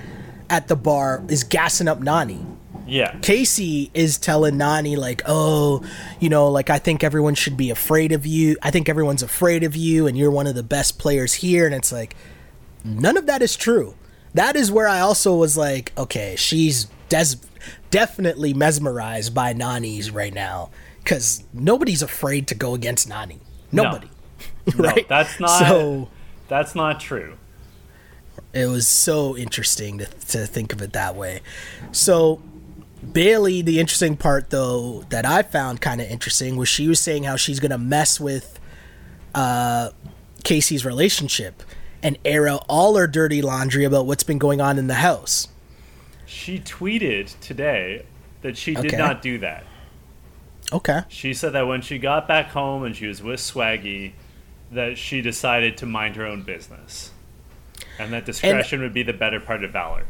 at 0.51 0.69
the 0.69 0.77
bar 0.77 1.25
is 1.29 1.45
gassing 1.45 1.89
up 1.89 2.01
Nany. 2.01 2.45
Yeah. 2.87 3.13
Kaycee 3.17 3.91
is 3.93 4.17
telling 4.17 4.55
Nany, 4.55 4.97
like, 4.97 5.23
oh, 5.27 5.85
you 6.21 6.29
know, 6.31 6.49
like, 6.49 6.71
I 6.71 6.79
think 6.79 7.05
everyone 7.05 7.35
should 7.35 7.57
be 7.57 7.71
afraid 7.71 8.13
of 8.13 8.25
you. 8.27 8.57
I 8.63 8.71
think 8.71 8.89
everyone's 8.89 9.23
afraid 9.23 9.63
of 9.63 9.77
you, 9.77 10.07
and 10.07 10.17
you're 10.17 10.31
one 10.31 10.47
of 10.47 10.55
the 10.55 10.63
best 10.63 10.99
players 10.99 11.35
here. 11.35 11.67
And 11.67 11.75
it's 11.75 11.93
like, 11.93 12.17
none 12.85 13.17
of 13.17 13.27
that 13.27 13.43
is 13.43 13.57
true. 13.57 13.95
That 14.35 14.57
is 14.57 14.73
where 14.73 14.89
I 14.89 15.01
also 15.01 15.37
was 15.37 15.57
like, 15.57 15.93
okay, 15.99 16.35
she's 16.37 16.87
des- 17.09 17.41
definitely 17.91 18.55
mesmerized 18.55 19.35
by 19.35 19.53
Nany's 19.53 20.11
right 20.11 20.33
now. 20.33 20.71
Because 21.03 21.45
nobody's 21.53 22.03
afraid 22.03 22.47
to 22.49 22.55
go 22.55 22.75
against 22.75 23.09
Nany. 23.09 23.41
Nobody. 23.73 24.09
No, 24.77 24.85
right? 24.85 25.09
that's 25.09 25.41
not 25.41 25.67
So 25.67 26.11
that's 26.47 26.75
not 26.75 27.01
true. 27.01 27.39
It 28.53 28.67
was 28.67 28.87
so 28.89 29.37
interesting 29.37 29.99
to, 29.99 30.07
to 30.07 30.47
think 30.47 30.73
of 30.73 30.81
it 30.83 30.93
that 30.95 31.15
way. 31.15 31.41
So 31.93 32.41
Bayleigh, 33.05 33.65
the 33.65 33.79
interesting 33.79 34.17
part 34.17 34.51
though 34.51 35.05
that 35.11 35.27
I 35.27 35.43
found 35.43 35.81
kind 35.81 36.01
of 36.01 36.09
interesting 36.11 36.57
was 36.57 36.69
she 36.69 36.89
was 36.89 37.01
saying 37.01 37.25
how 37.25 37.37
she's 37.37 37.61
gonna 37.61 37.79
mess 37.79 38.19
with 38.19 38.59
uh, 39.35 39.91
Kaycee's 40.45 40.85
relationship 40.85 41.63
and 42.03 42.17
air 42.25 42.49
out 42.49 42.65
all 42.69 42.97
her 42.97 43.07
dirty 43.07 43.43
laundry 43.43 43.85
about 43.85 44.07
what's 44.07 44.23
been 44.23 44.39
going 44.39 44.61
on 44.61 44.79
in 44.79 44.87
the 44.87 44.95
house. 44.95 45.49
She 46.27 46.59
tweeted 46.59 47.39
today 47.41 48.05
that 48.43 48.57
she 48.57 48.75
did 48.75 48.87
Okay. 48.87 48.97
not 48.97 49.21
do 49.23 49.39
that. 49.39 49.65
Okay. 50.73 51.01
She 51.09 51.35
said 51.35 51.53
that 51.55 51.67
when 51.67 51.81
she 51.81 51.99
got 51.99 52.29
back 52.29 52.49
home 52.49 52.85
and 52.85 52.95
she 52.95 53.07
was 53.07 53.23
with 53.23 53.41
Swaggy, 53.41 54.13
that 54.71 54.99
she 54.99 55.23
decided 55.23 55.77
to 55.79 55.87
mind 55.87 56.17
her 56.17 56.27
own 56.27 56.43
business. 56.43 57.11
And 57.99 58.13
that 58.13 58.25
discretion 58.25 58.81
would 58.81 58.95
be 58.95 59.03
the 59.03 59.13
better 59.13 59.41
part 59.41 59.65
of 59.65 59.73
valor. 59.73 60.07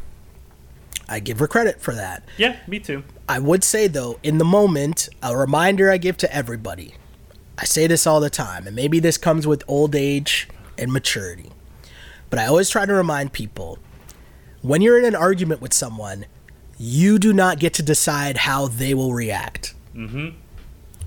I 1.07 1.19
give 1.19 1.39
her 1.39 1.47
credit 1.47 1.81
for 1.81 1.95
that. 1.95 2.23
Yeah, 2.37 2.57
me 2.67 2.79
too. 2.79 3.03
I 3.27 3.39
would 3.39 3.63
say 3.63 3.87
though, 3.87 4.19
in 4.21 4.37
the 4.37 4.45
moment, 4.45 5.09
a 5.23 5.35
reminder 5.35 5.91
I 5.91 5.97
give 5.97 6.17
to 6.17 6.33
everybody. 6.33 6.93
I 7.57 7.65
say 7.65 7.87
this 7.87 8.07
all 8.07 8.19
the 8.19 8.29
time, 8.29 8.67
and 8.67 8.75
maybe 8.75 8.99
this 8.99 9.17
comes 9.17 9.45
with 9.45 9.63
old 9.67 9.95
age 9.95 10.47
and 10.77 10.93
maturity. 10.93 11.51
But 12.29 12.39
I 12.39 12.45
always 12.45 12.69
try 12.69 12.85
to 12.85 12.93
remind 12.93 13.33
people 13.33 13.79
when 14.61 14.81
you're 14.81 14.99
in 14.99 15.05
an 15.05 15.15
argument 15.15 15.61
with 15.61 15.73
someone, 15.73 16.25
you 16.77 17.19
do 17.19 17.33
not 17.33 17.59
get 17.59 17.73
to 17.75 17.83
decide 17.83 18.37
how 18.37 18.67
they 18.67 18.93
will 18.93 19.13
react. 19.13 19.73
Mm-hmm. 19.95 20.37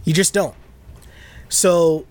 You 0.05 0.13
just 0.13 0.35
don't. 0.35 0.55
So, 1.49 2.07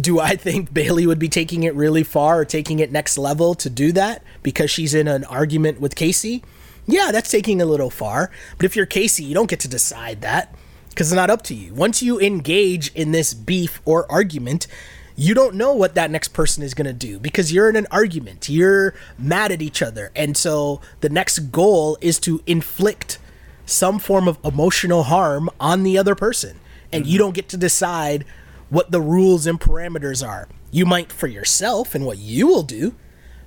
do 0.00 0.20
I 0.20 0.36
think 0.36 0.72
Bayleigh 0.72 1.06
would 1.06 1.18
be 1.18 1.28
taking 1.28 1.64
it 1.64 1.74
really 1.74 2.02
far 2.02 2.40
or 2.40 2.44
taking 2.44 2.78
it 2.78 2.90
next 2.90 3.18
level 3.18 3.54
to 3.56 3.68
do 3.68 3.92
that 3.92 4.22
because 4.42 4.70
she's 4.70 4.94
in 4.94 5.08
an 5.08 5.24
argument 5.24 5.80
with 5.80 5.94
Kaycee? 5.94 6.42
Yeah, 6.86 7.10
that's 7.12 7.30
taking 7.30 7.60
a 7.60 7.66
little 7.66 7.90
far. 7.90 8.30
But 8.56 8.66
if 8.66 8.74
you're 8.74 8.86
Kaycee, 8.86 9.26
you 9.26 9.34
don't 9.34 9.50
get 9.50 9.60
to 9.60 9.68
decide 9.68 10.20
that 10.22 10.54
because 10.88 11.10
it's 11.10 11.16
not 11.16 11.30
up 11.30 11.42
to 11.42 11.54
you. 11.54 11.74
Once 11.74 12.02
you 12.02 12.20
engage 12.20 12.92
in 12.94 13.12
this 13.12 13.34
beef 13.34 13.80
or 13.84 14.10
argument, 14.10 14.66
you 15.14 15.34
don't 15.34 15.54
know 15.54 15.72
what 15.74 15.94
that 15.94 16.10
next 16.10 16.28
person 16.28 16.62
is 16.62 16.74
going 16.74 16.86
to 16.86 16.92
do 16.92 17.18
because 17.18 17.52
you're 17.52 17.68
in 17.68 17.76
an 17.76 17.86
argument. 17.90 18.48
You're 18.48 18.94
mad 19.18 19.52
at 19.52 19.62
each 19.62 19.82
other. 19.82 20.10
And 20.16 20.36
so 20.36 20.80
the 21.00 21.08
next 21.08 21.50
goal 21.50 21.98
is 22.00 22.18
to 22.20 22.42
inflict 22.46 23.18
some 23.66 23.98
form 23.98 24.26
of 24.26 24.38
emotional 24.44 25.04
harm 25.04 25.50
on 25.60 25.82
the 25.82 25.98
other 25.98 26.14
person. 26.14 26.58
And 26.90 27.06
you 27.06 27.12
mm-hmm. 27.12 27.18
don't 27.18 27.34
get 27.34 27.48
to 27.50 27.56
decide 27.56 28.24
what 28.72 28.90
the 28.90 29.02
rules 29.02 29.46
and 29.46 29.60
parameters 29.60 30.26
are. 30.26 30.48
You 30.70 30.86
might 30.86 31.12
for 31.12 31.26
yourself 31.26 31.94
and 31.94 32.06
what 32.06 32.16
you 32.16 32.46
will 32.46 32.62
do, 32.62 32.94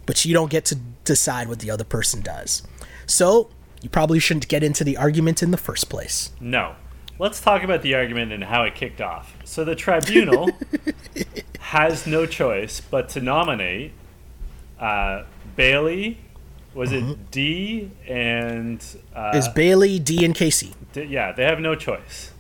but 0.06 0.24
you 0.24 0.36
don't 0.36 0.52
get 0.52 0.66
to 0.66 0.76
decide 1.04 1.48
what 1.48 1.60
the 1.60 1.72
other 1.72 1.84
person 1.84 2.22
does. 2.22 2.62
So 3.08 3.50
you 3.82 3.90
probably 3.90 4.20
shouldn't 4.20 4.48
get 4.48 4.62
into 4.62 4.84
the 4.84 4.98
argument 4.98 5.42
in 5.42 5.50
the 5.50 5.58
first 5.58 5.90
place. 5.90 6.32
No. 6.40 6.76
Let's 7.18 7.42
talk 7.42 7.64
about 7.64 7.82
the 7.82 7.96
argument 7.96 8.34
and 8.34 8.44
how 8.44 8.66
it 8.66 8.76
kicked 8.76 9.02
off. 9.02 9.36
So 9.44 9.66
the 9.66 9.74
tribunal 9.74 10.52
has 11.60 12.06
no 12.06 12.28
choice 12.28 12.80
but 12.80 13.10
to 13.10 13.22
nominate 13.22 13.94
uh, 14.80 15.24
Bayleigh. 15.58 16.18
Was 16.76 16.92
it 16.92 17.32
D 17.32 17.90
and 18.08 18.84
uh, 19.16 19.32
Is 19.34 19.48
Bayleigh, 19.48 20.04
D, 20.04 20.24
and 20.24 20.36
Kaycee? 20.36 20.74
D- 20.94 21.04
yeah? 21.06 21.32
They 21.32 21.46
have 21.46 21.60
no 21.60 21.74
choice. 21.74 22.32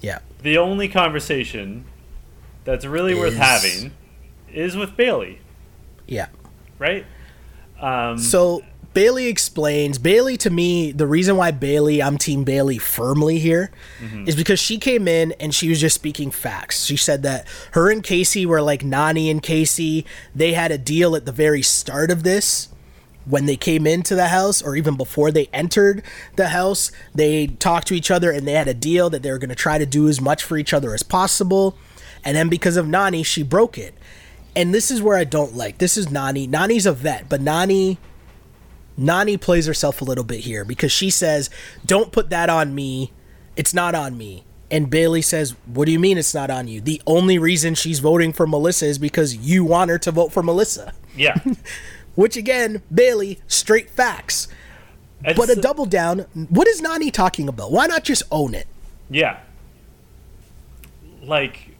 Yeah. 0.00 0.20
The 0.42 0.58
only 0.58 0.88
conversation 0.88 1.84
that's 2.66 2.84
really 2.84 3.14
worth 3.14 3.36
having 3.36 3.92
is 4.52 4.76
with 4.76 4.90
Bayleigh, 4.96 5.38
Yeah. 6.06 6.26
right? 6.78 7.06
Um, 7.80 8.18
So 8.18 8.62
Bayleigh 8.94 9.28
explains. 9.28 9.98
Bayleigh, 9.98 10.38
to 10.38 10.50
me, 10.50 10.90
the 10.92 11.06
reason 11.06 11.36
why 11.36 11.52
Bayleigh, 11.52 12.02
I'm 12.04 12.16
Team 12.16 12.44
Bayleigh 12.44 12.80
firmly 12.80 13.38
here, 13.38 13.70
is 14.26 14.34
because 14.34 14.58
she 14.58 14.78
came 14.78 15.06
in 15.06 15.32
and 15.38 15.54
she 15.54 15.68
was 15.68 15.80
just 15.80 15.94
speaking 15.94 16.30
facts. 16.30 16.84
She 16.86 16.96
said 16.96 17.22
that 17.22 17.46
her 17.72 17.90
and 17.90 18.02
Kaycee 18.02 18.46
were 18.46 18.62
like 18.62 18.82
Nany 18.82 19.30
and 19.30 19.42
Kaycee. 19.42 20.04
They 20.34 20.54
had 20.54 20.70
a 20.72 20.78
deal 20.78 21.14
at 21.14 21.26
the 21.26 21.32
very 21.32 21.60
start 21.62 22.10
of 22.10 22.22
this. 22.22 22.68
When 23.26 23.46
they 23.46 23.56
came 23.56 23.86
into 23.88 24.14
the 24.14 24.28
house, 24.28 24.62
or 24.62 24.76
even 24.76 24.96
before 24.96 25.32
they 25.32 25.48
entered 25.52 26.02
the 26.36 26.48
house, 26.50 26.92
they 27.12 27.48
talked 27.48 27.88
to 27.88 27.94
each 27.94 28.08
other 28.10 28.30
and 28.30 28.46
they 28.46 28.52
had 28.52 28.68
a 28.68 28.74
deal 28.74 29.10
that 29.10 29.22
they 29.24 29.32
were 29.32 29.38
going 29.38 29.48
to 29.50 29.56
try 29.56 29.78
to 29.78 29.84
do 29.86 30.08
as 30.08 30.20
much 30.20 30.44
for 30.44 30.56
each 30.56 30.72
other 30.72 30.94
as 30.94 31.02
possible. 31.02 31.76
And 32.26 32.36
then 32.36 32.50
because 32.50 32.76
of 32.76 32.84
Nany, 32.84 33.24
she 33.24 33.42
broke 33.42 33.78
it. 33.78 33.94
And 34.54 34.74
this 34.74 34.90
is 34.90 35.00
where 35.00 35.16
I 35.16 35.24
don't 35.24 35.54
like. 35.56 35.78
This 35.78 35.96
is 35.96 36.08
Nany. 36.08 36.46
Nany's 36.48 36.84
a 36.84 36.92
vet, 36.92 37.28
but 37.30 37.40
Nany 37.40 37.96
Nany 38.98 39.38
plays 39.40 39.66
herself 39.66 40.00
a 40.00 40.04
little 40.04 40.24
bit 40.24 40.40
here 40.40 40.64
because 40.64 40.90
she 40.90 41.10
says, 41.10 41.50
"Don't 41.84 42.12
put 42.12 42.30
that 42.30 42.48
on 42.48 42.74
me. 42.74 43.12
It's 43.54 43.74
not 43.74 43.94
on 43.94 44.16
me." 44.16 44.44
And 44.70 44.90
Bayleigh 44.90 45.22
says, 45.22 45.54
"What 45.66 45.84
do 45.84 45.92
you 45.92 46.00
mean 46.00 46.16
it's 46.18 46.34
not 46.34 46.50
on 46.50 46.66
you? 46.66 46.80
The 46.80 47.00
only 47.06 47.38
reason 47.38 47.74
she's 47.74 47.98
voting 48.00 48.32
for 48.32 48.46
Melissa 48.46 48.86
is 48.86 48.98
because 48.98 49.36
you 49.36 49.64
want 49.64 49.90
her 49.90 49.98
to 49.98 50.10
vote 50.10 50.32
for 50.32 50.42
Melissa." 50.42 50.92
yeah, 51.16 51.36
Which 52.14 52.36
again, 52.38 52.80
Bayleigh, 52.92 53.36
straight 53.46 53.90
facts. 53.90 54.48
It's- 55.20 55.36
But 55.36 55.50
a 55.50 55.60
double 55.60 55.84
down, 55.86 56.20
what 56.48 56.66
is 56.66 56.80
Nany 56.80 57.12
talking 57.12 57.48
about? 57.48 57.70
Why 57.72 57.86
not 57.86 58.02
just 58.02 58.22
own 58.30 58.54
it? 58.54 58.66
Yeah. 59.10 59.40
Like, 61.22 61.75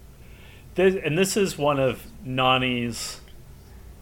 this, 0.77 0.94
and 1.03 1.19
this 1.19 1.36
is 1.36 1.59
one 1.59 1.81
of 1.81 2.07
Nany's 2.24 3.20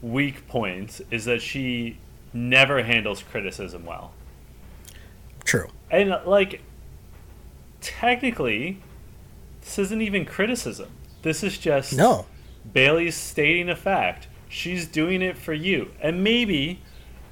weak 0.02 0.46
points 0.46 1.00
is 1.10 1.24
that 1.24 1.40
she 1.40 1.98
never 2.32 2.82
handles 2.82 3.22
criticism 3.22 3.86
well. 3.86 4.12
True. 5.44 5.68
And, 5.90 6.10
like, 6.26 6.60
technically, 7.80 8.82
this 9.62 9.78
isn't 9.78 10.02
even 10.02 10.26
criticism. 10.26 10.90
This 11.22 11.42
is 11.42 11.56
just 11.56 11.94
No. 11.94 12.26
Bayleigh's 12.70 13.14
stating 13.14 13.68
a 13.70 13.76
fact. 13.76 14.28
She's 14.48 14.86
doing 14.86 15.22
it 15.22 15.38
for 15.38 15.54
you. 15.54 15.90
And 16.00 16.22
maybe, 16.22 16.80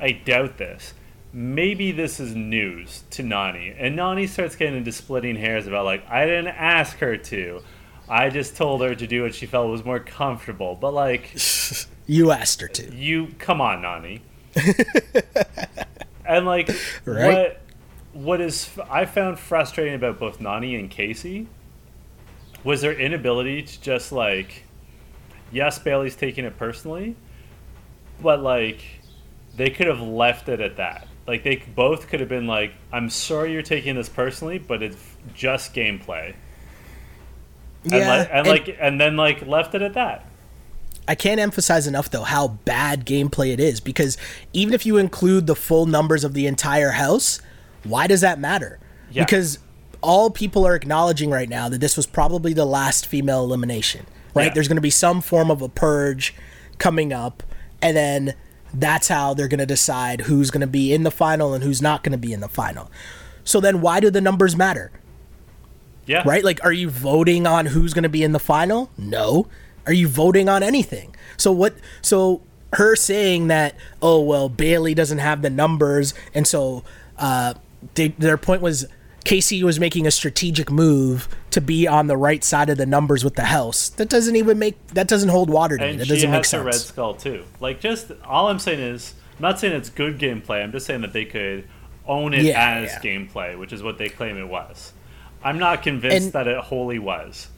I 0.01 0.12
doubt 0.12 0.59
this, 0.59 0.94
maybe 1.32 1.93
this 1.93 2.20
is 2.20 2.35
news 2.35 3.05
to 3.10 3.23
Nany. 3.23 3.74
And 3.78 3.98
Nany 3.98 4.28
starts 4.28 4.56
getting 4.56 4.77
into 4.77 4.93
splitting 4.93 5.36
hairs 5.36 5.66
about, 5.66 5.85
like, 5.85 6.09
I 6.10 6.27
didn't 6.27 6.48
ask 6.48 6.98
her 6.98 7.16
to. 7.16 7.62
I 8.08 8.28
just 8.30 8.56
told 8.56 8.82
her 8.82 8.94
to 8.94 9.06
do 9.06 9.22
what 9.22 9.34
she 9.34 9.46
felt 9.46 9.70
was 9.70 9.84
more 9.84 10.00
comfortable. 10.00 10.76
But, 10.80 10.92
like, 10.94 11.34
You 12.06 12.30
asked 12.32 12.60
her 12.60 12.68
to. 12.68 12.94
you, 12.94 13.28
come 13.38 13.60
on, 13.60 13.82
Nany. 13.82 14.20
and, 16.26 16.46
like, 16.46 16.68
Right. 17.04 17.32
what, 17.32 17.60
what 18.12 18.40
is, 18.40 18.68
I 18.90 19.04
found 19.06 19.38
frustrating 19.38 19.94
about 19.94 20.18
both 20.18 20.38
Nany 20.40 20.78
and 20.78 20.90
Kaycee 20.90 21.46
was 22.64 22.80
their 22.82 22.92
inability 22.98 23.62
to 23.62 23.80
just, 23.80 24.12
like, 24.12 24.64
yes, 25.50 25.78
Bayleigh's 25.78 26.16
taking 26.16 26.44
it 26.44 26.56
personally, 26.58 27.16
but 28.20 28.40
like 28.40 28.82
they 29.56 29.68
could 29.70 29.86
have 29.88 30.00
left 30.00 30.48
it 30.48 30.60
at 30.60 30.76
that. 30.76 31.08
Like 31.26 31.42
they 31.42 31.56
both 31.74 32.08
could 32.08 32.20
have 32.20 32.28
been 32.28 32.46
like, 32.46 32.72
"I'm 32.92 33.10
sorry 33.10 33.52
you're 33.52 33.62
taking 33.62 33.96
this 33.96 34.08
personally, 34.08 34.58
but 34.58 34.82
it's 34.82 34.96
just 35.34 35.74
gameplay," 35.74 36.34
and, 37.84 37.92
Yeah. 37.92 38.09
like, 38.09 38.28
and, 38.28 38.38
and- 38.38 38.46
like 38.48 38.76
and 38.80 39.00
then 39.00 39.16
like 39.16 39.46
left 39.46 39.74
it 39.74 39.82
at 39.82 39.94
that. 39.94 40.26
I 41.09 41.16
can't 41.16 41.40
emphasize 41.40 41.88
enough 41.88 42.10
though 42.10 42.22
how 42.22 42.48
bad 42.48 43.04
gameplay 43.04 43.52
it 43.52 43.59
is 43.59 43.80
because 43.80 44.16
even 44.52 44.72
if 44.72 44.86
you 44.86 44.98
include 44.98 45.48
the 45.48 45.56
full 45.56 45.84
numbers 45.86 46.22
of 46.22 46.32
the 46.32 46.46
entire 46.46 46.92
house, 46.92 47.40
why 47.82 48.06
does 48.06 48.20
that 48.20 48.38
matter? 48.38 48.78
Yeah. 49.10 49.24
Because 49.24 49.59
all 50.00 50.30
people 50.30 50.64
are 50.66 50.76
acknowledging 50.76 51.28
right 51.30 51.48
now 51.48 51.68
that 51.68 51.80
this 51.80 51.96
was 51.96 52.06
probably 52.06 52.52
the 52.52 52.64
last 52.64 53.04
female 53.06 53.42
elimination. 53.42 54.06
Right? 54.34 54.46
Yeah. 54.46 54.54
There's 54.54 54.68
going 54.68 54.76
to 54.76 54.80
be 54.82 54.90
some 54.90 55.20
form 55.20 55.50
of 55.50 55.60
a 55.60 55.68
purge 55.68 56.34
coming 56.78 57.12
up 57.12 57.42
and 57.82 57.96
then 57.96 58.34
that's 58.72 59.09
how 59.09 59.34
they're 59.34 59.48
going 59.48 59.59
to 59.60 59.66
decide 59.66 60.22
who's 60.22 60.50
going 60.52 60.60
to 60.62 60.66
be 60.68 60.92
in 60.94 61.02
the 61.02 61.10
final 61.10 61.52
and 61.52 61.62
who's 61.64 61.82
not 61.82 62.02
going 62.04 62.12
to 62.12 62.18
be 62.18 62.32
in 62.32 62.38
the 62.40 62.48
final. 62.48 62.90
So 63.44 63.60
then 63.60 63.80
why 63.80 63.98
do 63.98 64.09
the 64.09 64.20
numbers 64.20 64.54
matter? 64.56 64.92
Yeah, 66.06 66.22
right? 66.26 66.42
Like, 66.44 66.64
are 66.64 66.72
you 66.72 66.90
voting 66.90 67.46
on 67.46 67.66
who's 67.66 67.94
going 67.94 68.02
to 68.02 68.08
be 68.08 68.22
in 68.22 68.32
the 68.32 68.38
final? 68.40 68.90
No. 68.98 69.46
Are 69.86 69.92
you 69.92 70.08
voting 70.08 70.48
on 70.48 70.62
anything? 70.62 71.14
So 71.36 71.52
what? 71.52 71.74
So 72.02 72.42
her 72.74 72.96
saying 72.96 73.48
that, 73.48 73.74
oh 74.00 74.20
well, 74.22 74.48
Bayleigh 74.48 74.94
doesn't 74.94 75.18
have 75.18 75.42
the 75.42 75.50
numbers, 75.50 76.14
and 76.34 76.46
so 76.46 76.84
uh, 77.18 77.54
they, 77.94 78.08
their 78.08 78.36
point 78.36 78.62
was 78.62 78.86
Kaycee 79.24 79.62
was 79.62 79.78
making 79.78 80.06
a 80.06 80.10
strategic 80.10 80.70
move 80.70 81.28
to 81.50 81.60
be 81.60 81.86
on 81.86 82.06
the 82.06 82.16
right 82.16 82.42
side 82.42 82.70
of 82.70 82.78
the 82.78 82.86
numbers 82.86 83.24
with 83.24 83.34
the 83.34 83.44
house. 83.44 83.88
That 83.90 84.08
doesn't 84.08 84.36
even 84.36 84.58
make 84.58 84.84
that 84.88 85.08
doesn't 85.08 85.28
hold 85.28 85.50
water 85.50 85.76
to 85.78 85.84
me. 85.84 85.90
and 85.90 86.00
That 86.00 86.06
she 86.06 86.14
doesn't 86.14 86.30
make 86.30 86.44
has 86.44 86.54
a 86.54 86.62
red 86.62 86.74
skull 86.74 87.14
too. 87.14 87.44
Like 87.60 87.80
just 87.80 88.10
all 88.24 88.48
I'm 88.48 88.58
saying 88.58 88.80
is, 88.80 89.14
I'm 89.38 89.42
not 89.42 89.60
saying 89.60 89.74
it's 89.74 89.90
good 89.90 90.18
gameplay. 90.18 90.62
I'm 90.62 90.72
just 90.72 90.86
saying 90.86 91.02
that 91.02 91.12
they 91.12 91.24
could 91.24 91.68
own 92.06 92.34
it 92.34 92.42
Yeah, 92.42 92.78
as 92.78 92.90
yeah. 92.92 93.00
gameplay, 93.00 93.58
which 93.58 93.72
is 93.72 93.82
what 93.82 93.98
they 93.98 94.08
claim 94.08 94.36
it 94.36 94.48
was. 94.48 94.92
I'm 95.44 95.59
not 95.59 95.82
convinced 95.82 96.27
And- 96.27 96.32
that 96.35 96.47
it 96.48 96.59
wholly 96.59 96.98
was, 96.98 97.48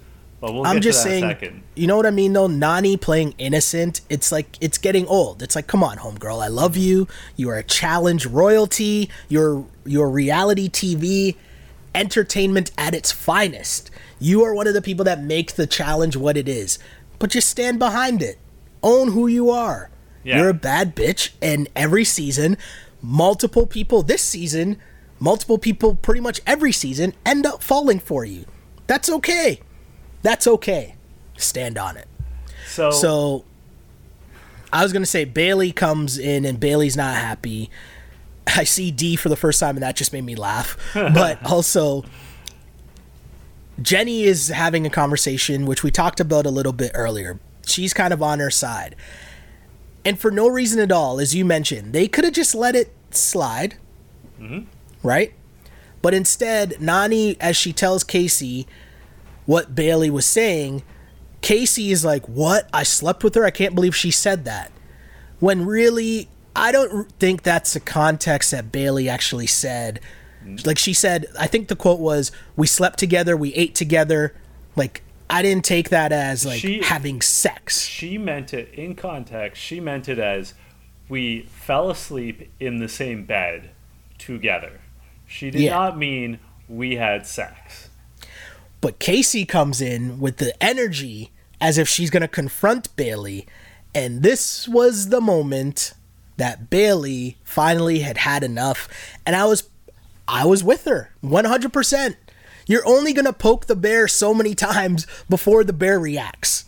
but 0.40 0.52
we'll 0.54 0.66
I'm 0.66 0.76
get 0.76 0.82
just 0.84 1.02
to 1.02 1.08
that 1.08 1.10
saying, 1.10 1.24
second. 1.24 1.62
you 1.74 1.86
know 1.86 1.96
what 1.96 2.06
I 2.06 2.10
mean 2.10 2.32
though? 2.32 2.48
Nany 2.48 3.00
playing 3.00 3.34
innocent, 3.38 4.00
it's 4.10 4.30
like 4.32 4.56
it's 4.60 4.78
getting 4.78 5.06
old. 5.06 5.42
It's 5.42 5.54
like, 5.56 5.66
come 5.66 5.82
on, 5.82 5.98
homegirl, 5.98 6.42
I 6.42 6.48
love 6.48 6.76
you. 6.76 7.08
You 7.36 7.50
are 7.50 7.56
a 7.58 7.62
challenge 7.62 8.26
royalty. 8.26 9.10
You're 9.28 9.64
you're 9.84 10.08
reality 10.10 10.68
TV 10.68 11.36
entertainment 11.94 12.70
at 12.76 12.94
its 12.94 13.12
finest. 13.12 13.90
You 14.18 14.42
are 14.44 14.54
one 14.54 14.66
of 14.66 14.74
the 14.74 14.82
people 14.82 15.04
that 15.04 15.22
make 15.22 15.52
the 15.54 15.66
challenge 15.66 16.16
what 16.16 16.36
it 16.36 16.48
is. 16.48 16.78
But 17.18 17.30
just 17.30 17.48
stand 17.48 17.78
behind 17.78 18.22
it. 18.22 18.38
Own 18.82 19.12
who 19.12 19.26
you 19.26 19.50
are. 19.50 19.90
Yeah. 20.24 20.38
You're 20.38 20.48
a 20.48 20.54
bad 20.54 20.96
bitch, 20.96 21.30
and 21.42 21.68
every 21.76 22.04
season, 22.04 22.56
multiple 23.02 23.66
people 23.66 24.02
this 24.02 24.22
season, 24.22 24.78
multiple 25.24 25.56
people 25.56 25.94
pretty 25.94 26.20
much 26.20 26.42
every 26.46 26.70
season 26.70 27.14
end 27.24 27.46
up 27.46 27.62
falling 27.62 27.98
for 27.98 28.26
you. 28.26 28.44
That's 28.86 29.08
okay. 29.08 29.60
That's 30.22 30.46
okay. 30.46 30.96
Stand 31.38 31.78
on 31.78 31.96
it. 31.96 32.06
So, 32.68 32.90
So 32.90 33.44
I 34.70 34.82
was 34.82 34.92
gonna 34.92 35.06
say 35.06 35.24
Bayleigh 35.24 35.74
comes 35.74 36.18
in 36.18 36.44
and 36.44 36.60
Bayleigh's 36.60 36.96
not 36.96 37.16
happy. 37.16 37.70
I 38.46 38.64
see 38.64 38.90
D 38.90 39.16
for 39.16 39.30
the 39.30 39.36
first 39.36 39.58
time 39.58 39.76
and 39.76 39.82
that 39.82 39.96
just 39.96 40.12
made 40.12 40.24
me 40.24 40.36
laugh. 40.36 40.76
But 40.94 41.44
also 41.50 42.04
Jenny 43.80 44.24
is 44.24 44.48
having 44.48 44.86
a 44.86 44.90
conversation 44.90 45.64
which 45.64 45.82
we 45.82 45.90
talked 45.90 46.20
about 46.20 46.44
a 46.44 46.50
little 46.50 46.72
bit 46.74 46.92
earlier. 46.94 47.40
She's 47.66 47.94
kind 47.94 48.12
of 48.12 48.22
on 48.22 48.40
her 48.40 48.50
side. 48.50 48.94
And 50.04 50.18
for 50.18 50.30
no 50.30 50.48
reason 50.48 50.80
at 50.80 50.92
all, 50.92 51.18
as 51.18 51.34
you 51.34 51.46
mentioned, 51.46 51.94
they 51.94 52.08
could 52.08 52.24
have 52.24 52.34
just 52.34 52.54
let 52.54 52.76
it 52.76 52.92
slide. 53.10 53.76
Mm-hmm. 54.38 54.66
Right? 55.04 55.32
But 56.02 56.12
instead, 56.14 56.72
Nany, 56.80 57.36
as 57.40 57.56
she 57.56 57.72
tells 57.72 58.02
Kaycee 58.02 58.66
what 59.46 59.74
Bayleigh 59.74 60.10
was 60.10 60.26
saying, 60.26 60.82
Kaycee 61.42 61.90
is 61.90 62.04
like, 62.04 62.26
What? 62.26 62.68
I 62.72 62.82
slept 62.82 63.22
with 63.22 63.36
her? 63.36 63.44
I 63.44 63.50
can't 63.50 63.74
believe 63.74 63.94
she 63.94 64.10
said 64.10 64.44
that. 64.46 64.72
When 65.38 65.64
really, 65.64 66.28
I 66.56 66.72
don't 66.72 67.10
think 67.18 67.42
that's 67.42 67.74
the 67.74 67.80
context 67.80 68.50
that 68.50 68.72
Bayleigh 68.72 69.08
actually 69.08 69.46
said. 69.46 70.00
Mm-hmm. 70.44 70.66
Like 70.66 70.78
she 70.78 70.92
said, 70.92 71.26
I 71.38 71.46
think 71.46 71.68
the 71.68 71.76
quote 71.76 72.00
was, 72.00 72.32
We 72.56 72.66
slept 72.66 72.98
together, 72.98 73.36
we 73.36 73.54
ate 73.54 73.74
together. 73.74 74.34
Like, 74.76 75.02
I 75.28 75.42
didn't 75.42 75.64
take 75.64 75.88
that 75.90 76.12
as 76.12 76.44
like 76.44 76.60
She- 76.60 76.82
having 76.82 77.20
sex. 77.20 77.82
She 77.82 78.18
meant 78.18 78.52
it 78.52 78.72
in 78.74 78.94
context. 78.94 79.62
She 79.62 79.80
meant 79.80 80.08
it 80.08 80.18
as 80.18 80.54
we 81.08 81.42
fell 81.42 81.90
asleep 81.90 82.50
in 82.60 82.78
the 82.78 82.88
same 82.88 83.24
bed 83.24 83.70
together. 84.18 84.80
She 85.34 85.50
did 85.50 85.62
Yeah. 85.62 85.70
not 85.72 85.98
mean 85.98 86.38
we 86.68 86.94
had 86.94 87.26
sex. 87.26 87.88
But 88.80 89.00
Kaycee 89.00 89.48
comes 89.48 89.80
in 89.80 90.20
with 90.20 90.36
the 90.36 90.54
energy 90.62 91.32
as 91.60 91.76
if 91.76 91.88
she's 91.88 92.08
going 92.10 92.20
to 92.20 92.28
confront 92.28 92.94
Bayleigh. 92.94 93.44
And 93.92 94.22
this 94.22 94.68
was 94.68 95.08
the 95.08 95.20
moment 95.20 95.92
that 96.36 96.70
Bayleigh 96.70 97.34
finally 97.42 97.98
had 98.00 98.18
had 98.18 98.44
enough. 98.44 98.88
And 99.26 99.34
I 99.34 99.44
was 99.46 99.64
I 100.28 100.44
was 100.46 100.62
with 100.62 100.84
her 100.84 101.10
100%. 101.22 102.14
You're 102.68 102.86
only 102.86 103.12
going 103.12 103.24
to 103.26 103.32
poke 103.32 103.66
the 103.66 103.76
bear 103.76 104.06
so 104.06 104.32
many 104.34 104.54
times 104.70 105.04
before 105.28 105.64
the 105.64 105.72
bear 105.72 105.98
reacts. 105.98 106.64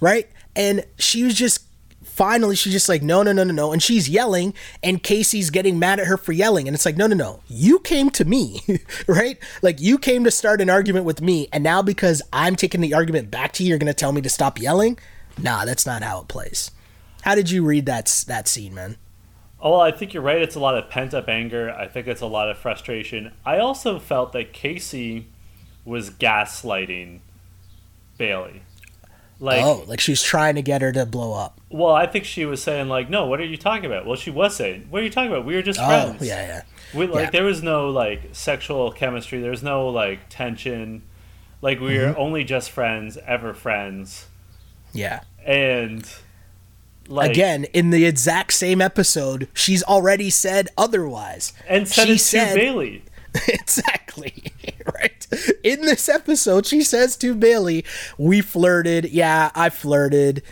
Right? 0.00 0.28
And 0.56 0.84
she 0.98 1.22
was 1.22 1.34
just 1.34 1.62
finally 2.10 2.56
she's 2.56 2.72
just 2.72 2.88
like 2.88 3.02
no 3.02 3.22
no 3.22 3.32
no 3.32 3.44
no 3.44 3.52
no 3.52 3.72
and 3.72 3.82
she's 3.82 4.08
yelling 4.08 4.52
and 4.82 5.02
kaycee's 5.02 5.50
getting 5.50 5.78
mad 5.78 5.98
at 6.00 6.06
her 6.06 6.16
for 6.16 6.32
yelling 6.32 6.68
and 6.68 6.74
it's 6.74 6.84
like 6.84 6.96
no 6.96 7.06
no 7.06 7.16
no 7.16 7.40
you 7.48 7.78
came 7.78 8.10
to 8.10 8.24
me 8.24 8.60
right 9.06 9.38
like 9.62 9.80
you 9.80 9.96
came 9.96 10.24
to 10.24 10.30
start 10.30 10.60
an 10.60 10.68
argument 10.68 11.04
with 11.04 11.20
me 11.20 11.48
and 11.52 11.64
now 11.64 11.80
because 11.80 12.20
i'm 12.32 12.56
taking 12.56 12.80
the 12.80 12.92
argument 12.92 13.30
back 13.30 13.52
to 13.52 13.62
you 13.62 13.70
you're 13.70 13.78
gonna 13.78 13.94
tell 13.94 14.12
me 14.12 14.20
to 14.20 14.28
stop 14.28 14.60
yelling 14.60 14.98
nah 15.40 15.64
that's 15.64 15.86
not 15.86 16.02
how 16.02 16.20
it 16.20 16.28
plays 16.28 16.70
how 17.22 17.34
did 17.34 17.50
you 17.50 17.64
read 17.64 17.86
that 17.86 18.24
that 18.26 18.48
scene 18.48 18.74
man 18.74 18.96
Oh, 19.62 19.78
I 19.78 19.90
think 19.90 20.14
you're 20.14 20.22
right. 20.22 20.40
It's 20.40 20.54
a 20.54 20.60
lot 20.60 20.78
of 20.78 20.88
pent 20.88 21.12
up 21.12 21.28
anger. 21.28 21.70
I 21.70 21.86
think 21.86 22.06
it's 22.06 22.22
a 22.22 22.26
lot 22.26 22.48
of 22.48 22.56
frustration. 22.56 23.32
I 23.44 23.58
also 23.58 23.98
felt 23.98 24.32
that 24.32 24.54
Kaycee 24.54 25.24
was 25.84 26.08
gaslighting 26.08 27.20
Bayleigh. 28.18 28.60
Like, 29.40 29.62
oh 29.64 29.84
like 29.86 30.00
she's 30.00 30.22
trying 30.22 30.54
to 30.56 30.62
get 30.62 30.82
her 30.82 30.92
to 30.92 31.06
blow 31.06 31.32
up 31.34 31.60
well, 31.70 31.94
I 31.94 32.06
think 32.06 32.24
she 32.24 32.44
was 32.44 32.62
saying 32.62 32.88
like, 32.88 33.08
"No, 33.08 33.26
what 33.26 33.40
are 33.40 33.44
you 33.44 33.56
talking 33.56 33.86
about?" 33.86 34.04
Well, 34.04 34.16
she 34.16 34.30
was 34.30 34.54
saying, 34.56 34.88
"What 34.90 35.00
are 35.00 35.04
you 35.04 35.10
talking 35.10 35.30
about? 35.32 35.44
We 35.46 35.54
were 35.54 35.62
just 35.62 35.78
oh 35.80 35.86
friends." 35.86 36.26
yeah 36.26 36.46
yeah 36.46 36.98
We, 36.98 37.06
like 37.06 37.26
Yeah. 37.26 37.30
there 37.30 37.44
was 37.44 37.62
no 37.62 37.88
like 37.88 38.30
sexual 38.32 38.90
chemistry. 38.92 39.40
There 39.40 39.50
was 39.52 39.62
no 39.62 39.88
like 39.88 40.28
tension. 40.28 41.02
Like 41.62 41.78
we 41.80 41.90
Mm-hmm. 41.94 42.10
were 42.12 42.18
only 42.18 42.44
just 42.44 42.70
friends, 42.70 43.16
ever 43.26 43.54
friends, 43.54 44.26
yeah 44.92 45.20
and 45.46 46.06
like 47.08 47.30
again 47.30 47.64
in 47.72 47.90
the 47.90 48.04
exact 48.04 48.52
same 48.52 48.80
episode 48.82 49.48
she's 49.54 49.82
already 49.84 50.28
said 50.30 50.68
otherwise 50.76 51.52
and 51.68 51.88
said 51.88 52.06
she 52.08 52.14
it 52.14 52.18
said- 52.18 52.56
Bayleigh. 52.58 53.00
exactly 53.48 54.52
right 54.94 55.09
in 55.64 55.82
this 55.82 56.08
episode 56.08 56.66
she 56.66 56.82
says 56.82 57.16
to 57.16 57.34
bayleigh 57.34 57.84
we 58.18 58.40
flirted. 58.40 59.06
Yeah 59.10 59.50
i 59.54 59.70
flirted. 59.70 60.42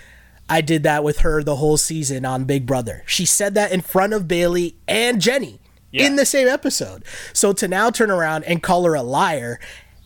I 0.48 0.60
did 0.62 0.82
that 0.84 1.04
with 1.04 1.18
her 1.20 1.42
the 1.42 1.56
whole 1.56 1.76
season 1.76 2.24
on 2.24 2.44
big 2.44 2.64
brother. 2.66 3.02
She 3.06 3.26
said 3.26 3.54
that 3.54 3.70
in 3.70 3.82
front 3.82 4.12
of 4.14 4.26
bayleigh 4.26 4.74
and 4.86 5.20
jenny 5.20 5.60
Yeah. 5.90 6.06
in 6.06 6.16
the 6.16 6.24
same 6.26 6.48
episode. 6.48 7.04
So 7.32 7.52
to 7.52 7.68
now 7.68 7.90
turn 7.90 8.10
around 8.10 8.44
and 8.44 8.62
call 8.62 8.84
her 8.84 8.94
a 8.94 9.02
liar 9.02 9.60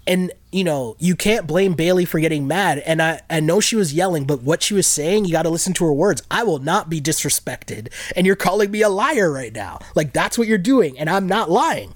and 0.05 0.33
you 0.51 0.65
know 0.65 0.97
you 0.99 1.15
can't 1.15 1.47
blame 1.47 1.75
bayleigh 1.77 2.09
for 2.09 2.19
getting 2.19 2.49
mad 2.49 2.79
and 2.81 3.01
i 3.01 3.21
i 3.31 3.39
know 3.39 3.61
she 3.61 3.77
was 3.77 3.95
yelling 3.95 4.25
but 4.25 4.43
what 4.43 4.61
she 4.61 4.75
was 4.75 4.85
saying 4.85 5.25
you 5.25 5.31
got 5.31 5.45
to 5.45 5.49
listen 5.49 5.73
to 5.75 5.85
her 5.85 5.93
words. 5.93 6.23
I 6.29 6.43
will 6.43 6.59
not 6.59 6.91
be 6.91 7.01
disrespected 7.01 7.93
and 8.17 8.27
you're 8.27 8.35
calling 8.35 8.73
me 8.73 8.83
a 8.83 8.89
liar 8.89 9.31
right 9.31 9.53
now. 9.53 9.79
Like 9.95 10.13
that's 10.13 10.37
what 10.37 10.49
you're 10.49 10.59
doing 10.59 10.99
and 10.99 11.09
i'm 11.09 11.29
not 11.29 11.51
lying. 11.51 11.95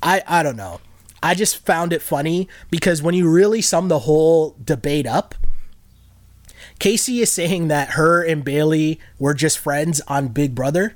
I 0.00 0.22
I 0.28 0.42
don't 0.44 0.54
know. 0.56 0.80
I 1.22 1.34
just 1.34 1.64
found 1.64 1.92
it 1.92 2.02
funny 2.02 2.48
because 2.70 3.02
when 3.02 3.14
you 3.14 3.28
really 3.28 3.60
sum 3.60 3.88
the 3.88 4.00
whole 4.00 4.56
debate 4.64 5.06
up, 5.06 5.34
Kaycee 6.80 7.22
is 7.22 7.30
saying 7.32 7.68
that 7.68 7.90
her 7.90 8.22
and 8.22 8.44
Bayleigh 8.44 8.98
were 9.18 9.34
just 9.34 9.58
friends 9.58 10.00
on 10.06 10.28
Big 10.28 10.54
Brother, 10.54 10.94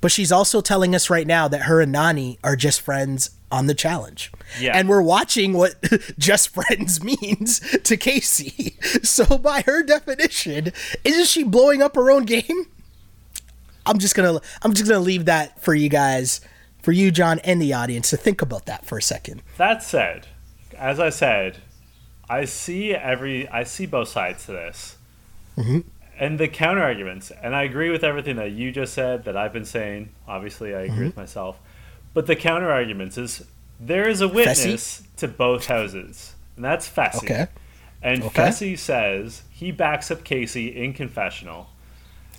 but 0.00 0.12
she's 0.12 0.30
also 0.30 0.60
telling 0.60 0.94
us 0.94 1.08
right 1.08 1.26
now 1.26 1.48
that 1.48 1.62
her 1.62 1.80
and 1.80 1.94
Nany 1.94 2.38
are 2.44 2.56
just 2.56 2.80
friends 2.80 3.30
on 3.50 3.66
the 3.66 3.74
challenge. 3.74 4.30
Yeah. 4.60 4.76
And 4.76 4.88
we're 4.88 5.02
watching 5.02 5.54
what 5.54 5.74
just 6.18 6.50
friends 6.50 7.02
means 7.04 7.60
to 7.60 7.96
Kaycee. 7.96 8.74
So 9.04 9.38
by 9.38 9.62
her 9.62 9.82
definition, 9.82 10.72
isn't 11.04 11.26
she 11.26 11.42
blowing 11.42 11.82
up 11.82 11.94
her 11.94 12.10
own 12.10 12.24
game? 12.24 12.66
I'm 13.86 13.98
just 13.98 14.14
gonna 14.14 14.40
I'm 14.62 14.74
just 14.74 14.88
gonna 14.88 15.02
leave 15.02 15.24
that 15.26 15.60
for 15.62 15.74
you 15.74 15.88
guys, 15.88 16.40
for 16.88 16.92
you, 16.92 17.10
John, 17.10 17.38
and 17.40 17.60
the 17.60 17.74
audience 17.74 18.08
to 18.08 18.16
think 18.16 18.40
about 18.40 18.64
that 18.64 18.86
for 18.86 18.96
a 18.96 19.02
second. 19.02 19.42
That 19.58 19.82
said, 19.82 20.26
as 20.74 20.98
I 20.98 21.10
said, 21.10 21.58
I 22.30 22.46
see 22.46 22.94
every 22.94 23.46
I 23.50 23.64
see 23.64 23.84
both 23.84 24.08
sides 24.08 24.46
to 24.46 24.52
this, 24.52 24.96
Mm-hmm. 25.58 25.80
and 26.18 26.38
the 26.40 26.48
counter 26.48 26.80
arguments, 26.82 27.30
and 27.42 27.54
I 27.54 27.64
agree 27.64 27.90
with 27.90 28.02
everything 28.02 28.36
that 28.36 28.52
you 28.52 28.72
just 28.72 28.94
said 28.94 29.26
that 29.26 29.36
I've 29.36 29.52
been 29.52 29.66
saying. 29.66 30.08
Obviously, 30.26 30.74
I 30.74 30.84
agree 30.84 30.94
Mm-hmm. 30.94 31.04
with 31.08 31.16
myself, 31.18 31.58
but 32.14 32.26
the 32.26 32.34
counter 32.36 32.70
arguments 32.70 33.18
is 33.18 33.44
there 33.78 34.08
is 34.08 34.22
a 34.22 34.28
witness 34.28 35.02
to 35.18 35.28
both 35.28 35.66
houses, 35.66 36.36
and 36.56 36.64
that's 36.64 36.88
Fessy. 36.88 37.16
Okay. 37.24 37.48
And 38.02 38.22
Okay. 38.22 38.42
Fessy 38.44 38.78
says 38.78 39.42
he 39.50 39.72
backs 39.72 40.10
up 40.10 40.24
Kaycee 40.24 40.74
in 40.74 40.94
confessional 40.94 41.68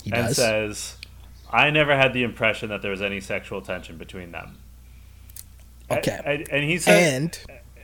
He 0.02 0.10
and 0.10 0.26
does. 0.26 0.36
says, 0.38 0.96
"I 1.52 1.70
never 1.70 1.96
had 1.96 2.12
the 2.12 2.22
impression 2.22 2.68
that 2.70 2.82
there 2.82 2.90
was 2.90 3.02
any 3.02 3.20
sexual 3.20 3.60
tension 3.60 3.96
between 3.96 4.32
them." 4.32 4.58
Okay. 5.90 6.20
and, 6.24 6.48
and 6.50 6.64
he 6.64 6.78
said, 6.78 7.14
and 7.14 7.38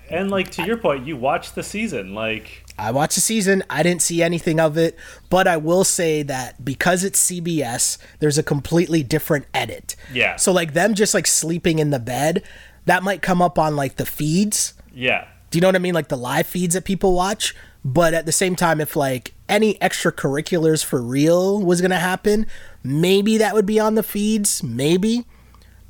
and 0.08 0.30
like 0.30 0.50
to 0.52 0.64
your 0.64 0.76
point, 0.76 1.06
you 1.06 1.16
watched 1.16 1.54
the 1.54 1.62
season. 1.62 2.14
Like 2.14 2.64
I 2.78 2.90
watched 2.90 3.16
the 3.16 3.20
season. 3.20 3.62
I 3.68 3.82
didn't 3.82 4.02
see 4.02 4.22
anything 4.22 4.60
of 4.60 4.76
it, 4.78 4.96
but 5.30 5.48
I 5.48 5.56
will 5.56 5.84
say 5.84 6.22
that 6.22 6.64
because 6.64 7.04
it's 7.04 7.30
CBS, 7.30 7.98
there's 8.20 8.38
a 8.38 8.42
completely 8.42 9.02
different 9.02 9.46
edit. 9.52 9.96
Yeah. 10.12 10.36
So 10.36 10.52
like 10.52 10.74
them 10.74 10.94
just 10.94 11.14
like 11.14 11.26
sleeping 11.26 11.78
in 11.78 11.90
the 11.90 11.98
bed, 11.98 12.42
that 12.84 13.02
might 13.02 13.22
come 13.22 13.42
up 13.42 13.58
on 13.58 13.76
like 13.76 13.96
the 13.96 14.06
feeds. 14.06 14.74
yeah, 14.92 15.26
Do 15.50 15.58
you 15.58 15.60
know 15.60 15.68
what 15.68 15.76
I 15.76 15.80
mean? 15.80 15.94
Like 15.94 16.08
the 16.08 16.16
live 16.16 16.46
feeds 16.46 16.74
that 16.74 16.84
people 16.84 17.12
watch. 17.12 17.54
But 17.84 18.14
at 18.14 18.26
the 18.26 18.32
same 18.32 18.56
time, 18.56 18.80
if 18.80 18.96
like 18.96 19.32
any 19.48 19.74
extracurriculars 19.74 20.84
for 20.84 21.00
real 21.02 21.62
was 21.62 21.80
gonna 21.80 21.98
happen, 21.98 22.46
maybe 22.82 23.38
that 23.38 23.54
would 23.54 23.66
be 23.66 23.80
on 23.80 23.94
the 23.94 24.02
feeds, 24.02 24.62
maybe. 24.62 25.24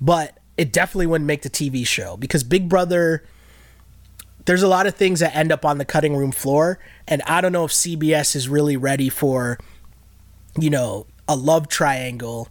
But 0.00 0.38
it 0.56 0.72
definitely 0.72 1.06
wouldn't 1.06 1.26
make 1.26 1.42
the 1.42 1.50
TV 1.50 1.86
show 1.86 2.16
because 2.16 2.44
Big 2.44 2.68
Brother. 2.68 3.24
There's 4.44 4.62
a 4.62 4.68
lot 4.68 4.86
of 4.86 4.94
things 4.94 5.18
that 5.18 5.34
end 5.34 5.50
up 5.50 5.64
on 5.64 5.78
the 5.78 5.84
cutting 5.84 6.14
room 6.14 6.30
floor, 6.30 6.78
and 7.08 7.20
I 7.22 7.40
don't 7.40 7.50
know 7.50 7.64
if 7.64 7.72
CBS 7.72 8.36
is 8.36 8.48
really 8.48 8.76
ready 8.76 9.08
for, 9.08 9.58
you 10.56 10.70
know, 10.70 11.08
a 11.26 11.34
love 11.34 11.66
triangle 11.66 12.48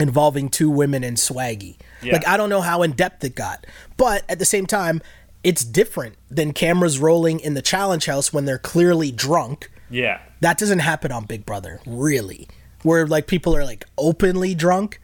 involving 0.00 0.48
two 0.48 0.70
women 0.70 1.04
and 1.04 1.16
Swaggy. 1.16 1.76
Yeah. 2.02 2.14
Like 2.14 2.26
I 2.26 2.36
don't 2.36 2.48
know 2.48 2.62
how 2.62 2.82
in 2.82 2.92
depth 2.92 3.22
it 3.24 3.34
got, 3.34 3.66
but 3.96 4.24
at 4.28 4.38
the 4.38 4.44
same 4.44 4.66
time, 4.66 5.02
it's 5.44 5.64
different 5.64 6.16
than 6.30 6.52
cameras 6.52 6.98
rolling 6.98 7.40
in 7.40 7.54
the 7.54 7.62
challenge 7.62 8.06
house 8.06 8.32
when 8.32 8.44
they're 8.44 8.58
clearly 8.58 9.10
drunk. 9.10 9.70
Yeah, 9.92 10.20
That 10.40 10.58
doesn't 10.58 10.80
happen 10.80 11.12
on 11.12 11.24
Big 11.24 11.46
Brother, 11.46 11.80
really. 11.86 12.48
Where 12.82 13.06
like 13.06 13.26
people 13.26 13.54
are 13.54 13.64
like 13.64 13.84
openly 13.96 14.54
drunk. 14.54 15.00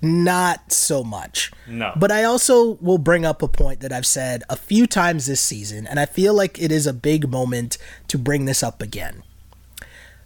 Not 0.00 0.72
so 0.72 1.04
much. 1.04 1.52
No. 1.68 1.92
But 1.94 2.10
I 2.10 2.24
also 2.24 2.72
will 2.80 2.98
bring 2.98 3.24
up 3.24 3.40
a 3.40 3.46
point 3.46 3.80
that 3.80 3.92
I've 3.92 4.06
said 4.06 4.42
a 4.48 4.56
few 4.56 4.86
times 4.88 5.26
this 5.26 5.40
season, 5.40 5.86
and 5.86 6.00
I 6.00 6.06
feel 6.06 6.34
like 6.34 6.60
it 6.60 6.72
is 6.72 6.86
a 6.88 6.92
big 6.92 7.28
moment 7.28 7.78
to 8.08 8.18
bring 8.18 8.46
this 8.46 8.64
up 8.64 8.82
again. 8.82 9.22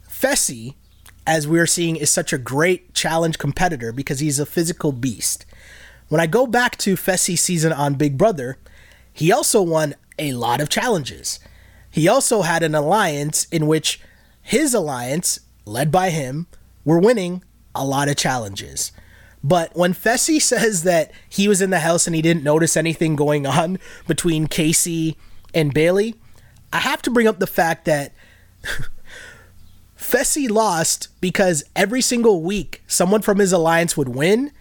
Fessy, 0.09 0.73
as 1.27 1.47
we're 1.47 1.67
seeing, 1.67 1.95
is 1.95 2.09
such 2.09 2.33
a 2.33 2.39
great 2.39 2.95
challenge 2.95 3.37
competitor 3.37 3.91
because 3.91 4.19
he's 4.19 4.39
a 4.39 4.47
physical 4.47 4.91
beast. 4.91 5.45
When 6.09 6.21
I 6.21 6.25
go 6.25 6.47
back 6.47 6.77
to 6.77 6.95
Fessy's 6.95 7.41
season 7.41 7.71
on 7.71 7.95
Big 7.95 8.17
Brother, 8.17 8.57
he 9.13 9.31
also 9.31 9.61
won 9.61 9.93
a 10.17 10.33
lot 10.33 10.61
of 10.61 10.69
challenges. 10.69 11.39
He 11.97 12.07
also 12.07 12.43
had 12.43 12.61
an 12.61 12.75
alliance 12.75 13.45
in 13.45 13.65
which 13.65 13.99
his 14.43 14.75
alliance, 14.75 15.39
led 15.65 15.91
by 15.91 16.11
him, 16.11 16.45
were 16.85 16.99
winning 16.99 17.43
a 17.73 17.83
lot 17.83 18.07
of 18.07 18.15
challenges. 18.15 18.91
But 19.43 19.75
when 19.75 19.95
Fessy 19.95 20.39
says 20.53 20.83
that 20.83 21.11
he 21.27 21.47
was 21.47 21.59
in 21.59 21.71
the 21.71 21.79
house 21.79 22.05
and 22.05 22.15
he 22.15 22.21
didn't 22.21 22.43
notice 22.43 22.77
anything 22.77 23.15
going 23.15 23.47
on 23.47 23.79
between 24.05 24.45
Kaycee 24.45 25.15
and 25.55 25.73
Bayleigh, 25.73 26.13
I 26.71 26.81
have 26.81 27.01
to 27.01 27.09
bring 27.09 27.27
up 27.27 27.39
the 27.39 27.47
fact 27.47 27.85
that 27.85 28.13
Fessy 29.97 30.47
lost 30.51 31.07
because 31.19 31.63
every 31.75 32.01
single 32.01 32.43
week 32.43 32.83
someone 32.85 33.23
from 33.23 33.39
his 33.39 33.51
alliance 33.51 33.97
would 33.97 34.09
win 34.09 34.51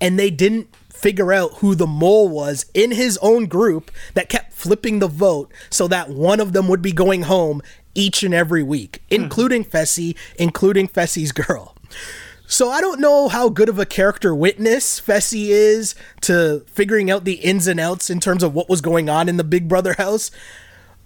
and 0.00 0.18
they 0.18 0.28
didn't 0.32 0.74
figure 1.00 1.32
out 1.32 1.54
who 1.58 1.74
the 1.74 1.86
mole 1.86 2.28
was 2.28 2.66
in 2.74 2.90
his 2.90 3.18
own 3.22 3.46
group 3.46 3.90
that 4.12 4.28
kept 4.28 4.52
flipping 4.52 4.98
the 4.98 5.08
vote 5.08 5.50
so 5.70 5.88
that 5.88 6.10
one 6.10 6.40
of 6.40 6.52
them 6.52 6.68
would 6.68 6.82
be 6.82 6.92
going 6.92 7.22
home 7.22 7.62
each 7.94 8.22
and 8.22 8.34
every 8.34 8.62
week, 8.62 9.02
hmm. 9.08 9.14
including 9.14 9.64
Fessy, 9.64 10.16
including 10.38 10.86
Fessy's 10.86 11.32
girl. 11.32 11.74
So 12.46 12.68
I 12.68 12.80
don't 12.80 13.00
know 13.00 13.28
how 13.28 13.48
good 13.48 13.68
of 13.68 13.78
a 13.78 13.86
character 13.86 14.34
witness 14.34 15.00
Fessy 15.00 15.46
is 15.48 15.94
to 16.22 16.64
figuring 16.66 17.10
out 17.10 17.24
the 17.24 17.34
ins 17.34 17.66
and 17.66 17.78
outs 17.78 18.10
in 18.10 18.18
terms 18.20 18.42
of 18.42 18.54
what 18.54 18.68
was 18.68 18.80
going 18.80 19.08
on 19.08 19.28
in 19.28 19.36
the 19.36 19.44
Big 19.44 19.68
Brother 19.68 19.94
house 19.94 20.30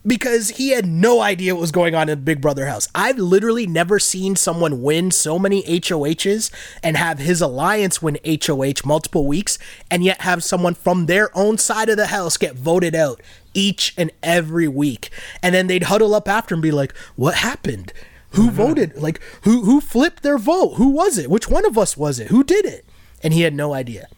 because 0.07 0.51
he 0.51 0.71
had 0.71 0.87
no 0.87 1.21
idea 1.21 1.55
what 1.55 1.61
was 1.61 1.73
going 1.73 1.95
on 1.95 2.09
in 2.09 2.19
the 2.19 2.25
Big 2.25 2.41
Brother 2.41 2.67
house. 2.67 2.89
I've 2.95 3.19
literally 3.19 3.67
never 3.67 3.99
seen 3.99 4.37
someone 4.37 4.83
win 4.83 5.11
so 5.11 5.39
many 5.39 5.63
HOHs 5.63 6.51
and 6.83 6.97
have 6.97 7.19
his 7.19 7.41
alliance 7.41 8.03
win 8.03 8.19
HOH 8.25 8.85
multiple 8.85 9.27
weeks 9.27 9.59
and 9.91 10.05
yet 10.05 10.23
have 10.23 10.45
someone 10.45 10.75
from 10.75 11.07
their 11.07 11.37
own 11.37 11.59
side 11.59 11.89
of 11.89 11.97
the 11.97 12.09
house 12.09 12.37
get 12.37 12.55
voted 12.55 12.95
out 12.95 13.21
each 13.55 13.95
and 13.97 14.11
every 14.23 14.69
week. 14.69 15.11
And 15.43 15.55
then 15.55 15.67
they'd 15.67 15.85
huddle 15.85 16.15
up 16.15 16.29
after 16.29 16.55
and 16.55 16.63
be 16.63 16.73
like, 16.73 16.95
"What 17.17 17.37
happened? 17.37 17.93
Who 18.31 18.47
mm-hmm. 18.47 18.57
voted? 18.57 18.97
Like 18.97 19.21
who 19.43 19.65
who 19.65 19.81
flipped 19.81 20.23
their 20.23 20.39
vote? 20.39 20.75
Who 20.75 20.91
was 20.91 21.19
it? 21.19 21.31
Which 21.31 21.49
one 21.49 21.65
of 21.65 21.79
us 21.79 21.97
was 21.97 22.19
it? 22.19 22.29
Who 22.29 22.45
did 22.45 22.65
it?" 22.67 22.85
And 23.23 23.33
he 23.33 23.43
had 23.43 23.55
no 23.55 23.73
idea. 23.73 24.09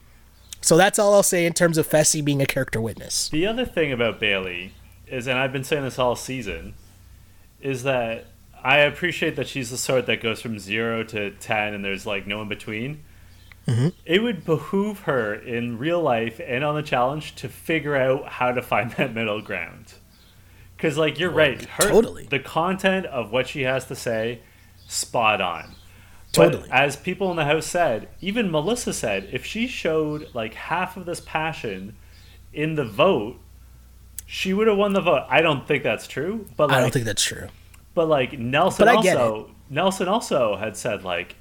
So 0.59 0.75
that's 0.75 0.99
all 0.99 1.13
I'll 1.13 1.23
say 1.23 1.45
in 1.45 1.53
terms 1.53 1.77
of 1.77 1.87
Fessy 1.87 2.23
being 2.25 2.41
a 2.41 2.45
character 2.45 2.81
witness. 2.81 3.29
The 3.29 3.45
other 3.45 3.63
thing 3.63 3.93
about 3.93 4.19
Bayleigh 4.19 4.71
is, 5.09 5.27
and 5.27 5.37
I've 5.37 5.53
been 5.53 5.63
saying 5.63 5.83
this 5.83 5.99
all 5.99 6.15
season, 6.15 6.73
is 7.61 7.83
that 7.83 8.25
I 8.63 8.79
appreciate 8.79 9.35
that 9.35 9.47
she's 9.47 9.71
the 9.71 9.77
sort 9.77 10.05
that 10.07 10.21
goes 10.21 10.41
from 10.41 10.59
zero 10.59 11.03
to 11.05 11.31
ten, 11.31 11.73
and 11.73 11.83
there's 11.83 12.05
like 12.05 12.27
no 12.27 12.41
in 12.41 12.47
between. 12.47 13.03
Mm-hmm. 13.67 13.89
It 14.05 14.23
would 14.23 14.45
behoove 14.45 15.01
her 15.01 15.33
in 15.33 15.77
real 15.77 16.01
life 16.01 16.39
and 16.45 16.63
on 16.63 16.75
the 16.75 16.81
challenge 16.81 17.35
to 17.35 17.49
figure 17.49 17.95
out 17.95 18.27
how 18.27 18.51
to 18.51 18.61
find 18.61 18.91
that 18.97 19.13
middle 19.13 19.41
ground. 19.41 19.93
Because, 20.75 20.97
like, 20.97 21.19
you're 21.19 21.31
right. 21.31 21.61
Her, 21.63 21.89
totally. 21.89 22.27
The 22.27 22.39
content 22.39 23.07
of 23.07 23.31
what 23.31 23.47
she 23.47 23.63
has 23.63 23.85
to 23.85 23.95
say, 23.95 24.41
spot 24.87 25.41
on. 25.41 25.75
But 26.33 26.51
Totally. 26.51 26.69
as 26.71 26.95
people 26.95 27.31
in 27.31 27.37
the 27.37 27.45
house 27.45 27.65
said, 27.65 28.09
even 28.21 28.51
Melissa 28.51 28.93
said, 28.93 29.27
if 29.31 29.43
she 29.43 29.65
showed 29.65 30.29
like 30.35 30.53
half 30.53 30.95
of 30.95 31.05
this 31.05 31.19
passion 31.19 31.95
in 32.53 32.75
the 32.75 32.85
vote, 32.85 33.39
she 34.27 34.53
would 34.53 34.67
have 34.67 34.77
won 34.77 34.93
the 34.93 35.01
vote. 35.01 35.25
I 35.29 35.41
don't 35.41 35.65
think 35.67 35.81
that's 35.83 36.05
true, 36.07 36.45
but 36.55 36.67
like, 36.69 36.77
I 36.77 36.81
don't 36.81 36.91
think 36.93 37.05
that's 37.05 37.23
true. 37.23 37.47
but 37.95 38.07
like 38.07 38.37
Nelson 38.37 38.85
But 38.85 38.97
I 38.97 39.01
get 39.01 39.17
also, 39.17 39.49
Nelson 39.69 40.07
also 40.07 40.55
had 40.57 40.77
said 40.77 41.03
like, 41.03 41.35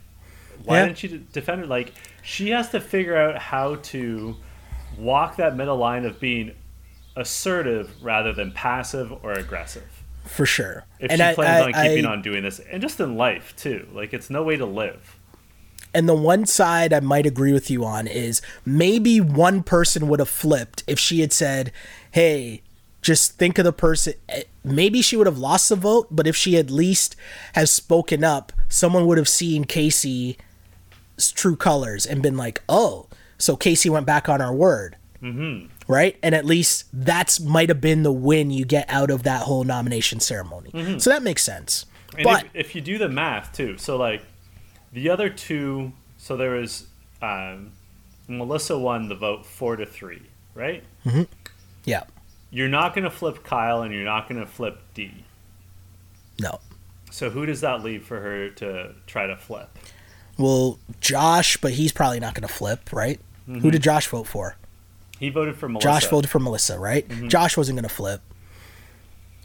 why 0.64 0.78
Yeah. 0.78 0.86
didn't 0.86 0.98
she 0.98 1.24
defend 1.32 1.60
her? 1.62 1.66
Like, 1.66 1.92
she 2.22 2.50
has 2.50 2.70
to 2.70 2.80
figure 2.80 3.16
out 3.16 3.38
how 3.38 3.74
to 3.76 4.36
walk 4.98 5.36
that 5.36 5.54
middle 5.56 5.76
line 5.76 6.04
of 6.06 6.18
being 6.18 6.52
assertive 7.16 7.90
rather 8.02 8.32
than 8.32 8.52
passive 8.52 9.12
or 9.22 9.32
aggressive. 9.32 9.84
For 10.24 10.44
sure. 10.46 10.84
If 10.98 11.10
and 11.10 11.18
she 11.20 11.24
I, 11.24 11.34
plans 11.34 11.62
I- 11.62 11.66
on 11.66 11.88
keeping 11.88 12.06
I- 12.06 12.10
on 12.12 12.22
doing 12.22 12.42
this, 12.42 12.58
and 12.70 12.80
just 12.82 12.98
in 13.00 13.16
life 13.16 13.54
too, 13.56 13.86
like 13.92 14.12
it's 14.14 14.30
no 14.30 14.42
way 14.42 14.56
to 14.56 14.66
live. 14.66 15.16
And 15.94 16.08
the 16.08 16.14
one 16.14 16.44
side 16.46 16.92
I 16.92 17.00
might 17.00 17.24
agree 17.26 17.52
with 17.52 17.70
you 17.70 17.84
on 17.84 18.06
is 18.06 18.42
maybe 18.66 19.20
one 19.20 19.62
person 19.62 20.08
would 20.08 20.18
have 20.18 20.28
flipped 20.28 20.82
if 20.86 20.98
she 20.98 21.20
had 21.20 21.32
said, 21.32 21.72
"Hey, 22.10 22.62
just 23.06 23.38
think 23.38 23.58
of 23.58 23.64
the 23.64 23.72
person." 23.72 24.14
eh, 24.28 24.42
Maybe 24.64 25.00
she 25.00 25.16
would 25.16 25.26
have 25.28 25.38
lost 25.38 25.68
the 25.68 25.76
vote, 25.76 26.08
but 26.10 26.26
if 26.26 26.34
she 26.34 26.56
at 26.58 26.70
least 26.70 27.14
has 27.54 27.70
spoken 27.70 28.24
up, 28.24 28.52
someone 28.68 29.06
would 29.06 29.16
have 29.16 29.28
seen 29.28 29.64
Kaycee's 29.64 30.36
true 31.32 31.56
colors 31.56 32.04
and 32.04 32.20
been 32.22 32.36
like, 32.36 32.62
"Oh, 32.68 33.06
so 33.38 33.56
Kaycee 33.56 33.90
went 33.90 34.06
back 34.06 34.28
on 34.28 34.40
our 34.40 34.54
word." 34.54 34.96
Mm-hmm. 35.22 35.66
Right, 35.88 36.18
and 36.22 36.34
at 36.34 36.44
least 36.44 36.86
that's 36.92 37.38
might 37.38 37.68
have 37.68 37.80
been 37.80 38.02
the 38.02 38.12
win 38.12 38.50
you 38.50 38.64
get 38.64 38.90
out 38.90 39.10
of 39.10 39.22
that 39.22 39.42
whole 39.42 39.62
nomination 39.62 40.18
ceremony. 40.18 40.98
So 40.98 41.10
that 41.10 41.22
makes 41.22 41.44
sense. 41.44 41.86
And 42.16 42.24
but 42.24 42.44
if, 42.46 42.50
if 42.54 42.74
you 42.74 42.80
do 42.80 42.98
the 42.98 43.08
math 43.08 43.52
too, 43.52 43.78
so 43.78 43.96
like 43.96 44.22
the 44.92 45.08
other 45.10 45.30
two, 45.30 45.92
so 46.18 46.36
there 46.36 46.52
was 46.52 46.86
um, 47.22 47.70
Melissa 48.26 48.76
won 48.76 49.08
the 49.08 49.14
vote 49.14 49.46
four 49.46 49.76
to 49.76 49.86
three, 49.86 50.22
right? 50.54 50.82
yeah, 51.84 52.02
You're 52.50 52.68
not 52.68 52.94
going 52.94 53.04
to 53.04 53.10
flip 53.10 53.42
Kyle, 53.44 53.82
and 53.82 53.92
you're 53.92 54.04
not 54.04 54.28
going 54.28 54.40
to 54.40 54.46
flip 54.46 54.80
D. 54.94 55.24
no. 56.40 56.60
So 57.10 57.30
who 57.30 57.46
does 57.46 57.62
that 57.62 57.82
leave 57.82 58.04
for 58.04 58.20
her 58.20 58.50
to 58.50 58.94
try 59.06 59.26
to 59.26 59.36
flip? 59.36 59.70
Well, 60.36 60.78
Josh, 61.00 61.56
but 61.56 61.72
he's 61.72 61.90
probably 61.90 62.20
not 62.20 62.34
going 62.34 62.46
to 62.46 62.52
flip, 62.52 62.92
right? 62.92 63.18
Who 63.46 63.54
did 63.54 63.62
mm-hmm. 63.62 63.78
Josh 63.78 64.06
vote 64.08 64.26
for? 64.26 64.56
He 65.18 65.30
voted 65.30 65.56
for 65.56 65.68
Melissa. 65.68 65.88
Josh 65.88 66.06
voted 66.08 66.30
for 66.30 66.40
Melissa, 66.40 66.78
right? 66.78 67.08
Mm-hmm. 67.08 67.28
Josh 67.28 67.56
wasn't 67.56 67.76
going 67.76 67.88
to 67.88 67.94
flip. 67.94 68.20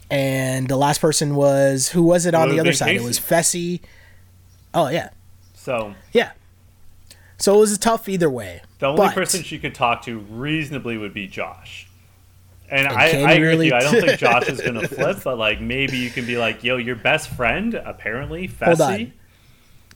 And 0.10 0.68
the 0.68 0.76
last 0.76 1.00
person 1.00 1.36
was 1.36 1.90
who 1.90 2.04
was 2.04 2.26
it 2.26 2.34
on 2.34 2.42
Would've 2.42 2.56
the 2.56 2.60
other 2.60 2.74
side? 2.74 2.96
It 2.96 3.04
was 3.04 3.18
Fessy. 3.20 3.80
Oh 4.74 4.90
yeah, 4.90 5.10
So 5.54 5.96
yeah. 6.12 6.32
So 7.38 7.56
it 7.56 7.60
was 7.60 7.78
tough 7.78 8.10
either 8.10 8.30
way. 8.30 8.62
the 8.80 8.88
only 8.88 8.98
But- 8.98 9.16
person 9.16 9.44
she 9.44 9.58
could 9.58 9.74
talk 9.74 10.04
to 10.04 10.20
reasonably 10.20 10.98
would 10.98 11.14
be 11.14 11.28
Josh. 11.28 11.88
And, 12.72 12.88
I, 12.88 13.04
I 13.04 13.06
agree 13.34 13.48
really- 13.48 13.72
with 13.72 13.84
you. 13.84 13.90
I 13.90 13.92
don't 13.92 14.02
think 14.08 14.20
Josh 14.20 14.48
is 14.48 14.62
going 14.62 14.80
to 14.80 14.88
flip, 14.88 15.20
but 15.24 15.38
like 15.38 15.60
maybe 15.60 15.98
you 15.98 16.10
can 16.10 16.26
be 16.26 16.38
like, 16.38 16.64
"Yo, 16.64 16.78
your 16.78 16.96
best 16.96 17.30
friend 17.30 17.74
apparently, 17.76 18.48
Hold 18.48 18.78
Fessy." 18.80 19.06
on. 19.08 19.14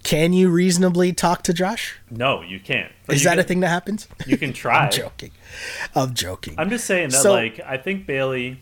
Can 0.04 0.34
you 0.34 0.50
reasonably 0.50 1.14
talk 1.14 1.42
to 1.44 1.54
Josh? 1.54 1.96
No, 2.12 2.42
you 2.44 2.60
can't. 2.60 2.92
But 3.08 3.16
Is 3.16 3.24
you 3.24 3.30
that 3.32 3.40
a 3.40 3.44
thing 3.44 3.62
that 3.62 3.70
happens? 3.70 4.08
You 4.28 4.38
can 4.38 4.54
try. 4.64 4.86
I'm 4.86 4.92
joking. 4.92 5.32
I'm 5.96 6.14
joking. 6.14 6.54
I'm 6.60 6.70
just 6.70 6.86
saying 6.86 7.10
that, 7.10 7.22
So- 7.24 7.32
like, 7.34 7.60
I 7.66 7.78
think 7.78 8.06
Bayleigh. 8.06 8.58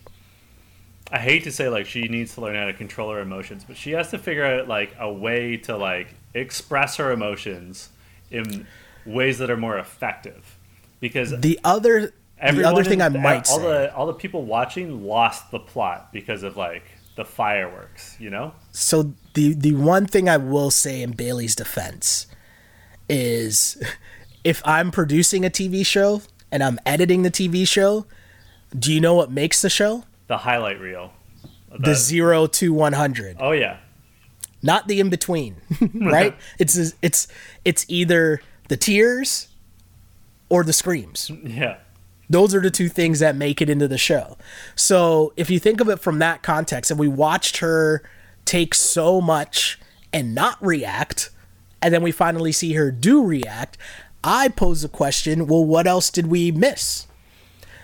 I 1.12 1.18
hate 1.18 1.44
to 1.44 1.52
say 1.52 1.68
like 1.68 1.84
she 1.86 2.08
needs 2.08 2.34
to 2.34 2.40
learn 2.40 2.56
how 2.56 2.64
to 2.64 2.72
control 2.72 3.10
her 3.12 3.20
emotions, 3.20 3.62
but 3.64 3.76
she 3.76 3.90
has 3.92 4.10
to 4.10 4.18
figure 4.18 4.44
out 4.44 4.68
like 4.68 4.94
a 4.98 5.12
way 5.12 5.58
to 5.58 5.76
like 5.76 6.14
express 6.32 6.96
her 6.96 7.12
emotions 7.12 7.90
in 8.30 8.66
ways 9.04 9.38
that 9.38 9.50
are 9.50 9.56
more 9.56 9.76
effective. 9.78 10.56
Because 11.00 11.38
the 11.38 11.60
other 11.62 12.14
the 12.52 12.64
other 12.64 12.84
thing 12.84 13.00
I 13.00 13.08
might 13.08 13.48
all 13.50 13.58
say, 13.58 13.62
the 13.62 13.94
all 13.94 14.06
the 14.06 14.14
people 14.14 14.44
watching 14.44 15.04
lost 15.06 15.50
the 15.50 15.58
plot 15.58 16.12
because 16.12 16.42
of 16.42 16.56
like 16.56 16.84
the 17.16 17.24
fireworks, 17.24 18.16
you 18.18 18.28
know? 18.30 18.52
so 18.72 19.14
the 19.34 19.54
the 19.54 19.72
one 19.74 20.06
thing 20.06 20.28
I 20.28 20.36
will 20.36 20.70
say 20.70 21.02
in 21.02 21.12
Bayleigh's 21.12 21.54
defense 21.54 22.26
is 23.08 23.82
if 24.44 24.60
I'm 24.64 24.90
producing 24.90 25.44
a 25.44 25.50
TV 25.50 25.84
show 25.86 26.22
and 26.50 26.62
I'm 26.62 26.78
editing 26.84 27.22
the 27.22 27.30
TV 27.30 27.66
show, 27.66 28.06
do 28.76 28.92
you 28.92 29.00
know 29.00 29.14
what 29.14 29.30
makes 29.30 29.62
the 29.62 29.70
show? 29.70 30.04
The 30.26 30.38
highlight 30.38 30.80
reel. 30.80 31.12
The 31.76 31.94
zero 31.94 32.46
to 32.46 32.72
one 32.72 32.92
hundred. 32.92 33.36
Oh 33.40 33.50
yeah. 33.50 33.78
not 34.62 34.86
the 34.86 35.00
in 35.00 35.10
between, 35.10 35.56
right? 35.94 36.36
it's 36.58 36.94
it's 37.02 37.26
it's 37.64 37.84
either 37.88 38.40
the 38.68 38.76
tears 38.76 39.48
or 40.48 40.62
the 40.62 40.72
screams. 40.72 41.30
Yeah. 41.42 41.78
Those 42.28 42.54
are 42.54 42.60
the 42.60 42.70
two 42.70 42.88
things 42.88 43.20
that 43.20 43.36
make 43.36 43.60
it 43.60 43.68
into 43.68 43.88
the 43.88 43.98
show. 43.98 44.36
So 44.74 45.32
if 45.36 45.50
you 45.50 45.58
think 45.58 45.80
of 45.80 45.88
it 45.88 46.00
from 46.00 46.18
that 46.20 46.42
context, 46.42 46.90
and 46.90 46.98
we 46.98 47.08
watched 47.08 47.58
her 47.58 48.02
take 48.44 48.74
so 48.74 49.20
much 49.20 49.78
and 50.12 50.34
not 50.34 50.64
react, 50.64 51.30
and 51.82 51.92
then 51.92 52.02
we 52.02 52.12
finally 52.12 52.52
see 52.52 52.72
her 52.74 52.90
do 52.90 53.24
react, 53.24 53.76
I 54.22 54.48
pose 54.48 54.82
the 54.82 54.88
question 54.88 55.46
well, 55.46 55.64
what 55.64 55.86
else 55.86 56.10
did 56.10 56.28
we 56.28 56.50
miss? 56.50 57.06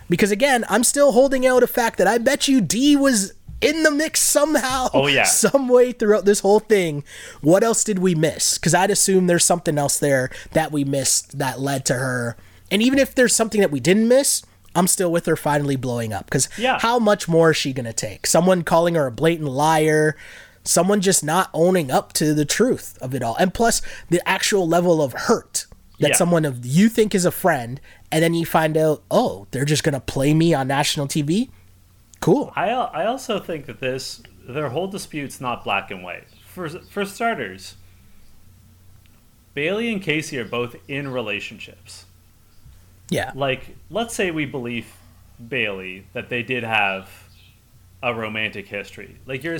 Because 0.09 0.31
again, 0.31 0.65
I'm 0.67 0.83
still 0.83 1.11
holding 1.11 1.45
out 1.45 1.63
a 1.63 1.67
fact 1.67 1.97
that 1.99 2.07
I 2.07 2.17
bet 2.17 2.47
you 2.47 2.59
D 2.61 2.95
was 2.95 3.33
in 3.61 3.83
the 3.83 3.91
mix 3.91 4.19
somehow. 4.21 4.89
Oh, 4.93 5.07
yeah. 5.07 5.23
Some 5.25 5.69
way 5.69 5.91
throughout 5.91 6.25
this 6.25 6.39
whole 6.41 6.59
thing. 6.59 7.03
What 7.41 7.63
else 7.63 7.83
did 7.83 7.99
we 7.99 8.15
miss? 8.15 8.57
Because 8.57 8.73
I'd 8.73 8.91
assume 8.91 9.27
there's 9.27 9.45
something 9.45 9.77
else 9.77 9.99
there 9.99 10.31
that 10.51 10.71
we 10.71 10.83
missed 10.83 11.37
that 11.37 11.59
led 11.59 11.85
to 11.85 11.93
her. 11.93 12.35
And 12.71 12.81
even 12.81 12.97
if 12.97 13.13
there's 13.13 13.35
something 13.35 13.61
that 13.61 13.69
we 13.71 13.79
didn't 13.79 14.07
miss, 14.07 14.41
I'm 14.73 14.87
still 14.87 15.11
with 15.11 15.25
her 15.25 15.35
finally 15.35 15.75
blowing 15.75 16.13
up. 16.13 16.25
Because 16.25 16.47
Yeah. 16.57 16.79
how 16.79 16.97
much 16.97 17.27
more 17.27 17.51
is 17.51 17.57
she 17.57 17.73
going 17.73 17.85
to 17.85 17.93
take? 17.93 18.25
Someone 18.25 18.63
calling 18.63 18.95
her 18.95 19.05
a 19.07 19.11
blatant 19.11 19.49
liar, 19.49 20.15
someone 20.63 21.01
just 21.01 21.23
not 21.23 21.49
owning 21.53 21.91
up 21.91 22.13
to 22.13 22.33
the 22.33 22.45
truth 22.45 22.97
of 23.01 23.13
it 23.13 23.21
all. 23.21 23.35
And 23.35 23.53
plus, 23.53 23.81
the 24.09 24.21
actual 24.27 24.67
level 24.67 25.01
of 25.03 25.11
hurt 25.13 25.65
that 25.99 26.11
Yeah. 26.11 26.15
someone 26.15 26.45
of 26.45 26.65
you 26.65 26.87
think 26.89 27.13
is 27.13 27.25
a 27.25 27.31
friend, 27.31 27.79
and 28.11 28.23
then 28.23 28.33
you 28.33 28.45
find 28.45 28.77
out, 28.77 29.03
oh, 29.11 29.45
they're 29.51 29.65
just 29.65 29.83
going 29.83 29.93
to 29.93 29.99
play 29.99 30.33
me 30.33 30.53
on 30.53 30.67
national 30.67 31.07
TV? 31.07 31.49
Cool. 32.21 32.53
I 32.55 32.69
I 32.69 33.05
also 33.05 33.39
think 33.39 33.65
that 33.65 33.79
this 33.81 34.21
their 34.47 34.69
whole 34.69 34.87
dispute's 34.87 35.41
not 35.41 35.63
black 35.63 35.91
and 35.91 36.03
white. 36.03 36.23
For 36.47 36.69
for 36.69 37.03
starters, 37.05 37.75
Bayleigh 39.55 39.91
and 39.91 40.01
Kaycee 40.01 40.37
are 40.39 40.45
both 40.45 40.75
in 40.87 41.07
relationships. 41.09 42.05
Yeah. 43.11 43.31
Like, 43.35 43.75
let's 43.91 44.15
say 44.15 44.31
we 44.31 44.45
believe 44.45 44.87
Bayleigh 45.45 46.03
that 46.13 46.29
they 46.29 46.41
did 46.41 46.63
have 46.63 47.09
a 48.01 48.15
romantic 48.15 48.67
history. 48.67 49.17
Like 49.27 49.43
you're, 49.43 49.59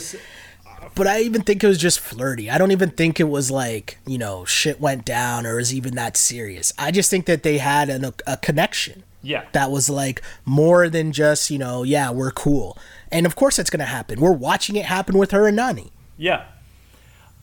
but 0.96 1.06
I 1.06 1.20
even 1.22 1.42
think 1.42 1.64
it 1.64 1.68
was 1.68 1.78
just 1.78 2.00
flirty. 2.00 2.50
I 2.50 2.58
don't 2.58 2.72
even 2.72 2.90
think 2.90 3.20
it 3.20 3.26
was 3.26 3.52
like, 3.52 4.00
you 4.08 4.18
know, 4.18 4.46
shit 4.46 4.80
went 4.80 5.06
down 5.06 5.46
or 5.46 5.60
is 5.60 5.74
even 5.74 5.96
that 5.96 6.18
serious. 6.18 6.74
I 6.80 6.92
just 6.92 7.10
think 7.10 7.26
that 7.26 7.44
they 7.44 7.60
had 7.60 7.90
an, 7.90 8.14
a 8.26 8.38
connection. 8.38 9.04
Yeah. 9.22 9.46
That 9.52 9.70
was 9.70 9.90
like 9.90 10.22
more 10.46 10.90
than 10.90 11.12
just, 11.12 11.52
you 11.52 11.60
know, 11.60 11.84
yeah, 11.84 12.10
we're 12.10 12.32
cool. 12.32 12.78
And 13.12 13.26
of 13.26 13.36
course 13.36 13.60
it's 13.60 13.70
going 13.70 13.80
to 13.82 13.86
happen. 13.86 14.20
We're 14.20 14.32
watching 14.32 14.76
it 14.76 14.86
happen 14.86 15.18
with 15.18 15.32
her 15.32 15.48
and 15.48 15.60
Nany. 15.60 15.92
Yeah. 16.18 16.46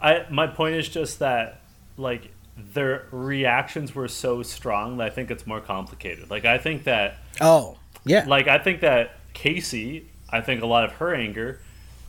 I 0.01 0.25
my 0.31 0.47
point 0.47 0.77
is 0.77 0.89
just 0.89 1.19
that 1.19 1.61
like 1.97 2.31
their 2.75 3.07
reactions 3.13 3.95
were 3.95 4.09
so 4.09 4.43
strong 4.43 4.97
that 4.99 5.07
I 5.07 5.11
think 5.11 5.31
it's 5.31 5.47
more 5.47 5.61
complicated. 5.61 6.31
Like 6.31 6.45
I 6.45 6.59
think 6.59 6.85
that 6.85 7.19
Oh, 7.41 7.79
yeah. 8.05 8.25
like 8.27 8.49
I 8.49 8.59
think 8.59 8.81
that 8.81 9.13
Kaycee, 9.35 10.05
I 10.31 10.41
think 10.41 10.63
a 10.63 10.67
lot 10.67 10.85
of 10.85 10.93
her 10.93 11.15
anger 11.15 11.61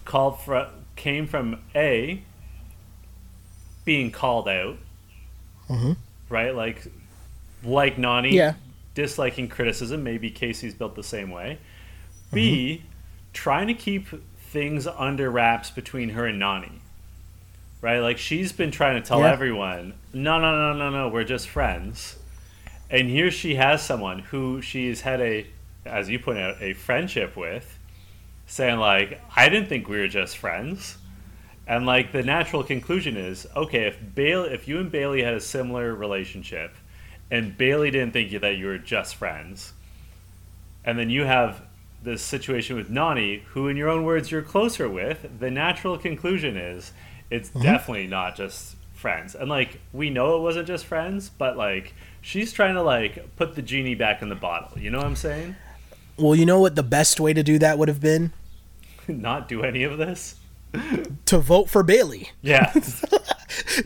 called 0.06 0.40
for 0.42 0.70
came 0.96 1.28
from 1.28 1.62
a 1.76 2.22
being 3.86 4.12
called 4.12 4.48
out, 4.48 4.78
Mhm. 5.70 5.98
right? 6.30 6.54
Like 6.56 6.84
like 7.64 7.98
Nany 7.98 8.32
Yeah. 8.32 8.54
disliking 8.96 9.50
criticism. 9.50 10.04
Maybe 10.04 10.32
Kaycee's 10.32 10.74
built 10.74 10.96
the 10.96 11.04
same 11.04 11.30
way. 11.30 11.60
B 12.34 12.84
trying 13.34 13.68
to 13.68 13.74
keep 13.74 14.08
things 14.52 14.88
under 14.88 15.30
wraps 15.30 15.70
between 15.70 16.10
her 16.10 16.26
and 16.26 16.42
Nany. 16.42 16.79
Right? 17.82 18.00
Like 18.00 18.18
she's 18.18 18.52
been 18.52 18.72
trying 18.72 19.02
to 19.02 19.08
tell 19.08 19.22
Yeah. 19.22 19.32
everyone, 19.32 19.94
no, 20.14 20.40
no, 20.40 20.52
no, 20.52 20.74
no, 20.74 20.90
no, 20.90 21.08
we're 21.10 21.24
just 21.24 21.48
friends. 21.48 22.18
And 22.90 23.10
here 23.10 23.32
she 23.32 23.56
has 23.56 23.82
someone 23.82 24.20
who 24.20 24.62
she's 24.62 25.02
had 25.02 25.22
a, 25.22 25.46
as 25.86 26.10
you 26.10 26.20
point 26.20 26.40
out, 26.40 26.62
a 26.62 26.74
friendship 26.74 27.38
with, 27.38 27.78
saying 28.48 28.80
like, 28.80 29.22
I 29.36 29.48
didn't 29.48 29.70
think 29.70 29.88
we 29.88 29.98
were 30.00 30.08
just 30.08 30.38
friends. 30.38 30.98
And 31.68 31.86
like 31.86 32.12
the 32.12 32.24
natural 32.24 32.64
conclusion 32.64 33.16
is, 33.16 33.48
okay, 33.56 33.86
if 33.88 34.00
Bayleigh, 34.16 34.52
if 34.52 34.68
you 34.68 34.80
and 34.80 34.92
Bayleigh 34.92 35.24
had 35.24 35.36
a 35.36 35.40
similar 35.40 35.94
relationship, 35.94 36.76
and 37.32 37.56
Bayleigh 37.58 37.92
didn't 37.92 38.12
think 38.12 38.32
that 38.42 38.58
you 38.58 38.66
were 38.66 38.80
just 38.80 39.16
friends, 39.16 39.74
and 40.84 40.98
then 40.98 41.12
you 41.12 41.26
have 41.26 41.62
this 42.02 42.24
situation 42.24 42.76
with 42.76 42.90
Nany, 42.90 43.44
who 43.44 43.68
in 43.68 43.78
your 43.78 43.90
own 43.90 44.04
words 44.04 44.32
you're 44.32 44.42
closer 44.42 44.90
with, 44.90 45.40
the 45.40 45.52
natural 45.52 45.98
conclusion 45.98 46.58
is 46.58 46.92
it's 47.30 47.50
mm-hmm. 47.50 47.62
definitely 47.62 48.08
not 48.08 48.36
just 48.36 48.76
friends. 48.94 49.36
And 49.36 49.50
like 49.50 49.80
we 49.94 50.10
know 50.10 50.38
it 50.38 50.42
wasn't 50.42 50.68
just 50.68 50.86
friends, 50.86 51.30
but 51.30 51.58
like 51.58 51.94
she's 52.22 52.52
trying 52.52 52.76
to 52.76 52.84
like 52.84 53.36
put 53.36 53.56
the 53.56 53.62
genie 53.62 53.96
back 53.96 54.22
in 54.22 54.30
the 54.30 54.36
bottle. 54.36 54.78
You 54.80 54.90
know 54.90 54.98
what 54.98 55.08
I'm 55.08 55.16
saying? 55.16 55.56
Well, 56.18 56.36
you 56.36 56.46
know 56.46 56.60
what 56.60 56.76
the 56.76 56.84
best 56.84 57.20
way 57.20 57.34
to 57.34 57.44
do 57.44 57.58
that 57.60 57.78
would 57.78 57.88
have 57.88 58.02
been? 58.02 58.34
not 59.08 59.48
do 59.48 59.64
any 59.64 59.84
of 59.84 59.98
this. 59.98 60.36
To 61.26 61.40
vote 61.40 61.70
for 61.70 61.84
Bayleigh. 61.84 62.28
Yeah. 62.42 62.70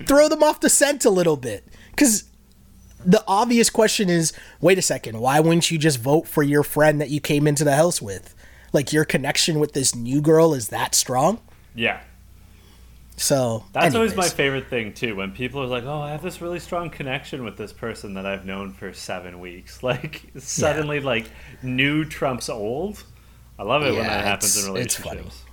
Throw 0.06 0.28
them 0.28 0.44
off 0.44 0.60
the 0.60 0.70
scent 0.70 1.06
a 1.06 1.10
little 1.10 1.38
bit. 1.38 1.66
Because 1.92 2.26
the 3.06 3.24
obvious 3.28 3.70
question 3.70 4.10
is 4.10 4.34
wait 4.60 4.78
a 4.78 4.82
second, 4.82 5.20
why 5.20 5.40
wouldn't 5.40 5.70
you 5.70 5.78
just 5.78 6.00
vote 6.00 6.28
for 6.28 6.44
your 6.44 6.64
friend 6.64 7.00
that 7.00 7.10
you 7.10 7.22
came 7.22 7.48
into 7.48 7.64
the 7.64 7.76
house 7.76 8.02
with? 8.02 8.36
Like 8.74 8.92
your 8.92 9.06
connection 9.06 9.60
with 9.60 9.74
this 9.74 9.94
new 9.94 10.22
girl 10.22 10.54
is 10.54 10.70
that 10.70 10.96
strong? 10.96 11.40
yeah. 11.76 12.02
So 13.16 13.64
That's 13.74 13.96
always 13.96 14.16
my 14.16 14.28
favorite 14.28 14.68
thing 14.68 14.94
too. 14.94 15.16
When 15.16 15.32
people 15.32 15.62
are 15.62 15.68
like, 15.68 15.84
"Oh, 15.84 16.02
I 16.02 16.12
have 16.12 16.22
this 16.24 16.42
really 16.42 16.60
strong 16.60 16.90
connection 16.90 17.44
with 17.44 17.58
this 17.58 17.72
person 17.72 18.16
that 18.16 18.26
I've 18.26 18.46
known 18.46 18.74
for 18.74 18.92
seven 18.94 19.40
weeks," 19.40 19.84
like 19.84 20.24
suddenly, 20.38 21.00
like 21.00 21.30
new 21.62 22.06
trumps 22.06 22.50
old. 22.50 23.04
I 23.58 23.64
love 23.64 23.84
it 23.84 23.94
when 23.94 24.04
that 24.04 24.26
happens 24.26 24.58
in 24.58 24.72
it's- 24.72 24.86
it's 24.86 24.96
funny. 24.96 25.18
relationships. 25.18 25.46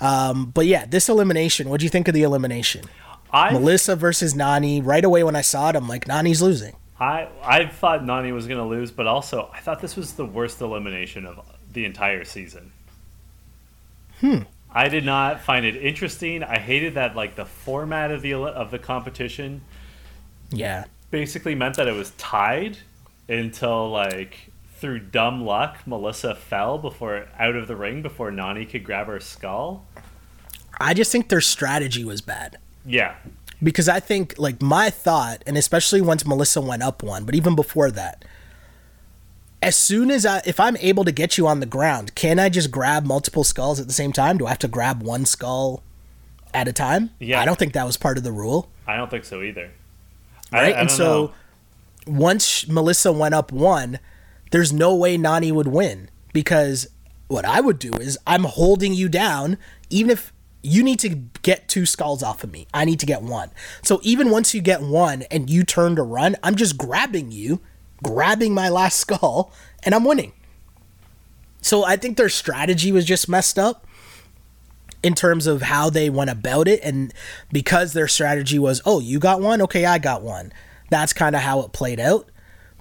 Um, 0.00 0.46
but 0.46 0.66
yeah, 0.66 0.86
this 0.86 1.08
elimination. 1.08 1.68
What 1.68 1.80
do 1.80 1.86
you 1.86 1.90
think 1.90 2.08
of 2.08 2.14
the 2.14 2.22
elimination? 2.22 2.84
I 3.32 3.52
Melissa 3.52 3.96
versus 3.96 4.34
Nany. 4.34 4.80
Right 4.84 5.04
away 5.04 5.24
when 5.24 5.34
I 5.36 5.40
saw 5.40 5.70
it, 5.70 5.76
I'm 5.76 5.88
like, 5.88 6.04
Nany's 6.06 6.40
losing. 6.40 6.76
I 7.00 7.28
I 7.42 7.66
thought 7.66 8.02
Nany 8.02 8.32
was 8.32 8.46
going 8.46 8.58
to 8.60 8.64
lose, 8.66 8.90
but 8.92 9.06
also 9.06 9.50
I 9.52 9.58
thought 9.60 9.80
this 9.80 9.96
was 9.96 10.12
the 10.12 10.24
worst 10.24 10.60
elimination 10.60 11.26
of 11.26 11.40
the 11.72 11.84
entire 11.84 12.24
season. 12.24 12.70
Hmm. 14.20 14.42
I 14.74 14.88
did 14.88 15.04
not 15.04 15.40
find 15.40 15.64
it 15.64 15.76
interesting. 15.76 16.42
I 16.42 16.58
hated 16.58 16.94
that 16.94 17.14
like 17.14 17.36
the 17.36 17.44
format 17.44 18.10
of 18.10 18.22
the 18.22 18.34
of 18.34 18.70
the 18.70 18.78
competition 18.78 19.62
Yeah. 20.50 20.84
basically 21.10 21.54
meant 21.54 21.76
that 21.76 21.86
it 21.88 21.94
was 21.94 22.10
tied 22.18 22.78
until 23.28 23.88
like 23.90 24.50
through 24.78 24.98
dumb 24.98 25.44
luck 25.46 25.78
Melissa 25.86 26.34
fell 26.34 26.76
before 26.78 27.26
out 27.38 27.54
of 27.54 27.68
the 27.68 27.76
ring 27.76 28.02
before 28.02 28.30
Nany 28.30 28.68
could 28.68 28.84
grab 28.84 29.06
her 29.06 29.20
skull. 29.20 29.86
I 30.80 30.92
just 30.92 31.12
think 31.12 31.28
their 31.28 31.40
strategy 31.40 32.04
was 32.04 32.20
bad. 32.20 32.58
Yeah. 32.84 33.14
because 33.62 33.88
I 33.88 34.00
think 34.00 34.34
like 34.36 34.60
my 34.60 34.90
thought, 34.90 35.42
and 35.46 35.56
especially 35.56 36.00
once 36.02 36.26
Melissa 36.26 36.60
went 36.60 36.82
up 36.82 37.02
one, 37.02 37.24
but 37.24 37.34
even 37.34 37.54
before 37.54 37.90
that, 37.92 38.24
as 39.64 39.76
soon 39.76 40.10
as 40.10 40.26
I, 40.26 40.42
if 40.44 40.60
I'm 40.60 40.76
able 40.76 41.04
to 41.04 41.12
get 41.12 41.38
you 41.38 41.46
on 41.46 41.60
the 41.60 41.66
ground, 41.66 42.14
can 42.14 42.38
I 42.38 42.50
just 42.50 42.70
grab 42.70 43.06
multiple 43.06 43.44
skulls 43.44 43.80
at 43.80 43.86
the 43.86 43.94
same 43.94 44.12
time? 44.12 44.36
Do 44.36 44.46
I 44.46 44.50
have 44.50 44.58
to 44.60 44.68
grab 44.68 45.02
one 45.02 45.24
skull 45.24 45.82
at 46.52 46.68
a 46.68 46.72
time? 46.72 47.10
Yeah. 47.18 47.40
I 47.40 47.46
don't 47.46 47.58
think 47.58 47.72
that 47.72 47.86
was 47.86 47.96
part 47.96 48.18
of 48.18 48.24
the 48.24 48.32
rule, 48.32 48.70
I 48.86 48.96
don't 48.96 49.10
think 49.10 49.24
so 49.24 49.42
either. 49.42 49.70
Right? 50.52 50.74
I 50.74 50.78
and 50.80 50.88
don't 50.88 50.96
so 50.96 51.32
know. 52.06 52.12
once 52.14 52.68
Melissa 52.68 53.10
went 53.10 53.34
up 53.34 53.50
one, 53.50 53.98
there's 54.50 54.72
no 54.72 54.94
way 54.94 55.16
Nany 55.16 55.50
would 55.50 55.68
win 55.68 56.10
because 56.34 56.88
what 57.28 57.46
I 57.46 57.60
would 57.60 57.78
do 57.78 57.94
is 57.94 58.18
I'm 58.26 58.44
holding 58.44 58.92
you 58.92 59.08
down, 59.08 59.56
even 59.88 60.10
if 60.10 60.30
you 60.62 60.82
need 60.82 60.98
to 61.00 61.08
get 61.08 61.68
two 61.68 61.86
skulls 61.86 62.22
off 62.22 62.44
of 62.44 62.52
me. 62.52 62.66
I 62.72 62.84
need 62.84 63.00
to 63.00 63.06
get 63.06 63.22
one. 63.22 63.50
So 63.82 64.00
even 64.02 64.30
once 64.30 64.54
you 64.54 64.60
get 64.60 64.82
one 64.82 65.22
and 65.30 65.48
you 65.48 65.64
turn 65.64 65.96
to 65.96 66.02
run, 66.02 66.36
I'm 66.42 66.54
just 66.54 66.76
grabbing 66.76 67.32
you, 67.32 67.60
grabbing 68.04 68.54
my 68.54 68.68
last 68.68 69.00
skull, 69.00 69.52
and 69.82 69.94
I'm 69.94 70.04
winning. 70.04 70.32
So 71.60 71.84
I 71.84 71.96
think 71.96 72.16
their 72.16 72.28
strategy 72.28 72.92
was 72.92 73.04
just 73.04 73.28
messed 73.28 73.58
up 73.58 73.86
in 75.02 75.14
terms 75.14 75.46
of 75.46 75.62
how 75.62 75.90
they 75.90 76.10
went 76.10 76.30
about 76.30 76.68
it. 76.68 76.80
And 76.82 77.12
because 77.50 77.92
their 77.92 78.06
strategy 78.06 78.58
was, 78.58 78.80
oh, 78.84 79.00
you 79.00 79.18
got 79.18 79.40
one? 79.40 79.60
Okay, 79.62 79.84
I 79.86 79.98
got 79.98 80.22
one. 80.22 80.52
That's 80.90 81.12
kind 81.12 81.34
of 81.34 81.42
how 81.42 81.60
it 81.62 81.72
played 81.72 81.98
out. 81.98 82.28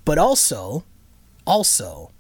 But 0.06 0.18
also, 0.18 0.84
also, 1.48 2.12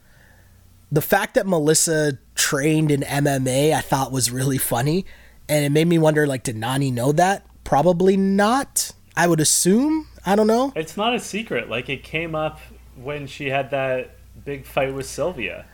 the 0.91 1.01
fact 1.01 1.35
that 1.35 1.45
Melissa 1.45 2.17
trained 2.34 2.91
in 2.91 3.01
MMA, 3.01 3.73
I 3.73 3.81
thought 3.81 4.11
was 4.11 4.31
really 4.31 4.57
funny. 4.57 5.05
And 5.49 5.65
it 5.65 5.69
made 5.69 5.88
me 5.88 5.99
wonder, 5.99 6.25
like, 6.25 6.43
did 6.43 6.55
Nany 6.55 6.91
know 6.91 7.11
that? 7.11 7.45
Probably 7.65 8.15
not. 8.15 8.91
I 9.15 9.27
would 9.27 9.39
assume. 9.39 10.07
I 10.25 10.35
don't 10.35 10.47
know. 10.47 10.71
It's 10.75 10.97
not 10.97 11.13
a 11.13 11.19
secret. 11.19 11.69
Like 11.69 11.89
it 11.89 12.03
came 12.03 12.35
up 12.35 12.59
when 12.95 13.27
she 13.27 13.49
had 13.49 13.71
that 13.71 14.11
big 14.45 14.65
fight 14.65 14.93
with 14.93 15.05
Sylvia. 15.05 15.65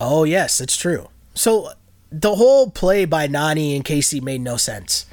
Oh, 0.00 0.24
yes, 0.24 0.60
it's 0.60 0.76
true. 0.76 1.08
So 1.34 1.70
the 2.10 2.34
whole 2.36 2.70
play 2.70 3.04
by 3.04 3.26
Nany 3.28 3.74
and 3.76 3.84
Kaycee 3.84 4.22
made 4.22 4.40
no 4.40 4.56
sense. 4.56 5.06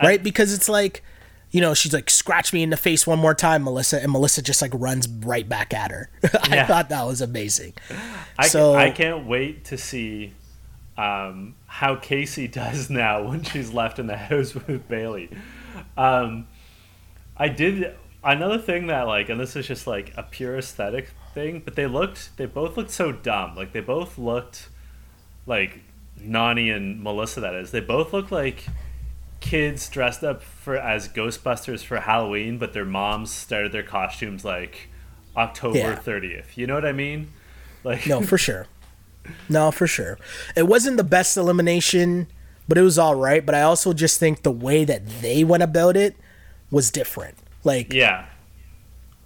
Right? 0.00 0.22
because 0.22 0.54
it's 0.54 0.68
like, 0.68 1.02
you 1.50 1.60
know, 1.60 1.74
she's 1.74 1.92
like, 1.92 2.08
scratch 2.08 2.52
me 2.52 2.62
in 2.62 2.70
the 2.70 2.76
face 2.76 3.04
one 3.04 3.18
more 3.18 3.34
time, 3.34 3.64
Melissa. 3.64 4.00
And 4.00 4.12
Melissa 4.12 4.42
just 4.42 4.62
like 4.62 4.70
runs 4.74 5.08
right 5.08 5.48
back 5.48 5.74
at 5.74 5.90
her. 5.90 6.08
I 6.44 6.54
Yeah. 6.54 6.66
thought 6.66 6.88
that 6.90 7.04
was 7.04 7.20
amazing. 7.20 7.72
I, 8.38 8.46
So- 8.46 8.74
I 8.76 8.90
can't 8.90 9.26
wait 9.26 9.64
to 9.66 9.76
see 9.78 10.34
um, 10.96 11.56
how 11.66 11.96
Kaycee 11.96 12.50
does 12.52 12.90
now 12.90 13.28
when 13.28 13.42
she's 13.42 13.72
left 13.72 13.98
in 13.98 14.06
the 14.06 14.16
house 14.16 14.54
with 14.66 14.88
Bayleigh. 14.88 15.36
Um, 15.96 16.46
I 17.36 17.48
did 17.48 17.92
another 18.24 18.58
thing 18.58 18.86
that 18.88 19.02
like, 19.02 19.28
and 19.28 19.38
this 19.40 19.56
is 19.56 19.66
just 19.66 19.86
like 19.86 20.12
a 20.16 20.22
pure 20.22 20.56
aesthetic 20.58 21.10
thing, 21.34 21.62
but 21.64 21.74
they 21.76 21.86
looked, 21.86 22.36
they 22.36 22.46
both 22.46 22.76
looked 22.76 22.90
so 22.90 23.12
dumb. 23.12 23.54
Like 23.56 23.72
they 23.72 23.80
both 23.80 24.18
looked 24.18 24.68
like 25.46 25.80
Nany 26.20 26.74
and 26.74 27.02
Melissa. 27.02 27.40
That 27.40 27.54
is, 27.54 27.70
they 27.70 27.80
both 27.80 28.12
looked 28.12 28.32
like 28.32 28.66
kids 29.40 29.88
dressed 29.88 30.24
up 30.24 30.42
for 30.42 30.76
as 30.76 31.08
Ghostbusters 31.08 31.84
for 31.84 32.00
Halloween, 32.00 32.58
but 32.58 32.72
their 32.72 32.84
moms 32.84 33.30
started 33.32 33.72
their 33.72 33.82
costumes 33.84 34.44
like 34.44 34.88
October 35.36 35.78
Yeah. 35.78 35.94
thirtieth. 35.94 36.58
You 36.58 36.66
know 36.66 36.74
what 36.74 36.84
I 36.86 36.92
mean? 36.92 37.28
Like 37.84 38.06
No, 38.06 38.20
for 38.22 38.36
sure. 38.38 38.66
No, 39.48 39.70
for 39.70 39.86
sure. 39.86 40.18
It 40.56 40.66
wasn't 40.66 40.96
the 40.96 41.04
best 41.04 41.36
elimination, 41.36 42.26
but 42.66 42.78
it 42.78 42.82
was 42.82 42.98
all 42.98 43.14
right. 43.14 43.44
But 43.44 43.54
I 43.54 43.62
also 43.62 43.92
just 43.92 44.18
think 44.18 44.42
the 44.42 44.50
way 44.50 44.84
that 44.84 45.06
they 45.20 45.44
went 45.44 45.62
about 45.62 45.96
it 45.96 46.16
was 46.70 46.90
different. 46.90 47.36
Like, 47.64 47.92
Yeah, 47.92 48.26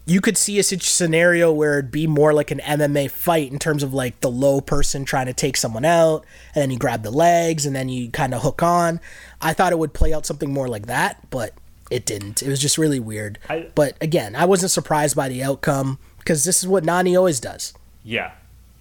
you 0.05 0.21
could 0.21 0.37
see 0.37 0.59
a 0.59 0.63
scenario 0.65 1.53
where 1.53 1.79
it'd 1.79 1.93
be 1.93 2.07
more 2.09 2.33
like 2.33 2.51
an 2.51 2.59
MMA 2.61 3.11
fight 3.11 3.53
in 3.53 3.59
terms 3.59 3.83
of 3.83 3.95
like 3.95 4.21
the 4.21 4.31
low 4.31 4.61
person 4.61 5.05
trying 5.05 5.27
to 5.27 5.33
take 5.33 5.57
someone 5.57 5.85
out, 5.85 6.25
and 6.55 6.63
then 6.63 6.71
you 6.71 6.79
grab 6.79 7.03
the 7.03 7.11
legs, 7.11 7.67
and 7.67 7.75
then 7.77 7.89
you 7.89 8.11
kind 8.11 8.35
of 8.35 8.43
hook 8.43 8.63
on. 8.63 9.01
I 9.41 9.53
thought 9.53 9.73
it 9.73 9.79
would 9.79 9.93
play 9.95 10.13
out 10.13 10.27
something 10.27 10.53
more 10.53 10.67
like 10.69 10.87
that, 10.87 11.31
but 11.31 11.55
it 11.91 12.05
didn't. 12.07 12.43
It 12.43 12.49
was 12.49 12.61
just 12.61 12.79
really 12.79 13.01
weird. 13.01 13.39
I- 13.49 13.69
but 13.75 13.97
again, 14.01 14.35
I 14.35 14.45
wasn't 14.47 14.73
surprised 14.73 15.15
by 15.15 15.29
the 15.29 15.43
outcome 15.43 15.99
because 16.19 16.45
this 16.45 16.63
is 16.63 16.69
what 16.69 16.85
Nany 16.85 17.17
always 17.17 17.39
does. 17.41 17.75
yeah. 18.03 18.33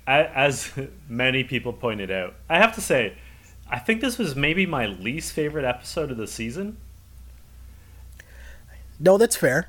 As 0.08 0.70
many 1.08 1.44
people 1.44 1.72
pointed 1.72 2.10
out, 2.10 2.34
I 2.50 2.58
have 2.58 2.74
to 2.76 2.82
say, 2.82 3.14
I 3.70 3.78
think 3.80 4.02
this 4.02 4.18
was 4.18 4.36
maybe 4.36 4.66
my 4.66 4.88
least 4.88 5.32
favorite 5.32 5.64
episode 5.64 6.10
of 6.12 6.18
the 6.18 6.28
season. 6.28 6.78
No, 9.02 9.18
that's 9.18 9.36
fair. 9.36 9.68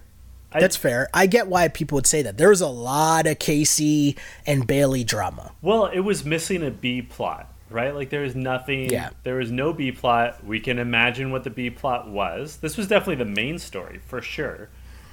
I- 0.55 0.61
That's 0.61 0.77
fair. 0.77 1.09
I 1.15 1.27
get 1.27 1.47
why 1.49 1.69
people 1.69 1.97
would 1.97 2.07
say 2.07 2.21
that. 2.23 2.37
There 2.37 2.51
was 2.51 2.61
a 2.61 2.69
lot 2.69 3.27
of 3.27 3.39
Kaycee 3.39 4.19
and 4.47 4.69
Bayleigh 4.69 5.07
drama. 5.07 5.53
Well, 5.63 5.87
it 5.87 6.01
was 6.01 6.27
missing 6.27 6.63
a 6.63 6.71
B 6.71 7.01
plot, 7.01 7.51
right? 7.71 7.95
Like 7.95 8.11
there 8.11 8.21
was 8.21 8.37
nothing. 8.37 8.91
Yeah. 8.91 9.11
There 9.23 9.37
was 9.37 9.51
no 9.51 9.73
B 9.73 9.93
plot. 9.93 10.45
We 10.45 10.61
can 10.61 10.79
imagine 10.79 11.31
what 11.31 11.45
the 11.45 11.49
B 11.51 11.71
plot 11.71 12.07
was. 12.11 12.59
This 12.59 12.77
was 12.77 12.87
definitely 12.87 13.25
the 13.25 13.31
main 13.31 13.59
story 13.59 14.01
for 14.07 14.21
sure. 14.21 14.69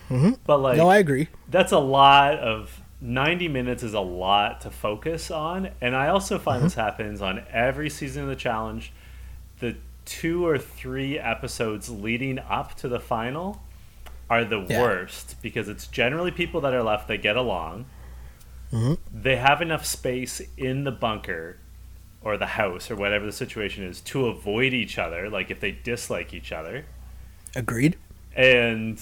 Mm-hmm. 0.10 0.32
But 0.46 0.58
like, 0.58 0.76
No, 0.78 0.90
I 0.90 0.98
agree. 0.98 1.30
that's 1.48 1.72
a 1.72 1.80
lot 1.80 2.38
of 2.40 2.82
90 3.00 3.48
minutes 3.48 3.82
is 3.82 3.94
a 3.94 4.00
lot 4.02 4.60
to 4.60 4.70
focus 4.70 5.32
on 5.32 5.70
and 5.80 5.96
i 5.96 6.10
also 6.10 6.38
find 6.38 6.62
this 6.66 6.74
happens 6.74 7.22
on 7.22 7.42
every 7.50 7.90
season 7.90 8.24
of 8.24 8.28
the 8.28 8.36
challenge 8.36 8.92
the 9.62 9.74
two 10.04 10.46
or 10.46 10.58
three 10.58 11.18
episodes 11.18 11.90
leading 11.90 12.38
up 12.40 12.76
to 12.76 12.90
the 12.90 13.00
final 13.00 13.62
are 14.30 14.46
the 14.46 14.66
Yeah. 14.70 14.82
worst 14.82 15.36
because 15.42 15.68
it's 15.68 15.88
generally 15.88 16.32
people 16.32 16.62
that 16.62 16.74
are 16.74 16.84
left 16.84 17.08
that 17.08 17.22
get 17.22 17.36
along 17.36 17.86
mm-hmm. 18.72 18.94
they 19.14 19.38
have 19.38 19.62
enough 19.62 19.86
space 19.86 20.42
in 20.58 20.84
the 20.84 20.92
bunker 20.92 21.58
or 22.22 22.38
the 22.38 22.46
house 22.48 22.92
or 22.92 22.96
whatever 22.96 23.26
the 23.26 23.32
situation 23.32 23.84
is 23.84 24.02
to 24.02 24.28
avoid 24.28 24.74
each 24.74 24.98
other 24.98 25.30
like 25.30 25.50
if 25.50 25.60
they 25.60 25.72
dislike 25.72 26.34
each 26.34 26.52
other 26.52 26.86
Agreed. 27.56 27.98
and 28.36 29.02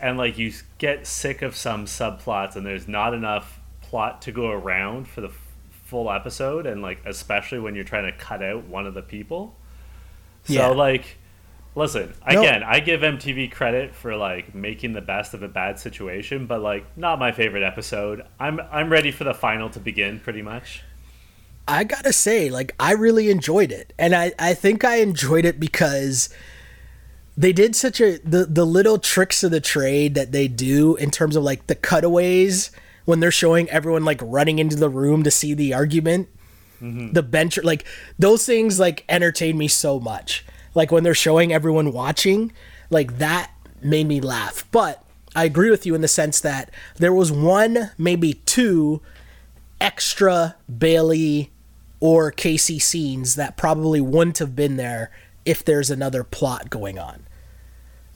and 0.00 0.18
like 0.18 0.36
you 0.36 0.52
get 0.78 1.06
sick 1.06 1.42
of 1.42 1.54
some 1.56 1.86
subplots 1.86 2.56
and 2.56 2.66
there's 2.66 2.88
not 2.88 3.14
enough 3.14 3.60
plot 3.80 4.20
to 4.22 4.32
go 4.32 4.50
around 4.50 5.08
for 5.08 5.20
the 5.20 5.28
f- 5.28 5.46
full 5.84 6.10
episode 6.10 6.66
and 6.66 6.82
like 6.82 7.00
especially 7.06 7.58
when 7.58 7.74
you're 7.74 7.84
trying 7.84 8.04
to 8.10 8.16
cut 8.18 8.42
out 8.42 8.64
one 8.64 8.86
of 8.86 8.94
the 8.94 9.02
people 9.02 9.56
so 10.44 10.52
Yeah. 10.52 10.66
like 10.68 11.16
listen 11.74 12.12
No. 12.30 12.40
again 12.40 12.62
i 12.62 12.80
give 12.80 13.00
mtv 13.00 13.52
credit 13.52 13.94
for 13.94 14.16
like 14.16 14.54
making 14.54 14.92
the 14.92 15.00
best 15.00 15.34
of 15.34 15.42
a 15.42 15.48
bad 15.48 15.78
situation 15.78 16.46
but 16.46 16.60
like 16.60 16.84
not 16.96 17.18
my 17.18 17.32
favorite 17.32 17.62
episode 17.62 18.24
i'm 18.38 18.60
i'm 18.72 18.90
ready 18.90 19.10
for 19.12 19.24
the 19.24 19.34
final 19.34 19.70
to 19.70 19.80
begin 19.80 20.20
pretty 20.20 20.42
much 20.42 20.82
I 21.68 21.84
gotta 21.84 22.12
say, 22.12 22.50
like, 22.50 22.74
I 22.80 22.92
really 22.94 23.30
enjoyed 23.30 23.70
it. 23.70 23.92
And 23.96 24.12
I, 24.12 24.32
I 24.40 24.54
think 24.54 24.82
I 24.82 24.96
enjoyed 24.96 25.44
it 25.44 25.60
because 25.60 26.28
they 27.36 27.52
did 27.52 27.76
such 27.76 28.00
a 28.00 28.18
the, 28.24 28.44
the 28.44 28.64
little 28.64 28.98
tricks 28.98 29.44
of 29.44 29.52
the 29.52 29.60
trade 29.60 30.14
that 30.16 30.32
they 30.32 30.48
do 30.48 30.96
in 30.96 31.12
terms 31.12 31.36
of 31.36 31.44
like 31.44 31.68
the 31.68 31.76
cutaways 31.76 32.72
when 33.04 33.20
they're 33.20 33.30
showing 33.30 33.70
everyone 33.70 34.04
like 34.04 34.20
running 34.22 34.58
into 34.58 34.74
the 34.74 34.88
room 34.88 35.22
to 35.22 35.30
see 35.30 35.54
the 35.54 35.72
argument. 35.72 36.28
Mm-hmm. 36.82 37.12
The 37.12 37.22
bench 37.22 37.56
like 37.62 37.84
those 38.18 38.44
things 38.44 38.80
like 38.80 39.04
entertain 39.08 39.56
me 39.56 39.68
so 39.68 40.00
much. 40.00 40.44
Like 40.74 40.92
when 40.92 41.02
they're 41.02 41.14
showing 41.14 41.52
everyone 41.52 41.92
watching, 41.92 42.52
like 42.90 43.18
that 43.18 43.50
made 43.82 44.06
me 44.06 44.20
laugh. 44.20 44.64
But 44.70 45.04
I 45.34 45.44
agree 45.44 45.70
with 45.70 45.86
you 45.86 45.94
in 45.94 46.00
the 46.00 46.08
sense 46.08 46.40
that 46.40 46.70
there 46.96 47.12
was 47.12 47.30
one, 47.30 47.90
maybe 47.96 48.34
two 48.34 49.00
extra 49.80 50.56
Bayleigh 50.70 51.48
or 52.00 52.32
Kaycee 52.32 52.80
scenes 52.80 53.36
that 53.36 53.56
probably 53.56 54.00
wouldn't 54.00 54.38
have 54.38 54.56
been 54.56 54.76
there 54.76 55.10
if 55.44 55.64
there's 55.64 55.90
another 55.90 56.24
plot 56.24 56.70
going 56.70 56.98
on. 56.98 57.26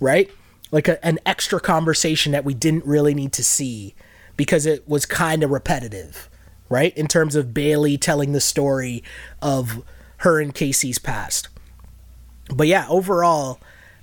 Right? 0.01 0.31
Like 0.71 0.89
a, 0.89 1.05
an 1.05 1.19
extra 1.25 1.61
conversation 1.61 2.33
that 2.33 2.45
we 2.45 2.55
didn't 2.55 2.85
really 2.85 3.15
need 3.15 3.33
to 3.35 3.45
see 3.45 3.95
because 4.37 4.67
it 4.67 4.89
was 4.89 5.07
kind 5.07 5.45
of 5.45 5.51
repetitive, 5.51 6.29
right? 6.69 6.97
In 6.97 7.07
terms 7.07 7.37
of 7.37 7.55
Bayleigh 7.55 8.01
telling 8.01 8.33
the 8.33 8.41
story 8.41 9.05
of 9.41 9.85
her 10.19 10.41
and 10.41 10.55
Kaycee's 10.55 10.99
past. 10.99 11.49
But 12.53 12.67
yeah, 12.67 12.87
overall, 12.89 13.61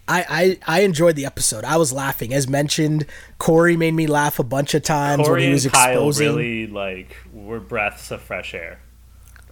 I, 0.08 0.58
I, 0.68 0.78
I 0.80 0.82
enjoyed 0.82 1.16
the 1.16 1.26
episode. 1.26 1.64
I 1.64 1.78
was 1.78 1.94
laughing. 1.94 2.34
As 2.34 2.48
mentioned, 2.48 3.06
Cory 3.38 3.78
made 3.78 3.94
me 3.94 4.08
laugh 4.08 4.40
a 4.40 4.44
bunch 4.44 4.74
of 4.74 4.84
times 4.84 5.28
cory 5.28 5.42
when 5.42 5.48
he 5.48 5.54
was 5.54 5.66
and 5.66 5.74
kyle 5.74 5.92
exposing. 5.92 6.28
really 6.28 6.68
like 6.68 7.16
were 7.34 7.60
breaths 7.60 8.12
of 8.12 8.22
fresh 8.22 8.54
air 8.54 8.80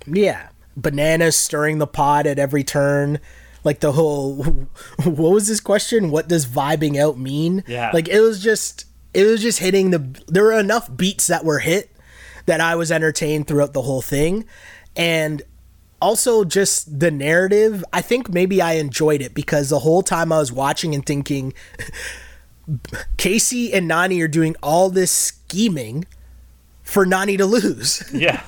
Yeah. 0.05 0.49
Bananas 0.75 1.35
stirring 1.35 1.77
the 1.77 1.87
pot 1.87 2.25
at 2.25 2.39
every 2.39 2.63
turn. 2.63 3.19
Like 3.63 3.81
the 3.81 3.91
whole 3.91 4.43
what 5.03 5.33
was 5.33 5.47
this 5.47 5.59
question? 5.59 6.09
What 6.11 6.27
does 6.27 6.45
vibing 6.45 6.97
out 6.97 7.17
mean? 7.17 7.63
Yeah. 7.67 7.91
Like 7.93 8.07
it 8.07 8.21
was 8.21 8.41
just 8.41 8.85
it 9.13 9.25
was 9.25 9.41
just 9.41 9.59
hitting 9.59 9.91
the 9.91 9.99
there 10.27 10.43
were 10.43 10.59
enough 10.59 10.95
beats 10.95 11.27
that 11.27 11.43
were 11.43 11.59
hit 11.59 11.91
that 12.45 12.61
I 12.61 12.75
was 12.75 12.91
entertained 12.91 13.47
throughout 13.47 13.73
the 13.73 13.81
whole 13.81 14.01
thing. 14.01 14.45
And 14.95 15.41
also 16.01 16.43
just 16.43 16.99
the 16.99 17.11
narrative, 17.11 17.83
I 17.93 18.01
think 18.01 18.29
maybe 18.29 18.61
I 18.61 18.73
enjoyed 18.73 19.21
it 19.21 19.33
because 19.33 19.69
the 19.69 19.79
whole 19.79 20.01
time 20.01 20.31
I 20.31 20.39
was 20.39 20.51
watching 20.51 20.93
and 20.95 21.05
thinking 21.05 21.53
Kaycee 23.17 23.73
and 23.73 23.89
Nany 23.89 24.23
are 24.23 24.27
doing 24.27 24.55
all 24.61 24.89
this 24.89 25.11
scheming 25.11 26.05
for 26.83 27.05
Nany 27.05 27.37
to 27.37 27.45
lose. 27.45 28.03
yeah 28.13 28.43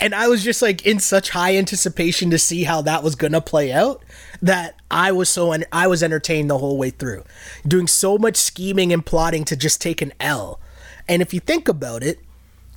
and 0.00 0.14
I 0.14 0.28
was 0.28 0.42
just 0.42 0.62
like 0.62 0.84
in 0.84 0.98
such 0.98 1.30
high 1.30 1.56
anticipation 1.56 2.30
to 2.30 2.38
see 2.38 2.64
how 2.64 2.82
that 2.82 3.02
was 3.02 3.14
gonna 3.14 3.40
play 3.40 3.72
out 3.72 4.02
that 4.42 4.76
I 4.90 5.12
was 5.12 5.28
so 5.28 5.52
en- 5.52 5.64
I 5.72 5.86
was 5.86 6.02
entertained 6.02 6.50
the 6.50 6.58
whole 6.58 6.76
way 6.76 6.90
through, 6.90 7.24
doing 7.66 7.86
so 7.86 8.18
much 8.18 8.36
scheming 8.36 8.92
and 8.92 9.04
plotting 9.04 9.44
to 9.46 9.56
just 9.56 9.80
take 9.80 10.02
an 10.02 10.12
L. 10.20 10.60
And 11.08 11.22
if 11.22 11.32
you 11.32 11.40
think 11.40 11.68
about 11.68 12.02
it, 12.02 12.18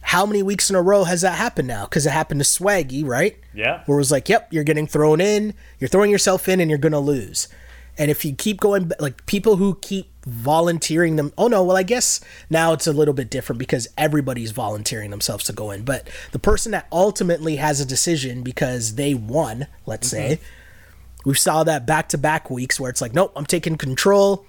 how 0.08 0.26
many 0.26 0.42
weeks 0.42 0.70
in 0.70 0.76
a 0.78 0.82
row 0.82 1.04
has 1.04 1.20
that 1.20 1.34
happened 1.34 1.68
now? 1.68 1.84
Because 1.84 2.06
it 2.06 2.12
happened 2.12 2.40
to 2.40 2.46
Swaggy, 2.46 3.06
right? 3.06 3.38
yeah 3.54 3.84
Where 3.88 3.98
it 3.98 4.00
was 4.00 4.10
like, 4.10 4.30
yep, 4.30 4.48
you're 4.54 4.64
getting 4.64 4.88
thrown 4.88 5.20
in, 5.20 5.54
you're 5.80 5.90
throwing 5.90 6.10
yourself 6.10 6.48
in, 6.48 6.62
and 6.62 6.72
you're 6.72 6.78
gonna 6.78 7.02
lose. 7.02 7.50
And 7.98 8.10
if 8.10 8.24
you 8.24 8.34
keep 8.34 8.62
going, 8.62 8.90
like 9.02 9.26
people 9.26 9.58
who 9.58 9.76
keep 9.82 10.10
volunteering 10.26 11.18
them, 11.18 11.34
oh 11.38 11.50
no, 11.50 11.62
well, 11.62 11.76
I 11.76 11.84
guess 11.84 12.22
now 12.50 12.72
it's 12.72 12.88
a 12.88 12.94
little 12.94 13.14
bit 13.14 13.30
different 13.30 13.60
because 13.60 13.86
everybody's 13.98 14.52
volunteering 14.52 15.10
themselves 15.12 15.44
to 15.46 15.54
go 15.54 15.72
in. 15.72 15.84
But 15.84 16.10
the 16.32 16.40
person 16.40 16.72
that 16.72 16.88
ultimately 16.90 17.58
has 17.58 17.82
a 17.82 17.86
decision 17.86 18.44
because 18.44 18.96
they 18.96 19.14
won, 19.14 19.68
let's 19.86 20.08
say, 20.08 20.40
mm-hmm. 20.40 21.30
we 21.30 21.36
saw 21.36 21.66
that 21.66 21.86
back 21.86 22.08
to 22.10 22.18
back 22.18 22.50
weeks 22.50 22.80
where 22.80 22.90
it's 22.90 23.02
like, 23.02 23.14
nope, 23.14 23.34
I'm 23.36 23.46
taking 23.46 23.76
control, 23.76 24.46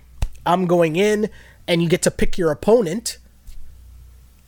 I'm 0.47 0.67
going 0.67 0.95
in, 0.95 1.31
and 1.67 1.83
you 1.83 1.89
get 1.89 2.03
to 2.03 2.13
pick 2.13 2.39
your 2.39 2.53
opponent, 2.53 3.19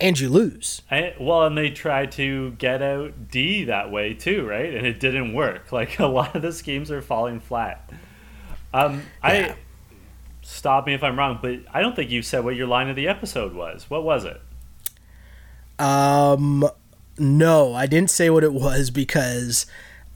and 0.01 0.18
you 0.18 0.28
lose. 0.28 0.82
I, 0.90 1.14
well, 1.20 1.47
and 1.47 1.56
they 1.56 1.70
tried 1.70 2.12
to 2.12 2.52
get 2.52 2.82
out 2.82 3.28
Dee 3.31 3.64
that 3.64 3.90
way 3.90 4.14
too, 4.14 4.47
right? 4.47 4.74
And 4.74 4.86
it 4.86 5.01
didn't 5.01 5.35
work. 5.35 5.72
Like 5.72 5.98
a 5.98 6.06
lot 6.06 6.35
of 6.35 6.43
the 6.43 6.52
schemes 6.52 6.90
are 6.90 7.01
falling 7.02 7.40
flat. 7.40 7.90
Um, 8.74 9.02
Yeah. 9.22 9.55
I 9.55 9.56
stop 10.43 10.86
me 10.86 10.94
if 10.94 11.02
I'm 11.02 11.18
wrong, 11.18 11.39
but 11.40 11.60
I 11.72 11.81
don't 11.81 11.94
think 11.94 12.10
you 12.10 12.22
said 12.22 12.44
what 12.44 12.56
your 12.56 12.66
line 12.66 12.89
of 12.89 12.97
the 12.97 13.09
episode 13.09 13.55
was. 13.55 13.89
What 13.89 14.05
was 14.05 14.24
it? 14.24 14.40
Um, 15.78 16.68
no, 17.18 17.74
I 17.74 17.86
didn't 17.86 18.10
say 18.10 18.31
what 18.31 18.44
it 18.44 18.52
was 18.52 18.90
because 18.90 19.66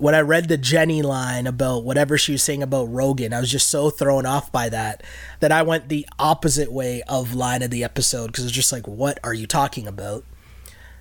when 0.05 0.15
I 0.15 0.21
read 0.21 0.49
the 0.49 0.59
Jenny 0.59 1.01
line 1.01 1.47
about 1.47 1.83
whatever 1.83 2.19
she 2.19 2.33
was 2.33 2.43
saying 2.43 2.63
about 2.63 2.93
Rogan, 2.93 3.33
I 3.33 3.41
was 3.41 3.51
just 3.51 3.71
so 3.71 3.89
thrown 3.89 4.27
off 4.27 4.53
by 4.53 4.69
that 4.69 5.03
that 5.41 5.51
I 5.51 5.63
went 5.63 5.89
the 5.89 6.07
opposite 6.19 6.71
way 6.71 7.03
of 7.09 7.35
line 7.35 7.63
of 7.63 7.71
the 7.71 7.83
episode 7.83 8.27
because 8.27 8.45
it's 8.45 8.53
just 8.53 8.71
like, 8.71 8.87
what 8.87 9.19
are 9.25 9.33
you 9.33 9.47
talking 9.47 9.87
about? 9.87 10.23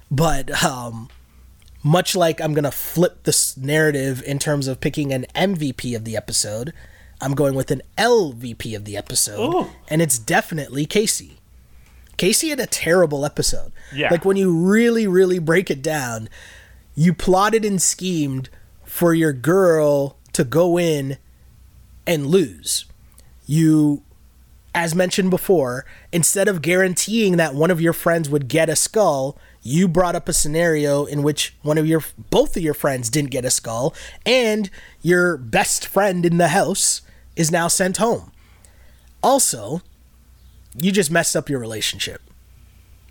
But 0.09 0.63
um, 0.63 1.09
much 1.83 2.15
like 2.15 2.39
I'm 2.39 2.53
gonna 2.53 2.71
flip 2.71 3.23
this 3.23 3.57
narrative 3.57 4.23
in 4.25 4.39
terms 4.39 4.69
of 4.69 4.79
picking 4.79 5.11
an 5.11 5.25
MVP 5.35 5.97
of 5.97 6.05
the 6.05 6.15
episode, 6.15 6.71
I'm 7.19 7.33
going 7.33 7.55
with 7.55 7.71
an 7.71 7.81
LVP 7.97 8.73
of 8.73 8.85
the 8.85 8.95
episode, 8.95 9.53
Ooh. 9.53 9.69
and 9.89 10.01
it's 10.01 10.17
definitely 10.17 10.85
Kaycee. 10.85 11.39
Kaycee 12.17 12.51
had 12.51 12.61
a 12.61 12.67
terrible 12.67 13.25
episode. 13.25 13.73
Yeah. 13.93 14.07
Like 14.11 14.23
when 14.23 14.37
you 14.37 14.57
really, 14.57 15.07
really 15.07 15.39
break 15.39 15.69
it 15.69 15.81
down, 15.81 16.29
you 16.95 17.13
plotted 17.13 17.65
and 17.65 17.81
schemed 17.81 18.49
for 18.93 19.15
your 19.15 19.33
girl 19.33 20.15
to 20.33 20.43
go 20.43 20.77
in 20.77 21.17
and 22.05 22.27
lose. 22.27 22.85
You, 23.47 24.03
as 24.75 24.93
mentioned 24.93 25.31
before, 25.31 25.83
instead 26.11 26.47
of 26.47 26.61
guaranteeing 26.61 27.37
that 27.37 27.55
one 27.55 27.71
of 27.71 27.81
your 27.81 27.93
friends 27.93 28.29
would 28.29 28.47
get 28.47 28.69
a 28.69 28.75
skull, 28.75 29.35
you 29.63 29.87
brought 29.87 30.15
up 30.15 30.29
a 30.29 30.33
scenario 30.33 31.05
in 31.05 31.23
which 31.23 31.55
one 31.63 31.79
of 31.79 31.87
your 31.87 32.03
both 32.29 32.55
of 32.55 32.61
your 32.61 32.75
friends 32.75 33.09
didn't 33.09 33.31
get 33.31 33.45
a 33.45 33.49
skull, 33.49 33.95
and 34.27 34.69
your 35.01 35.37
best 35.37 35.87
friend 35.87 36.23
in 36.23 36.37
the 36.37 36.49
house 36.49 37.01
is 37.35 37.49
now 37.49 37.67
sent 37.67 37.97
home. 37.97 38.31
Also, 39.23 39.81
you 40.77 40.91
just 40.91 41.09
messed 41.09 41.35
up 41.35 41.49
your 41.49 41.59
relationship. 41.59 42.21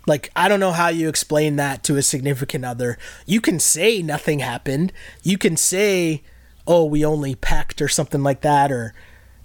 Like, 0.05 0.31
I 0.35 0.47
don't 0.47 0.59
know 0.59 0.71
how 0.71 0.89
you 0.89 1.07
explain 1.07 1.55
that 1.55 1.83
to 1.85 1.95
a 1.97 2.01
significant 2.01 2.65
other. 2.65 2.97
You 3.25 3.39
can 3.39 3.59
say 3.59 4.01
nothing 4.01 4.39
happened. 4.39 4.91
You 5.21 5.37
can 5.37 5.55
say, 5.55 6.23
oh, 6.67 6.85
we 6.85 7.05
only 7.05 7.35
pecked 7.35 7.81
or 7.81 7.87
something 7.87 8.21
like 8.21 8.41
that, 8.41 8.71
or 8.71 8.93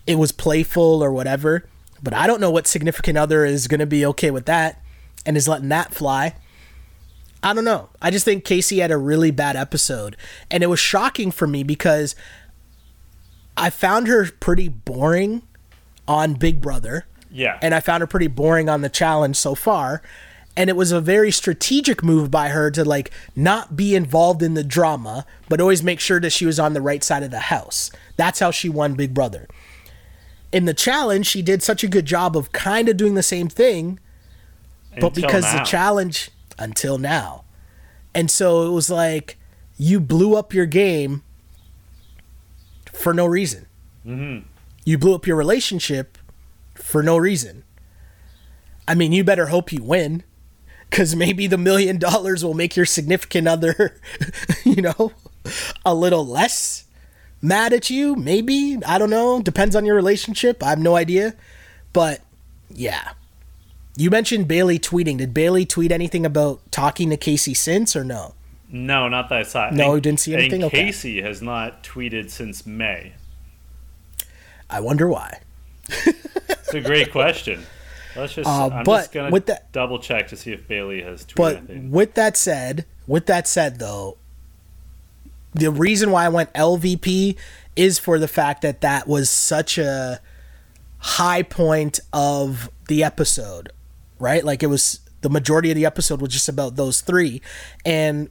it 0.07 0.17
was 0.17 0.33
playful 0.33 1.03
or 1.03 1.13
whatever. 1.13 1.69
But 2.03 2.15
I 2.15 2.27
don't 2.27 2.41
know 2.41 2.51
what 2.51 2.67
significant 2.67 3.19
other 3.19 3.45
is 3.45 3.69
going 3.69 3.81
to 3.81 3.87
be 3.87 4.05
okay 4.07 4.31
with 4.31 4.47
that 4.47 4.83
and 5.25 5.37
is 5.37 5.49
letting 5.49 5.69
that 5.69 5.95
fly. 5.95 6.35
I 7.43 7.53
don't 7.53 7.65
know. 7.65 7.89
I 8.03 8.11
just 8.11 8.25
think 8.25 8.45
Kaycee 8.45 8.81
had 8.81 8.91
a 8.91 8.97
really 8.97 9.31
bad 9.31 9.55
episode. 9.55 10.17
And 10.51 10.63
it 10.63 10.69
was 10.69 10.81
shocking 10.81 11.31
for 11.31 11.47
me 11.47 11.63
because 11.63 12.17
I 13.57 13.71
found 13.71 14.09
her 14.09 14.31
pretty 14.41 14.69
boring 14.69 15.43
on 16.07 16.35
Big 16.35 16.61
Brother. 16.61 17.07
Yeah. 17.31 17.59
And 17.63 17.75
I 17.75 17.81
found 17.81 18.01
her 18.01 18.07
pretty 18.07 18.27
boring 18.27 18.69
on 18.69 18.81
the 18.81 18.89
challenge 18.89 19.37
so 19.37 19.55
far. 19.55 20.03
And 20.59 20.69
it 20.69 20.75
was 20.75 20.91
a 20.91 21.01
very 21.01 21.31
strategic 21.31 22.03
move 22.03 22.33
by 22.33 22.49
her 22.49 22.69
to 22.73 22.85
like 22.85 23.13
not 23.37 23.77
be 23.77 23.95
involved 23.95 24.43
in 24.43 24.55
the 24.55 24.65
drama, 24.65 25.25
but 25.49 25.61
always 25.61 25.85
make 25.85 26.01
sure 26.01 26.19
that 26.19 26.31
she 26.31 26.47
was 26.47 26.59
on 26.59 26.73
the 26.73 26.83
right 26.83 27.05
side 27.05 27.23
of 27.23 27.31
the 27.31 27.39
house. 27.39 27.93
That's 28.17 28.41
how 28.41 28.51
she 28.51 28.69
won 28.69 28.95
Big 28.95 29.15
Brother. 29.15 29.47
In 30.51 30.65
the 30.65 30.75
challenge, 30.75 31.29
she 31.29 31.43
did 31.43 31.63
such 31.63 31.85
a 31.85 31.87
good 31.89 32.07
job 32.07 32.37
of 32.37 32.51
kind 32.51 32.89
of 32.89 32.97
doing 32.97 33.15
the 33.15 33.23
same 33.23 33.49
thing, 33.49 34.01
but 34.99 35.17
Until 35.17 35.23
because 35.23 35.45
now. 35.45 35.59
the 35.61 35.65
challenge 35.65 36.31
until 36.59 36.99
now. 36.99 37.45
And 38.13 38.29
so 38.29 38.67
it 38.67 38.73
was 38.73 38.91
like 38.91 39.39
you 39.77 40.01
blew 40.01 40.35
up 40.35 40.53
your 40.53 40.67
game 40.67 41.23
for 42.93 43.15
no 43.15 43.27
reason. 43.27 43.67
Mm-hmm. 44.05 44.45
You 44.85 44.99
blew 44.99 45.15
up 45.15 45.25
your 45.25 45.37
relationship 45.37 46.19
for 46.75 47.01
no 47.01 47.17
reason. 47.17 47.63
I 48.89 48.97
mean, 48.97 49.13
you 49.13 49.23
better 49.23 49.47
hope 49.47 49.73
you 49.73 49.85
win 49.85 50.25
cuz 50.91 51.15
maybe 51.15 51.47
the 51.47 51.59
million 51.59 51.99
dollars 51.99 52.45
will 52.45 52.55
make 52.55 52.77
your 52.77 52.87
significant 52.87 53.47
other, 53.49 54.01
you 54.65 54.83
know, 54.83 55.13
a 55.85 55.95
little 55.95 56.27
less 56.27 56.85
mad 57.41 57.73
at 57.73 57.91
you, 57.91 58.15
maybe. 58.17 58.79
I 58.87 58.99
don't 58.99 59.11
know, 59.11 59.41
depends 59.43 59.77
on 59.77 59.85
your 59.85 59.95
relationship. 59.95 60.63
I 60.63 60.71
have 60.71 60.79
no 60.79 60.97
idea. 60.97 61.35
But 61.93 62.21
yeah. 62.71 63.11
You 63.97 64.11
mentioned 64.11 64.47
Bayleigh 64.47 64.79
tweeting. 64.79 65.19
Did 65.19 65.35
Bayleigh 65.35 65.69
tweet 65.69 65.91
anything 65.91 66.25
about 66.25 66.61
talking 66.71 67.11
to 67.11 67.17
Kaycee 67.17 67.57
since 67.57 67.97
or 67.97 68.05
no? 68.05 68.35
No, 68.71 69.09
not 69.09 69.29
that 69.31 69.39
I 69.39 69.43
saw. 69.43 69.71
No, 69.71 69.95
you 69.95 70.01
didn't 70.01 70.21
see 70.21 70.35
anything? 70.35 70.63
And 70.63 70.73
Okay. 70.73 70.89
Kaycee 70.89 71.23
has 71.23 71.43
not 71.43 71.83
tweeted 71.83 72.31
since 72.31 72.65
May. 72.67 73.15
I 74.71 74.81
wonder 74.81 75.09
why. 75.09 75.41
It's 75.89 76.75
a 76.75 76.81
great 76.81 77.11
question. 77.11 77.65
Let's 78.19 78.35
just. 78.35 78.49
Uh, 78.49 78.69
I'm 78.73 78.85
but 78.85 78.99
just 79.01 79.13
gonna 79.13 79.31
with 79.31 79.47
that- 79.47 79.71
double 79.73 79.99
check 79.99 80.29
to 80.29 80.37
see 80.37 80.53
if 80.53 80.67
Bayleigh 80.69 81.05
has 81.05 81.25
tweeted 81.25 81.35
But 81.37 81.57
anything. 81.57 81.91
with 81.91 82.15
that 82.15 82.37
said, 82.37 82.85
with 83.07 83.27
that 83.27 83.47
said 83.49 83.79
though, 83.79 84.17
the 85.55 85.71
reason 85.71 86.11
why 86.11 86.25
I 86.25 86.29
went 86.29 86.53
LVP 86.55 87.37
is 87.77 87.99
for 87.99 88.19
the 88.19 88.29
fact 88.29 88.63
that 88.63 88.81
that 88.81 89.07
was 89.07 89.31
such 89.31 89.79
a 89.79 90.21
high 90.99 91.43
point 91.43 92.01
of 92.13 92.71
the 92.89 93.05
episode, 93.05 93.71
right? 94.19 94.45
Like 94.45 94.63
it 94.63 94.67
was 94.67 95.01
the 95.21 95.31
majority 95.31 95.71
of 95.71 95.77
the 95.77 95.87
episode 95.87 96.21
was 96.21 96.33
just 96.33 96.49
about 96.49 96.77
those 96.77 97.01
three, 97.01 97.41
and 97.85 98.29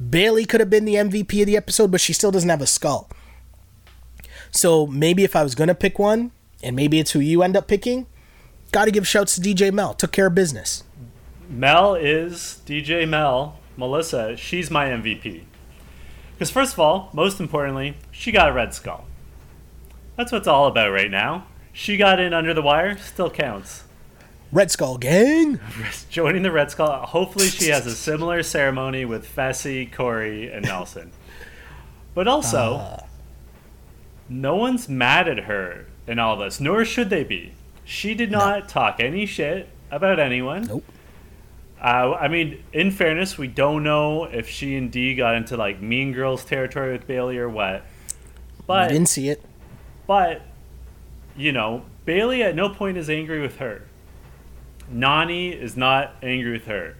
Bayleigh 0.00 0.48
could 0.48 0.60
have 0.60 0.70
been 0.70 0.86
the 0.86 0.94
MVP 0.94 1.40
of 1.42 1.46
the 1.46 1.56
episode, 1.58 1.90
but 1.90 2.00
she 2.00 2.12
still 2.14 2.30
doesn't 2.30 2.48
have 2.48 2.62
a 2.62 2.66
skull. 2.66 3.10
So 4.50 4.86
maybe 4.86 5.24
if 5.24 5.36
I 5.36 5.42
was 5.42 5.54
gonna 5.54 5.74
pick 5.74 5.98
one, 5.98 6.32
and 6.62 6.74
maybe 6.74 6.98
it's 6.98 7.12
who 7.12 7.20
you 7.20 7.42
end 7.42 7.56
up 7.56 7.68
picking, 7.68 8.06
got 8.70 8.86
to 8.86 8.90
give 8.90 9.06
shouts 9.06 9.34
to 9.36 9.40
DJ 9.40 9.72
Mel. 9.72 9.94
Took 9.94 10.12
care 10.12 10.26
of 10.26 10.34
business. 10.34 10.84
Mel 11.48 11.94
is 11.94 12.60
DJ 12.66 13.08
Mel, 13.08 13.58
Melissa. 13.76 14.36
She's 14.36 14.70
my 14.70 14.86
MVP. 14.86 15.42
Because 16.34 16.50
first 16.50 16.72
of 16.74 16.80
all, 16.80 17.10
most 17.12 17.40
importantly, 17.40 17.96
she 18.10 18.32
got 18.32 18.48
a 18.48 18.52
red 18.52 18.72
skull. 18.72 19.04
That's 20.16 20.32
what 20.32 20.38
it's 20.38 20.48
all 20.48 20.66
about 20.66 20.90
right 20.92 21.10
now. 21.10 21.46
She 21.72 21.96
got 21.96 22.20
in 22.20 22.32
under 22.34 22.52
the 22.54 22.62
wire, 22.62 22.96
still 22.98 23.30
counts. 23.30 23.84
Red 24.52 24.70
Skull 24.72 24.98
Gang. 24.98 25.60
Joining 26.10 26.42
the 26.42 26.50
Red 26.50 26.72
Skull. 26.72 27.06
Hopefully, 27.06 27.46
she 27.46 27.68
has 27.68 27.86
a 27.86 27.94
similar 27.94 28.42
ceremony 28.42 29.04
with 29.04 29.24
Fessy, 29.24 29.90
Cory, 29.90 30.50
and 30.52 30.64
Nelson. 30.66 31.12
But 32.14 32.26
also, 32.26 32.74
Uh. 32.76 33.02
no 34.28 34.56
one's 34.56 34.88
mad 34.88 35.28
at 35.28 35.44
her 35.44 35.86
in 36.08 36.18
all 36.18 36.36
this, 36.36 36.58
nor 36.58 36.84
should 36.84 37.10
they 37.10 37.22
be. 37.22 37.52
She 37.90 38.14
did 38.14 38.30
not 38.30 38.68
talk 38.68 39.00
any 39.00 39.26
shit 39.26 39.68
about 39.90 40.20
anyone. 40.20 40.62
Nope. 40.62 40.84
Uh, 41.82 42.12
I 42.14 42.28
mean, 42.28 42.62
in 42.72 42.92
fairness, 42.92 43.36
we 43.36 43.48
don't 43.48 43.82
know 43.82 44.24
if 44.26 44.48
she 44.48 44.76
and 44.76 44.92
Dee 44.92 45.16
got 45.16 45.34
into 45.34 45.56
like 45.56 45.82
Mean 45.82 46.12
Girls 46.12 46.44
territory 46.44 46.92
with 46.92 47.08
Bayleigh 47.08 47.38
or 47.38 47.48
what. 47.48 47.74
I 47.74 47.82
But 48.64 48.88
didn't 48.90 49.08
see 49.08 49.28
it. 49.28 49.42
but 50.06 50.42
you 51.36 51.50
know, 51.50 51.82
Bayleigh 52.06 52.42
at 52.42 52.54
no 52.54 52.68
point 52.68 52.96
is 52.96 53.10
angry 53.10 53.40
with 53.40 53.56
her. 53.56 53.82
Nany 54.92 55.52
is 55.52 55.76
not 55.76 56.14
angry 56.22 56.52
with 56.52 56.66
her. 56.66 56.96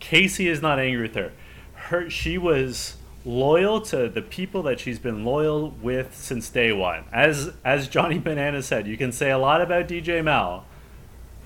Kaycee 0.00 0.46
is 0.50 0.60
not 0.60 0.80
angry 0.80 1.02
with 1.02 1.14
her. 1.14 1.30
Her 1.74 2.10
she 2.10 2.38
was 2.38 2.96
loyal 3.24 3.80
to 3.80 4.08
the 4.08 4.22
people 4.22 4.62
that 4.64 4.80
she's 4.80 4.98
been 4.98 5.24
loyal 5.24 5.70
with 5.82 6.14
since 6.14 6.48
day 6.50 6.72
one. 6.72 7.04
As 7.12 7.52
as 7.64 7.88
Johnny 7.88 8.18
Banana 8.18 8.62
said, 8.62 8.86
you 8.86 8.96
can 8.96 9.12
say 9.12 9.30
a 9.30 9.38
lot 9.38 9.60
about 9.60 9.88
DJ 9.88 10.22
Mel, 10.22 10.64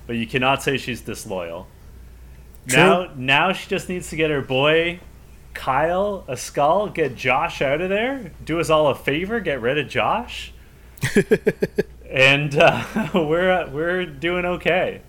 but 0.07 0.15
you 0.15 0.27
cannot 0.27 0.61
say 0.63 0.77
she's 0.77 1.01
disloyal. 1.01 1.67
True. 2.67 2.77
Now 2.77 3.11
now 3.15 3.53
she 3.53 3.69
just 3.69 3.89
needs 3.89 4.09
to 4.09 4.15
get 4.15 4.29
her 4.29 4.41
boy 4.41 4.99
Kyle 5.53 6.23
a 6.27 6.37
skull, 6.37 6.89
get 6.89 7.15
Josh 7.15 7.61
out 7.61 7.81
of 7.81 7.89
there, 7.89 8.31
do 8.43 8.59
us 8.59 8.69
all 8.69 8.87
a 8.87 8.95
favor, 8.95 9.39
get 9.39 9.61
rid 9.61 9.77
of 9.77 9.87
Josh 9.89 10.53
and 12.09 12.55
uh, 12.55 12.83
we're 13.13 13.69
we're 13.69 14.05
doing 14.05 14.45
okay. 14.45 15.01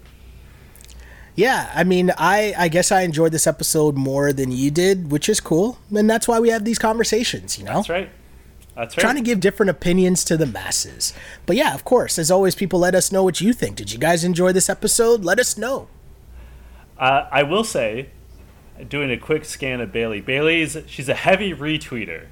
Yeah, 1.40 1.70
I 1.74 1.84
mean, 1.84 2.10
I 2.18 2.54
I 2.64 2.68
guess 2.68 2.92
I 2.92 3.00
enjoyed 3.02 3.32
this 3.32 3.46
episode 3.46 3.96
more 3.96 4.32
than 4.32 4.50
you 4.52 4.70
did, 4.70 5.10
which 5.10 5.28
is 5.28 5.40
cool, 5.40 5.78
and 5.94 6.08
that's 6.10 6.26
why 6.28 6.38
we 6.40 6.48
have 6.50 6.64
these 6.64 6.78
conversations. 6.78 7.58
You 7.58 7.64
know, 7.64 7.74
That's 7.80 7.88
right. 7.88 8.10
That's 8.76 8.96
right. 8.96 9.02
trying 9.02 9.16
to 9.16 9.22
give 9.22 9.40
different 9.40 9.70
opinions 9.70 10.24
to 10.24 10.36
the 10.36 10.46
masses. 10.46 11.12
But 11.46 11.56
yeah, 11.56 11.74
of 11.74 11.84
course, 11.84 12.18
as 12.18 12.30
always, 12.30 12.54
people 12.54 12.78
let 12.80 12.94
us 12.94 13.10
know 13.12 13.22
what 13.24 13.40
you 13.40 13.52
think. 13.52 13.76
Did 13.76 13.92
you 13.92 13.98
guys 13.98 14.24
enjoy 14.24 14.52
this 14.52 14.68
episode? 14.70 15.24
Let 15.24 15.38
us 15.40 15.56
know. 15.58 15.88
uh, 16.98 17.26
I 17.30 17.42
will 17.42 17.64
say, 17.64 18.10
doing 18.88 19.10
a 19.10 19.16
quick 19.16 19.44
scan 19.44 19.80
of 19.80 19.90
Bayleigh. 19.92 20.24
Bayleigh's 20.24 20.76
she's 20.86 21.08
a 21.08 21.14
heavy 21.14 21.52
retweeter. 21.54 22.26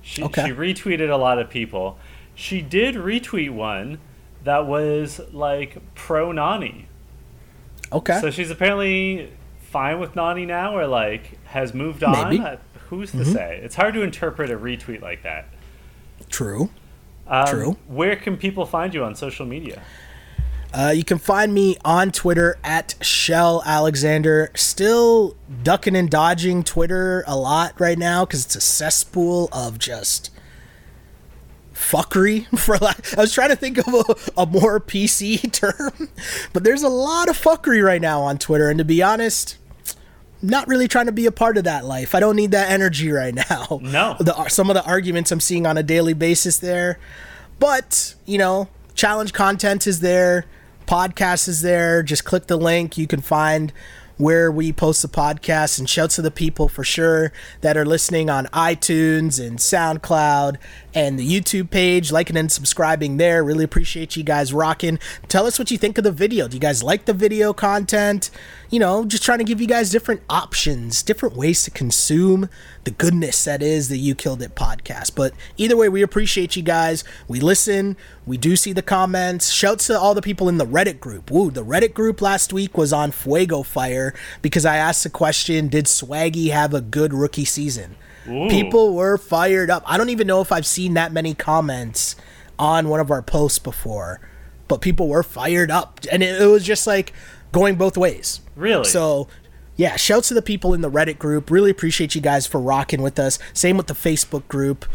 She 0.00 0.22
Okay. 0.22 0.46
she 0.46 0.52
retweeted 0.52 1.10
a 1.10 1.16
lot 1.16 1.38
of 1.38 1.48
people. 1.50 1.98
She 2.34 2.60
did 2.62 2.94
retweet 2.96 3.50
one 3.50 3.98
that 4.44 4.66
was 4.66 5.20
like 5.32 5.78
pro 5.94 6.30
Nany. 6.30 6.86
Okay. 7.92 8.20
So 8.20 8.30
she's 8.30 8.50
apparently 8.50 9.32
fine 9.60 10.00
with 10.00 10.14
Nany 10.14 10.46
now, 10.46 10.76
or 10.76 10.86
like 10.86 11.38
has 11.44 11.74
moved 11.74 12.02
on. 12.04 12.30
Maybe. 12.30 12.42
Mm-hmm. 12.42 12.54
Uh, 12.54 12.56
Who's 12.88 13.10
to 13.12 13.24
say? 13.24 13.58
It's 13.62 13.74
hard 13.74 13.94
to 13.94 14.02
interpret 14.02 14.50
a 14.50 14.58
retweet 14.58 15.00
like 15.00 15.22
that. 15.22 15.46
True. 16.28 16.68
Um, 17.26 17.46
True. 17.46 17.76
Where 17.86 18.16
can 18.16 18.36
people 18.36 18.66
find 18.66 18.92
you 18.92 19.02
on 19.02 19.14
social 19.14 19.46
media? 19.46 19.82
Uh, 20.74 20.92
you 20.94 21.04
can 21.04 21.16
find 21.16 21.54
me 21.54 21.76
on 21.84 22.10
Twitter 22.10 22.58
at 22.64 22.94
Shell 23.00 23.62
Alexander. 23.64 24.50
Still 24.54 25.36
ducking 25.62 25.96
and 25.96 26.10
dodging 26.10 26.62
Twitter 26.62 27.24
a 27.26 27.36
lot 27.36 27.78
right 27.80 27.98
now 27.98 28.24
because 28.26 28.44
it's 28.44 28.56
a 28.56 28.60
cesspool 28.60 29.48
of 29.52 29.78
just 29.78 30.30
fuckery. 31.82 32.46
For 32.58 32.78
lack, 32.78 33.16
I 33.16 33.20
was 33.20 33.32
trying 33.32 33.50
to 33.50 33.56
think 33.56 33.78
of 33.78 33.88
a, 33.88 34.42
a 34.42 34.46
more 34.46 34.80
PC 34.80 35.50
term, 35.52 36.08
but 36.52 36.64
there's 36.64 36.82
a 36.82 36.88
lot 36.88 37.28
of 37.28 37.36
fuckery 37.36 37.84
right 37.84 38.00
now 38.00 38.22
on 38.22 38.38
Twitter. 38.38 38.68
And 38.68 38.78
to 38.78 38.84
be 38.84 39.02
honest, 39.02 39.58
not 40.42 40.66
really 40.66 40.88
trying 40.88 41.06
to 41.06 41.12
be 41.12 41.26
a 41.26 41.32
part 41.32 41.56
of 41.56 41.64
that 41.64 41.84
life. 41.84 42.14
I 42.14 42.20
don't 42.20 42.36
need 42.36 42.50
that 42.50 42.70
energy 42.70 43.10
right 43.10 43.34
now. 43.34 43.80
No. 43.82 44.16
The, 44.22 44.48
some 44.48 44.70
of 44.70 44.74
the 44.74 44.84
arguments 44.84 45.30
I'm 45.30 45.40
seeing 45.40 45.66
on 45.66 45.76
a 45.78 45.82
daily 45.82 46.14
basis 46.14 46.58
there. 46.58 46.98
But, 47.58 48.14
you 48.26 48.38
know, 48.38 48.68
challenge 48.94 49.32
content 49.32 49.86
is 49.86 50.00
there, 50.00 50.46
podcast 50.86 51.48
is 51.48 51.62
there. 51.62 52.02
Just 52.02 52.24
click 52.24 52.46
the 52.46 52.56
link. 52.56 52.98
You 52.98 53.06
can 53.06 53.20
find 53.20 53.72
where 54.16 54.52
we 54.52 54.72
post 54.72 55.02
the 55.02 55.08
podcast 55.08 55.78
and 55.78 55.88
shouts 55.88 56.16
to 56.16 56.22
the 56.22 56.30
people 56.30 56.68
for 56.68 56.84
sure 56.84 57.32
that 57.60 57.76
are 57.76 57.84
listening 57.84 58.30
on 58.30 58.46
iTunes 58.46 59.44
and 59.44 59.58
SoundCloud 59.58 60.56
and 60.94 61.18
the 61.18 61.28
YouTube 61.28 61.70
page, 61.70 62.12
liking 62.12 62.36
and 62.36 62.50
subscribing 62.50 63.16
there. 63.16 63.42
Really 63.42 63.64
appreciate 63.64 64.16
you 64.16 64.22
guys 64.22 64.52
rocking. 64.52 64.98
Tell 65.28 65.46
us 65.46 65.58
what 65.58 65.70
you 65.70 65.78
think 65.78 65.98
of 65.98 66.04
the 66.04 66.12
video. 66.12 66.48
Do 66.48 66.56
you 66.56 66.60
guys 66.60 66.82
like 66.82 67.06
the 67.06 67.14
video 67.14 67.52
content? 67.52 68.30
You 68.70 68.78
know, 68.78 69.04
just 69.04 69.22
trying 69.22 69.38
to 69.38 69.44
give 69.44 69.60
you 69.60 69.66
guys 69.66 69.90
different 69.90 70.22
options, 70.28 71.02
different 71.02 71.36
ways 71.36 71.62
to 71.64 71.70
consume 71.70 72.48
the 72.84 72.90
goodness 72.90 73.44
that 73.44 73.62
is 73.62 73.88
the 73.88 73.98
You 73.98 74.14
Killed 74.14 74.42
It 74.42 74.54
podcast. 74.54 75.14
But 75.14 75.34
either 75.56 75.76
way, 75.76 75.88
we 75.88 76.02
appreciate 76.02 76.56
you 76.56 76.62
guys. 76.62 77.04
We 77.28 77.40
listen, 77.40 77.96
we 78.26 78.36
do 78.36 78.56
see 78.56 78.72
the 78.72 78.82
comments. 78.82 79.50
Shouts 79.50 79.86
to 79.86 79.98
all 79.98 80.14
the 80.14 80.22
people 80.22 80.48
in 80.48 80.58
the 80.58 80.66
Reddit 80.66 81.00
group. 81.00 81.30
Woo, 81.30 81.50
the 81.50 81.64
Reddit 81.64 81.94
group 81.94 82.20
last 82.20 82.52
week 82.52 82.76
was 82.76 82.92
on 82.92 83.12
Fuego 83.12 83.62
Fire 83.62 84.14
because 84.40 84.66
I 84.66 84.76
asked 84.76 85.04
the 85.04 85.10
question 85.10 85.68
Did 85.68 85.86
Swaggy 85.86 86.50
have 86.50 86.74
a 86.74 86.80
good 86.80 87.14
rookie 87.14 87.44
season? 87.44 87.96
Ooh. 88.28 88.48
People 88.48 88.94
were 88.94 89.18
fired 89.18 89.70
up. 89.70 89.82
I 89.86 89.96
don't 89.96 90.10
even 90.10 90.26
know 90.26 90.40
if 90.40 90.52
I've 90.52 90.66
seen 90.66 90.94
that 90.94 91.12
many 91.12 91.34
comments 91.34 92.16
on 92.58 92.88
one 92.88 93.00
of 93.00 93.10
our 93.10 93.22
posts 93.22 93.58
before, 93.58 94.20
but 94.68 94.80
people 94.80 95.08
were 95.08 95.22
fired 95.22 95.70
up. 95.70 96.00
And 96.10 96.22
it, 96.22 96.40
it 96.40 96.46
was 96.46 96.64
just 96.64 96.86
like 96.86 97.12
going 97.50 97.74
both 97.76 97.96
ways. 97.96 98.40
Really? 98.54 98.84
So, 98.84 99.28
yeah, 99.76 99.96
shouts 99.96 100.28
to 100.28 100.34
the 100.34 100.42
people 100.42 100.72
in 100.74 100.80
the 100.82 100.90
Reddit 100.90 101.18
group. 101.18 101.50
Really 101.50 101.70
appreciate 101.70 102.14
you 102.14 102.20
guys 102.20 102.46
for 102.46 102.60
rocking 102.60 103.02
with 103.02 103.18
us. 103.18 103.38
Same 103.52 103.76
with 103.76 103.88
the 103.88 103.94
Facebook 103.94 104.46
group. 104.48 104.86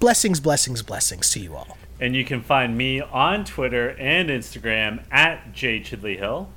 blessings, 0.00 0.40
blessings, 0.40 0.82
blessings 0.82 1.30
to 1.30 1.40
you 1.40 1.54
all. 1.54 1.76
And 2.00 2.14
you 2.14 2.24
can 2.24 2.42
find 2.42 2.78
me 2.78 3.00
on 3.00 3.44
Twitter 3.44 3.90
and 3.98 4.30
Instagram 4.30 5.02
at 5.10 5.52
J 5.52 5.80
Chidley 5.80 6.16
Hill. 6.16 6.48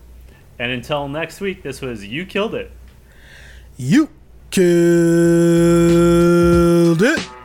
And 0.59 0.71
until 0.71 1.07
next 1.07 1.41
week, 1.41 1.63
this 1.63 1.81
was 1.81 2.05
You 2.05 2.25
Killed 2.25 2.53
It. 2.53 2.71
You 3.77 4.09
killed 4.51 4.71
it. 7.01 7.40